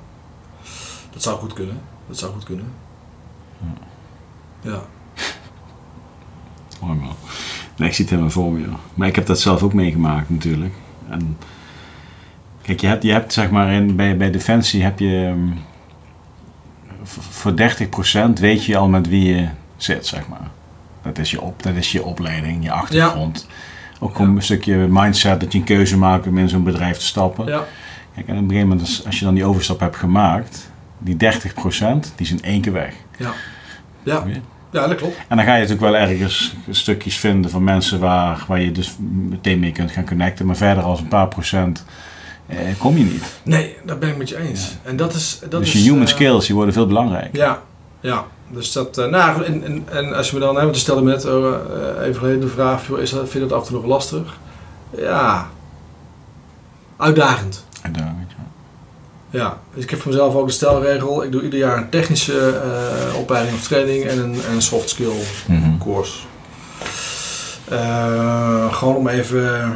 Dat 1.11 1.23
zou 1.23 1.39
goed 1.39 1.53
kunnen. 1.53 1.81
Dat 2.09 2.19
zou 2.19 2.33
goed 2.33 2.45
kunnen. 2.45 2.67
Ja. 4.61 4.81
Mooi 6.81 6.99
man. 6.99 7.15
Nee, 7.77 7.89
ik 7.89 7.95
zie 7.95 8.05
het 8.05 8.11
helemaal 8.15 8.33
voor 8.33 8.53
me. 8.53 8.67
Maar 8.95 9.09
ik 9.09 9.15
heb 9.15 9.27
dat 9.27 9.41
zelf 9.41 9.63
ook 9.63 9.73
meegemaakt 9.73 10.31
natuurlijk. 10.31 10.75
En 11.09 11.39
kijk, 12.63 12.81
je 12.81 12.87
hebt, 12.87 13.03
je 13.03 13.13
hebt 13.13 13.33
zeg 13.33 13.51
maar 13.51 13.73
in, 13.73 13.97
bij, 13.97 14.17
bij 14.17 14.31
Defensie 14.31 14.83
heb 14.83 14.99
je 14.99 15.27
ehm, 15.35 15.57
voor 17.05 17.53
30% 18.29 18.33
weet 18.41 18.65
je 18.65 18.77
al 18.77 18.89
met 18.89 19.09
wie 19.09 19.35
je 19.35 19.49
zit, 19.77 20.07
zeg 20.07 20.29
maar. 20.29 20.51
Dat 21.03 21.19
is 21.19 21.31
je, 21.31 21.41
op, 21.41 21.63
dat 21.63 21.75
is 21.75 21.93
je 21.93 22.05
opleiding, 22.05 22.65
je 22.65 22.73
achtergrond. 22.73 23.47
Op 23.49 23.53
Ook 24.05 24.17
gewoon 24.17 24.37
een 24.37 24.43
stukje 24.43 24.77
mindset 24.77 25.41
dat 25.41 25.53
je 25.53 25.59
een 25.59 25.65
keuze 25.65 25.99
maakt 25.99 26.27
om 26.27 26.39
in 26.39 26.49
zo'n 26.49 26.63
bedrijf 26.65 26.97
te 26.99 27.05
stappen. 27.05 27.47
Ja. 27.47 27.65
Kijk, 28.15 28.29
en 28.29 28.35
op 28.37 28.43
een 28.43 28.49
gegeven 28.49 28.69
moment, 28.69 29.03
als- 29.07 29.19
je 29.19 29.25
dan 29.25 29.35
die 29.35 29.45
overstap 29.45 29.81
hebt 29.81 29.97
gemaakt, 29.97 30.71
die 30.99 31.17
30%, 31.17 32.13
die 32.17 32.27
is 32.27 32.31
in 32.33 32.43
één 32.43 32.61
keer 32.61 32.73
weg. 32.73 32.95
Ja. 33.19 33.31
Ja. 34.03 34.25
Ja, 34.71 34.87
dat 34.87 34.97
klopt. 34.97 35.17
En 35.29 35.37
dan 35.37 35.45
ga 35.47 35.55
je 35.55 35.61
natuurlijk 35.67 35.91
wel 35.93 35.97
ergens 35.97 36.55
stukjes 36.71 37.17
vinden 37.19 37.51
van 37.51 37.65
mensen 37.65 38.01
waar, 38.01 38.45
waar 38.49 38.61
je 38.61 38.73
dus 38.73 38.97
meteen 39.29 39.59
mee 39.59 39.73
kunt 39.73 39.91
gaan 39.91 40.07
connecten. 40.07 40.47
Maar 40.47 40.57
verder 40.57 40.85
als 40.85 41.01
een 41.01 41.09
paar 41.09 41.29
procent 41.29 41.85
eh, 42.47 42.57
kom 42.79 42.97
je 42.99 43.05
niet. 43.05 43.25
Nee, 43.43 43.77
dat 43.85 44.01
ben 44.01 44.09
ik 44.09 44.17
met 44.17 44.29
je 44.29 44.39
eens. 44.39 44.77
En 44.83 44.97
dat 44.97 45.15
is... 45.15 45.39
Dat 45.49 45.51
dus 45.61 45.75
is, 45.75 45.83
je 45.83 45.91
human 45.91 46.07
eh, 46.07 46.13
skills 46.13 46.47
die 46.47 46.55
worden 46.55 46.75
veel 46.75 46.87
belangrijker. 46.87 47.39
Ja, 47.39 47.63
ja. 48.01 48.25
Dus 48.55 48.73
dat, 48.73 48.99
eh, 48.99 49.07
nou, 49.07 49.45
en, 49.45 49.65
en, 49.65 49.85
en 49.91 50.15
als 50.15 50.31
je 50.31 50.35
me 50.35 50.41
dan, 50.43 50.57
hè, 50.57 50.63
want 50.63 50.77
stelde 50.77 51.03
me 51.03 51.11
net 51.11 51.25
eh, 51.25 52.07
even 52.07 52.15
geleden 52.19 52.41
de 52.41 52.49
vraag, 52.49 52.89
is 52.89 53.11
dat, 53.11 53.21
vind 53.21 53.33
je 53.33 53.41
dat 53.49 53.53
af 53.53 53.61
en 53.67 53.69
toe 53.69 53.81
nog 53.81 53.87
lastig? 53.89 54.37
Ja, 54.97 55.49
uitdagend. 56.97 57.65
Je 57.83 57.91
wel. 57.93 58.13
Ja, 59.31 59.59
dus 59.75 59.85
ik 59.85 59.91
heb 59.91 60.01
voor 60.01 60.11
mezelf 60.13 60.35
ook 60.35 60.47
de 60.47 60.53
stelregel, 60.53 61.25
ik 61.25 61.33
doe 61.33 61.43
ieder 61.43 61.59
jaar 61.59 61.77
een 61.77 61.89
technische 61.89 62.49
eh, 63.13 63.19
opleiding 63.19 63.57
of 63.57 63.63
training 63.63 64.05
en 64.05 64.19
een, 64.19 64.35
en 64.49 64.55
een 64.55 64.63
soft 64.63 64.89
skill 64.89 65.13
Mhm. 65.47 65.79
course. 65.79 66.19
Gewoon 68.71 68.97
om 68.97 69.09
even 69.09 69.75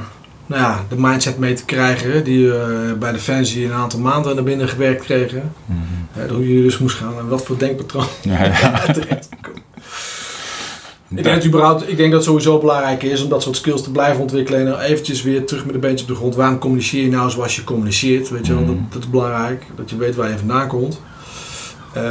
nou 0.49 0.63
ja, 0.63 0.85
de 0.89 0.95
mindset 0.99 1.39
mee 1.39 1.55
te 1.55 1.65
krijgen 1.65 2.25
die 2.25 2.49
we 2.49 2.97
bij 2.99 3.13
Defensie 3.13 3.65
een 3.65 3.73
aantal 3.73 4.01
maanden 4.01 4.35
naar 4.35 4.45
binnen 4.45 4.69
gewerkt 4.69 5.05
kregen. 5.05 5.53
Mhm. 5.67 5.79
Eh, 6.25 6.31
hoe 6.31 6.55
je 6.57 6.63
dus 6.63 6.79
moest 6.79 6.97
gaan 6.97 7.19
en 7.19 7.29
wat 7.29 7.45
voor 7.45 7.59
denkpatroon 7.59 8.07
Ja, 8.23 8.45
ja. 8.45 8.79
terecht. 8.93 9.29
Ik 11.11 11.23
denk, 11.25 11.45
überhaupt, 11.45 11.89
ik 11.89 11.97
denk 11.97 12.11
dat 12.11 12.21
het 12.21 12.29
sowieso 12.29 12.59
belangrijk 12.59 13.03
is 13.03 13.23
om 13.23 13.29
dat 13.29 13.43
soort 13.43 13.57
skills 13.57 13.83
te 13.83 13.91
blijven 13.91 14.21
ontwikkelen. 14.21 14.67
En 14.67 14.81
eventjes 14.81 15.23
weer 15.23 15.47
terug 15.47 15.65
met 15.67 15.75
een 15.75 15.81
beentje 15.81 16.05
op 16.05 16.11
de 16.11 16.17
grond. 16.17 16.35
Waarom 16.35 16.59
communiceer 16.59 17.03
je 17.03 17.09
nou 17.11 17.31
zoals 17.31 17.57
je 17.57 17.65
communiceert? 17.65 18.29
Weet 18.31 18.47
je 18.47 18.53
wel, 18.55 18.63
Mhm. 18.63 18.71
dat, 18.73 18.93
dat 18.93 19.03
is 19.03 19.11
belangrijk. 19.11 19.63
Dat 19.77 19.91
je 19.91 19.97
weet 19.97 20.15
waar 20.15 20.31
je 20.31 20.39
vandaan 20.39 20.69
komt. 20.69 21.01
Eh, 21.93 22.03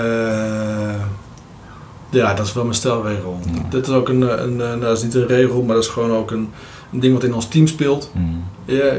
ja, 2.10 2.34
dat 2.34 2.46
is 2.46 2.54
wel 2.54 2.64
mijn 2.64 2.76
stelregel. 2.76 3.40
Dit 3.70 3.88
is 3.88 3.94
ook 3.94 4.10
een, 4.10 4.22
een, 4.22 4.44
een- 4.44 4.56
nou, 4.56 4.80
dat 4.80 4.98
is 4.98 5.04
niet 5.04 5.14
een 5.16 5.28
regel, 5.28 5.62
maar 5.64 5.76
dat 5.76 5.84
is 5.84 5.90
gewoon 5.90 6.12
ook 6.12 6.32
een, 6.32 6.50
een 6.94 7.00
ding 7.00 7.14
wat 7.14 7.24
in 7.24 7.34
ons 7.34 7.48
team 7.48 7.68
speelt. 7.68 8.12
Mhm. 8.14 8.26
Ja, 8.66 8.94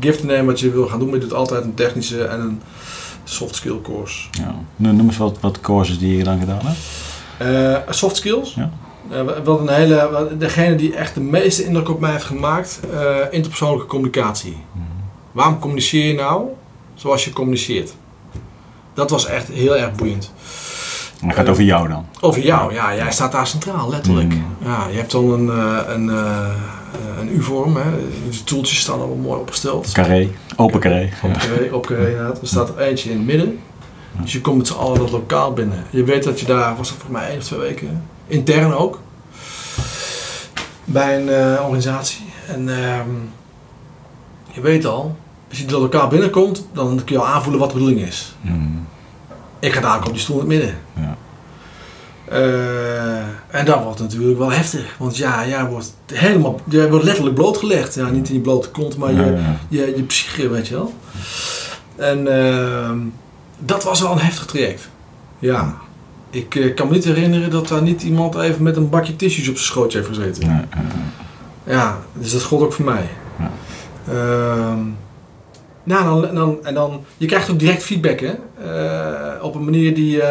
gift 0.00 0.24
nemen 0.24 0.46
wat 0.46 0.60
je 0.60 0.70
wil 0.70 0.86
gaan 0.86 0.98
doen, 0.98 1.08
maar 1.08 1.18
je 1.18 1.24
doet 1.24 1.34
altijd 1.34 1.64
een 1.64 1.74
technische 1.74 2.24
en 2.24 2.40
een 2.40 2.60
soft 3.24 3.54
skill 3.54 3.80
course. 3.82 4.28
Ja. 4.30 4.54
Noem 4.76 5.00
eens 5.06 5.16
wat, 5.16 5.36
wat 5.40 5.60
courses 5.60 5.98
die 5.98 6.16
je 6.16 6.24
dan 6.24 6.38
gedaan 6.38 6.60
hebt. 6.62 6.78
Eh, 7.86 7.92
soft 7.94 8.16
skills. 8.16 8.54
Ja. 8.54 8.70
Eh, 9.10 9.22
wa- 9.22 9.42
wat 9.42 9.60
een 9.60 9.68
hele, 9.68 10.28
degene 10.38 10.74
die 10.74 10.94
echt 10.94 11.14
de 11.14 11.20
meeste 11.20 11.64
indruk 11.64 11.88
op 11.88 12.00
mij 12.00 12.10
heeft 12.10 12.24
gemaakt, 12.24 12.80
eh, 12.92 13.16
interpersoonlijke 13.30 13.86
communicatie. 13.86 14.56
Mhm. 14.72 14.84
Waarom 15.32 15.58
communiceer 15.58 16.06
je 16.06 16.14
nou 16.14 16.44
zoals 16.94 17.24
je 17.24 17.32
communiceert? 17.32 17.94
Dat 18.94 19.10
was 19.10 19.26
echt 19.26 19.48
heel 19.48 19.76
erg 19.76 19.94
boeiend. 19.94 20.32
En 21.20 21.26
dat 21.28 21.36
gaat 21.36 21.48
over 21.48 21.62
jou 21.62 21.88
dan. 21.88 22.06
Over 22.20 22.42
jou, 22.44 22.74
ja, 22.74 22.94
jij 22.94 23.12
staat 23.12 23.32
daar 23.32 23.46
centraal, 23.46 23.90
letterlijk. 23.90 24.28
Mhm. 24.28 24.38
Ja, 24.64 24.86
je 24.90 24.96
hebt 24.96 25.10
dan 25.10 25.30
een, 25.30 25.48
een, 25.92 26.08
een 27.20 27.36
U-vorm, 27.36 27.76
hè. 27.76 27.90
de 28.30 28.44
toeltjes 28.44 28.80
staan 28.80 28.98
allemaal 28.98 29.16
mooi 29.16 29.40
opgesteld. 29.40 29.92
Carré, 29.92 30.28
open 30.56 30.80
carré. 30.80 31.10
Op 31.22 31.32
carré, 31.32 31.74
op 31.74 31.86
carré 31.86 32.10
inderdaad. 32.10 32.40
Er 32.40 32.46
staat 32.46 32.68
er 32.68 32.78
eentje 32.78 33.10
in 33.10 33.16
het 33.16 33.26
midden. 33.26 33.58
Dus 34.20 34.32
je 34.32 34.40
komt 34.40 34.56
met 34.56 34.66
z'n 34.66 34.74
allen 34.74 34.98
dat 34.98 35.10
lokaal 35.10 35.52
binnen. 35.52 35.84
Je 35.90 36.04
weet 36.04 36.22
dat 36.22 36.40
je 36.40 36.46
daar, 36.46 36.76
was 36.76 36.88
dat 36.88 36.98
voor 36.98 37.10
mij 37.12 37.28
één 37.28 37.38
of 37.38 37.44
twee 37.44 37.60
weken, 37.60 38.02
intern 38.26 38.72
ook, 38.72 39.00
bij 40.84 41.20
een 41.20 41.28
eh, 41.28 41.62
organisatie. 41.62 42.24
En 42.46 42.68
ehm, 42.68 43.08
je 44.52 44.60
weet 44.60 44.84
al, 44.84 45.16
als 45.48 45.58
je 45.58 45.64
dat 45.64 45.80
lokaal 45.80 46.08
binnenkomt, 46.08 46.66
dan 46.72 47.02
kun 47.04 47.14
je 47.14 47.22
al 47.22 47.26
aanvoelen 47.26 47.60
wat 47.60 47.70
de 47.70 47.78
bedoeling 47.78 48.06
is. 48.06 48.34
Mhm. 48.40 48.56
Ik 49.58 49.72
ga 49.72 49.80
daar 49.80 50.06
op 50.06 50.12
die 50.12 50.20
stoel 50.20 50.40
in 50.40 50.40
het 50.40 50.48
midden. 50.48 50.78
Ja. 50.94 51.16
Eh, 52.30 53.16
en 53.48 53.64
dat 53.64 53.82
wordt 53.82 54.00
natuurlijk 54.00 54.38
wel 54.38 54.52
heftig. 54.52 54.94
Want 54.98 55.16
ja, 55.16 55.46
jij 55.46 55.64
wordt 55.64 55.94
helemaal, 56.12 56.60
jij 56.68 56.90
wordt 56.90 57.04
letterlijk 57.04 57.34
blootgelegd. 57.34 57.94
Ja, 57.94 58.10
niet 58.10 58.28
in 58.28 58.34
je 58.34 58.40
blote 58.40 58.70
kont, 58.70 58.96
maar 58.96 59.12
je, 59.12 59.16
Ja, 59.16 59.58
je, 59.68 59.92
je 59.96 60.02
psyche, 60.02 60.48
weet 60.48 60.68
je 60.68 60.74
wel. 60.74 60.94
En 61.96 62.46
ehm, 62.46 62.98
dat 63.58 63.84
was 63.84 64.00
wel 64.00 64.12
een 64.12 64.18
heftig 64.18 64.44
traject. 64.44 64.88
Ja. 65.38 65.78
Ik 66.30 66.54
eh, 66.54 66.74
kan 66.74 66.88
me 66.88 66.94
niet 66.94 67.04
herinneren 67.04 67.50
dat 67.50 67.68
daar 67.68 67.82
niet 67.82 68.02
iemand 68.02 68.34
even 68.34 68.62
met 68.62 68.76
een 68.76 68.90
bakje 68.90 69.16
tissues 69.16 69.48
op 69.48 69.54
zijn 69.54 69.66
schootje 69.66 69.98
heeft 69.98 70.10
gezeten. 70.10 70.68
Ja, 71.64 71.98
dus 72.12 72.32
dat 72.32 72.42
gold 72.42 72.62
ook 72.62 72.72
voor 72.72 72.84
mij. 72.84 73.08
Ehm, 74.08 74.78
nou, 75.82 76.22
dan, 76.22 76.34
dan, 76.34 76.58
en 76.64 76.74
dan, 76.74 77.04
je 77.16 77.26
krijgt 77.26 77.50
ook 77.50 77.58
direct 77.58 77.82
feedback, 77.82 78.20
hè? 78.20 78.34
Eh, 78.64 79.44
op 79.44 79.54
een 79.54 79.64
manier 79.64 79.94
die 79.94 80.22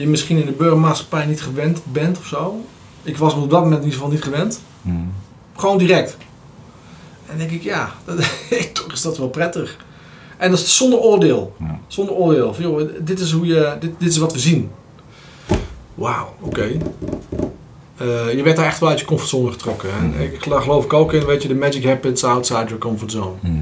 je 0.00 0.08
misschien 0.08 0.38
in 0.38 0.46
de 0.46 0.52
burgermaatschappij 0.52 1.26
niet 1.26 1.42
gewend 1.42 1.80
bent 1.92 2.18
of 2.18 2.26
zo. 2.26 2.64
Ik 3.02 3.16
was 3.16 3.34
me 3.34 3.40
op 3.42 3.50
dat 3.50 3.60
moment 3.62 3.78
in 3.78 3.84
ieder 3.84 3.98
geval 3.98 4.12
niet 4.14 4.22
gewend. 4.24 4.60
Mhm. 4.82 4.96
Gewoon 5.56 5.78
direct. 5.78 6.16
En 7.30 7.38
denk 7.38 7.50
ik, 7.50 7.62
ja, 7.62 7.92
dat, 8.04 8.16
toch 8.72 8.92
is 8.92 9.02
dat 9.02 9.18
wel 9.18 9.28
prettig. 9.28 9.76
En 10.36 10.50
dat 10.50 10.58
is 10.58 10.76
zonder 10.76 10.98
oordeel. 10.98 11.54
Ja. 11.58 11.78
Zonder 11.86 12.14
oordeel. 12.14 12.54
Van, 12.54 12.62
joh, 12.64 12.88
dit 13.00 13.20
is, 13.20 13.30
hoe 13.32 13.46
je, 13.46 13.76
dit, 13.80 13.90
dit 13.98 14.08
is 14.08 14.16
wat 14.16 14.32
we 14.32 14.38
zien. 14.38 14.70
Wauw, 15.94 16.34
oké. 16.40 16.62
Eh, 17.96 18.32
je 18.34 18.42
werd 18.42 18.56
daar 18.56 18.66
echt 18.66 18.80
wel 18.80 18.88
uit 18.88 19.00
je 19.00 19.06
comfortzone 19.06 19.50
getrokken. 19.52 19.90
En 19.92 20.08
Mhm. 20.08 20.20
ik, 20.20 20.36
geloof 20.42 20.84
ik 20.84 20.92
ook 20.92 21.12
in, 21.12 21.24
weet 21.26 21.42
je, 21.42 21.48
de 21.48 21.54
magic 21.54 21.84
happens 21.84 22.24
outside 22.24 22.64
your 22.64 22.78
comfort 22.78 23.10
zone. 23.12 23.32
Mhm. 23.40 23.54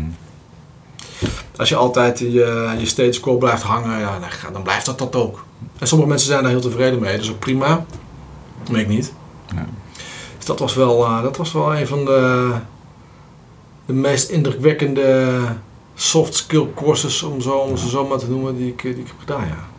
Als 1.57 1.68
je 1.68 1.77
altijd 1.77 2.18
je, 2.18 2.75
je 2.79 2.87
status 2.87 3.20
quo 3.20 3.37
blijft 3.37 3.62
hangen, 3.62 3.99
ja, 3.99 4.18
dan, 4.53 4.62
blijft 4.62 4.87
dat 4.87 4.99
dat 4.99 5.16
ook. 5.16 5.45
En 5.79 5.87
sommige 5.87 6.11
mensen 6.11 6.29
zijn 6.29 6.43
daar 6.43 6.51
heel 6.51 6.61
tevreden 6.61 6.99
mee, 7.01 7.12
dat 7.12 7.25
is 7.25 7.31
ook 7.31 7.39
prima. 7.39 7.85
Dat 8.64 8.77
ik 8.77 8.89
niet. 8.89 9.12
Ja. 9.55 9.66
Dus 10.37 10.47
dat 10.47 10.59
was 10.59 10.75
wel, 10.75 11.05
eh, 11.05 11.23
dat 11.23 11.37
was 11.37 11.53
wel 11.53 11.77
een 11.77 11.87
van 11.87 12.05
de, 12.05 12.51
de 13.87 13.93
meest 13.93 14.29
indrukwekkende 14.31 15.39
soft 15.95 16.35
skill 16.35 16.66
courses, 16.75 17.23
om, 17.23 17.41
zo, 17.41 17.51
om 17.51 17.77
ze 17.77 17.89
zo 17.89 18.07
maar 18.07 18.18
te 18.18 18.31
noemen, 18.31 18.57
die 18.57 18.68
ik, 18.68 18.83
die 18.83 18.91
ik 18.91 19.07
heb 19.07 19.16
gedaan, 19.18 19.47
ja. 19.47 19.70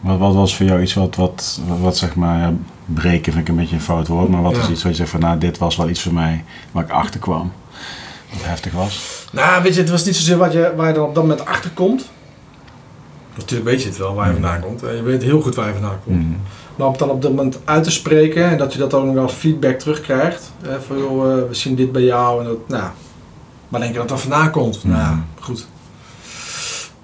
Wat, 0.00 0.18
wat 0.18 0.34
was 0.34 0.56
voor 0.56 0.66
jou 0.66 0.80
iets 0.82 0.94
wat, 0.94 1.16
wat, 1.16 1.60
wat 1.80 1.96
zeg 1.96 2.14
maar, 2.14 2.38
ja, 2.38 2.52
breken 2.84 3.32
vind 3.32 3.44
ik 3.44 3.48
een 3.48 3.60
beetje 3.60 3.74
een 3.74 3.82
fout 3.82 4.08
woord, 4.08 4.28
maar 4.28 4.42
wat 4.42 4.56
Ja. 4.56 4.62
is 4.62 4.68
iets 4.68 4.82
wat 4.82 4.92
je 4.92 4.98
zegt 4.98 5.10
van, 5.10 5.20
nou, 5.20 5.38
dit 5.38 5.58
was 5.58 5.76
wel 5.76 5.88
iets 5.88 6.02
voor 6.02 6.12
mij 6.12 6.44
waar 6.72 6.84
ik 6.84 6.90
achter 6.90 7.20
kwam. 7.20 7.52
Wat 8.30 8.42
heftig 8.42 8.72
was. 8.72 9.26
Nou, 9.32 9.62
weet 9.62 9.74
je, 9.74 9.80
het 9.80 9.90
was 9.90 10.04
niet 10.04 10.16
zozeer 10.16 10.36
wat 10.36 10.52
je, 10.52 10.72
waar 10.76 10.88
je 10.88 10.94
dan 10.94 11.04
op 11.08 11.14
dat 11.14 11.22
moment 11.22 11.46
achter 11.46 11.70
komt. 11.70 12.08
Natuurlijk 13.36 13.70
weet 13.70 13.82
je 13.82 13.88
het 13.88 13.98
wel 13.98 14.14
waar 14.14 14.26
je 14.26 14.32
vandaan 14.32 14.60
komt. 14.60 14.82
En 14.82 14.96
je 14.96 15.02
weet 15.02 15.22
heel 15.22 15.40
goed 15.40 15.54
waar 15.54 15.66
je 15.66 15.72
vandaan 15.72 15.98
komt. 16.04 16.18
Mhm. 16.18 16.36
Maar 16.76 16.86
om 16.86 16.92
het 16.92 17.00
dan 17.00 17.10
op 17.10 17.22
dat 17.22 17.30
moment 17.30 17.58
uit 17.64 17.84
te 17.84 17.90
spreken 17.90 18.44
en 18.44 18.58
dat 18.58 18.72
je 18.72 18.78
dat 18.78 18.90
dan 18.90 19.08
ook 19.08 19.14
nog 19.14 19.22
als 19.22 19.32
feedback 19.32 19.78
terugkrijgt. 19.78 20.52
Hè, 20.62 20.80
van 20.80 20.98
joh, 20.98 21.32
eh, 21.32 21.48
we 21.48 21.54
zien 21.54 21.74
dit 21.74 21.92
bij 21.92 22.02
jou 22.02 22.40
en 22.40 22.46
dat, 22.46 22.68
nou, 22.68 22.90
waar 23.68 23.80
denk 23.80 23.92
je 23.92 23.98
dat 23.98 24.08
dat 24.08 24.20
vandaan 24.20 24.50
komt? 24.50 24.84
Mhm. 24.84 24.96
Nou, 24.96 25.16
goed. 25.40 25.66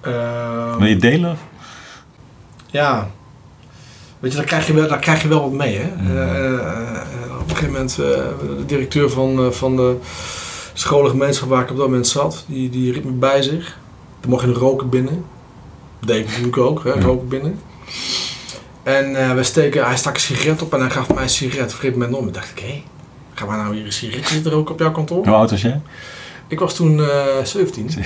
Ehm, 0.01 0.79
Wil 0.79 0.89
je 0.89 0.97
delen? 0.97 1.37
Ja. 2.66 3.09
Weet 4.18 4.31
je, 4.31 4.39
daar 4.39 4.47
krijg 4.47 4.66
je 4.66 4.75
wel, 4.75 4.89
daar 4.89 4.99
krijg 4.99 5.22
je 5.22 5.29
wel 5.29 5.41
wat 5.41 5.53
mee, 5.53 5.79
hè. 5.79 5.89
Mhm. 5.97 6.16
Eh, 6.16 6.47
eh, 6.47 7.41
op 7.41 7.51
een 7.51 7.57
gegeven 7.57 7.72
moment, 7.72 7.91
eh, 7.91 8.07
de 8.57 8.64
directeur 8.66 9.11
van, 9.11 9.39
eh, 9.39 9.51
van 9.51 9.77
de 9.77 9.97
scholengemeenschap 10.75 11.49
waar 11.49 11.62
ik 11.62 11.70
op 11.70 11.77
dat 11.77 11.87
moment 11.87 12.07
zat, 12.07 12.45
die, 12.47 12.70
die 12.70 12.93
riep 12.93 13.05
me 13.05 13.11
bij 13.11 13.43
zich. 13.43 13.79
Er 14.20 14.29
mocht 14.29 14.45
je 14.45 14.53
roken 14.53 14.89
binnen. 14.89 15.25
Dat 15.99 16.09
deed 16.09 16.18
ik 16.18 16.27
natuurlijk 16.27 16.57
ook, 16.57 16.85
hè, 16.85 17.01
roken 17.01 17.29
binnen. 17.29 17.61
En 18.83 19.16
eh, 19.16 19.35
we 19.35 19.43
steken, 19.43 19.87
hij 19.87 19.97
stak 19.97 20.14
een 20.14 20.20
sigaret 20.20 20.62
op 20.62 20.75
en 20.75 20.81
hij 20.81 20.91
gaf 20.91 21.14
mij 21.14 21.22
een 21.22 21.29
sigaret. 21.29 21.72
Gegeven 21.72 21.99
moment 21.99 22.16
om. 22.16 22.27
En 22.27 22.33
dacht 22.33 22.51
ik, 22.51 22.59
hé, 22.59 22.83
gaan 23.35 23.49
we 23.49 23.55
nou 23.55 23.75
hier 23.75 23.85
een 23.85 23.93
sigaret 23.93 24.29
zitten 24.29 24.53
roken 24.53 24.72
op 24.72 24.81
jouw 24.81 24.93
kantoor? 24.93 25.25
Hoe 25.25 25.35
oud 25.35 25.51
was 25.51 25.62
jij? 25.62 25.81
Ik 26.49 26.59
was 26.59 26.75
toen 26.75 27.01
eh 27.01 27.45
17. 27.45 27.91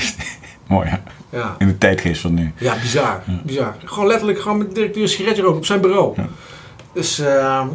Mooi, 0.68 0.88
ja. 0.88 1.02
Ja. 1.30 1.54
In 1.58 1.66
de 1.66 1.78
tijdgeest 1.78 2.20
van 2.20 2.34
nu. 2.34 2.52
Ja, 2.56 2.74
bizar. 2.80 3.22
Ja. 3.26 3.40
bizar. 3.44 3.76
Gewoon 3.84 4.06
letterlijk 4.06 4.40
gewoon 4.40 4.58
met 4.58 4.68
de 4.68 4.74
directeur 4.74 5.02
een 5.02 5.08
sigaretje 5.08 5.42
roken 5.42 5.58
op 5.58 5.64
zijn 5.64 5.80
bureau. 5.80 6.12
Ja. 6.16 6.28
Dus 6.92 7.18
eh, 7.18 7.66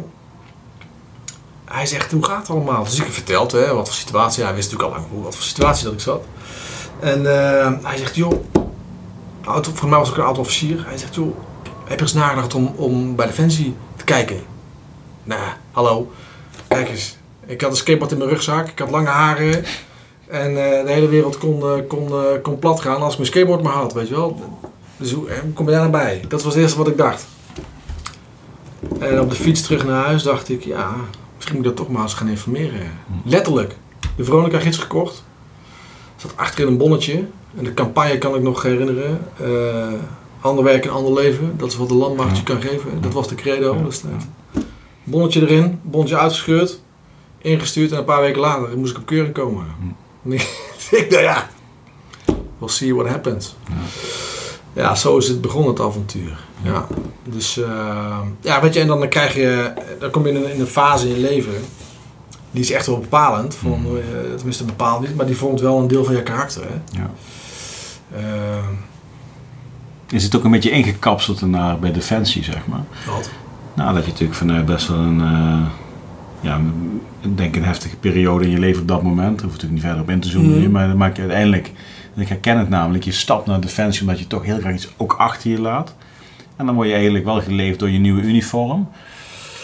hij 1.74 1.86
zegt, 1.86 2.12
hoe 2.12 2.24
gaat 2.24 2.38
het 2.38 2.50
allemaal? 2.50 2.84
Dus 2.84 2.96
ik 2.96 3.02
heb 3.02 3.12
verteld, 3.12 3.52
hè, 3.52 3.74
wat 3.74 3.86
voor 3.86 3.96
situatie. 3.96 4.44
Hij 4.44 4.54
wist 4.54 4.72
natuurlijk 4.72 4.96
al 4.96 5.00
lang 5.00 5.24
wat 5.24 5.34
voor 5.34 5.44
situatie 5.44 5.84
dat 5.84 5.92
ik 5.92 6.00
zat. 6.00 6.24
En 7.00 7.18
eh, 7.18 7.72
hij 7.82 7.96
zegt, 7.96 8.14
joh, 8.14 8.44
auto, 9.44 9.70
voor 9.74 9.88
mij 9.88 9.98
was 9.98 10.10
ik 10.10 10.16
een 10.16 10.22
auto-officier. 10.22 10.84
Hij 10.86 10.98
zegt, 10.98 11.14
joh, 11.14 11.36
heb 11.84 11.98
je 11.98 12.04
eens 12.04 12.12
nagedacht 12.12 12.54
om, 12.54 12.72
om 12.76 13.16
bij 13.16 13.26
Defensie 13.26 13.74
te 13.96 14.04
kijken? 14.04 14.42
Nou, 15.22 15.40
hallo. 15.72 16.12
Kijk 16.68 16.88
eens. 16.88 17.16
Ik 17.46 17.60
had 17.60 17.70
een 17.70 17.76
skateboard 17.76 18.12
in 18.12 18.18
mijn 18.18 18.30
rugzak. 18.30 18.68
Ik 18.68 18.78
had 18.78 18.90
lange 18.90 19.08
haren. 19.08 19.64
En 20.26 20.48
eh, 20.48 20.84
de 20.84 20.92
hele 20.92 21.08
wereld 21.08 21.38
kon, 21.38 21.62
eh, 21.62 21.88
kon, 21.88 22.12
kon 22.42 22.58
plat 22.58 22.80
gaan 22.80 23.02
als 23.02 23.12
ik 23.12 23.18
mijn 23.18 23.30
skateboard 23.30 23.62
maar 23.62 23.72
had, 23.72 23.92
weet 23.92 24.08
je 24.08 24.14
wel. 24.14 24.58
Dus 24.96 25.12
hoe 25.12 25.28
kom 25.54 25.66
je 25.66 25.72
daar 25.72 25.80
naar 25.80 25.90
bij? 25.90 26.24
Dat 26.28 26.42
was 26.42 26.54
het 26.54 26.62
eerste 26.62 26.78
wat 26.78 26.88
ik 26.88 26.96
dacht. 26.96 27.26
En 28.98 29.20
op 29.20 29.30
de 29.30 29.36
fiets 29.36 29.62
terug 29.62 29.84
naar 29.84 30.04
huis 30.04 30.22
dacht 30.22 30.48
ik, 30.48 30.64
ja, 30.64 30.94
Misschien 31.44 31.62
moet 31.62 31.70
ik 31.70 31.76
dat 31.76 31.86
toch 31.86 31.94
maar 31.94 32.02
eens 32.04 32.14
gaan 32.14 32.28
informeren. 32.28 32.92
Letterlijk. 33.24 33.76
De 34.16 34.24
Veronica-gids 34.24 34.78
gekocht. 34.78 35.24
Zat 36.16 36.32
achterin 36.36 36.66
een 36.72 36.78
bonnetje. 36.78 37.24
En 37.56 37.64
de 37.64 37.74
campagne 37.74 38.18
kan 38.18 38.34
ik 38.34 38.42
nog 38.42 38.62
herinneren. 38.62 39.26
Eh 39.40 39.92
ander 40.40 40.64
werk 40.64 40.84
en 40.84 40.90
ander 40.90 41.12
leven. 41.12 41.54
Dat 41.56 41.68
is 41.70 41.76
wat 41.76 41.88
de 41.88 41.94
landmacht 41.94 42.36
je 42.36 42.42
kan 42.42 42.60
geven. 42.60 43.00
Dat 43.00 43.12
was 43.12 43.28
de 43.28 43.34
credo 43.34 43.74
Ja. 43.76 43.82
destijds. 43.82 44.24
Bonnetje 45.04 45.40
erin. 45.40 45.80
Bonnetje 45.82 46.18
uitgescheurd. 46.18 46.80
Ingestuurd. 47.38 47.92
En 47.92 47.98
een 47.98 48.04
paar 48.04 48.20
weken 48.20 48.40
later 48.40 48.78
moest 48.78 48.92
ik 48.92 48.98
op 48.98 49.06
keuring 49.06 49.34
komen. 49.34 49.64
En 50.24 50.32
ik 50.32 50.40
ik 50.90 51.10
dacht, 51.10 51.22
ja. 51.22 51.48
We'll 52.58 52.68
see 52.68 52.94
what 52.94 53.08
happens. 53.08 53.56
Ja, 53.68 53.74
zo 54.96 55.16
is 55.16 55.28
het 55.28 55.40
begonnen, 55.40 55.70
het 55.70 55.80
avontuur. 55.80 56.38
Ja. 56.62 56.86
Dus, 57.28 57.58
eh, 57.62 58.18
ja, 58.40 58.60
weet 58.60 58.74
je, 58.74 58.80
en 58.80 58.86
dan 58.86 59.08
krijg 59.08 59.34
je, 59.34 59.72
dan 59.98 60.10
kom 60.10 60.22
je 60.26 60.32
in 60.32 60.36
een, 60.36 60.52
in 60.54 60.60
een 60.60 60.66
fase 60.66 61.08
in 61.08 61.14
je 61.14 61.20
leven, 61.20 61.52
die 62.50 62.62
is 62.62 62.70
echt 62.70 62.86
wel 62.86 62.98
bepalend. 62.98 63.54
Van, 63.54 63.70
Mhm. 63.82 63.96
eh, 63.96 64.02
tenminste, 64.36 64.64
bepaald 64.64 65.00
niet, 65.00 65.16
maar 65.16 65.26
die 65.26 65.36
vormt 65.36 65.60
wel 65.60 65.78
een 65.78 65.88
deel 65.88 66.04
van 66.04 66.14
je 66.14 66.22
karakter. 66.22 66.62
Hè? 66.62 66.98
Ja. 67.00 67.10
Eh, 68.16 68.64
Is 70.10 70.24
het 70.24 70.36
ook 70.36 70.44
een 70.44 70.50
beetje 70.50 70.70
ingekapseld 70.70 71.40
naar 71.40 71.78
bij 71.78 71.92
Defensie, 71.92 72.44
zeg 72.44 72.66
maar? 72.66 72.84
wat? 73.06 73.30
Nou, 73.74 73.94
dat 73.94 74.04
je 74.04 74.10
natuurlijk 74.10 74.38
vanuit 74.38 74.66
best 74.66 74.88
wel 74.88 74.98
een, 74.98 75.18
ja, 76.40 76.60
denk 77.34 77.56
een 77.56 77.64
heftige 77.64 77.96
periode 77.96 78.44
in 78.44 78.50
je 78.50 78.58
leven 78.58 78.82
op 78.82 78.88
dat 78.88 79.02
moment. 79.02 79.38
Daar 79.38 79.46
hoef 79.48 79.56
je 79.56 79.62
natuurlijk 79.62 79.72
niet 79.72 79.82
verder 79.82 80.00
op 80.02 80.10
in 80.10 80.20
te 80.20 80.28
zoomen 80.28 80.60
nu, 80.60 80.68
maar 80.70 80.86
dan 80.88 80.96
maak 80.96 81.14
je 81.16 81.20
uiteindelijk, 81.22 81.72
ik 82.22 82.28
herken 82.28 82.58
het 82.58 82.68
namelijk, 82.68 83.04
je 83.04 83.12
stapt 83.12 83.46
naar 83.46 83.60
Defensie 83.60 84.00
omdat 84.00 84.18
je 84.18 84.26
toch 84.26 84.44
heel 84.44 84.58
graag 84.58 84.74
iets 84.74 84.88
ook 84.96 85.12
achter 85.12 85.50
je 85.50 85.60
laat. 85.60 85.94
En 86.56 86.66
dan 86.66 86.74
word 86.74 86.86
je 86.88 86.94
eigenlijk 86.94 87.24
wel 87.24 87.40
geleefd 87.40 87.78
door 87.78 87.90
je 87.90 87.98
nieuwe 87.98 88.22
uniform. 88.22 88.88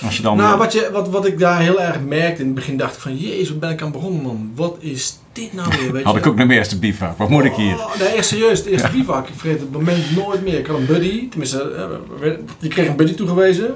Als 0.04 0.16
je 0.16 0.22
dan... 0.22 0.36
Nou, 0.36 0.58
wat, 0.58 0.72
je, 0.72 0.88
wat, 0.92 1.08
wat 1.08 1.26
ik 1.26 1.38
daar 1.38 1.60
heel 1.60 1.80
erg 1.80 2.00
merkte 2.00 2.40
in 2.40 2.46
het 2.46 2.54
begin, 2.54 2.76
dacht 2.76 2.94
ik 2.94 3.00
van, 3.00 3.16
jezus, 3.16 3.48
wat 3.48 3.60
ben 3.60 3.70
ik 3.70 3.82
aan 3.82 3.92
begonnen, 3.92 4.22
man. 4.22 4.52
Wat 4.54 4.76
is 4.78 5.18
dit 5.32 5.52
nou 5.52 5.68
weer, 5.78 5.92
weet 5.92 6.04
had 6.04 6.14
je? 6.14 6.20
ik 6.20 6.26
ook 6.26 6.36
nog 6.36 6.46
mijn 6.46 6.58
eerste 6.58 6.78
bivak. 6.78 7.18
Wat 7.18 7.28
moet 7.28 7.44
ik 7.44 7.54
hier? 7.54 7.74
Oh, 7.74 7.98
nee, 7.98 8.08
echt 8.08 8.26
serieus. 8.26 8.58
Het 8.58 8.68
eerste 8.68 8.90
bivak. 8.90 9.28
Ik 9.28 9.34
vergeet 9.36 9.60
het 9.60 9.72
moment 9.72 10.16
nooit 10.16 10.42
meer. 10.42 10.58
Ik 10.58 10.66
had 10.66 10.78
een 10.78 10.86
buddy. 10.86 11.28
Tenminste, 11.28 11.88
eh, 12.22 12.30
die 12.58 12.70
kreeg 12.70 12.88
een 12.88 12.96
buddy 12.96 13.14
toegewezen. 13.14 13.72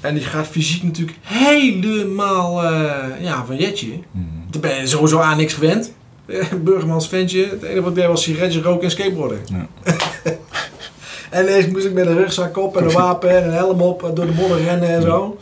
En 0.00 0.14
die 0.14 0.24
gaat 0.24 0.46
fysiek 0.46 0.82
natuurlijk 0.82 1.18
helemaal 1.22 2.64
eh, 2.64 3.20
ja, 3.20 3.44
van 3.44 3.56
jetje. 3.56 3.92
Daar 4.50 4.60
ben 4.60 4.76
je 4.76 4.86
sowieso 4.86 5.18
aan 5.18 5.36
niks 5.36 5.54
gewend. 5.54 5.92
Eh, 6.26 6.44
Burgermans 6.62 7.08
ventje. 7.08 7.46
Het 7.48 7.62
enige 7.62 7.80
wat 7.80 7.90
ik 7.90 7.96
deed 7.96 8.06
was 8.06 8.22
sigaretje 8.22 8.62
roken 8.62 8.84
en 8.84 8.90
skateboarden. 8.90 9.38
Ja. 9.44 9.66
en 11.30 11.44
ineens 11.44 11.66
moest 11.66 11.86
ik 11.86 11.92
met 11.92 12.06
een 12.06 12.16
rugzak 12.16 12.56
op 12.58 12.76
en 12.76 12.84
een 12.84 12.92
wapen 12.92 13.30
en 13.30 13.44
een 13.44 13.52
helm 13.52 13.80
op 13.80 14.02
eh, 14.02 14.14
door 14.14 14.26
de 14.26 14.32
modder 14.32 14.62
rennen 14.62 14.88
en 14.88 15.02
zo. 15.02 15.38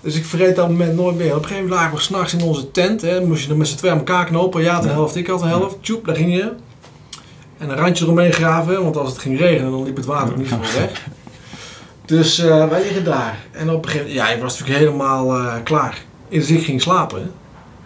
Dus 0.00 0.14
ik 0.14 0.24
vergeet 0.24 0.56
dat 0.56 0.68
moment 0.68 0.96
nooit 0.96 1.16
meer. 1.16 1.30
Op 1.30 1.42
een 1.42 1.42
gegeven 1.42 1.62
moment 1.62 1.80
lagen 1.80 1.96
we 1.96 2.02
s'nachts 2.02 2.32
in 2.32 2.42
onze 2.42 2.70
tent. 2.70 3.02
Hè. 3.02 3.24
Moest 3.24 3.42
je 3.42 3.48
dan 3.48 3.56
met 3.56 3.68
z'n 3.68 3.76
twee 3.76 3.90
aan 3.90 3.98
elkaar 3.98 4.24
knopen. 4.24 4.62
Ja, 4.62 4.80
de 4.80 4.88
helft, 4.88 5.16
ik 5.16 5.26
had 5.26 5.40
de 5.40 5.46
helft. 5.46 5.76
Tjoep, 5.80 6.06
daar 6.06 6.16
ging 6.16 6.34
je. 6.34 6.52
En 7.58 7.70
een 7.70 7.76
randje 7.76 8.04
eromheen 8.04 8.32
graven. 8.32 8.82
Want 8.82 8.96
als 8.96 9.08
het 9.08 9.18
ging 9.18 9.38
regenen, 9.38 9.70
dan 9.70 9.84
liep 9.84 9.96
het 9.96 10.04
water 10.04 10.38
niet 10.38 10.48
voor 10.48 10.58
weg. 10.58 11.06
Dus 12.04 12.38
eh, 12.38 12.68
wij 12.68 12.82
liggen 12.82 13.04
daar. 13.04 13.38
En 13.50 13.70
op 13.70 13.84
een 13.84 13.90
gegeven 13.90 14.08
moment, 14.08 14.28
ja, 14.28 14.34
ik 14.34 14.42
was 14.42 14.58
natuurlijk 14.58 14.84
helemaal 14.84 15.60
klaar. 15.62 16.02
Dus 16.28 16.50
ik 16.50 16.64
ging 16.64 16.82
slapen. 16.82 17.32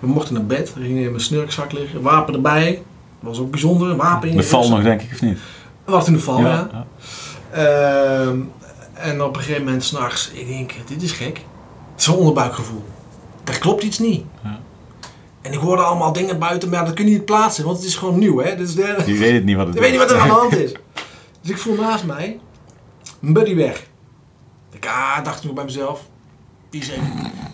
We 0.05 0.11
mochten 0.11 0.35
naar 0.35 0.45
bed. 0.45 0.75
We 0.75 0.81
gingen 0.81 1.03
in 1.03 1.11
mijn 1.11 1.23
snurkzak 1.23 1.73
liggen. 1.73 2.03
Wapen 2.03 2.35
erbij. 2.35 2.83
Dat 3.21 3.29
was 3.29 3.39
ook 3.39 3.51
bijzonder. 3.51 3.91
Een 3.91 3.97
wapen 3.97 4.29
in 4.29 4.37
De 4.37 4.43
je 4.43 4.49
val 4.49 4.69
nog, 4.69 4.83
denk 4.83 5.03
ik, 5.03 5.13
of 5.13 5.21
niet? 5.21 5.39
Wat 5.85 6.07
in 6.07 6.13
de 6.13 6.21
val, 6.21 6.41
ja. 6.41 6.69
ja. 6.73 6.87
Ehm, 7.51 8.39
en 8.93 9.23
op 9.23 9.37
een 9.37 9.43
gegeven 9.43 9.65
moment 9.65 9.85
s'nachts, 9.85 10.31
ik 10.31 10.47
denk, 10.47 10.73
dit 10.87 11.03
is 11.03 11.13
gek. 11.13 11.41
Zo'n 11.97 12.17
onderbuikgevoel. 12.17 12.85
Er 13.45 13.59
klopt 13.59 13.83
iets 13.83 13.99
niet. 13.99 14.25
Ja. 14.43 14.61
En 15.43 15.53
ik 15.53 15.59
hoorde 15.59 15.83
allemaal 15.83 16.13
dingen 16.13 16.39
buiten, 16.39 16.69
maar 16.69 16.85
dat 16.85 16.95
kun 16.95 17.05
je 17.05 17.11
niet 17.11 17.25
plaatsen, 17.25 17.65
want 17.65 17.77
het 17.77 17.87
is 17.87 17.97
gewoon 17.97 18.19
nieuw, 18.19 18.39
hè. 18.39 18.57
Dit 18.57 18.69
is 18.69 18.75
de... 18.75 19.03
Je 19.07 19.19
weet 19.19 19.33
het 19.33 19.45
niet 19.45 19.57
wat 19.57 19.67
het 19.67 19.75
Ik 19.77 19.81
weet 19.81 19.91
niet 19.91 20.01
wat 20.01 20.11
er 20.11 20.19
aan 20.19 20.29
de 20.29 20.35
hand 20.35 20.57
is. 20.57 20.73
Dus 21.41 21.51
ik 21.51 21.59
voel 21.59 21.75
naast 21.75 22.05
mij, 22.05 22.41
mijn 23.21 23.35
buddy 23.35 23.55
weg. 23.55 23.87
Ik 24.73 24.87
ah, 24.87 25.25
dacht 25.25 25.43
toen 25.43 25.55
bij 25.55 25.65
mezelf, 25.65 26.09
die 26.75 26.83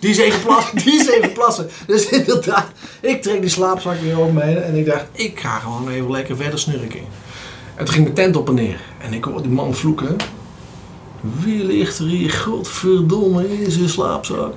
is 0.08 0.16
even, 0.16 0.38
die 0.38 0.38
plassen, 0.44 0.76
die 0.84 1.00
is 1.00 1.08
even 1.08 1.32
plassen. 1.32 1.70
Dus 1.86 2.08
inderdaad, 2.08 2.66
ik 3.00 3.22
trek 3.22 3.40
die 3.40 3.50
slaapzak 3.50 4.00
weer 4.00 4.18
over 4.18 4.32
me 4.32 4.42
heen 4.42 4.62
en 4.62 4.76
ik 4.76 4.86
dacht, 4.86 5.04
ik 5.12 5.40
ga 5.40 5.58
gewoon 5.58 5.88
even 5.88 6.10
lekker 6.10 6.36
verder 6.36 6.58
snurken. 6.58 7.00
En 7.74 7.84
toen 7.84 7.94
ging 7.94 8.02
mijn 8.02 8.14
tent 8.14 8.36
op 8.36 8.48
en 8.48 8.54
neer. 8.54 8.80
En 8.98 9.12
ik 9.12 9.24
hoorde 9.24 9.42
die 9.42 9.50
man 9.50 9.74
vloeken. 9.74 10.16
Wie 11.20 11.64
ligt 11.64 11.98
er 11.98 12.06
hier 12.06 12.30
godverdomme 12.30 13.62
in 13.62 13.70
zijn 13.70 13.88
slaapzak? 13.88 14.54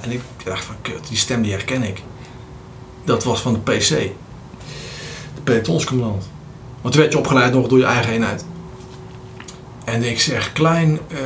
En 0.00 0.10
ik 0.10 0.20
dacht 0.44 0.64
van, 0.64 0.74
kut, 0.82 1.08
die 1.08 1.16
stem 1.16 1.42
die 1.42 1.52
herken 1.52 1.82
ik. 1.82 2.02
Dat 3.04 3.24
was 3.24 3.40
van 3.40 3.52
de 3.52 3.72
PC. 3.72 3.88
De 3.88 4.12
pelotonscommandant. 5.44 6.28
Want 6.80 6.94
toen 6.94 7.02
werd 7.02 7.12
je 7.12 7.18
opgeleid 7.18 7.52
nog 7.52 7.68
door 7.68 7.78
je 7.78 7.84
eigen 7.84 8.12
eenheid. 8.12 8.44
En 9.84 10.02
ik 10.02 10.20
zeg, 10.20 10.52
klein, 10.52 10.98
eh, 11.08 11.18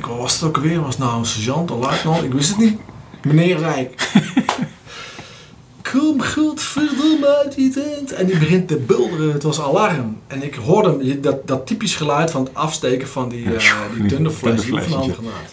denk, 0.00 0.06
wat 0.12 0.18
was 0.20 0.34
het 0.34 0.42
ook 0.48 0.56
alweer? 0.56 0.80
Was 0.80 0.94
het 0.94 1.04
nou 1.04 1.18
een 1.18 1.24
sergeant, 1.26 1.70
een 1.70 1.78
luitenant? 1.78 2.22
Ik 2.24 2.32
wist 2.32 2.48
het 2.48 2.58
niet. 2.58 2.78
Meneer, 3.22 3.58
zei 3.58 3.80
ik. 3.80 4.12
Kom 5.92 6.22
godverdomme 6.22 7.36
uit 7.42 7.54
die 7.54 7.70
tent. 7.70 8.12
En 8.12 8.26
die 8.26 8.38
begint 8.38 8.68
te 8.68 8.76
bulderen. 8.76 9.32
Het 9.32 9.42
was 9.42 9.60
alarm. 9.60 10.16
En 10.26 10.42
ik 10.42 10.54
hoorde 10.54 10.88
hem, 10.88 11.02
je- 11.02 11.20
dat, 11.20 11.46
dat 11.46 11.66
typisch 11.66 11.94
geluid 11.96 12.30
van 12.30 12.42
het 12.44 12.54
afsteken 12.54 13.08
van 13.08 13.28
die, 13.28 13.44
eh 13.54 13.60
die 13.94 14.06
thunderflash, 14.06 14.60
die 14.64 14.72
oefenhandgranaat. 14.72 15.50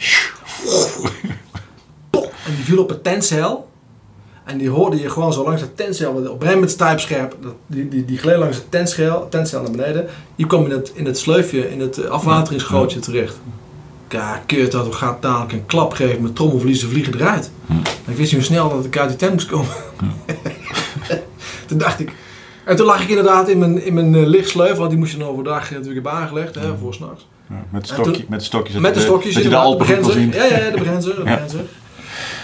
Pop! 2.10 2.34
En 2.46 2.56
die 2.56 2.64
viel 2.66 2.80
op 2.82 2.90
het 2.90 3.04
tentcel. 3.04 3.70
En 4.44 4.58
die 4.58 4.70
hoorde 4.70 5.00
je 5.00 5.10
gewoon 5.10 5.34
zo 5.34 5.44
langs 5.44 5.62
het 5.62 5.78
tentcel. 5.78 6.12
Op 6.12 6.18
een 6.18 6.26
gegeven 6.28 6.54
moment 6.54 6.72
stijpscherp. 6.72 7.36
Die, 7.68 7.88
die, 7.88 8.06
die 8.06 8.18
gleed 8.18 8.38
langs 8.38 8.58
het 8.58 8.72
tentcel, 8.72 9.28
tentcel 9.30 9.62
naar 9.62 9.72
beneden. 9.72 10.08
Die 10.36 10.48
kwam 10.48 10.66
in 10.66 10.72
het, 10.72 10.92
in 10.96 11.06
het 11.06 11.18
sleufje, 11.18 11.72
in 11.72 11.80
het 11.80 11.98
eh, 11.98 12.10
afwateringsgootje 12.10 13.00
terecht. 13.00 13.36
Ja, 14.10 14.44
kut, 14.46 14.72
dat 14.72 14.96
gaat 14.96 15.22
dadelijk 15.22 15.52
een 15.52 15.66
klap 15.66 15.94
geven 15.94 16.22
met 16.22 16.36
trommelvliezen 16.36 16.90
vliegen 16.90 17.14
eruit. 17.14 17.52
Hm. 17.66 17.74
Ik 17.82 18.16
wist 18.18 18.20
niet 18.20 18.32
hoe 18.32 18.42
snel 18.42 18.70
dat 18.70 18.86
ik 18.86 18.98
uit 18.98 19.10
die 19.10 19.18
tent 19.18 19.34
moest 19.34 19.48
komen. 19.48 19.72
toen 21.68 21.78
dacht 21.78 22.00
ik... 22.00 22.12
En 22.66 22.76
toen 22.76 22.86
lag 22.86 23.02
ik 23.02 23.10
inderdaad 23.10 23.50
in 23.50 23.58
mijn, 23.58 23.86
in 23.86 23.94
mijn 23.94 24.16
eh, 24.16 24.26
lichtsleuf, 24.26 24.78
want 24.78 24.90
die 24.90 25.00
moest 25.00 25.12
je 25.12 25.18
dan 25.18 25.28
overdag 25.28 25.64
eh, 25.64 25.70
natuurlijk 25.70 25.94
hebben 25.94 26.12
aangelegd, 26.12 26.56
hè, 26.56 26.78
voor 26.80 26.94
s'nachts. 26.94 27.28
Ja, 27.50 27.56
met, 27.70 27.82
En 27.82 27.88
stokje, 27.88 28.12
toen- 28.12 28.26
met 28.30 28.40
de 28.40 28.46
stokjes. 28.46 28.78
Met 28.78 28.94
de 28.94 29.00
stokjes, 29.00 29.34
Dat 29.34 29.44
je 29.44 29.50
de 29.50 29.56
Alpen 29.56 30.04
goed 30.04 30.12
zien. 30.14 30.32
Ja, 30.32 30.44
ja, 30.44 30.70
de 30.70 30.78
begrenzer. 30.78 31.16
De 31.16 31.22
begrenzer. 31.24 31.60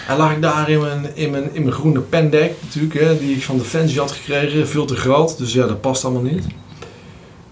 En 0.08 0.16
lag 0.16 0.32
ik 0.32 0.42
daar 0.42 0.70
in 0.70 0.80
mijn, 0.80 1.06
in 1.14 1.30
mijn, 1.30 1.54
in 1.54 1.62
mijn 1.62 1.74
groene 1.74 2.00
pendek 2.00 2.52
natuurlijk, 2.62 2.94
hè, 2.94 3.18
die 3.18 3.36
ik 3.36 3.42
van 3.42 3.56
de 3.56 3.62
Defensie 3.62 3.98
had 3.98 4.10
gekregen. 4.12 4.68
Veel 4.68 4.84
te 4.84 4.96
groot, 4.96 5.38
dus 5.38 5.52
ja, 5.52 5.66
dat 5.66 5.80
past 5.80 6.04
allemaal 6.04 6.22
niet. 6.22 6.44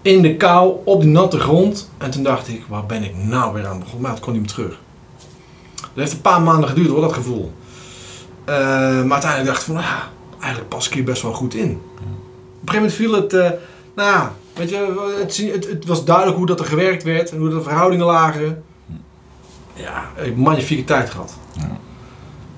In 0.01 0.21
de 0.21 0.35
kou, 0.35 0.75
op 0.83 1.01
die 1.01 1.09
natte 1.09 1.39
grond. 1.39 1.89
En 1.97 2.11
toen 2.11 2.23
dacht 2.23 2.47
ik, 2.47 2.63
waar 2.67 2.85
ben 2.85 3.03
ik 3.03 3.15
nou 3.15 3.53
weer 3.53 3.67
aan 3.67 3.79
begonnen? 3.79 4.01
Maar 4.01 4.11
het 4.11 4.19
kon 4.19 4.33
niet 4.33 4.41
meer 4.41 4.51
terug. 4.51 4.79
Dat 5.75 5.89
heeft 5.93 6.11
een 6.11 6.21
paar 6.21 6.41
maanden 6.41 6.69
geduurd 6.69 6.89
hoor, 6.89 7.01
dat 7.01 7.13
gevoel. 7.13 7.51
Eh, 8.45 8.55
maar 9.03 9.11
uiteindelijk 9.11 9.45
dacht 9.45 9.59
ik 9.59 9.65
van, 9.65 9.75
nou 9.75 9.85
ja, 9.87 10.09
eigenlijk 10.39 10.69
pas 10.69 10.87
ik 10.87 10.93
hier 10.93 11.03
best 11.03 11.21
wel 11.21 11.33
goed 11.33 11.53
in. 11.53 11.69
Op 11.71 12.67
een 12.67 12.73
gegeven 12.73 12.75
moment 12.75 12.93
viel 12.93 13.13
het, 13.13 13.33
eh, 13.33 13.59
nou 13.95 14.09
ja, 14.09 14.33
weet 14.53 14.69
je, 14.69 15.15
het, 15.19 15.37
het, 15.37 15.67
het 15.67 15.85
was 15.85 16.05
duidelijk 16.05 16.37
hoe 16.37 16.45
dat 16.45 16.59
er 16.59 16.65
gewerkt 16.65 17.03
werd 17.03 17.31
en 17.31 17.37
hoe 17.37 17.49
de 17.49 17.61
verhoudingen 17.61 18.05
lagen. 18.05 18.63
Ja, 19.73 20.09
ik 20.15 20.25
heb 20.25 20.35
een 20.35 20.41
magnifieke 20.41 20.83
tijd 20.83 21.09
gehad. 21.09 21.33
Ja. 21.53 21.77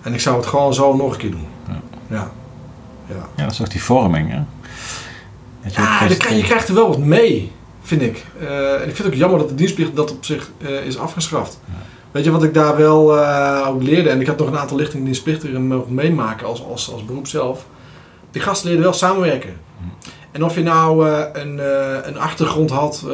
En 0.02 0.14
ik 0.14 0.20
zou 0.20 0.38
het 0.38 0.46
gewoon 0.46 0.74
zo 0.74 0.96
nog 0.96 1.12
een 1.12 1.18
keer 1.18 1.32
doen. 1.32 1.48
Ja. 1.68 1.82
Ja. 2.10 2.32
ja. 3.08 3.28
Ja, 3.36 3.44
dat 3.44 3.52
is 3.52 3.62
ook 3.62 3.72
die 3.72 3.84
vorming, 3.84 4.32
hè? 4.32 4.42
Je 5.64 5.70
Ja, 5.76 6.08
dan 6.08 6.18
krijg- 6.18 6.38
je 6.38 6.44
krijgt 6.44 6.68
er 6.68 6.74
wel 6.76 6.88
wat 6.88 6.98
mee, 6.98 7.52
vind 7.82 8.02
ik. 8.02 8.26
Eh, 8.40 8.74
en 8.74 8.76
ik 8.90 8.96
vind 8.96 8.98
het 8.98 9.08
ook 9.08 9.14
jammer 9.14 9.40
dat 9.40 9.50
de 9.50 9.56
dienstplicht 9.56 9.96
dat 9.96 10.12
op 10.12 10.26
zich 10.26 10.52
eh, 10.62 10.86
is 10.86 10.98
afgeschaft. 10.98 11.60
Weet 12.12 12.24
je 12.24 12.32
wat 12.32 12.44
ik 12.44 12.54
daar 12.54 12.78
wel 12.78 13.18
eh, 13.20 13.68
ook 13.68 13.84
leerde? 13.84 14.10
En 14.10 14.22
ik 14.22 14.28
had 14.28 14.38
nog 14.38 14.48
een 14.48 14.58
aantal 14.58 14.78
lichtingen 14.78 15.06
dienstplichtigen 15.06 15.68
mogen 15.68 15.94
meemaken 15.94 16.48
als, 16.48 16.64
als, 16.66 16.92
als 16.92 17.06
beroep 17.06 17.28
zelf. 17.28 17.66
Die 18.32 18.42
gasten 18.42 18.68
leerden 18.68 18.86
wel 18.86 18.94
samenwerken. 18.94 19.54
En 20.32 20.44
of 20.44 20.56
je 20.56 20.64
nou 20.64 21.10
een, 21.34 21.60
een 22.08 22.18
achtergrond 22.18 22.70
had 22.70 23.06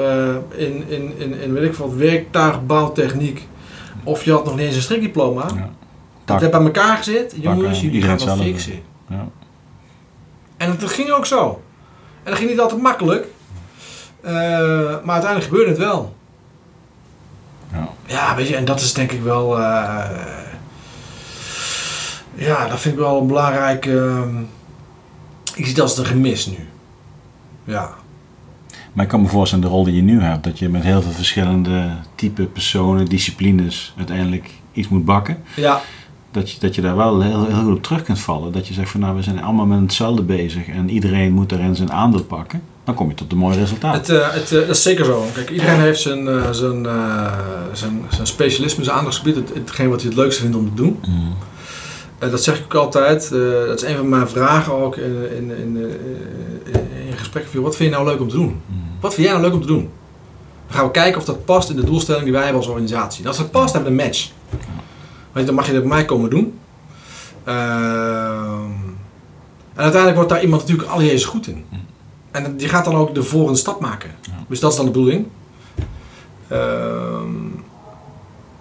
in, 0.55 0.83
in, 0.87 1.13
in, 1.17 1.41
in 1.41 1.53
weet 1.53 1.63
ik 1.63 1.73
wat, 1.73 1.93
werktuigbouwtechniek. 1.93 3.47
Of 4.03 4.23
je 4.23 4.31
had 4.31 4.45
nog 4.45 4.55
niet 4.55 4.65
eens 4.65 4.75
een 4.75 4.81
strikdiploma. 4.81 5.45
Ja. 5.55 5.69
Dat 6.25 6.39
werd 6.39 6.51
bij 6.51 6.61
elkaar 6.61 6.97
gezet. 6.97 7.35
Jongens, 7.41 7.81
jullie 7.81 8.01
gaan 8.01 8.09
dat 8.17 8.19
hetzelfde. 8.27 8.43
fixen. 8.43 8.79
Ja. 9.09 9.27
En 10.57 10.75
dat 10.79 10.89
ging 10.89 11.11
ook 11.11 11.25
zo. 11.25 11.61
En 12.29 12.35
dat 12.35 12.43
ging 12.43 12.55
niet 12.55 12.63
altijd 12.63 12.81
makkelijk. 12.81 13.27
Eh, 14.21 14.33
maar 15.03 15.13
uiteindelijk 15.13 15.43
gebeurde 15.43 15.69
het 15.69 15.77
wel. 15.79 16.15
Ja. 17.71 17.89
Ja, 18.05 18.35
weet 18.35 18.47
je, 18.47 18.55
en 18.55 18.65
dat 18.65 18.81
is 18.81 18.93
denk 18.93 19.11
ik 19.11 19.21
wel... 19.21 19.59
eh, 19.59 20.09
ja, 22.33 22.67
dat 22.67 22.79
vind 22.79 22.93
ik 22.93 22.99
wel 22.99 23.21
een 23.21 23.27
belangrijk... 23.27 23.85
ehm, 23.85 24.39
ik 25.55 25.65
zie 25.65 25.67
het 25.67 25.79
als 25.79 25.97
een 25.97 26.05
gemis 26.05 26.45
nu. 26.45 26.67
Ja. 27.63 27.89
Maar 28.93 29.03
ik 29.03 29.11
kan 29.11 29.21
me 29.21 29.27
voorstellen, 29.27 29.63
de 29.63 29.69
rol 29.69 29.83
die 29.83 29.95
je 29.95 30.01
nu 30.01 30.21
hebt, 30.21 30.43
dat 30.43 30.59
je 30.59 30.69
met 30.69 30.83
heel 30.83 31.01
veel 31.01 31.11
verschillende 31.11 31.89
type 32.15 32.43
personen, 32.43 33.05
disciplines, 33.05 33.93
uiteindelijk 33.97 34.49
iets 34.71 34.87
moet 34.87 35.05
bakken. 35.05 35.43
Ja, 35.55 35.81
dat 36.31 36.51
je, 36.51 36.59
dat 36.59 36.75
je 36.75 36.81
daar 36.81 36.95
wel 36.95 37.21
heel, 37.21 37.45
heel 37.45 37.63
goed 37.63 37.75
op 37.75 37.83
terug 37.83 38.03
kunt 38.03 38.19
vallen. 38.19 38.51
Dat 38.51 38.67
je 38.67 38.73
zegt 38.73 38.89
van 38.89 38.99
nou, 38.99 39.15
we 39.15 39.21
zijn 39.21 39.43
allemaal 39.43 39.65
met 39.65 39.79
hetzelfde 39.79 40.21
bezig 40.21 40.67
en 40.67 40.89
iedereen 40.89 41.33
moet 41.33 41.49
daarin 41.49 41.75
zijn 41.75 41.91
aandeel 41.91 42.23
pakken. 42.23 42.61
Dan 42.83 42.95
kom 42.95 43.09
je 43.09 43.15
tot 43.15 43.31
een 43.31 43.37
mooi 43.37 43.57
resultaat. 43.57 43.95
Het, 43.95 44.09
eh, 44.09 44.31
het, 44.31 44.51
eh, 44.51 44.59
dat 44.59 44.69
is 44.69 44.81
zeker 44.81 45.05
zo. 45.05 45.25
Kijk, 45.33 45.49
iedereen 45.49 45.79
heeft 45.79 46.01
zijn, 46.01 46.27
eh, 46.27 46.51
zijn, 46.51 46.87
zijn, 47.71 48.01
zijn 48.09 48.27
specialisme, 48.27 48.83
zijn 48.83 48.95
aandachtsgebied, 48.95 49.35
het, 49.35 49.53
hetgeen 49.53 49.89
wat 49.89 50.01
hij 50.01 50.09
het 50.09 50.19
leukste 50.19 50.41
vindt 50.41 50.57
om 50.57 50.65
te 50.69 50.81
doen. 50.81 50.99
Mm. 51.07 51.33
Dat 52.19 52.43
zeg 52.43 52.57
ik 52.57 52.63
ook 52.63 52.73
altijd. 52.73 53.29
dat 53.67 53.83
is 53.83 53.89
een 53.89 53.95
van 53.95 54.09
mijn 54.09 54.27
vragen 54.27 54.73
ook 54.73 54.97
in, 54.97 55.31
in, 55.37 55.51
in, 55.51 55.77
in 57.09 57.17
gesprekken. 57.17 57.51
van, 57.51 57.61
Wat 57.61 57.75
vind 57.75 57.89
je 57.89 57.95
nou 57.95 58.09
leuk 58.09 58.19
om 58.19 58.29
te 58.29 58.35
doen? 58.35 58.61
Mm. 58.65 58.81
Wat 58.99 59.13
vind 59.13 59.27
jij 59.27 59.35
nou 59.35 59.45
leuk 59.45 59.55
om 59.55 59.61
te 59.61 59.67
doen? 59.67 59.89
Dan 60.67 60.77
gaan 60.77 60.85
we 60.85 60.91
kijken 60.91 61.19
of 61.19 61.25
dat 61.25 61.45
past 61.45 61.69
in 61.69 61.75
de 61.75 61.83
doelstelling 61.83 62.23
die 62.23 62.33
wij 62.33 62.43
hebben 62.43 62.61
als 62.61 62.69
organisatie. 62.69 63.21
En 63.21 63.27
als 63.27 63.37
dat 63.37 63.51
past, 63.51 63.73
hebben 63.73 63.95
we 63.95 64.01
een 64.01 64.05
match. 64.05 64.31
Want 65.31 65.45
dan 65.45 65.55
mag 65.55 65.65
je 65.65 65.73
dat 65.73 65.81
bij 65.81 65.91
mij 65.91 66.05
komen 66.05 66.29
doen. 66.29 66.59
Ehm, 67.43 68.71
en 69.73 69.85
uiteindelijk 69.85 70.15
wordt 70.15 70.29
daar 70.29 70.41
iemand 70.41 70.61
natuurlijk 70.61 70.89
al 70.89 71.01
jezus 71.01 71.25
goed 71.25 71.47
in. 71.47 71.65
En 72.31 72.57
die 72.57 72.69
gaat 72.69 72.85
dan 72.85 72.95
ook 72.95 73.15
de 73.15 73.23
volgende 73.23 73.57
stap 73.57 73.79
maken. 73.79 74.11
Ja. 74.21 74.31
Dus 74.47 74.59
dat 74.59 74.71
is 74.71 74.77
dan 74.77 74.85
de 74.85 74.91
bedoeling. 74.91 75.27
Ehm, 76.47 77.47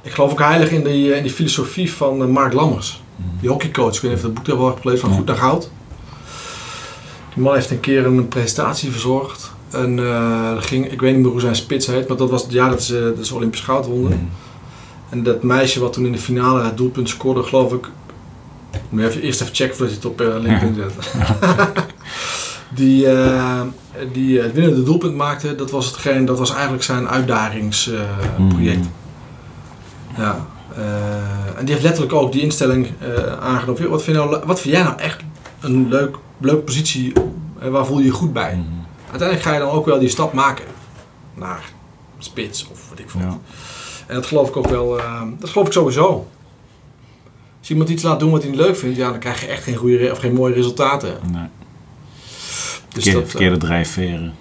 ik 0.03 0.13
geloof 0.13 0.31
ook 0.31 0.39
heilig 0.39 0.71
in 0.71 0.85
die, 0.85 1.15
in 1.17 1.23
die 1.23 1.33
filosofie 1.33 1.93
van 1.93 2.23
eh, 2.23 2.29
Mark 2.29 2.53
Lammers. 2.53 3.03
Die 3.41 3.51
hockeycoach. 3.51 3.95
Ik 3.95 4.01
weet 4.01 4.11
niet 4.11 4.21
of 4.21 4.27
je 4.27 4.33
dat 4.33 4.45
boek 4.45 4.59
wel 4.59 4.79
gelezen 4.81 5.01
van. 5.01 5.17
Goed 5.17 5.27
naar 5.27 5.37
Goud. 5.37 5.71
Die 7.35 7.43
man 7.43 7.55
heeft 7.55 7.71
een 7.71 7.81
keer 7.81 8.07
een 8.07 8.29
presentatie 8.29 8.91
verzorgd. 8.91 9.51
En 9.71 9.99
eh, 9.99 10.53
ging, 10.59 10.93
ik 10.93 11.01
weet 11.01 11.15
niet 11.15 11.23
meer 11.23 11.31
hoe 11.31 11.41
zijn 11.41 11.57
spits 11.57 11.87
heet, 11.87 12.09
maar 12.09 12.17
dat 12.17 12.31
was 12.31 12.43
het 12.43 12.53
jaar 12.53 12.71
dat 12.71 12.83
ze, 12.83 13.13
dat 13.17 13.27
ze 13.27 13.35
Olympisch 13.35 13.61
goud 13.61 13.87
wonnen. 13.87 14.13
Mm. 14.13 14.29
En 15.09 15.23
dat 15.23 15.43
meisje 15.43 15.81
wat 15.81 15.93
toen 15.93 16.07
in 16.07 16.13
de 16.13 16.19
finale 16.19 16.63
het 16.63 16.77
doelpunt 16.77 17.09
scoorde, 17.09 17.43
geloof 17.43 17.73
ik. 17.73 17.89
Moet 18.89 19.01
je 19.01 19.09
even, 19.09 19.23
eerst 19.23 19.41
even 19.41 19.55
checken 19.55 19.77
voordat 19.77 19.95
je 19.95 20.09
het 20.09 20.11
op 20.11 20.21
eh, 20.21 20.41
LinkedIn 20.41 20.75
zet. 20.75 21.13
die, 22.81 23.09
eh, 23.09 23.61
die 24.13 24.41
het 24.41 24.53
winnende 24.53 24.83
doelpunt 24.83 25.15
maakte, 25.15 25.55
dat 25.55 25.71
was, 25.71 25.87
hetgeen, 25.87 26.25
dat 26.25 26.39
was 26.39 26.53
eigenlijk 26.53 26.83
zijn 26.83 27.09
uitdagingsproject. 27.09 28.79
Mm. 28.79 28.93
Ja. 30.17 30.47
eh, 30.77 31.59
en 31.59 31.65
die 31.65 31.69
heeft 31.69 31.83
letterlijk 31.83 32.13
ook 32.15 32.33
die 32.33 32.43
instelling 32.43 32.89
eh, 32.99 33.41
aangenomen. 33.41 33.91
Wat 33.91 34.03
vind, 34.03 34.17
je 34.17 34.23
nou, 34.23 34.43
wat 34.47 34.61
vind 34.61 34.75
jij 34.75 34.83
nou 34.83 34.99
echt 34.99 35.21
een 35.61 35.89
leuk, 35.89 36.17
leuke 36.41 36.63
positie 36.63 37.13
en 37.59 37.71
waar 37.71 37.87
voel 37.87 37.99
je 37.99 38.05
je 38.05 38.11
goed 38.11 38.33
bij? 38.33 38.55
Mm. 38.55 38.87
Uiteindelijk 39.11 39.49
ga 39.49 39.55
je 39.55 39.61
dan 39.61 39.71
ook 39.71 39.87
wel 39.87 39.99
die 39.99 40.09
stap 40.09 40.33
maken 40.33 40.65
naar 41.35 41.63
spits 42.19 42.69
of 42.73 42.89
wat 42.89 42.99
ik 42.99 43.11
veel. 43.11 43.21
Ja. 43.21 43.39
En 44.09 44.15
dat 44.15 44.27
geloof 44.27 44.49
ik 44.49 44.57
ook 44.57 44.69
wel, 44.69 44.99
eh, 44.99 45.23
dat 45.39 45.51
geloof 45.51 45.67
ik 45.67 45.73
sowieso. 45.73 46.27
Als 47.59 47.71
iemand 47.71 47.89
iets 47.89 48.03
laat 48.03 48.21
doen 48.21 48.31
wat 48.31 48.43
hij 48.43 48.51
niet 48.51 48.61
leuk 48.61 48.77
vindt, 48.77 48.97
ja, 48.97 49.11
dan 49.11 49.19
krijg 49.19 49.41
je 49.41 49.47
echt 49.47 49.63
geen, 49.63 49.77
goede 49.77 50.11
of 50.13 50.19
geen 50.19 50.33
mooie 50.35 50.55
resultaten. 50.55 51.19
Nee. 51.33 51.43
Dus 52.89 53.03
Verkeerde, 53.03 53.13
dat, 53.19 53.23
eh, 53.23 53.31
verkeerde 53.31 53.57
drijfveren. 53.57 54.35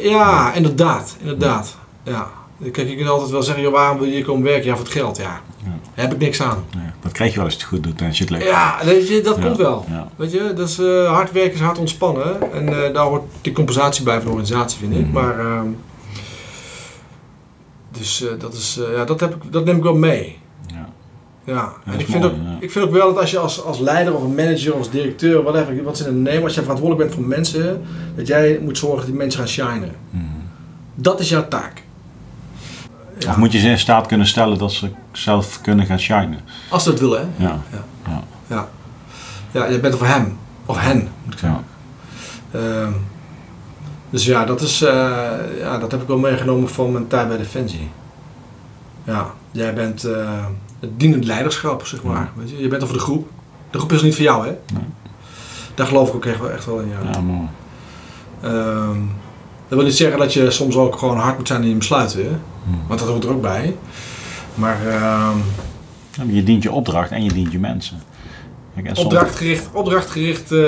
ja, 0.00 0.52
inderdaad, 0.54 1.16
inderdaad. 1.20 1.76
Ja. 2.04 2.30
Kijk, 2.72 2.88
je 2.88 2.96
kunt 2.96 3.08
altijd 3.08 3.30
wel 3.30 3.42
zeggen, 3.42 3.62
joh, 3.62 3.72
waarom 3.72 3.98
wil 3.98 4.06
je 4.06 4.12
hier 4.12 4.24
komen 4.24 4.42
werken? 4.42 4.64
Ja, 4.64 4.74
voor 4.76 4.84
het 4.84 4.92
geld, 4.92 5.16
ja. 5.16 5.40
Ja. 5.64 5.70
Daar 5.94 6.04
heb 6.04 6.12
ik 6.12 6.18
niks 6.18 6.42
aan. 6.42 6.64
Dat 7.00 7.12
krijg 7.12 7.30
je 7.30 7.36
wel 7.36 7.44
als 7.44 7.54
je 7.54 7.60
het 7.60 7.68
goed 7.68 7.82
doet 7.82 8.00
en 8.00 8.06
als 8.06 8.18
je 8.18 8.24
het 8.24 8.32
leuk 8.32 8.42
Ja, 8.42 8.78
weet 8.84 9.08
je, 9.08 9.20
dat 9.20 9.36
Ja, 9.36 9.42
komt 9.42 9.56
wel. 9.56 9.84
Weet 10.16 10.32
je, 10.32 10.52
dat 10.56 10.68
is, 10.68 10.78
eh, 10.78 11.12
hard 11.12 11.32
werken 11.32 11.52
is 11.52 11.60
hard 11.60 11.78
ontspannen. 11.78 12.52
En 12.52 12.68
eh, 12.68 12.94
daar 12.94 13.04
hoort 13.04 13.22
die 13.40 13.52
compensatie 13.52 14.04
bij 14.04 14.14
van 14.14 14.24
de 14.24 14.30
organisatie, 14.30 14.78
vind 14.78 14.94
ik. 14.94 15.00
Mhm. 15.04 15.12
Maar, 15.12 15.38
ehm, 15.38 15.66
dus 17.92 18.22
eh, 18.22 18.38
dat, 18.38 18.54
is, 18.54 18.78
eh, 18.78 18.96
ja, 18.96 19.04
dat, 19.04 19.20
heb 19.20 19.34
ik, 19.34 19.52
dat 19.52 19.64
neem 19.64 19.76
ik 19.76 19.82
wel 19.82 19.94
mee. 19.94 20.38
Ja. 20.66 20.88
Ja, 21.44 21.72
en 21.84 22.00
ik, 22.00 22.06
vind 22.06 22.22
mooi, 22.22 22.34
ook, 22.34 22.40
ja. 22.44 22.56
ik 22.60 22.70
vind 22.70 22.84
ook 22.84 22.92
wel 22.92 23.06
dat 23.06 23.20
als 23.20 23.30
je 23.30 23.38
als, 23.38 23.64
als 23.64 23.78
leider 23.78 24.14
of 24.14 24.22
een 24.22 24.34
manager 24.34 24.72
of 24.72 24.78
als 24.78 24.90
directeur, 24.90 25.42
whatever, 25.42 25.82
wat 25.82 25.96
ze 25.96 26.08
in 26.08 26.22
nemen, 26.22 26.42
als 26.42 26.54
je 26.54 26.60
verantwoordelijk 26.60 27.08
bent 27.08 27.20
voor 27.20 27.28
mensen, 27.28 27.82
dat 28.16 28.26
jij 28.26 28.58
moet 28.62 28.78
zorgen 28.78 28.98
dat 28.98 29.06
die 29.06 29.16
mensen 29.16 29.40
gaan 29.40 29.48
shinen. 29.48 29.94
Mm. 30.10 30.30
Dat 30.94 31.20
is 31.20 31.28
jouw 31.28 31.48
taak. 31.48 31.82
Ja, 33.18 33.30
Of 33.30 33.36
moet 33.36 33.52
je 33.52 33.58
ze 33.58 33.68
in 33.68 33.78
staat 33.78 34.06
kunnen 34.06 34.26
stellen 34.26 34.58
dat 34.58 34.72
ze 34.72 34.90
zelf 35.12 35.60
kunnen 35.60 35.86
gaan 35.86 35.98
shinen. 36.00 36.40
Als 36.70 36.82
ze 36.82 36.90
dat 36.90 37.00
willen, 37.00 37.20
hè? 37.20 37.44
Ja. 37.44 37.62
Ja. 38.48 38.68
Ja, 39.50 39.66
je 39.66 39.80
bent 39.80 39.92
er 39.92 39.98
voor 39.98 40.08
hem. 40.08 40.38
Of 40.66 40.78
hen, 40.78 41.08
moet 41.24 41.32
ik 41.32 41.38
zeggen. 41.38 41.64
Ja. 42.52 42.88
Dus 44.12 44.24
ja, 44.24 44.44
dat, 44.44 44.60
is, 44.60 44.82
eh, 44.82 45.30
ja, 45.58 45.78
dat 45.78 45.90
heb 45.90 46.02
ik 46.02 46.08
wel 46.08 46.18
meegenomen 46.18 46.68
van 46.68 46.92
mijn 46.92 47.06
tijd 47.06 47.28
bij 47.28 47.36
Defensie. 47.36 47.90
Ja, 49.04 49.34
jij 49.50 49.74
bent 49.74 50.04
eh, 50.04 50.44
het 50.80 51.00
dienend 51.00 51.24
leiderschap, 51.24 51.86
zeg 51.86 52.02
maar. 52.02 52.30
Weet 52.34 52.50
je? 52.50 52.60
je 52.60 52.68
bent 52.68 52.82
er 52.82 52.88
voor 52.88 52.96
de 52.96 53.02
groep. 53.02 53.28
De 53.70 53.78
groep 53.78 53.92
is 53.92 54.02
niet 54.02 54.14
voor 54.14 54.24
jou, 54.24 54.46
hè? 54.46 54.56
Nee. 54.72 54.84
Daar 55.74 55.86
geloof 55.86 56.08
ik 56.08 56.14
ook 56.14 56.26
echt 56.26 56.40
wel, 56.40 56.50
echt 56.50 56.64
wel 56.64 56.78
in, 56.78 56.88
ja. 56.88 57.10
Ja, 57.12 57.20
mooi. 57.20 57.48
Ehm, 58.40 58.98
dat 59.68 59.78
wil 59.78 59.82
niet 59.82 59.96
zeggen 59.96 60.18
dat 60.18 60.32
je 60.32 60.50
soms 60.50 60.76
ook 60.76 60.96
gewoon 60.96 61.18
hard 61.18 61.36
moet 61.36 61.48
zijn 61.48 61.62
in 61.62 61.68
je 61.68 61.74
besluiten, 61.74 62.24
hè? 62.24 62.30
Mm. 62.30 62.80
Want 62.86 63.00
dat 63.00 63.08
hoort 63.08 63.24
er 63.24 63.30
ook 63.30 63.42
bij. 63.42 63.76
Maar 64.54 64.86
ehm, 64.86 65.38
maar 66.16 66.26
Je 66.26 66.42
dient 66.42 66.62
je 66.62 66.72
opdracht 66.72 67.10
en 67.10 67.24
je 67.24 67.32
dient 67.32 67.52
je 67.52 67.58
mensen. 67.58 68.02
Kijk, 68.82 68.98
opdrachtgericht, 68.98 69.68
opdrachtgericht 69.72 70.52
eh, 70.52 70.58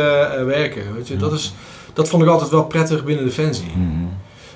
werken, 0.45 0.95
weet 0.95 1.09
je? 1.09 1.17
Dat, 1.17 1.33
is, 1.33 1.55
dat 1.95 2.09
vond 2.09 2.23
ik 2.23 2.29
altijd 2.29 2.51
wel 2.51 2.65
prettig 2.65 3.05
binnen 3.05 3.25
Defensie. 3.25 3.71
Mhm. 3.77 4.05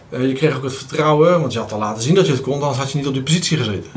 Eh, 0.09 0.29
je 0.29 0.33
kreeg 0.33 0.57
ook 0.57 0.63
het 0.63 0.77
vertrouwen, 0.77 1.41
want 1.41 1.53
je 1.53 1.59
had 1.59 1.73
al 1.73 1.79
laten 1.79 2.03
zien 2.03 2.15
dat 2.15 2.27
je 2.27 2.33
het 2.33 2.41
kon, 2.41 2.53
anders 2.53 2.79
had 2.79 2.91
je 2.91 2.99
niet 2.99 3.07
op 3.07 3.15
die 3.15 3.23
positie 3.23 3.57
gezeten. 3.57 3.91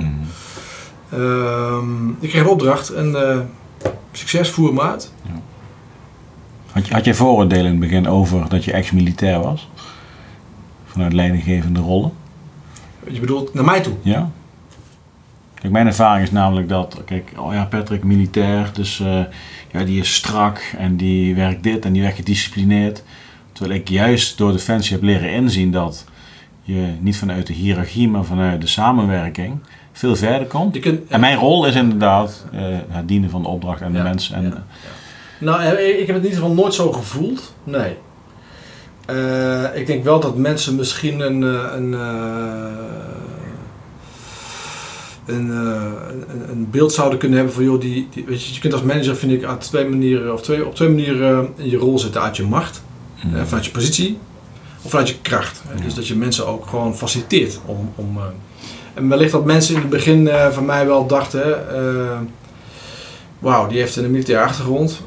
Ehm, 1.12 2.08
je 2.08 2.28
kreeg 2.28 2.42
een 2.42 2.48
opdracht 2.48 2.90
en 2.90 3.30
eh, 3.30 3.40
succes, 4.12 4.50
voer 4.50 4.68
hem 4.68 4.82
uit. 4.82 5.12
Had, 6.72 6.88
je, 6.88 6.94
had 6.94 7.06
je 7.06 7.14
vooroordelen 7.14 7.66
in 7.66 7.72
het 7.72 7.80
begin 7.80 8.08
over 8.08 8.50
dat 8.50 8.64
je 8.64 8.72
ex-militair 8.72 9.40
was? 9.40 9.70
Vanuit 10.86 11.14
leidinggevende 11.14 11.80
rollen? 11.80 12.12
Je 13.10 13.20
bedoelt 13.20 13.54
naar 13.54 13.66
mij 13.66 13.82
toe. 13.82 13.94
Ja. 14.02 14.32
Kijk, 15.54 15.74
mijn 15.74 15.88
ervaring 15.88 16.26
is 16.26 16.32
namelijk 16.32 16.70
dat, 16.70 17.02
kijk, 17.06 17.32
oh 17.38 17.54
ja, 17.54 17.66
Patrick, 17.66 18.04
militair, 18.04 18.70
dus 18.74 19.00
eh, 19.00 19.22
ja, 19.72 19.84
die 19.84 20.00
is 20.00 20.16
strak 20.16 20.74
en 20.78 20.98
die 20.98 21.36
werkt 21.36 21.64
dit 21.64 21.86
en 21.86 21.94
die 21.94 22.02
werkt 22.02 22.18
gedisciplineerd. 22.18 23.04
Terwijl 23.52 23.80
ik 23.80 23.90
juist 23.90 24.38
door 24.38 24.52
Defensie 24.52 24.94
heb 24.94 25.04
leren 25.04 25.32
inzien 25.32 25.72
dat 25.72 26.06
je 26.62 26.94
niet 27.00 27.18
vanuit 27.18 27.48
de 27.48 27.54
hiërarchie, 27.54 28.10
maar 28.10 28.26
vanuit 28.26 28.62
de 28.62 28.68
samenwerking 28.68 29.60
veel 29.92 30.16
verder 30.16 30.48
komt. 30.48 30.80
Kunt, 30.80 31.08
En 31.08 31.20
mijn 31.20 31.38
rol 31.38 31.66
is 31.66 31.76
inderdaad 31.76 32.46
eh, 32.52 32.62
het 32.90 33.08
dienen 33.08 33.30
van 33.30 33.42
de 33.42 33.48
opdracht 33.48 33.82
en 33.82 33.92
de 33.92 33.98
Ja, 33.98 34.04
mensen. 34.04 34.36
En, 34.36 34.44
ja. 34.44 34.64
Nou, 35.38 35.62
eh, 35.62 36.00
ik 36.00 36.08
heb 36.08 36.16
het 36.16 36.24
in 36.26 36.30
ieder 36.30 36.40
geval 36.40 36.54
nooit 36.54 36.74
zo 36.74 36.92
gevoeld. 36.92 37.54
Nee. 37.64 37.96
Eh, 39.06 39.64
ik 39.74 39.88
denk 39.88 40.04
wel 40.04 40.20
dat 40.20 40.38
mensen 40.38 40.76
misschien 40.76 41.20
een, 41.20 41.42
een, 41.42 41.94
een, 45.26 45.50
een, 46.50 46.68
beeld 46.72 46.94
zouden 46.94 47.20
kunnen 47.20 47.38
hebben 47.38 47.56
van, 47.56 47.64
joh, 47.64 47.82
die, 47.82 48.08
die, 48.12 48.26
weet 48.26 48.46
je, 48.46 48.54
je 48.54 48.60
kunt 48.60 48.74
als 48.74 48.82
manager, 48.82 49.16
vind 49.16 49.32
ik, 49.32 49.60
twee 49.60 49.90
manieren, 49.90 50.34
of 50.34 50.42
twee, 50.42 50.66
op 50.66 50.76
twee 50.76 50.90
manieren 50.90 51.50
in 51.56 51.70
je 51.70 51.78
rol 51.78 52.00
zitten. 52.00 52.22
Uit 52.22 52.38
je 52.38 52.44
macht, 52.44 52.84
Eh, 53.34 53.42
vanuit 53.44 53.66
je 53.66 53.72
positie, 53.72 54.18
of 54.82 54.90
vanuit 54.90 55.10
je 55.10 55.16
kracht. 55.22 55.62
Ja. 55.76 55.84
Dus 55.84 55.94
dat 55.94 56.08
je 56.08 56.16
mensen 56.16 56.48
ook 56.48 56.68
gewoon 56.68 56.98
faciliteert 56.98 57.60
om... 57.66 57.94
om 57.96 58.18
eh, 58.18 58.24
en 58.94 59.08
wellicht 59.10 59.32
dat 59.32 59.46
mensen 59.46 59.76
in 59.76 59.82
het 59.82 59.90
begin 59.90 60.28
eh, 60.28 60.50
van 60.50 60.66
mij 60.66 60.86
wel 60.86 61.08
dachten... 61.08 61.58
Wauw, 63.40 63.68
die 63.68 63.78
heeft 63.78 63.96
een 63.96 64.12
militaire 64.12 64.46
achtergrond. 64.46 65.02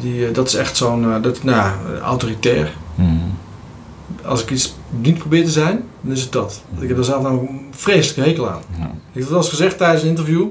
Die, 0.00 0.30
dat 0.30 0.46
is 0.46 0.54
echt 0.54 0.76
zo'n, 0.76 1.22
dat, 1.22 1.42
nou, 1.42 1.72
autoritair. 2.02 2.72
Mhm. 2.94 3.08
Als 4.24 4.42
ik 4.42 4.50
iets 4.50 4.74
niet 4.90 5.18
probeer 5.18 5.44
te 5.44 5.50
zijn, 5.50 5.84
dan 6.00 6.12
is 6.12 6.22
het 6.22 6.32
dat. 6.32 6.62
Ik 6.78 6.88
heb 6.88 6.98
er 6.98 7.04
zelf 7.04 7.22
nou 7.22 7.38
een 7.38 7.68
vreselijke 7.70 8.30
hekel 8.30 8.50
aan. 8.50 8.60
Ik 8.78 8.84
heb 9.12 9.22
het 9.22 9.28
wel 9.28 9.38
eens 9.38 9.48
gezegd 9.48 9.78
tijdens 9.78 10.02
een 10.02 10.08
interview. 10.08 10.46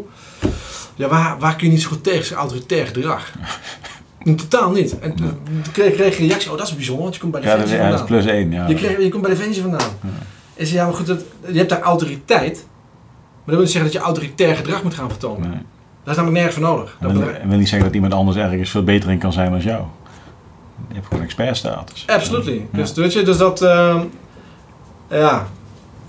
Ja, 0.96 1.08
waar, 1.08 1.40
waar 1.40 1.56
kun 1.56 1.68
je 1.68 1.74
niet 1.74 1.82
zo 1.82 1.90
goed 1.90 2.04
tegen? 2.04 2.36
Autoritair 2.36 2.88
gedrag. 2.88 3.32
Totaal 4.24 4.72
niet. 4.72 5.00
En 5.00 5.16
toen 5.16 5.40
kreeg, 5.72 5.94
kreeg 5.94 6.20
een 6.20 6.28
reactie, 6.28 6.52
oh 6.52 6.58
dat 6.58 6.68
is 6.68 6.76
bijzonder, 6.76 7.04
want 7.04 7.16
je 7.16 7.22
komt 7.22 7.32
bij 7.32 7.42
Ja, 7.42 7.48
dat, 7.48 7.56
Defensie 7.58 7.84
ja, 7.86 7.90
dat 7.92 8.00
is 8.00 8.08
vandaan. 8.08 8.22
plus 8.24 8.34
één. 8.36 8.52
Ja. 8.52 8.68
Je, 8.68 8.74
kreeg, 8.74 9.02
je 9.04 9.10
komt 9.10 9.22
bij 9.24 9.32
Defensie 9.32 9.62
vandaan. 9.62 9.90
Ja. 10.02 10.10
En 10.56 10.66
zei, 10.68 10.78
ja 10.80 10.86
maar 10.86 10.94
goed, 10.94 11.08
dat, 11.08 11.24
je 11.48 11.58
hebt 11.58 11.70
daar 11.70 11.82
autoriteit. 11.82 12.54
Maar 12.56 13.46
dat 13.46 13.56
wil 13.56 13.60
niet 13.60 13.72
zeggen 13.72 13.92
dat 13.92 14.02
je 14.02 14.06
autoritair 14.08 14.56
gedrag 14.56 14.84
moet 14.84 14.94
gaan 14.94 15.10
vertonen. 15.10 15.50
Nee. 15.50 15.60
Daar 16.04 16.14
is 16.14 16.16
namelijk 16.22 16.34
nergens 16.42 16.56
voor 16.56 16.64
nodig. 16.76 16.98
Dat 17.00 17.14
Dat 17.14 17.24
wil, 17.24 17.34
wil 17.48 17.58
niet 17.58 17.68
zeggen 17.70 17.88
dat 17.88 17.96
iemand 17.96 18.14
anders 18.14 18.38
ergens 18.38 18.70
veel 18.70 18.84
beter 18.84 19.10
in 19.12 19.18
kan 19.18 19.34
zijn 19.34 19.52
dan 19.52 19.60
jou. 19.60 19.84
Je 20.88 20.94
hebt 20.94 21.08
gewoon 21.08 21.24
expertstatus. 21.24 22.04
Absolutely. 22.08 22.56
Ja. 22.72 22.78
Dus, 22.78 22.94
weet 22.94 23.14
je, 23.14 23.24
dus 23.24 23.38
dat, 23.38 23.62
ehm, 23.62 24.00
ja, 25.10 25.48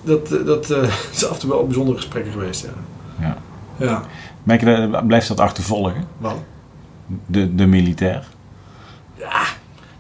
dat, 0.03 0.29
dat 0.47 0.71
eh, 0.71 0.83
is 1.13 1.25
af 1.27 1.33
en 1.35 1.39
toe 1.39 1.51
wel 1.51 1.65
bijzondere 1.67 1.97
gesprekken 1.97 2.33
geweest. 2.33 2.63
Ja. 3.19 3.27
Ja. 3.27 3.37
Ja, 3.87 4.03
Merk 4.43 4.61
je 4.61 4.89
dat, 4.91 5.07
blijft 5.07 5.29
dat 5.29 5.41
achtervolgen? 5.41 6.05
wat? 6.19 6.35
De, 7.27 7.55
de 7.55 7.67
militair? 7.67 8.27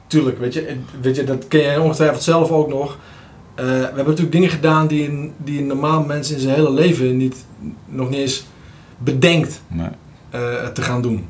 Tuurlijk, 0.06 0.38
weet 0.38 0.54
je, 0.54 0.76
weet 1.00 1.16
je, 1.16 1.24
dat 1.24 1.48
ken 1.48 1.60
jij 1.60 1.78
ongetwijfeld 1.78 2.22
zelf 2.22 2.50
ook 2.50 2.68
nog. 2.68 2.98
Eh, 3.54 3.64
we 3.64 3.70
hebben 3.72 4.04
natuurlijk 4.04 4.32
dingen 4.32 4.48
gedaan 4.50 4.86
die 4.86 5.08
een, 5.08 5.32
die 5.36 5.60
een 5.60 5.66
normaal 5.66 6.04
mens 6.04 6.30
in 6.30 6.38
zijn 6.40 6.54
hele 6.54 6.72
leven 6.72 7.16
niet, 7.16 7.44
nog 7.86 8.08
niet 8.10 8.18
eens 8.18 8.44
bedenkt. 8.98 9.62
Nee. 9.68 9.88
eh, 10.30 10.66
te 10.66 10.82
gaan 10.82 11.02
doen. 11.02 11.28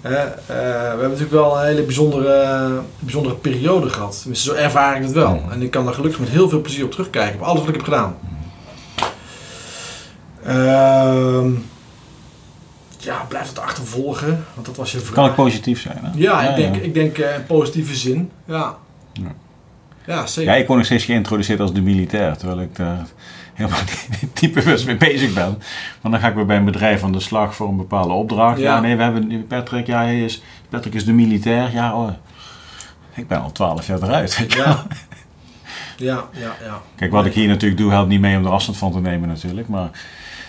Eh, 0.00 0.10
we 0.46 0.52
hebben 0.88 1.04
natuurlijk 1.04 1.30
wel 1.30 1.58
een 1.58 1.66
hele 1.66 1.82
bijzondere, 1.82 2.80
bijzondere 2.98 3.34
periode 3.34 3.90
gehad. 3.90 4.20
Tenminste, 4.20 4.50
zo 4.50 4.56
ervaar 4.56 4.96
ik 4.96 5.02
het 5.02 5.12
wel. 5.12 5.42
En 5.50 5.62
ik 5.62 5.70
kan 5.70 5.84
daar 5.84 5.94
gelukkig 5.94 6.20
met 6.20 6.28
heel 6.28 6.48
veel 6.48 6.60
plezier 6.60 6.84
op 6.84 6.90
terugkijken. 6.90 7.40
Op 7.40 7.46
alles 7.46 7.60
wat 7.60 7.68
ik 7.68 7.74
heb 7.74 7.84
gedaan. 7.84 8.16
Ja, 13.04 13.24
blijf 13.28 13.48
het 13.48 13.58
achtervolgen. 13.58 14.44
Want 14.54 14.66
dat 14.66 14.76
was 14.76 14.92
je 14.92 14.98
vraag. 14.98 15.14
Kan 15.14 15.26
ik 15.28 15.34
positief 15.34 15.80
zijn? 15.80 15.98
Hè? 16.02 16.10
Ja, 16.14 16.40
ik 16.48 16.56
denk, 16.56 16.76
Ik 16.76 16.94
denk 16.94 17.18
eh, 17.18 17.34
in 17.34 17.46
positieve 17.46 17.94
zin. 17.94 18.30
Ja. 18.46 18.76
Ja. 19.12 19.32
Ja, 20.06 20.26
zeker. 20.26 20.52
Ja, 20.52 20.58
ik 20.58 20.66
word 20.66 20.78
nog 20.78 20.86
steeds 20.86 21.04
geïntroduceerd 21.04 21.60
als 21.60 21.72
de 21.72 21.80
militair, 21.82 22.36
terwijl 22.36 22.60
ik 22.60 22.76
daar 22.76 23.06
helemaal 23.54 23.80
niet, 24.20 24.40
niet 24.40 24.52
bewust 24.52 24.86
mee 24.86 24.96
bezig 24.96 25.32
ben. 25.34 25.58
Maar 26.00 26.12
dan 26.12 26.20
ga 26.20 26.28
ik 26.28 26.34
weer 26.34 26.46
bij 26.46 26.56
een 26.56 26.64
bedrijf 26.64 27.02
aan 27.02 27.12
de 27.12 27.20
slag 27.20 27.54
voor 27.54 27.68
een 27.68 27.76
bepaalde 27.76 28.12
opdracht. 28.12 28.58
Ja, 28.58 28.74
Ja. 28.74 28.80
nee, 28.80 28.96
we 28.96 29.02
hebben 29.02 29.46
Patrick, 29.46 29.86
ja, 29.86 30.02
hij 30.02 30.24
is, 30.24 30.42
Patrick 30.68 30.94
is 30.94 31.04
de 31.04 31.12
militair. 31.12 31.72
Ja, 31.72 31.96
oh, 31.96 32.10
ik 33.14 33.28
ben 33.28 33.40
al 33.42 33.52
twaalf 33.52 33.86
jaar 33.86 34.02
eruit. 34.02 34.44
Ja. 34.48 34.86
Ja, 35.96 36.28
ja, 36.32 36.56
ja. 36.64 36.82
Kijk, 36.96 37.10
wat 37.12 37.26
ik 37.26 37.32
hier 37.34 37.48
natuurlijk 37.48 37.80
doe, 37.80 37.90
helpt 37.90 38.08
niet 38.08 38.20
mee 38.20 38.36
om 38.36 38.44
er 38.44 38.50
afstand 38.50 38.76
van 38.78 38.92
te 38.92 39.00
nemen 39.00 39.28
natuurlijk. 39.28 39.68
Maar 39.68 39.90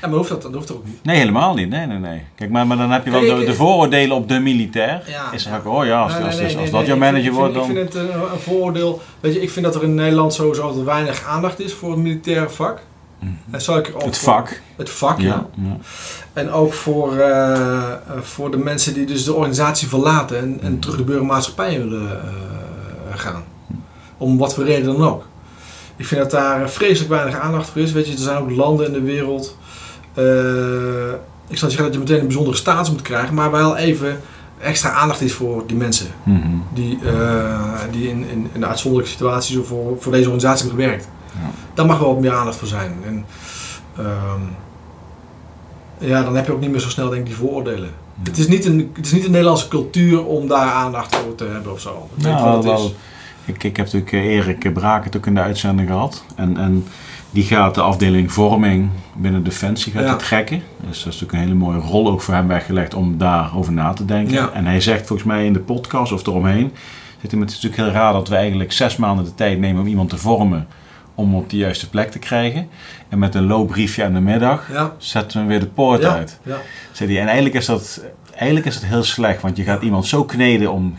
Ja, 0.05 0.11
maar 0.11 0.19
hoeft 0.19 0.29
dat, 0.29 0.41
dat 0.41 0.53
hoeft 0.53 0.71
ook 0.73 0.85
niet. 0.85 1.03
nee, 1.03 1.17
helemaal 1.17 1.53
niet. 1.53 1.69
Nee, 1.69 1.85
nee, 1.85 1.97
nee. 1.97 2.21
Kijk, 2.35 2.49
maar, 2.49 2.67
maar 2.67 2.77
dan 2.77 2.91
heb 2.91 3.05
je 3.05 3.11
wel 3.11 3.19
Kijk, 3.25 3.45
de, 3.45 3.53
vooroordelen 3.53 4.15
op 4.15 4.27
de 4.27 4.39
militair. 4.39 5.03
Ja, 5.07 5.31
is 5.31 5.43
dan 5.43 5.53
ook, 5.55 5.65
oh 5.67 5.85
ja, 5.85 6.01
als, 6.01 6.13
Nee, 6.13 6.23
als, 6.23 6.37
nee, 6.37 6.57
als, 6.57 6.69
dat 6.71 6.85
jouw 6.85 6.97
manager 6.97 7.31
wordt, 7.31 7.53
ik 7.53 7.55
dan... 7.59 7.65
vind, 7.65 7.77
Ik 7.79 7.91
vind 7.91 8.03
het 8.03 8.13
een, 8.15 8.21
een 8.33 8.39
vooroordeel. 8.39 9.01
Weet 9.19 9.33
je, 9.33 9.41
ik 9.41 9.49
vind 9.51 9.65
dat 9.65 9.75
er 9.75 9.83
in 9.83 9.95
Nederland 9.95 10.33
sowieso 10.33 10.61
altijd 10.61 10.85
weinig 10.85 11.23
aandacht 11.27 11.59
is 11.59 11.73
voor 11.73 11.91
het 11.91 11.99
militaire 11.99 12.49
vak. 12.49 12.81
En 13.51 13.61
zal 13.61 13.77
ik 13.77 13.87
ook 13.87 13.95
Mhm. 13.97 14.05
het 14.05 14.17
voor- 14.17 14.33
vak. 14.33 14.61
Het 14.75 14.89
vak, 14.89 15.19
ja. 15.19 15.27
Ja, 15.27 15.47
ja. 15.63 15.77
En 16.33 16.51
ook 16.51 16.73
voor, 16.73 17.17
eh, 17.17 17.51
eh, 17.91 17.97
voor 18.21 18.51
de 18.51 18.57
mensen 18.57 18.93
die 18.93 19.05
dus 19.05 19.23
de 19.23 19.33
organisatie 19.33 19.87
verlaten 19.87 20.37
en, 20.39 20.59
en 20.61 20.79
terug 20.79 20.97
de 20.97 21.03
burgermaatschappij 21.03 21.77
willen 21.79 22.11
eh, 22.21 22.27
gaan. 23.15 23.43
Om 24.17 24.37
wat 24.37 24.53
voor 24.53 24.63
reden 24.63 24.85
dan 24.97 25.07
ook. 25.07 25.25
Ik 25.95 26.05
vind 26.05 26.21
dat 26.21 26.31
daar 26.31 26.69
vreselijk 26.69 27.09
weinig 27.13 27.39
aandacht 27.39 27.69
voor 27.69 27.81
is. 27.81 27.91
Weet 27.91 28.07
je, 28.07 28.13
er 28.13 28.19
zijn 28.19 28.37
ook 28.37 28.51
landen 28.51 28.85
in 28.85 28.93
de 28.93 29.01
wereld. 29.01 29.57
Eh, 30.15 31.11
ik 31.47 31.57
zal 31.57 31.67
niet 31.67 31.77
zeggen 31.77 31.83
dat 31.83 31.93
je 31.93 31.99
meteen 31.99 32.19
een 32.19 32.25
bijzondere 32.25 32.57
status 32.57 32.91
moet 32.91 33.01
krijgen, 33.01 33.33
maar 33.33 33.51
wel 33.51 33.77
even 33.77 34.21
extra 34.59 34.89
aandacht 34.89 35.21
is 35.21 35.33
voor 35.33 35.63
die 35.67 35.77
mensen. 35.77 36.07
Mhm. 36.23 36.47
Die, 36.73 36.99
eh, 37.05 37.79
die 37.91 38.09
in, 38.09 38.29
in, 38.29 38.49
in 38.53 38.65
uitzonderlijke 38.65 39.13
situaties 39.13 39.57
voor, 39.63 39.97
voor 39.99 40.11
deze 40.11 40.25
organisatie 40.25 40.67
hebben 40.67 40.83
gewerkt. 40.83 41.07
Ja. 41.33 41.49
Daar 41.73 41.85
mag 41.85 41.99
wel 41.99 42.13
wat 42.13 42.21
meer 42.21 42.33
aandacht 42.33 42.57
voor 42.57 42.67
zijn. 42.67 42.93
En, 43.05 43.25
ehm, 43.97 44.41
ja, 45.97 46.23
dan 46.23 46.35
heb 46.35 46.45
je 46.45 46.53
ook 46.53 46.59
niet 46.59 46.71
meer 46.71 46.79
zo 46.79 46.89
snel 46.89 47.09
denk 47.09 47.21
ik 47.21 47.27
die 47.27 47.35
vooroordelen. 47.35 47.89
Het, 48.23 48.37
is 48.37 48.47
niet 48.47 48.65
een, 48.65 48.91
het 48.93 49.05
is 49.05 49.11
niet 49.11 49.25
een 49.25 49.31
Nederlandse 49.31 49.67
cultuur 49.67 50.25
om 50.25 50.47
daar 50.47 50.71
aandacht 50.71 51.15
voor 51.15 51.35
te 51.35 51.45
hebben 51.45 51.71
of 51.71 51.79
zo. 51.79 52.09
Wel, 52.13 52.59
is. 52.59 52.65
wel. 52.65 52.93
Ik, 53.45 53.63
ik 53.63 53.77
heb 53.77 53.85
natuurlijk 53.85 54.11
eh, 54.11 54.25
Erik 54.25 54.73
Braak 54.73 55.03
het 55.03 55.17
ook 55.17 55.25
in 55.25 55.33
de 55.33 55.41
uitzending 55.41 55.87
gehad. 55.87 56.23
En, 56.35 56.57
en 56.57 56.85
die 57.35 57.43
gaat 57.43 57.75
de 57.75 57.81
afdeling 57.81 58.31
vorming 58.31 58.89
binnen 59.15 59.43
Defensie 59.43 59.91
gaat 59.91 60.03
Ja. 60.03 60.15
trekken. 60.15 60.63
Dus 60.87 61.03
dat 61.03 61.13
is 61.13 61.19
natuurlijk 61.19 61.33
een 61.33 61.39
hele 61.39 61.53
mooie 61.53 61.79
rol 61.79 62.07
ook 62.09 62.21
voor 62.21 62.33
hem 62.33 62.47
weggelegd 62.47 62.93
om 62.93 63.17
daarover 63.17 63.73
na 63.73 63.93
te 63.93 64.05
denken. 64.05 64.33
Ja. 64.33 64.49
En 64.53 64.65
hij 64.65 64.81
zegt 64.81 65.07
volgens 65.07 65.27
mij 65.27 65.45
in 65.45 65.53
de 65.53 65.59
podcast 65.59 66.11
of 66.11 66.27
eromheen, 66.27 66.71
zit 67.21 67.31
met 67.31 67.39
het 67.39 67.49
is 67.49 67.55
natuurlijk 67.63 67.81
heel 67.81 68.01
raar 68.01 68.13
dat 68.13 68.27
we 68.27 68.35
eigenlijk 68.35 68.71
zes 68.71 68.95
maanden 68.95 69.25
de 69.25 69.35
tijd 69.35 69.59
nemen 69.59 69.81
om 69.81 69.87
iemand 69.87 70.09
te 70.09 70.17
vormen 70.17 70.67
om 71.15 71.35
op 71.35 71.49
de 71.49 71.57
juiste 71.57 71.89
plek 71.89 72.11
te 72.11 72.19
krijgen. 72.19 72.67
En 73.09 73.19
met 73.19 73.35
een 73.35 73.47
loopbriefje 73.47 74.03
aan 74.03 74.13
de 74.13 74.19
middag 74.19 74.69
Ja, 74.71 74.93
zetten 74.97 75.31
we 75.31 75.37
hem 75.39 75.47
weer 75.47 75.59
de 75.59 75.67
poort 75.67 76.01
ja, 76.01 76.09
uit. 76.13 76.39
ja. 76.43 76.57
Zei. 76.91 77.17
En 77.17 77.25
eigenlijk 77.25 77.55
is, 77.55 77.65
dat, 77.65 78.03
eigenlijk 78.35 78.65
is 78.67 78.73
dat 78.79 78.89
heel 78.89 79.03
slecht, 79.03 79.41
want 79.41 79.57
je 79.57 79.63
gaat 79.63 79.81
iemand 79.81 80.05
zo 80.05 80.23
kneden 80.23 80.71
om 80.71 80.95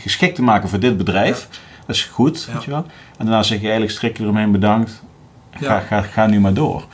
geschikt 0.00 0.34
te 0.34 0.42
maken 0.42 0.68
voor 0.68 0.78
dit 0.80 0.96
bedrijf. 0.96 1.48
Dat 1.86 1.96
is 1.96 2.04
goed, 2.04 2.48
weet 2.52 2.64
je 2.64 2.70
wel. 2.70 2.84
En 3.18 3.26
daarna 3.26 3.42
zeg 3.42 3.56
je 3.58 3.62
eigenlijk 3.64 3.92
strik 3.92 4.16
je 4.16 4.22
eromheen 4.22 4.52
bedankt. 4.52 5.02
Ga, 5.62 5.74
Ja. 5.74 5.80
ga, 5.80 6.02
ga 6.02 6.26
nu 6.26 6.40
maar 6.40 6.54
door. 6.54 6.84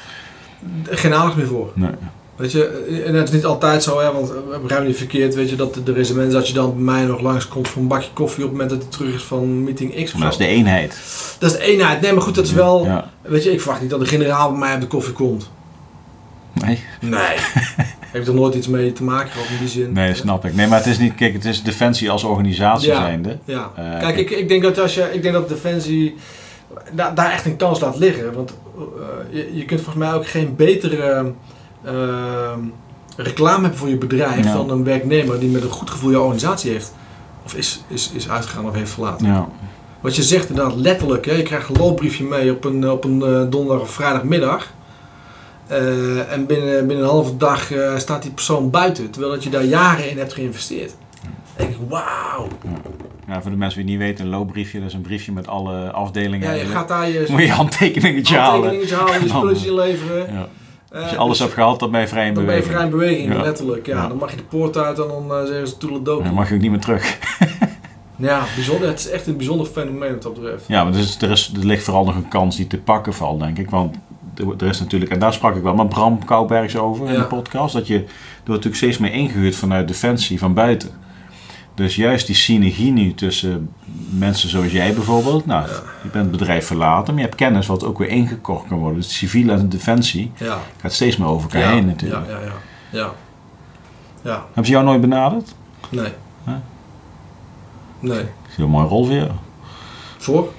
Geen 0.90 1.14
aandacht 1.14 1.36
meer 1.36 1.46
voor. 1.46 1.70
Nee. 1.74 1.90
Weet 2.36 2.52
je, 2.52 3.02
en 3.06 3.14
het 3.14 3.28
is 3.28 3.34
niet 3.34 3.44
altijd 3.44 3.82
zo, 3.82 4.00
hè, 4.00 4.12
want 4.12 4.28
we 4.28 4.58
begrijpen 4.62 4.86
niet 4.88 4.96
verkeerd, 4.96 5.34
weet 5.34 5.50
je, 5.50 5.56
dat 5.56 5.76
er 5.86 5.96
is 5.98 6.10
een 6.10 6.16
mens 6.16 6.32
dat 6.32 6.48
je 6.48 6.54
dan 6.54 6.72
bij 6.74 6.82
mij 6.82 7.04
nog 7.04 7.20
langskomt 7.20 7.68
voor 7.68 7.82
een 7.82 7.88
bakje 7.88 8.10
koffie 8.12 8.44
op 8.44 8.50
het 8.50 8.58
moment 8.58 8.70
dat 8.70 8.82
hij 8.82 8.90
terug 8.98 9.14
is 9.14 9.22
van 9.22 9.62
meeting 9.64 10.04
X 10.04 10.12
Maar 10.12 10.22
dat 10.22 10.32
is 10.32 10.38
de 10.38 10.46
eenheid. 10.46 10.98
Dat 11.38 11.50
is 11.52 11.56
de 11.58 11.62
eenheid. 11.64 12.00
Nee, 12.00 12.12
maar 12.12 12.22
goed, 12.22 12.34
dat 12.34 12.44
is 12.44 12.52
wel, 12.52 12.84
Ja. 12.84 13.10
weet 13.22 13.44
je, 13.44 13.52
ik 13.52 13.60
verwacht 13.60 13.80
niet 13.80 13.90
dat 13.90 14.00
de 14.00 14.06
generaal 14.06 14.50
bij 14.50 14.58
mij 14.58 14.74
op 14.74 14.80
de 14.80 14.86
koffie 14.86 15.12
komt. 15.12 15.50
Nee. 16.52 16.78
Nee. 17.00 17.20
Heb 18.12 18.22
ik 18.22 18.26
er 18.28 18.34
nooit 18.34 18.54
iets 18.54 18.68
mee 18.68 18.92
te 18.92 19.02
maken 19.02 19.30
gehad 19.30 19.48
in 19.48 19.58
die 19.58 19.68
zin. 19.68 19.92
nee, 19.92 20.14
snap 20.14 20.44
ik. 20.44 20.54
Nee, 20.54 20.66
maar 20.66 20.78
het 20.78 20.86
is 20.86 20.98
niet, 20.98 21.14
kijk, 21.14 21.32
het 21.32 21.44
is 21.44 21.62
defensie 21.62 22.10
als 22.10 22.24
organisatie 22.24 22.88
Ja. 22.88 23.00
zijnde. 23.00 23.38
Ja. 23.44 23.70
Eh, 23.76 23.84
Kijk, 23.90 24.00
kijk. 24.00 24.16
ik, 24.16 24.30
ik 24.30 24.48
denk 24.48 24.62
dat 24.62 24.78
als 24.78 24.94
je, 24.94 25.08
ik 25.12 25.22
denk 25.22 25.34
dat 25.34 25.48
Defensie 25.48 26.16
da- 26.92 27.10
daar 27.10 27.30
echt 27.32 27.44
een 27.44 27.56
kans 27.56 27.80
laat 27.80 27.96
liggen. 27.98 28.34
Want 28.34 28.50
eh, 28.76 28.82
je, 29.36 29.56
je 29.56 29.64
kunt 29.64 29.80
volgens 29.80 30.04
mij 30.04 30.14
ook 30.14 30.26
geen 30.26 30.56
betere 30.56 31.32
ehm, 31.84 32.60
reclame 33.16 33.60
hebben 33.60 33.78
voor 33.78 33.88
je 33.88 33.96
bedrijf 33.98 34.44
Ja. 34.44 34.52
dan 34.52 34.70
een 34.70 34.84
werknemer 34.84 35.40
die 35.40 35.48
met 35.50 35.62
een 35.62 35.70
goed 35.70 35.90
gevoel 35.90 36.10
je 36.10 36.20
organisatie 36.20 36.70
heeft. 36.70 36.92
Of 37.44 37.54
is, 37.54 37.82
is, 37.88 38.10
is 38.14 38.30
uitgegaan 38.30 38.66
of 38.66 38.74
heeft 38.74 38.90
verlaten. 38.90 39.26
Ja. 39.26 39.48
Wat 40.00 40.16
je 40.16 40.22
zegt 40.22 40.48
inderdaad 40.48 40.74
letterlijk, 40.76 41.26
hè, 41.26 41.32
je 41.32 41.42
krijgt 41.42 41.68
een 41.68 41.76
loopbriefje 41.76 42.24
mee 42.24 42.50
op 42.52 42.64
een, 42.64 42.90
op 42.90 43.04
een 43.04 43.22
eh, 43.22 43.42
donderdag 43.50 43.80
of 43.80 43.90
vrijdagmiddag. 43.90 44.72
Eh, 45.66 46.32
en 46.32 46.46
binnen, 46.46 46.86
binnen 46.86 47.04
een 47.04 47.10
halve 47.10 47.36
dag 47.36 47.70
staat 47.96 48.22
die 48.22 48.30
persoon 48.30 48.70
buiten, 48.70 49.10
terwijl 49.10 49.32
dat 49.32 49.42
je 49.44 49.50
daar 49.50 49.64
jaren 49.64 50.10
in 50.10 50.18
hebt 50.18 50.32
geïnvesteerd. 50.32 50.94
Dan 51.22 51.30
denk 51.56 51.70
ik, 51.70 51.76
wauw. 51.88 52.48
Ja, 53.28 53.42
voor 53.42 53.50
de 53.50 53.56
mensen 53.56 53.86
die 53.86 53.90
het 53.90 53.98
niet 53.98 54.08
weten, 54.10 54.24
een 54.24 54.30
loopbriefje, 54.30 54.78
dat 54.78 54.88
is 54.88 54.94
een 54.94 55.00
briefje 55.00 55.32
met 55.32 55.46
alle 55.48 55.90
afdelingen. 55.92 56.48
Ja, 56.48 56.54
je 56.54 56.64
gaat 56.64 56.88
daar 56.88 57.08
je 57.08 57.26
Moet 57.30 57.40
je 57.40 57.46
je 57.46 57.52
handtekeningetje 57.52 58.36
halen. 58.36 58.52
handtekeningetje 58.52 58.96
halen, 58.96 59.22
je 59.22 59.28
spulletjes 59.28 59.66
inleveren. 59.66 60.32
Ja. 60.34 60.48
Eh, 60.90 61.02
Als 61.02 61.10
je 61.10 61.16
alles 61.16 61.30
dus 61.30 61.38
hebt 61.46 61.52
gehad, 61.52 61.80
dan 61.80 61.90
ben 61.90 62.00
je 62.00 62.08
vrij 62.08 62.26
in 62.26 62.34
dan 62.34 62.44
ben 62.46 62.54
je 62.54 62.60
beweging. 62.62 62.90
vrij 62.90 63.08
in 63.12 63.14
beweging, 63.24 63.32
Ja. 63.34 63.42
letterlijk. 63.48 63.86
Ja. 63.86 63.96
Ja. 64.02 64.08
Dan 64.08 64.16
mag 64.16 64.30
je 64.30 64.36
de 64.36 64.42
poort 64.42 64.76
uit 64.76 64.98
en 64.98 65.08
dan 65.08 65.30
eh, 65.32 65.44
zeggen 65.46 65.68
ze 65.68 65.76
toeledoki. 65.76 66.24
Dan 66.24 66.34
mag 66.34 66.48
je 66.48 66.54
ook 66.54 66.60
niet 66.60 66.70
meer 66.70 66.80
terug. 66.80 67.18
Ja, 68.20 68.42
bijzonder. 68.54 68.88
Het 68.88 68.98
is 68.98 69.10
echt 69.10 69.26
een 69.26 69.36
bijzonder 69.36 69.66
fenomeen 69.66 70.12
wat 70.12 70.22
dat 70.22 70.34
betreft. 70.34 70.64
Ja, 70.68 70.84
maar 70.84 70.92
er, 70.92 70.98
is, 70.98 71.22
er, 71.22 71.30
is, 71.30 71.52
er 71.60 71.66
ligt 71.66 71.84
vooral 71.84 72.04
nog 72.04 72.14
een 72.14 72.28
kans 72.28 72.56
die 72.56 72.66
te 72.66 72.76
pakken 72.78 73.14
valt, 73.14 73.40
denk 73.40 73.58
ik. 73.58 73.70
Want 73.70 73.96
er, 74.58 74.66
is 74.68 74.80
natuurlijk, 74.80 75.10
en 75.10 75.18
daar 75.18 75.32
sprak 75.32 75.56
ik 75.56 75.62
wel 75.62 75.74
met 75.74 75.88
Bram 75.88 76.24
Koubergs 76.24 76.76
over 76.76 77.06
in 77.06 77.12
Ja. 77.12 77.18
de 77.18 77.24
podcast, 77.26 77.72
dat 77.74 77.86
je 77.86 77.94
er 77.94 78.00
wordt 78.44 78.64
natuurlijk 78.64 78.76
steeds 78.76 78.98
meer 78.98 79.12
ingehuurd 79.12 79.56
vanuit 79.56 79.88
Defensie, 79.88 80.38
van 80.38 80.54
buiten. 80.54 80.90
Dus 81.78 81.96
juist 81.96 82.26
die 82.26 82.34
synergie 82.36 82.92
nu 82.92 83.14
tussen 83.14 83.70
mensen 84.10 84.48
zoals 84.48 84.72
jij 84.72 84.94
bijvoorbeeld, 84.94 85.46
nou, 85.46 85.68
Ja. 85.68 85.74
je 86.02 86.08
bent 86.08 86.14
het 86.24 86.30
bedrijf 86.30 86.66
verlaten, 86.66 87.06
maar 87.14 87.22
je 87.22 87.28
hebt 87.28 87.40
kennis 87.40 87.66
wat 87.66 87.84
ook 87.84 87.98
weer 87.98 88.08
ingekocht 88.08 88.68
kan 88.68 88.78
worden. 88.78 88.96
Dus 88.96 89.16
civiel 89.16 89.50
en 89.50 89.68
defensie 89.68 90.30
Ja. 90.38 90.58
gaat 90.80 90.92
steeds 90.92 91.16
meer 91.16 91.28
over 91.28 91.42
elkaar 91.42 91.68
ja. 91.68 91.74
heen 91.76 91.86
natuurlijk. 91.86 92.26
Ja, 92.26 92.32
ja, 92.38 92.40
ja. 92.44 92.52
Ja. 92.90 93.10
Ja, 94.22 94.34
Hebben 94.46 94.64
ze 94.64 94.70
jou 94.72 94.84
nooit 94.84 95.00
benaderd? 95.00 95.54
nee. 95.90 96.12
Huh? 96.44 96.54
Nee. 98.00 98.18
Dat 98.18 98.18
is 98.18 98.26
een 98.26 98.54
heel 98.56 98.68
mooi 98.68 98.86
rol 98.88 99.08
je. 99.10 99.28
Voor? 100.18 100.52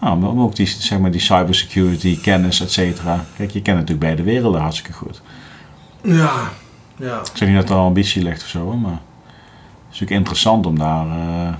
Nou, 0.00 0.18
maar 0.18 0.44
ook 0.44 0.56
die, 0.56 0.66
zeg 0.66 0.98
maar, 0.98 1.10
die 1.10 1.20
cybersecurity, 1.20 2.20
kennis, 2.20 2.60
et 2.60 2.72
cetera. 2.72 3.24
Kijk, 3.36 3.50
je 3.50 3.62
kent 3.62 3.76
natuurlijk 3.78 4.06
beide 4.06 4.22
werelden 4.22 4.60
hartstikke 4.60 4.92
goed. 4.92 5.22
Ja. 6.02 6.32
Ja. 6.96 7.18
Ik 7.20 7.30
zeg 7.34 7.48
niet 7.48 7.56
dat 7.60 7.70
er 7.70 7.76
al 7.76 7.84
ambitie 7.86 8.22
ligt 8.22 8.42
of 8.42 8.48
zo, 8.48 8.72
maar 8.76 8.98
is 9.94 10.00
natuurlijk 10.00 10.10
interessant 10.26 10.66
om 10.66 10.78
daar. 10.78 11.06
eh, 11.06 11.54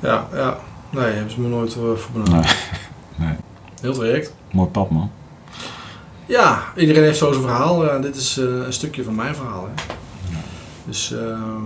Ja, 0.00 0.26
ja. 0.34 0.56
Nee, 0.90 1.12
hebben 1.12 1.30
ze 1.32 1.40
me 1.40 1.48
nooit 1.48 1.72
eh, 1.74 1.80
voor 1.80 2.10
benaderd. 2.12 2.56
nee, 3.16 3.28
nee. 3.28 3.36
Heel 3.80 3.92
traject. 3.94 4.34
Mooi 4.52 4.68
pap, 4.68 4.90
man. 4.90 5.10
Ja, 6.26 6.62
iedereen 6.76 7.02
heeft 7.02 7.18
zo 7.18 7.32
zijn 7.32 7.44
verhaal. 7.44 7.84
Ja, 7.84 7.98
dit 7.98 8.16
is 8.16 8.38
eh, 8.38 8.44
een 8.44 8.72
stukje 8.72 9.04
van 9.04 9.14
mijn 9.14 9.34
verhaal. 9.34 9.68
Hè. 9.74 9.82
Dus, 10.84 11.12
ehm 11.12 11.62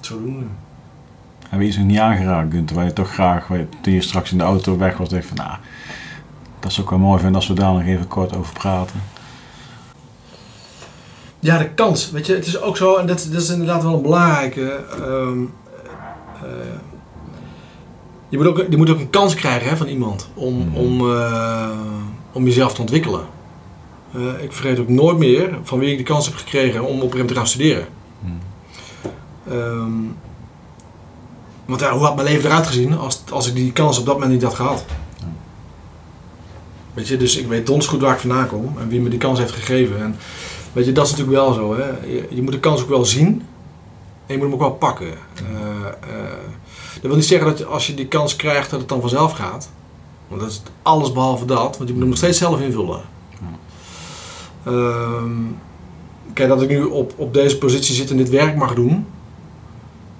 zodoende. 0.00 0.44
Hebben 1.40 1.58
we 1.58 1.64
iets 1.64 1.76
nog 1.76 1.86
niet 1.86 1.98
aangeraakt, 1.98 2.52
Gunther, 2.52 2.76
waar 2.76 2.84
je 2.84 2.92
toch 2.92 3.12
graag, 3.12 3.46
waar 3.46 3.58
je, 3.58 3.66
toen 3.80 3.92
je 3.92 4.00
straks 4.00 4.32
in 4.32 4.38
de 4.38 4.44
auto 4.44 4.76
weg 4.78 4.96
was, 4.96 5.08
dacht 5.08 5.26
van, 5.26 5.36
nou, 5.36 5.50
dat 6.60 6.72
zou 6.72 6.82
ik 6.84 6.90
wel 6.90 6.98
mooi 6.98 7.16
vinden 7.18 7.36
als 7.36 7.46
we 7.48 7.54
daar 7.54 7.72
nog 7.72 7.82
even 7.82 8.08
kort 8.08 8.36
over 8.36 8.52
praten. 8.52 9.00
Ja, 11.40 11.58
de 11.58 11.68
kans. 11.70 12.10
Weet 12.10 12.26
je, 12.26 12.34
het 12.34 12.46
is 12.46 12.60
ook 12.60 12.76
zo, 12.76 12.96
en 12.96 13.06
dat, 13.06 13.28
dat 13.32 13.42
is 13.42 13.48
inderdaad 13.50 13.82
wel 13.82 13.94
een 13.94 14.02
belangrijke. 14.02 14.70
ehm, 14.90 15.38
eh, 16.42 16.48
je, 18.28 18.36
moet 18.36 18.46
ook, 18.46 18.64
je 18.70 18.76
moet 18.76 18.90
ook 18.90 18.98
een 18.98 19.10
kans 19.10 19.34
krijgen 19.34 19.68
hè, 19.68 19.76
van 19.76 19.86
iemand 19.86 20.28
om, 20.34 20.54
Mhm. 20.58 20.76
om, 20.76 21.10
eh, 21.10 21.70
om 22.32 22.44
jezelf 22.44 22.74
te 22.74 22.80
ontwikkelen. 22.80 23.20
Eh, 24.14 24.42
ik 24.42 24.52
vergeet 24.52 24.78
ook 24.78 24.88
nooit 24.88 25.18
meer 25.18 25.58
van 25.62 25.78
wie 25.78 25.90
ik 25.92 25.98
de 25.98 26.02
kans 26.04 26.26
heb 26.26 26.34
gekregen 26.34 26.84
om 26.84 27.00
op 27.00 27.12
hem 27.12 27.26
te 27.26 27.34
gaan 27.34 27.46
studeren. 27.46 27.86
Mhm. 28.20 28.32
Ehm, 29.54 29.92
want 31.64 31.80
ja, 31.80 31.92
hoe 31.92 32.04
had 32.04 32.14
mijn 32.16 32.26
leven 32.28 32.44
eruit 32.50 32.66
gezien 32.66 32.98
als, 32.98 33.22
als 33.30 33.48
ik 33.48 33.54
die 33.54 33.72
kans 33.72 33.98
op 33.98 34.06
dat 34.06 34.14
moment 34.14 34.32
niet 34.32 34.42
had 34.42 34.54
gehad? 34.54 34.84
Weet 36.94 37.08
je, 37.08 37.16
dus 37.16 37.36
ik 37.36 37.46
weet 37.46 37.66
donders 37.66 37.88
goed 37.88 38.00
waar 38.00 38.14
ik 38.14 38.20
vandaan 38.20 38.46
kom 38.48 38.74
en 38.80 38.88
wie 38.88 39.00
me 39.00 39.08
die 39.08 39.18
kans 39.18 39.38
heeft 39.38 39.52
gegeven. 39.52 40.00
En 40.02 40.16
weet 40.72 40.86
je, 40.86 40.92
dat 40.92 41.04
is 41.06 41.10
natuurlijk 41.10 41.38
wel 41.38 41.52
zo. 41.52 41.76
Hè? 41.76 41.88
Je, 42.06 42.26
je 42.30 42.42
moet 42.42 42.52
de 42.52 42.60
kans 42.60 42.82
ook 42.82 42.88
wel 42.88 43.04
zien 43.04 43.26
en 44.26 44.34
je 44.34 44.36
moet 44.36 44.42
hem 44.42 44.52
ook 44.52 44.60
wel 44.60 44.72
pakken. 44.72 45.08
Eh, 45.34 45.84
dat 46.94 47.02
wil 47.02 47.14
niet 47.16 47.24
zeggen 47.24 47.48
dat 47.48 47.58
je, 47.58 47.64
als 47.64 47.86
je 47.86 47.94
die 47.94 48.06
kans 48.06 48.36
krijgt 48.36 48.70
dat 48.70 48.80
het 48.80 48.88
dan 48.88 49.00
vanzelf 49.00 49.32
gaat. 49.32 49.70
Want 50.28 50.40
dat 50.40 50.50
is 50.50 50.62
alles 50.82 51.12
behalve 51.12 51.44
dat, 51.44 51.76
want 51.76 51.88
je 51.88 51.92
moet 51.94 51.98
hem 51.98 52.08
nog 52.08 52.16
steeds 52.16 52.38
zelf 52.38 52.60
invullen. 52.60 53.00
Ehm, 54.64 55.32
kijk, 56.32 56.48
dat 56.48 56.62
ik 56.62 56.68
nu 56.68 56.82
op, 56.82 57.12
op 57.16 57.34
deze 57.34 57.58
positie 57.58 57.94
zit 57.94 58.10
en 58.10 58.16
dit 58.16 58.28
werk 58.28 58.56
mag 58.56 58.74
doen. 58.74 59.06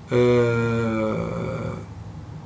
eh, 0.09 0.19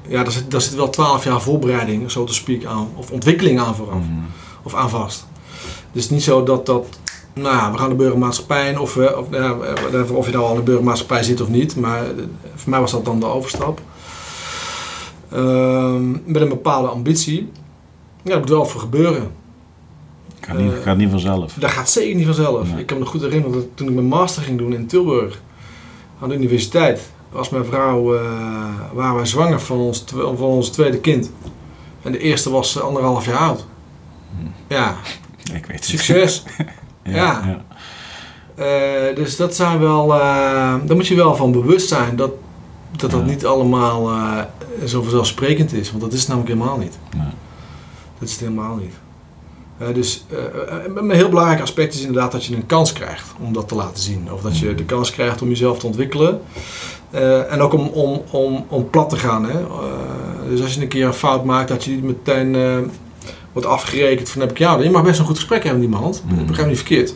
ja, 0.09 0.23
daar 0.23 0.33
zit, 0.33 0.51
daar 0.51 0.61
zit 0.61 0.75
wel 0.75 0.91
twaalf 0.91 1.25
jaar 1.25 1.41
voorbereiding, 1.43 2.11
zo 2.11 2.25
te 2.25 2.35
speak, 2.35 2.65
aan. 2.65 2.89
Of 2.95 3.11
ontwikkeling 3.11 3.61
aan 3.61 3.75
vooraf. 3.75 3.99
Mhm. 3.99 4.19
Of 4.63 4.75
aan 4.75 4.91
vast. 4.91 5.27
Dus 5.93 6.03
het 6.03 6.05
is 6.05 6.11
niet 6.11 6.23
zo 6.23 6.43
dat 6.43 6.67
dat... 6.67 6.87
Nou 7.35 7.55
ja, 7.57 7.73
we 7.73 7.79
gaan 7.79 7.89
de 7.89 7.95
burgermaatschappij 7.95 8.69
in. 8.71 8.79
Of, 8.79 8.95
we, 8.95 9.19
of, 9.19 9.27
ja, 9.31 9.53
of 10.13 10.27
je 10.27 10.33
nou 10.33 10.45
al 10.45 10.51
in 10.51 10.57
de 10.57 10.63
burgermaatschappij 10.63 11.23
zit 11.23 11.41
of 11.41 11.49
niet. 11.49 11.77
Maar 11.77 12.05
eh, 12.05 12.11
voor 12.55 12.71
mij 12.71 12.81
was 12.81 12.91
dat 12.91 13.05
dan 13.05 13.21
de 13.21 13.27
overstap. 13.27 13.81
Ehm, 15.33 16.11
met 16.11 16.43
een 16.43 16.49
bepaalde 16.49 16.89
ambitie. 16.89 17.51
Ja, 18.23 18.31
dat 18.31 18.39
moet 18.39 18.49
wel 18.49 18.67
voor 18.67 18.81
gebeuren. 18.81 19.31
Gaat, 20.41 20.57
niet, 20.57 20.73
Eh, 20.73 20.83
gaat 20.83 20.97
niet 20.97 21.11
vanzelf. 21.11 21.53
Dat 21.53 21.71
gaat 21.71 21.91
zeker 21.91 22.15
niet 22.17 22.25
vanzelf. 22.27 22.69
Nee. 22.71 22.81
Ik 22.81 22.87
kan 22.87 22.97
me 22.97 23.03
nog 23.03 23.13
goed 23.13 23.21
herinneren 23.23 23.53
dat 23.53 23.67
toen 23.75 23.89
ik 23.89 23.95
mijn 23.95 24.07
master 24.07 24.43
ging 24.43 24.59
doen 24.59 24.75
in 24.75 24.87
Tilburg 24.87 25.41
aan 26.21 26.29
de 26.29 26.35
universiteit, 26.35 27.01
was 27.33 27.49
mijn 27.51 27.65
vrouw, 27.65 28.15
eh 28.15 28.21
waren 28.93 29.15
wij 29.15 29.27
zwanger 29.27 29.61
van 29.61 29.79
ons, 29.79 30.05
van 30.15 30.37
ons 30.39 30.69
tweede 30.69 30.99
kind. 30.99 31.31
En 32.03 32.13
de 32.13 32.19
eerste 32.19 32.51
was 32.51 32.81
anderhalf 32.81 33.27
jaar 33.27 33.37
oud. 33.39 33.67
Hm. 34.39 34.75
Ja, 34.75 34.97
Ik 35.55 35.67
weet 35.67 35.77
het. 35.77 35.85
succes. 35.85 36.43
ja. 37.05 37.63
Eh, 38.55 39.15
dus 39.15 39.37
dat 39.37 39.55
zijn 39.55 39.79
wel, 39.79 40.15
eh 40.15 40.21
daar 40.85 40.97
moet 40.97 41.07
je 41.07 41.15
wel 41.15 41.35
van 41.35 41.53
bewust 41.53 41.89
zijn 41.89 42.17
dat 42.17 42.31
dat, 42.97 43.11
dat 43.11 43.21
Ja. 43.21 43.27
niet 43.27 43.47
allemaal 43.47 44.11
eh, 44.11 44.39
zo 44.85 45.03
vanzelfsprekend 45.03 45.73
is. 45.73 45.91
Want 45.91 46.03
dat 46.03 46.13
is 46.13 46.19
het 46.19 46.29
namelijk 46.29 46.53
helemaal 46.55 46.79
niet. 46.79 46.99
Nee. 47.17 47.27
Dat 48.19 48.29
is 48.29 48.31
het 48.31 48.41
helemaal 48.41 48.77
niet. 48.77 48.95
Dus 49.95 50.25
een 50.97 51.11
heel 51.11 51.29
belangrijk 51.29 51.61
aspect 51.61 51.95
is 51.95 52.01
inderdaad 52.01 52.33
dat 52.33 52.45
je 52.45 52.57
een 52.57 52.67
kans 52.67 52.93
krijgt 52.93 53.33
om 53.41 53.53
dat 53.53 53.69
te 53.69 53.75
laten 53.75 54.03
zien. 54.03 54.33
Of 54.33 54.43
dat 54.43 54.59
je 54.59 54.75
de 54.75 54.85
kans 54.85 55.11
krijgt 55.11 55.43
om 55.43 55.49
jezelf 55.49 55.79
te 55.79 55.87
ontwikkelen. 55.87 56.41
En 57.51 57.61
ook 57.61 57.73
om, 57.73 57.87
om, 57.87 58.23
om, 58.31 58.65
om 58.69 58.91
plat 58.91 59.11
te 59.11 59.17
gaan. 59.17 59.45
Hè? 59.45 59.59
Dus 60.49 60.63
als 60.63 60.75
je 60.75 60.81
een 60.83 60.89
keer 60.89 61.07
een 61.07 61.13
fout 61.13 61.45
maakt, 61.45 61.69
dat 61.69 61.85
je 61.85 61.91
niet 61.91 62.03
meteen 62.05 62.57
wordt 63.55 63.69
afgerekend 63.69 64.29
van 64.31 64.41
heb 64.41 64.51
ik 64.51 64.59
jou. 64.59 64.83
Je 64.83 64.91
mag 64.91 65.03
best 65.03 65.19
een 65.19 65.25
goed 65.27 65.37
gesprek 65.39 65.63
hebben 65.65 65.81
met 65.83 65.91
iemand. 65.95 66.23
Mhm. 66.27 66.41
Ik 66.41 66.47
begrijp 66.47 66.69
niet 66.69 66.77
verkeerd. 66.77 67.15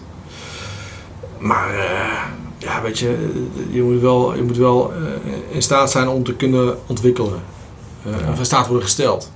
Maar 1.39 1.75
eh, 1.75 2.23
ja, 2.59 2.83
weet 2.83 2.99
je, 2.99 3.09
eh, 3.09 3.75
je 3.75 3.83
moet 3.83 4.01
wel, 4.01 4.35
je 4.37 4.43
moet 4.43 4.57
wel 4.57 4.93
eh, 4.93 5.33
in 5.55 5.63
staat 5.63 5.91
zijn 5.91 6.09
om 6.09 6.25
te 6.25 6.35
kunnen 6.35 6.79
ontwikkelen. 6.87 7.41
Eh, 8.05 8.13
Ja. 8.21 8.31
Of 8.33 8.39
in 8.39 8.45
staat 8.45 8.67
worden 8.67 8.85
gesteld 8.85 9.33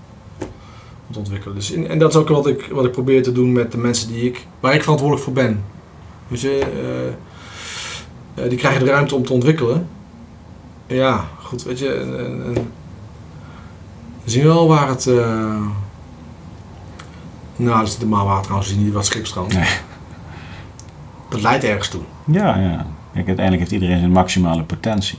om 1.07 1.13
te 1.13 1.19
ontwikkelen. 1.19 1.55
Dus 1.57 1.71
in- 1.71 1.89
en 1.89 1.99
dat 1.99 2.11
is 2.11 2.17
ook 2.17 2.29
wat 2.29 2.47
ik, 2.47 2.69
wat 2.73 2.85
ik 2.85 2.93
probeer 2.93 3.23
te 3.23 3.33
doen 3.33 3.53
met 3.53 3.73
de 3.73 3.79
mensen 3.79 4.09
die 4.09 4.23
ik, 4.25 4.47
waar 4.61 4.75
ik 4.75 4.83
verantwoordelijk 4.83 5.25
voor 5.27 5.35
ben. 5.37 5.65
Weet 6.29 6.41
je, 6.41 6.67
die 8.49 8.59
krijgen 8.59 8.85
de 8.85 8.91
ruimte 8.91 9.15
om 9.15 9.25
te 9.27 9.33
ontwikkelen. 9.33 9.89
Ja, 10.87 11.25
goed, 11.43 11.63
weet 11.63 11.79
je. 11.79 11.89
En, 11.93 12.17
en 12.19 12.53
we 14.25 14.31
zien 14.31 14.45
wel 14.45 14.69
waar 14.69 14.89
het. 14.89 15.11
Nou, 17.63 17.79
dat 17.79 17.87
is 17.89 17.97
de 17.99 18.07
Maanwater 18.07 18.43
trouwens, 18.43 18.75
niet 18.75 18.93
wat 18.93 19.07
schipstrand. 19.07 19.55
Nee. 19.55 19.69
Dat 21.29 21.43
leidt 21.43 21.65
ergens 21.65 21.89
toe. 21.89 22.01
Ja, 22.27 22.57
ja. 22.57 22.87
Kijk, 23.13 23.27
uiteindelijk 23.27 23.59
heeft 23.59 23.71
iedereen 23.83 23.99
zijn 23.99 24.11
maximale 24.13 24.63
potentie. 24.63 25.19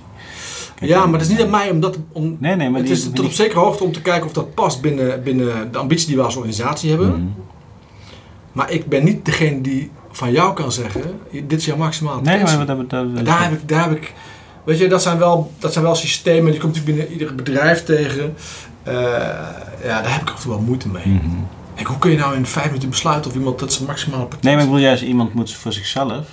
Kijk, 0.75 0.91
ja, 0.91 1.05
maar 1.05 1.19
het 1.19 1.29
is 1.29 1.35
niet 1.35 1.41
aan 1.45 1.49
mij 1.49 1.69
om 1.69 1.79
dat. 1.79 1.97
Om, 2.11 2.37
Nee, 2.39 2.55
nee, 2.55 2.69
maar 2.69 2.77
het 2.79 2.87
die, 2.87 2.97
is 2.97 3.03
tot 3.03 3.15
die- 3.15 3.25
op 3.25 3.31
zekere 3.31 3.59
hoogte 3.59 3.83
om 3.83 3.91
te 3.91 4.01
kijken 4.01 4.25
of 4.25 4.33
dat 4.33 4.53
past 4.53 4.81
binnen, 4.81 5.23
binnen 5.23 5.71
de 5.71 5.77
ambitie 5.77 6.07
die 6.07 6.15
we 6.15 6.21
als 6.23 6.35
organisatie 6.35 6.89
hebben. 6.89 7.09
Mhm. 7.09 7.21
Maar 8.51 8.71
ik 8.71 8.87
ben 8.87 9.03
niet 9.03 9.25
degene 9.25 9.61
die 9.61 9.91
van 10.11 10.31
jou 10.31 10.53
kan 10.53 10.71
zeggen: 10.71 11.01
dit 11.31 11.51
is 11.59 11.65
jouw 11.65 11.77
maximale 11.77 12.21
Nee, 12.21 12.33
potentie. 12.39 12.57
maar 12.57 12.65
dat, 12.65 12.89
dat, 12.89 13.15
dat, 13.15 13.25
daar, 13.25 13.43
heb 13.43 13.51
ik, 13.51 13.67
daar 13.69 13.89
heb 13.89 13.97
ik. 13.97 14.13
Weet 14.63 14.77
je, 14.79 14.87
dat 14.87 15.01
zijn 15.01 15.17
wel, 15.17 15.51
dat 15.59 15.73
zijn 15.73 15.85
wel 15.85 15.95
systemen, 15.95 16.51
die 16.51 16.59
komt 16.61 16.75
natuurlijk 16.75 16.97
binnen 16.97 17.19
ieder 17.19 17.35
bedrijf 17.35 17.83
tegen. 17.83 18.35
Eh, 18.83 18.93
ja, 19.83 20.01
daar 20.01 20.11
heb 20.13 20.21
ik 20.21 20.29
af 20.29 20.35
en 20.35 20.41
toe 20.41 20.51
wel 20.51 20.61
moeite 20.61 20.87
mee. 20.89 21.07
Mhm. 21.07 21.25
Kijk, 21.83 21.95
hoe 21.95 22.03
kun 22.03 22.11
je 22.11 22.17
nou 22.17 22.35
in 22.35 22.45
vijf 22.45 22.65
minuten 22.65 22.89
besluiten 22.89 23.31
of 23.31 23.37
iemand 23.37 23.59
dat 23.59 23.73
zijn 23.73 23.87
maximale 23.87 24.21
potentie 24.23 24.45
Nee, 24.47 24.55
maar 24.55 24.63
ik 24.63 24.69
bedoel 24.69 24.85
juist, 24.85 25.03
iemand 25.03 25.33
moet 25.33 25.53
voor 25.53 25.73
zichzelf 25.73 26.27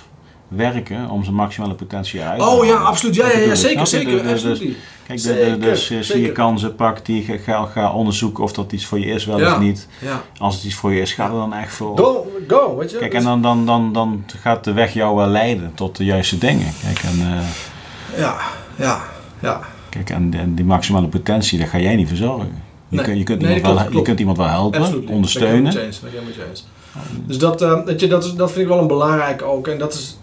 werken 0.47 1.09
om 1.09 1.23
zijn 1.23 1.35
maximale 1.35 1.73
potentie 1.73 2.21
uit 2.21 2.39
te 2.39 2.45
Oh 2.45 2.65
ja, 2.65 2.71
halen. 2.73 2.87
absoluut. 2.87 3.15
Ja, 3.15 3.31
ja, 3.31 3.37
ja 3.37 3.55
zeker, 3.55 3.87
zeker. 3.87 4.23
Dus- 4.23 4.41
dus- 4.41 4.51
absoluut. 4.51 4.77
Kijk, 5.07 5.21
de- 5.21 5.27
Zeker, 5.27 5.51
de- 5.51 5.57
dus 5.57 5.81
eh, 5.81 5.87
zie 5.87 5.97
je 5.97 6.03
zeker. 6.03 6.31
kansen, 6.31 6.75
pak 6.75 7.05
die, 7.05 7.39
ga- 7.45 7.65
ga, 7.65 7.91
onderzoeken 7.91 8.43
of 8.43 8.53
dat 8.53 8.71
iets 8.71 8.85
voor 8.85 8.99
je 8.99 9.05
is, 9.05 9.25
wel 9.25 9.39
Ja. 9.39 9.53
of 9.53 9.59
niet. 9.59 9.87
Ja. 9.99 10.21
Als 10.37 10.55
het 10.55 10.63
iets 10.63 10.75
voor 10.75 10.93
je 10.93 11.01
is, 11.01 11.13
ga 11.13 11.25
er 11.25 11.31
dan 11.31 11.53
echt 11.53 11.73
voor. 11.73 11.97
Go, 11.97 12.31
go, 12.47 12.75
weet 12.77 12.91
je. 12.91 12.97
Kijk, 12.97 13.11
Dus- 13.11 13.19
en 13.19 13.25
dan, 13.25 13.41
dan, 13.41 13.65
dan, 13.65 13.93
dan 13.93 14.23
gaat 14.41 14.63
de 14.63 14.73
weg 14.73 14.93
jou 14.93 15.15
wel 15.15 15.27
leiden 15.27 15.71
tot 15.75 15.97
de 15.97 16.05
juiste 16.05 16.37
dingen. 16.37 16.73
Kijk, 16.83 16.99
en, 16.99 17.19
eh, 17.19 18.19
Ja, 18.19 18.37
ja, 18.75 19.01
ja. 19.39 19.59
kijk, 19.89 20.09
en, 20.09 20.33
en 20.33 20.55
die 20.55 20.65
maximale 20.65 21.07
potentie, 21.07 21.59
dat 21.59 21.67
ga 21.69 21.79
jij 21.79 21.95
niet 21.95 22.07
verzorgen. 22.07 22.69
Je, 22.91 23.01
Nee. 23.01 23.17
je, 23.17 23.23
kunt 23.23 23.41
Nee, 23.41 23.55
iemand 23.55 23.73
dat 23.73 23.73
wel, 23.73 23.83
klopt, 23.83 23.97
je 23.97 24.01
kunt 24.01 24.19
iemand 24.19 24.37
wel 24.37 24.47
helpen, 24.47 24.79
Absoluut. 24.81 25.09
ondersteunen. 25.09 25.63
Dat 25.63 25.73
ik 25.83 25.93
helemaal 26.01 26.47
eens, 26.49 26.65
dat. 26.93 27.03
Dus 27.25 27.37
dat, 27.37 27.85
weet 27.85 27.99
je, 27.99 28.07
dat, 28.07 28.23
is, 28.23 28.33
dat 28.33 28.51
vind 28.51 28.61
ik 28.61 28.67
wel 28.67 28.79
een 28.81 28.87
belangrijk 28.87 29.41
ook. 29.41 29.67
En 29.67 29.77
dat 29.77 29.93
is... 29.93 30.17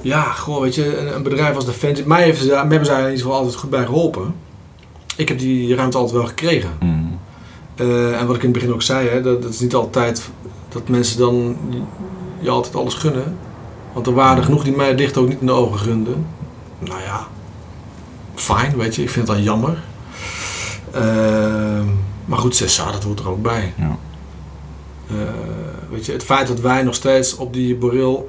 Ja, 0.00 0.22
gewoon, 0.22 0.62
weet 0.62 0.74
je, 0.74 0.98
een, 0.98 1.14
een 1.14 1.22
bedrijf 1.22 1.54
als 1.54 1.64
Defensie... 1.66 2.06
Mij, 2.06 2.22
heeft, 2.22 2.48
daar- 2.48 2.58
hebben 2.68 2.84
zij 2.86 2.98
in 2.98 3.04
ieder 3.04 3.20
geval 3.22 3.36
altijd 3.36 3.54
goed 3.54 3.70
bij 3.70 3.84
geholpen. 3.84 4.34
Ik 5.16 5.28
heb 5.28 5.38
die 5.38 5.74
ruimte 5.74 5.96
altijd 5.96 6.16
wel 6.16 6.26
gekregen. 6.26 6.70
Mhm. 6.80 6.90
Eh, 7.74 8.20
en 8.20 8.26
wat 8.26 8.36
ik 8.36 8.42
in 8.42 8.48
het 8.48 8.58
begin 8.58 8.72
ook 8.74 8.82
zei, 8.82 9.08
hè, 9.08 9.20
dat, 9.20 9.42
dat 9.42 9.50
is 9.52 9.60
niet 9.60 9.74
altijd 9.74 10.30
dat 10.68 10.88
mensen 10.88 11.18
dan 11.18 11.56
je 12.40 12.50
altijd 12.50 12.74
alles 12.74 12.94
gunnen. 12.94 13.36
Want 13.92 14.06
er 14.06 14.12
waren 14.14 14.36
er 14.36 14.44
genoeg 14.44 14.64
die 14.64 14.76
mij 14.76 14.94
dicht 14.94 15.16
ook 15.16 15.28
niet 15.28 15.40
in 15.40 15.46
de 15.46 15.52
ogen 15.52 15.78
gunden. 15.78 16.26
Nou 16.78 17.00
ja, 17.00 17.26
fijn, 18.34 18.76
weet 18.76 18.94
je, 18.94 19.02
ik 19.02 19.10
vind 19.10 19.26
het 19.28 19.36
dan 19.36 19.44
jammer. 19.44 19.78
Ehm, 20.92 21.84
maar 22.24 22.38
goed, 22.38 22.56
Cessa, 22.56 22.90
dat 22.92 23.02
hoort 23.04 23.20
er 23.20 23.28
ook 23.28 23.42
bij. 23.42 23.72
Ja. 23.76 23.96
Eh, 25.08 25.14
weet 25.90 26.06
je, 26.06 26.12
het 26.12 26.24
feit 26.24 26.46
dat 26.48 26.60
wij 26.60 26.82
nog 26.82 26.94
steeds 26.94 27.36
op 27.36 27.52
die 27.52 27.76
borrel, 27.76 28.28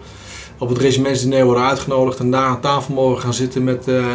op 0.58 0.70
het 0.70 0.78
regimentsdiner 0.78 1.46
worden 1.46 1.64
uitgenodigd 1.64 2.20
en 2.20 2.32
daar 2.32 2.46
aan 2.48 2.60
tafel 2.62 2.94
mogen 2.94 3.22
gaan 3.22 3.34
zitten 3.34 3.64
met, 3.64 3.88
eh, 3.88 4.06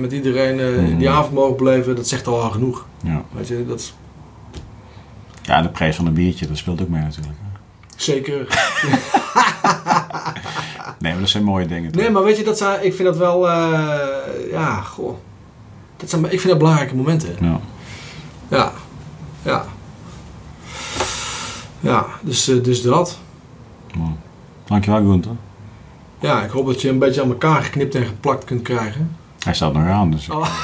met 0.00 0.12
iedereen 0.12 0.60
eh, 0.60 0.68
Mhm. 0.82 0.98
die 0.98 1.10
avond 1.10 1.34
mogen 1.34 1.56
beleven, 1.56 1.96
dat 1.96 2.08
zegt 2.08 2.26
al 2.26 2.50
genoeg. 2.50 2.86
Ja. 3.02 3.22
Weet 3.32 3.48
je, 3.48 3.64
dat 3.66 3.78
is 3.80 3.94
ja, 5.42 5.62
de 5.62 5.68
prijs 5.68 5.96
van 5.96 6.06
een 6.06 6.12
biertje, 6.14 6.46
dat 6.46 6.56
speelt 6.56 6.80
ook 6.82 6.88
mee 6.88 7.02
natuurlijk. 7.02 7.34
zeker. 7.96 8.46
Nee, 10.98 11.12
maar 11.12 11.20
dat 11.20 11.30
zijn 11.30 11.44
mooie 11.44 11.66
dingen. 11.66 11.92
toch? 11.92 12.02
Nee, 12.02 12.10
maar 12.10 12.22
weet 12.22 12.36
je, 12.36 12.44
dat 12.44 12.58
zijn, 12.58 12.84
ik 12.84 12.94
vind 12.94 13.08
dat 13.08 13.16
wel, 13.16 13.48
eh, 13.48 13.88
ja, 14.50 14.80
goh. 14.80 15.16
Dat 15.96 16.10
zijn, 16.10 16.24
ik 16.24 16.30
vind 16.40 16.48
dat 16.48 16.58
belangrijke 16.58 16.94
momenten. 16.94 17.36
Ja, 18.48 18.72
ja. 19.42 19.64
Ja, 21.86 22.06
dus, 22.20 22.48
eh, 22.48 22.62
dus 22.62 22.82
dat. 22.82 23.18
Mooi. 23.96 24.10
Dankjewel, 24.64 25.00
Gunther. 25.00 25.32
Ja, 26.20 26.42
ik 26.42 26.50
hoop 26.50 26.66
dat 26.66 26.80
je 26.80 26.88
een 26.88 26.98
beetje 26.98 27.22
aan 27.22 27.28
elkaar 27.28 27.62
geknipt 27.62 27.94
en 27.94 28.04
geplakt 28.04 28.44
kunt 28.44 28.62
krijgen. 28.62 29.16
Hij 29.44 29.54
staat 29.54 29.72
nog 29.72 29.88
aan, 29.88 30.10
dus... 30.10 30.28
Oh. 30.28 30.46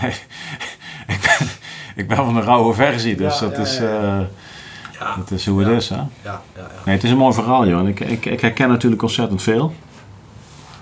Nee, 0.00 0.14
ik, 1.06 1.20
ben, 1.20 1.48
ik 1.94 2.08
ben 2.08 2.16
van 2.16 2.34
de 2.34 2.40
rauwe 2.40 2.74
versie, 2.74 3.16
dus 3.16 3.38
Ja, 3.38 3.46
dat, 3.46 3.56
ja, 3.56 3.62
is, 3.62 3.78
ja, 3.78 3.84
eh, 3.84 4.20
Ja, 5.00 5.16
dat 5.16 5.30
is 5.30 5.46
hoe 5.46 5.62
het 5.64 5.82
is. 5.82 5.88
Hè? 5.88 5.96
ja, 5.96 6.08
ja. 6.22 6.40
ja. 6.56 6.66
Nee, 6.84 6.94
het 6.94 7.04
is 7.04 7.10
een 7.10 7.16
mooi 7.16 7.34
verhaal, 7.34 7.66
joh. 7.66 7.78
En 7.78 7.86
Ik, 7.86 8.00
ik, 8.00 8.26
ik 8.26 8.40
herken 8.40 8.68
natuurlijk 8.68 9.02
ontzettend 9.02 9.42
veel. 9.42 9.74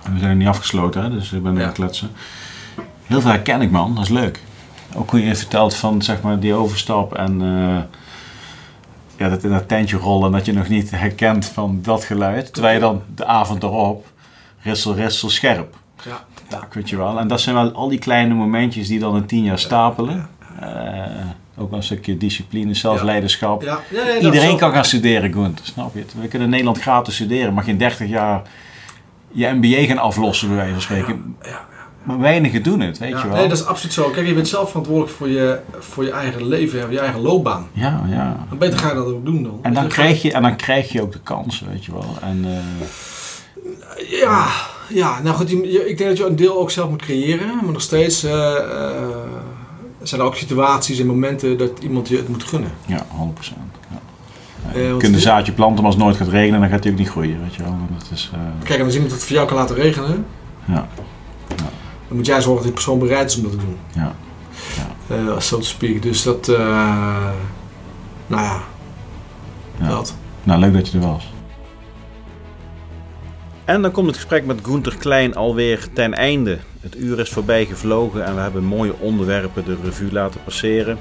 En 0.03 0.13
we 0.13 0.19
zijn 0.19 0.31
er 0.31 0.37
niet 0.37 0.49
afgesloten, 0.49 1.03
hè? 1.03 1.11
dus 1.11 1.33
ik 1.33 1.43
ben 1.43 1.53
aan 1.53 1.59
het 1.59 1.73
kletsen. 1.73 2.11
Heel 3.07 3.21
veel 3.21 3.31
herken 3.31 3.61
ik, 3.61 3.71
man. 3.71 3.95
Dat 3.95 4.05
is 4.05 4.11
leuk. 4.11 4.41
Ook 4.95 5.11
hoe 5.11 5.25
je 5.25 5.37
vertelt 5.37 5.75
van 5.75 6.03
zeg 6.03 6.23
maar, 6.23 6.41
die 6.41 6.55
overstap 6.55 7.15
en 7.15 7.43
eh, 7.43 7.79
ja, 9.17 9.29
dat 9.29 9.45
in 9.45 9.51
dat 9.51 9.69
tentje 9.69 9.97
rollen 9.97 10.27
en 10.27 10.33
dat 10.33 10.47
je 10.47 10.53
nog 10.53 10.69
niet 10.69 10.91
herkent 10.91 11.47
van 11.47 11.79
dat 11.83 12.05
geluid. 12.05 12.53
Terwijl 12.53 12.75
je 12.75 12.81
dan 12.81 13.03
de 13.15 13.25
avond 13.25 13.63
erop 13.63 14.07
rissel, 14.63 14.95
rissel, 14.95 15.31
scherp. 15.31 15.77
ja. 16.05 16.27
Ja, 16.51 16.69
weet 16.73 16.89
je 16.89 16.97
wel. 16.97 17.19
En 17.19 17.29
dat 17.29 17.41
zijn 17.41 17.55
wel 17.55 17.73
al 17.73 17.89
die 17.89 17.99
kleine 17.99 18.35
momentjes 18.35 18.89
die 18.89 18.99
dan 18.99 19.17
in 19.17 19.27
tien 19.27 19.43
jaar 19.43 19.59
stapelen. 19.59 20.29
Eh, 20.61 20.69
ook 21.57 21.71
wel 21.71 21.79
een 21.79 21.85
stukje 21.85 22.17
discipline, 22.17 22.75
zelfleiderschap. 22.75 23.63
ja. 23.63 23.81
ja 23.91 24.05
nee, 24.05 24.15
dat 24.15 24.23
Iedereen 24.23 24.57
kan 24.57 24.73
gaan 24.73 24.85
studeren, 24.85 25.33
Gunther, 25.33 25.67
snap 25.67 25.95
je 25.95 26.01
het? 26.01 26.15
We 26.21 26.29
kunnen 26.29 26.41
in 26.41 26.51
Nederland 26.51 26.81
gratis 26.81 27.15
studeren, 27.15 27.55
mag 27.55 27.65
je 27.65 27.71
in 27.71 27.79
30 27.79 28.09
jaar 28.09 28.43
je 29.33 29.47
MBA 29.47 29.87
gaan 29.87 29.99
aflossen, 29.99 30.49
bij 30.49 30.57
wijze 30.57 30.73
van 30.73 30.83
spreken. 30.83 31.37
Ja. 31.43 31.67
Maar 32.03 32.19
weinigen 32.19 32.63
doen 32.63 32.81
het, 32.81 32.99
weet 32.99 33.11
Ja, 33.11 33.23
je 33.23 33.29
wel. 33.29 33.37
nee, 33.37 33.49
dat 33.49 33.59
is 33.59 33.65
absoluut 33.65 33.93
zo. 33.93 34.11
Kijk, 34.11 34.27
je 34.27 34.35
bent 34.35 34.49
zelf 34.49 34.69
verantwoordelijk 34.69 35.17
voor 35.17 35.29
je, 35.29 35.59
voor 35.79 36.05
je 36.05 36.11
eigen 36.11 36.47
leven 36.49 36.81
en 36.83 36.91
je 36.91 36.99
eigen 36.99 37.21
loopbaan. 37.21 37.67
Ja, 37.73 38.03
ja. 38.09 38.37
Dan 38.49 38.59
beter 38.59 38.79
ga 38.79 38.89
je 38.89 38.95
dat 38.95 39.07
ook 39.07 39.25
doen 39.25 39.43
dan. 39.43 39.59
En 39.63 39.75
dan, 39.75 39.85
Dus 39.85 39.93
krijg 39.93 40.23
je, 40.23 40.33
en 40.33 40.43
dan 40.43 40.57
krijg 40.57 40.93
je 40.93 41.03
ook 41.03 41.13
de 41.13 41.21
kans, 41.23 41.65
weet 41.73 41.85
je 41.85 41.93
wel. 41.93 42.05
En, 42.23 42.45
eh, 42.45 44.21
Ja, 44.21 44.47
ja, 44.89 45.23
nou 45.23 45.37
goed, 45.37 45.51
ik 45.53 45.99
denk 45.99 46.09
dat 46.11 46.17
je 46.19 46.27
een 46.27 46.37
deel 46.37 46.59
ook 46.59 46.71
zelf 46.71 46.91
moet 46.91 47.03
creëren, 47.03 47.47
maar 47.63 47.73
nog 47.73 47.81
steeds 47.81 48.25
eh, 48.25 48.57
eh, 48.57 48.93
zijn 50.03 50.21
er 50.21 50.27
ook 50.27 50.37
situaties 50.37 50.99
en 51.01 51.07
momenten 51.07 51.59
dat 51.59 51.71
iemand 51.81 52.09
je 52.09 52.17
het 52.17 52.29
moet 52.29 52.45
gunnen. 52.45 52.71
ja, 52.87 53.07
100%. 53.11 53.57
Ja. 53.91 54.81
Je 54.81 54.97
kunt 54.99 55.15
een 55.15 55.21
zaadje 55.21 55.53
planten, 55.53 55.77
maar 55.77 55.85
als 55.85 55.95
het 55.95 56.05
nooit 56.05 56.17
gaat 56.17 56.29
regenen, 56.29 56.61
dan 56.61 56.69
gaat 56.69 56.83
hij 56.83 56.93
ook 56.93 56.99
niet 56.99 57.09
groeien, 57.09 57.41
weet 57.43 57.55
je 57.55 57.63
wel. 57.63 57.77
Dat 57.99 58.09
is, 58.13 58.31
Kijk, 58.65 58.79
en 58.79 58.85
als 58.85 58.95
iemand 58.95 59.13
het 59.13 59.25
voor 59.25 59.37
jou 59.37 59.47
kan 59.49 59.57
laten 59.57 59.77
regenen, 59.77 60.27
ja, 60.65 60.89
dan 62.09 62.17
moet 62.17 62.27
jij 62.27 62.35
zorgen 62.41 62.55
dat 62.55 62.63
die 62.65 62.73
persoon 62.73 62.99
bereid 62.99 63.31
is 63.31 63.37
om 63.37 63.43
dat 63.43 63.51
te 63.51 63.57
doen. 63.59 63.77
ja. 63.95 64.15
Eh 65.09 65.41
zo 65.41 65.59
te 65.59 65.67
speak. 65.67 66.03
Dus 66.03 66.23
dat, 66.23 66.49
eh, 66.49 66.59
nou 68.27 68.43
ja, 68.43 68.61
Ja. 69.81 69.89
dat. 69.89 70.15
Nou, 70.43 70.61
leuk 70.61 70.73
dat 70.73 70.89
je 70.89 70.99
er 70.99 71.07
was. 71.07 71.33
En 73.65 73.83
dan 73.83 73.91
komt 73.91 74.07
het 74.07 74.17
gesprek 74.17 74.47
met 74.47 74.59
Gunther 74.63 74.97
Klein 74.97 75.35
alweer 75.35 75.87
ten 75.93 76.15
einde. 76.15 76.59
Het 76.81 76.97
uur 76.97 77.19
is 77.21 77.29
voorbij 77.31 77.65
gevlogen 77.67 78.25
en 78.25 78.35
we 78.35 78.41
hebben 78.41 78.65
mooie 78.65 78.95
onderwerpen 78.99 79.65
de 79.65 79.77
revue 79.85 80.13
laten 80.13 80.41
passeren. 80.45 80.99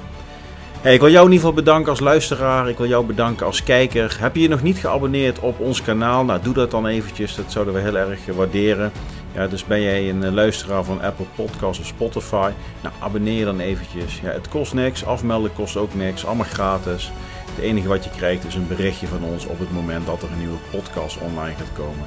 Hey, 0.80 0.94
ik 0.94 1.00
wil 1.00 1.10
jou 1.10 1.26
in 1.26 1.32
ieder 1.32 1.46
geval 1.46 1.62
bedanken 1.64 1.90
als 1.90 2.00
luisteraar. 2.00 2.68
Ik 2.68 2.78
wil 2.78 2.86
jou 2.88 3.06
bedanken 3.06 3.46
als 3.46 3.62
kijker. 3.62 4.16
Heb 4.20 4.34
je 4.34 4.42
je 4.42 4.48
nog 4.48 4.62
niet 4.62 4.76
geabonneerd 4.78 5.38
op 5.38 5.60
ons 5.60 5.82
kanaal? 5.82 6.24
Nou, 6.24 6.40
doe 6.42 6.54
dat 6.54 6.70
dan 6.70 6.86
eventjes. 6.86 7.34
Dat 7.34 7.52
zouden 7.52 7.74
we 7.74 7.80
heel 7.80 7.96
erg 7.96 8.18
waarderen. 8.36 8.92
Ja, 9.32 9.46
dus 9.46 9.64
ben 9.64 9.82
jij 9.82 10.08
een 10.08 10.24
eh, 10.24 10.32
luisteraar 10.32 10.84
van 10.84 11.02
Apple 11.02 11.26
Podcasts 11.34 11.80
of 11.80 11.86
Spotify? 11.86 12.50
Nou, 12.82 12.94
abonneer 13.00 13.44
dan 13.44 13.60
eventjes. 13.60 14.20
Ja, 14.20 14.30
het 14.30 14.48
kost 14.48 14.74
niks. 14.74 15.04
Afmelden 15.04 15.52
kost 15.52 15.76
ook 15.76 15.94
niks. 15.94 16.26
Allemaal 16.26 16.46
gratis. 16.46 17.12
Het 17.54 17.64
enige 17.64 17.88
wat 17.88 18.04
je 18.04 18.10
krijgt 18.10 18.44
is 18.44 18.54
een 18.54 18.68
berichtje 18.68 19.06
van 19.06 19.22
ons 19.22 19.46
op 19.46 19.58
het 19.58 19.72
moment 19.72 20.06
dat 20.06 20.22
er 20.22 20.30
een 20.32 20.38
nieuwe 20.38 20.58
podcast 20.70 21.18
online 21.20 21.54
gaat 21.56 21.72
komen. 21.72 22.06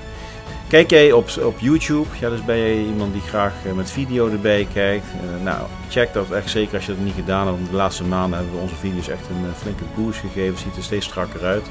Kijk 0.72 0.90
jij 0.90 1.12
op, 1.12 1.30
op 1.44 1.60
YouTube, 1.60 2.08
ja, 2.20 2.30
dus 2.30 2.46
ben 2.46 2.58
jij 2.58 2.84
iemand 2.84 3.14
die 3.14 3.22
graag 3.22 3.54
eh, 3.66 3.72
met 3.72 3.92
video 3.92 4.30
erbij 4.30 4.68
kijkt. 4.74 5.06
Eh, 5.06 5.44
nou, 5.44 5.68
check 5.90 6.14
dat 6.14 6.32
echt 6.32 6.50
zeker 6.50 6.76
als 6.76 6.86
je 6.86 6.96
dat 6.96 7.04
niet 7.04 7.14
gedaan 7.14 7.48
hebt. 7.48 7.70
De 7.70 7.76
laatste 7.76 8.04
maanden 8.04 8.38
hebben 8.40 8.56
we 8.56 8.62
onze 8.62 8.76
video's 8.76 9.08
echt 9.08 9.30
een 9.30 9.56
flinke 9.56 9.84
boost 9.96 10.20
gegeven. 10.20 10.58
Ziet 10.58 10.76
er 10.76 10.84
steeds 10.84 11.06
strakker 11.06 11.44
uit. 11.44 11.66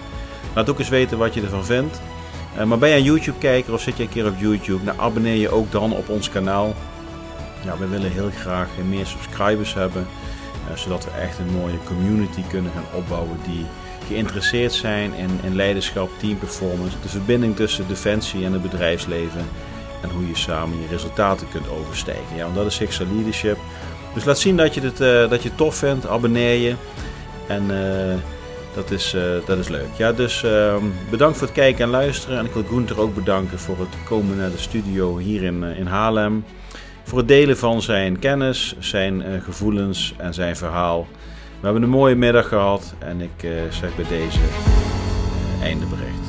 Laat 0.54 0.70
ook 0.70 0.78
eens 0.78 0.88
weten 0.88 1.18
wat 1.18 1.34
je 1.34 1.42
ervan 1.42 1.64
vindt. 1.64 2.00
Eh, 2.56 2.64
maar 2.64 2.78
ben 2.78 2.88
jij 2.88 2.98
een 2.98 3.04
YouTube-kijker 3.04 3.72
of 3.72 3.80
zit 3.80 3.96
je 3.96 4.02
een 4.02 4.08
keer 4.08 4.26
op 4.26 4.38
YouTube? 4.38 4.84
Nou, 4.84 4.98
abonneer 5.00 5.36
je 5.36 5.50
ook 5.50 5.72
dan 5.72 5.92
op 5.92 6.08
ons 6.08 6.30
kanaal. 6.30 6.74
Ja, 7.64 7.78
we 7.78 7.86
willen 7.88 8.10
heel 8.12 8.30
graag 8.30 8.68
meer 8.88 9.06
subscribers 9.06 9.74
hebben. 9.74 10.06
eh, 10.70 10.76
zodat 10.76 11.04
we 11.04 11.10
echt 11.10 11.38
een 11.38 11.54
mooie 11.60 11.78
community 11.84 12.42
kunnen 12.48 12.70
gaan 12.74 12.98
opbouwen 13.00 13.38
die 13.46 13.66
geïnteresseerd 14.06 14.72
zijn 14.72 15.14
in, 15.14 15.30
in 15.42 15.56
leiderschap, 15.56 16.10
team 16.18 16.38
performance, 16.38 16.96
de 17.02 17.08
verbinding 17.08 17.56
tussen 17.56 17.88
defensie 17.88 18.44
en 18.44 18.52
het 18.52 18.62
bedrijfsleven 18.62 19.40
en 20.02 20.10
hoe 20.10 20.28
je 20.28 20.36
samen 20.36 20.80
je 20.80 20.86
resultaten 20.90 21.48
kunt 21.48 21.68
overstijgen. 21.70 22.36
Ja, 22.36 22.42
want 22.42 22.54
dat 22.54 22.66
is 22.66 22.74
Sixer 22.74 23.06
Leadership. 23.12 23.58
Dus 24.14 24.24
laat 24.24 24.38
zien 24.38 24.56
dat 24.56 24.74
je 24.74 24.80
het 24.80 25.00
eh, 25.00 25.30
dat 25.30 25.42
je 25.42 25.48
het 25.48 25.58
tof 25.58 25.74
vindt, 25.74 26.06
abonneer 26.06 26.60
je 26.60 26.74
en 27.46 27.70
dat, 28.74 28.90
is, 28.90 29.14
eh, 29.14 29.22
dat 29.46 29.58
is 29.58 29.68
leuk. 29.68 29.88
Ja, 29.96 30.12
dus 30.12 30.42
ehm, 30.42 30.84
bedankt 31.10 31.38
voor 31.38 31.46
het 31.46 31.56
kijken 31.56 31.84
en 31.84 31.90
luisteren 31.90 32.38
en 32.38 32.44
ik 32.44 32.52
wil 32.52 32.64
Gunther 32.64 33.00
ook 33.00 33.14
bedanken 33.14 33.58
voor 33.58 33.78
het 33.78 33.88
komen 34.04 34.36
naar 34.36 34.50
de 34.50 34.58
studio 34.58 35.18
hier 35.18 35.42
in, 35.42 35.64
eh, 35.64 35.78
in 35.78 35.86
Haarlem. 35.86 36.44
Voor 37.04 37.18
het 37.18 37.28
delen 37.28 37.56
van 37.56 37.82
zijn 37.82 38.18
kennis, 38.18 38.74
zijn 38.78 39.22
eh, 39.22 39.42
gevoelens 39.42 40.14
en 40.16 40.34
zijn 40.34 40.56
verhaal. 40.56 41.06
We 41.60 41.66
hebben 41.66 41.82
een 41.82 41.88
mooie 41.88 42.14
middag 42.14 42.48
gehad 42.48 42.94
en 42.98 43.20
ik 43.20 43.48
zeg 43.70 43.96
bij 43.96 44.06
deze 44.08 44.40
einde 45.62 45.86
bericht. 45.86 46.19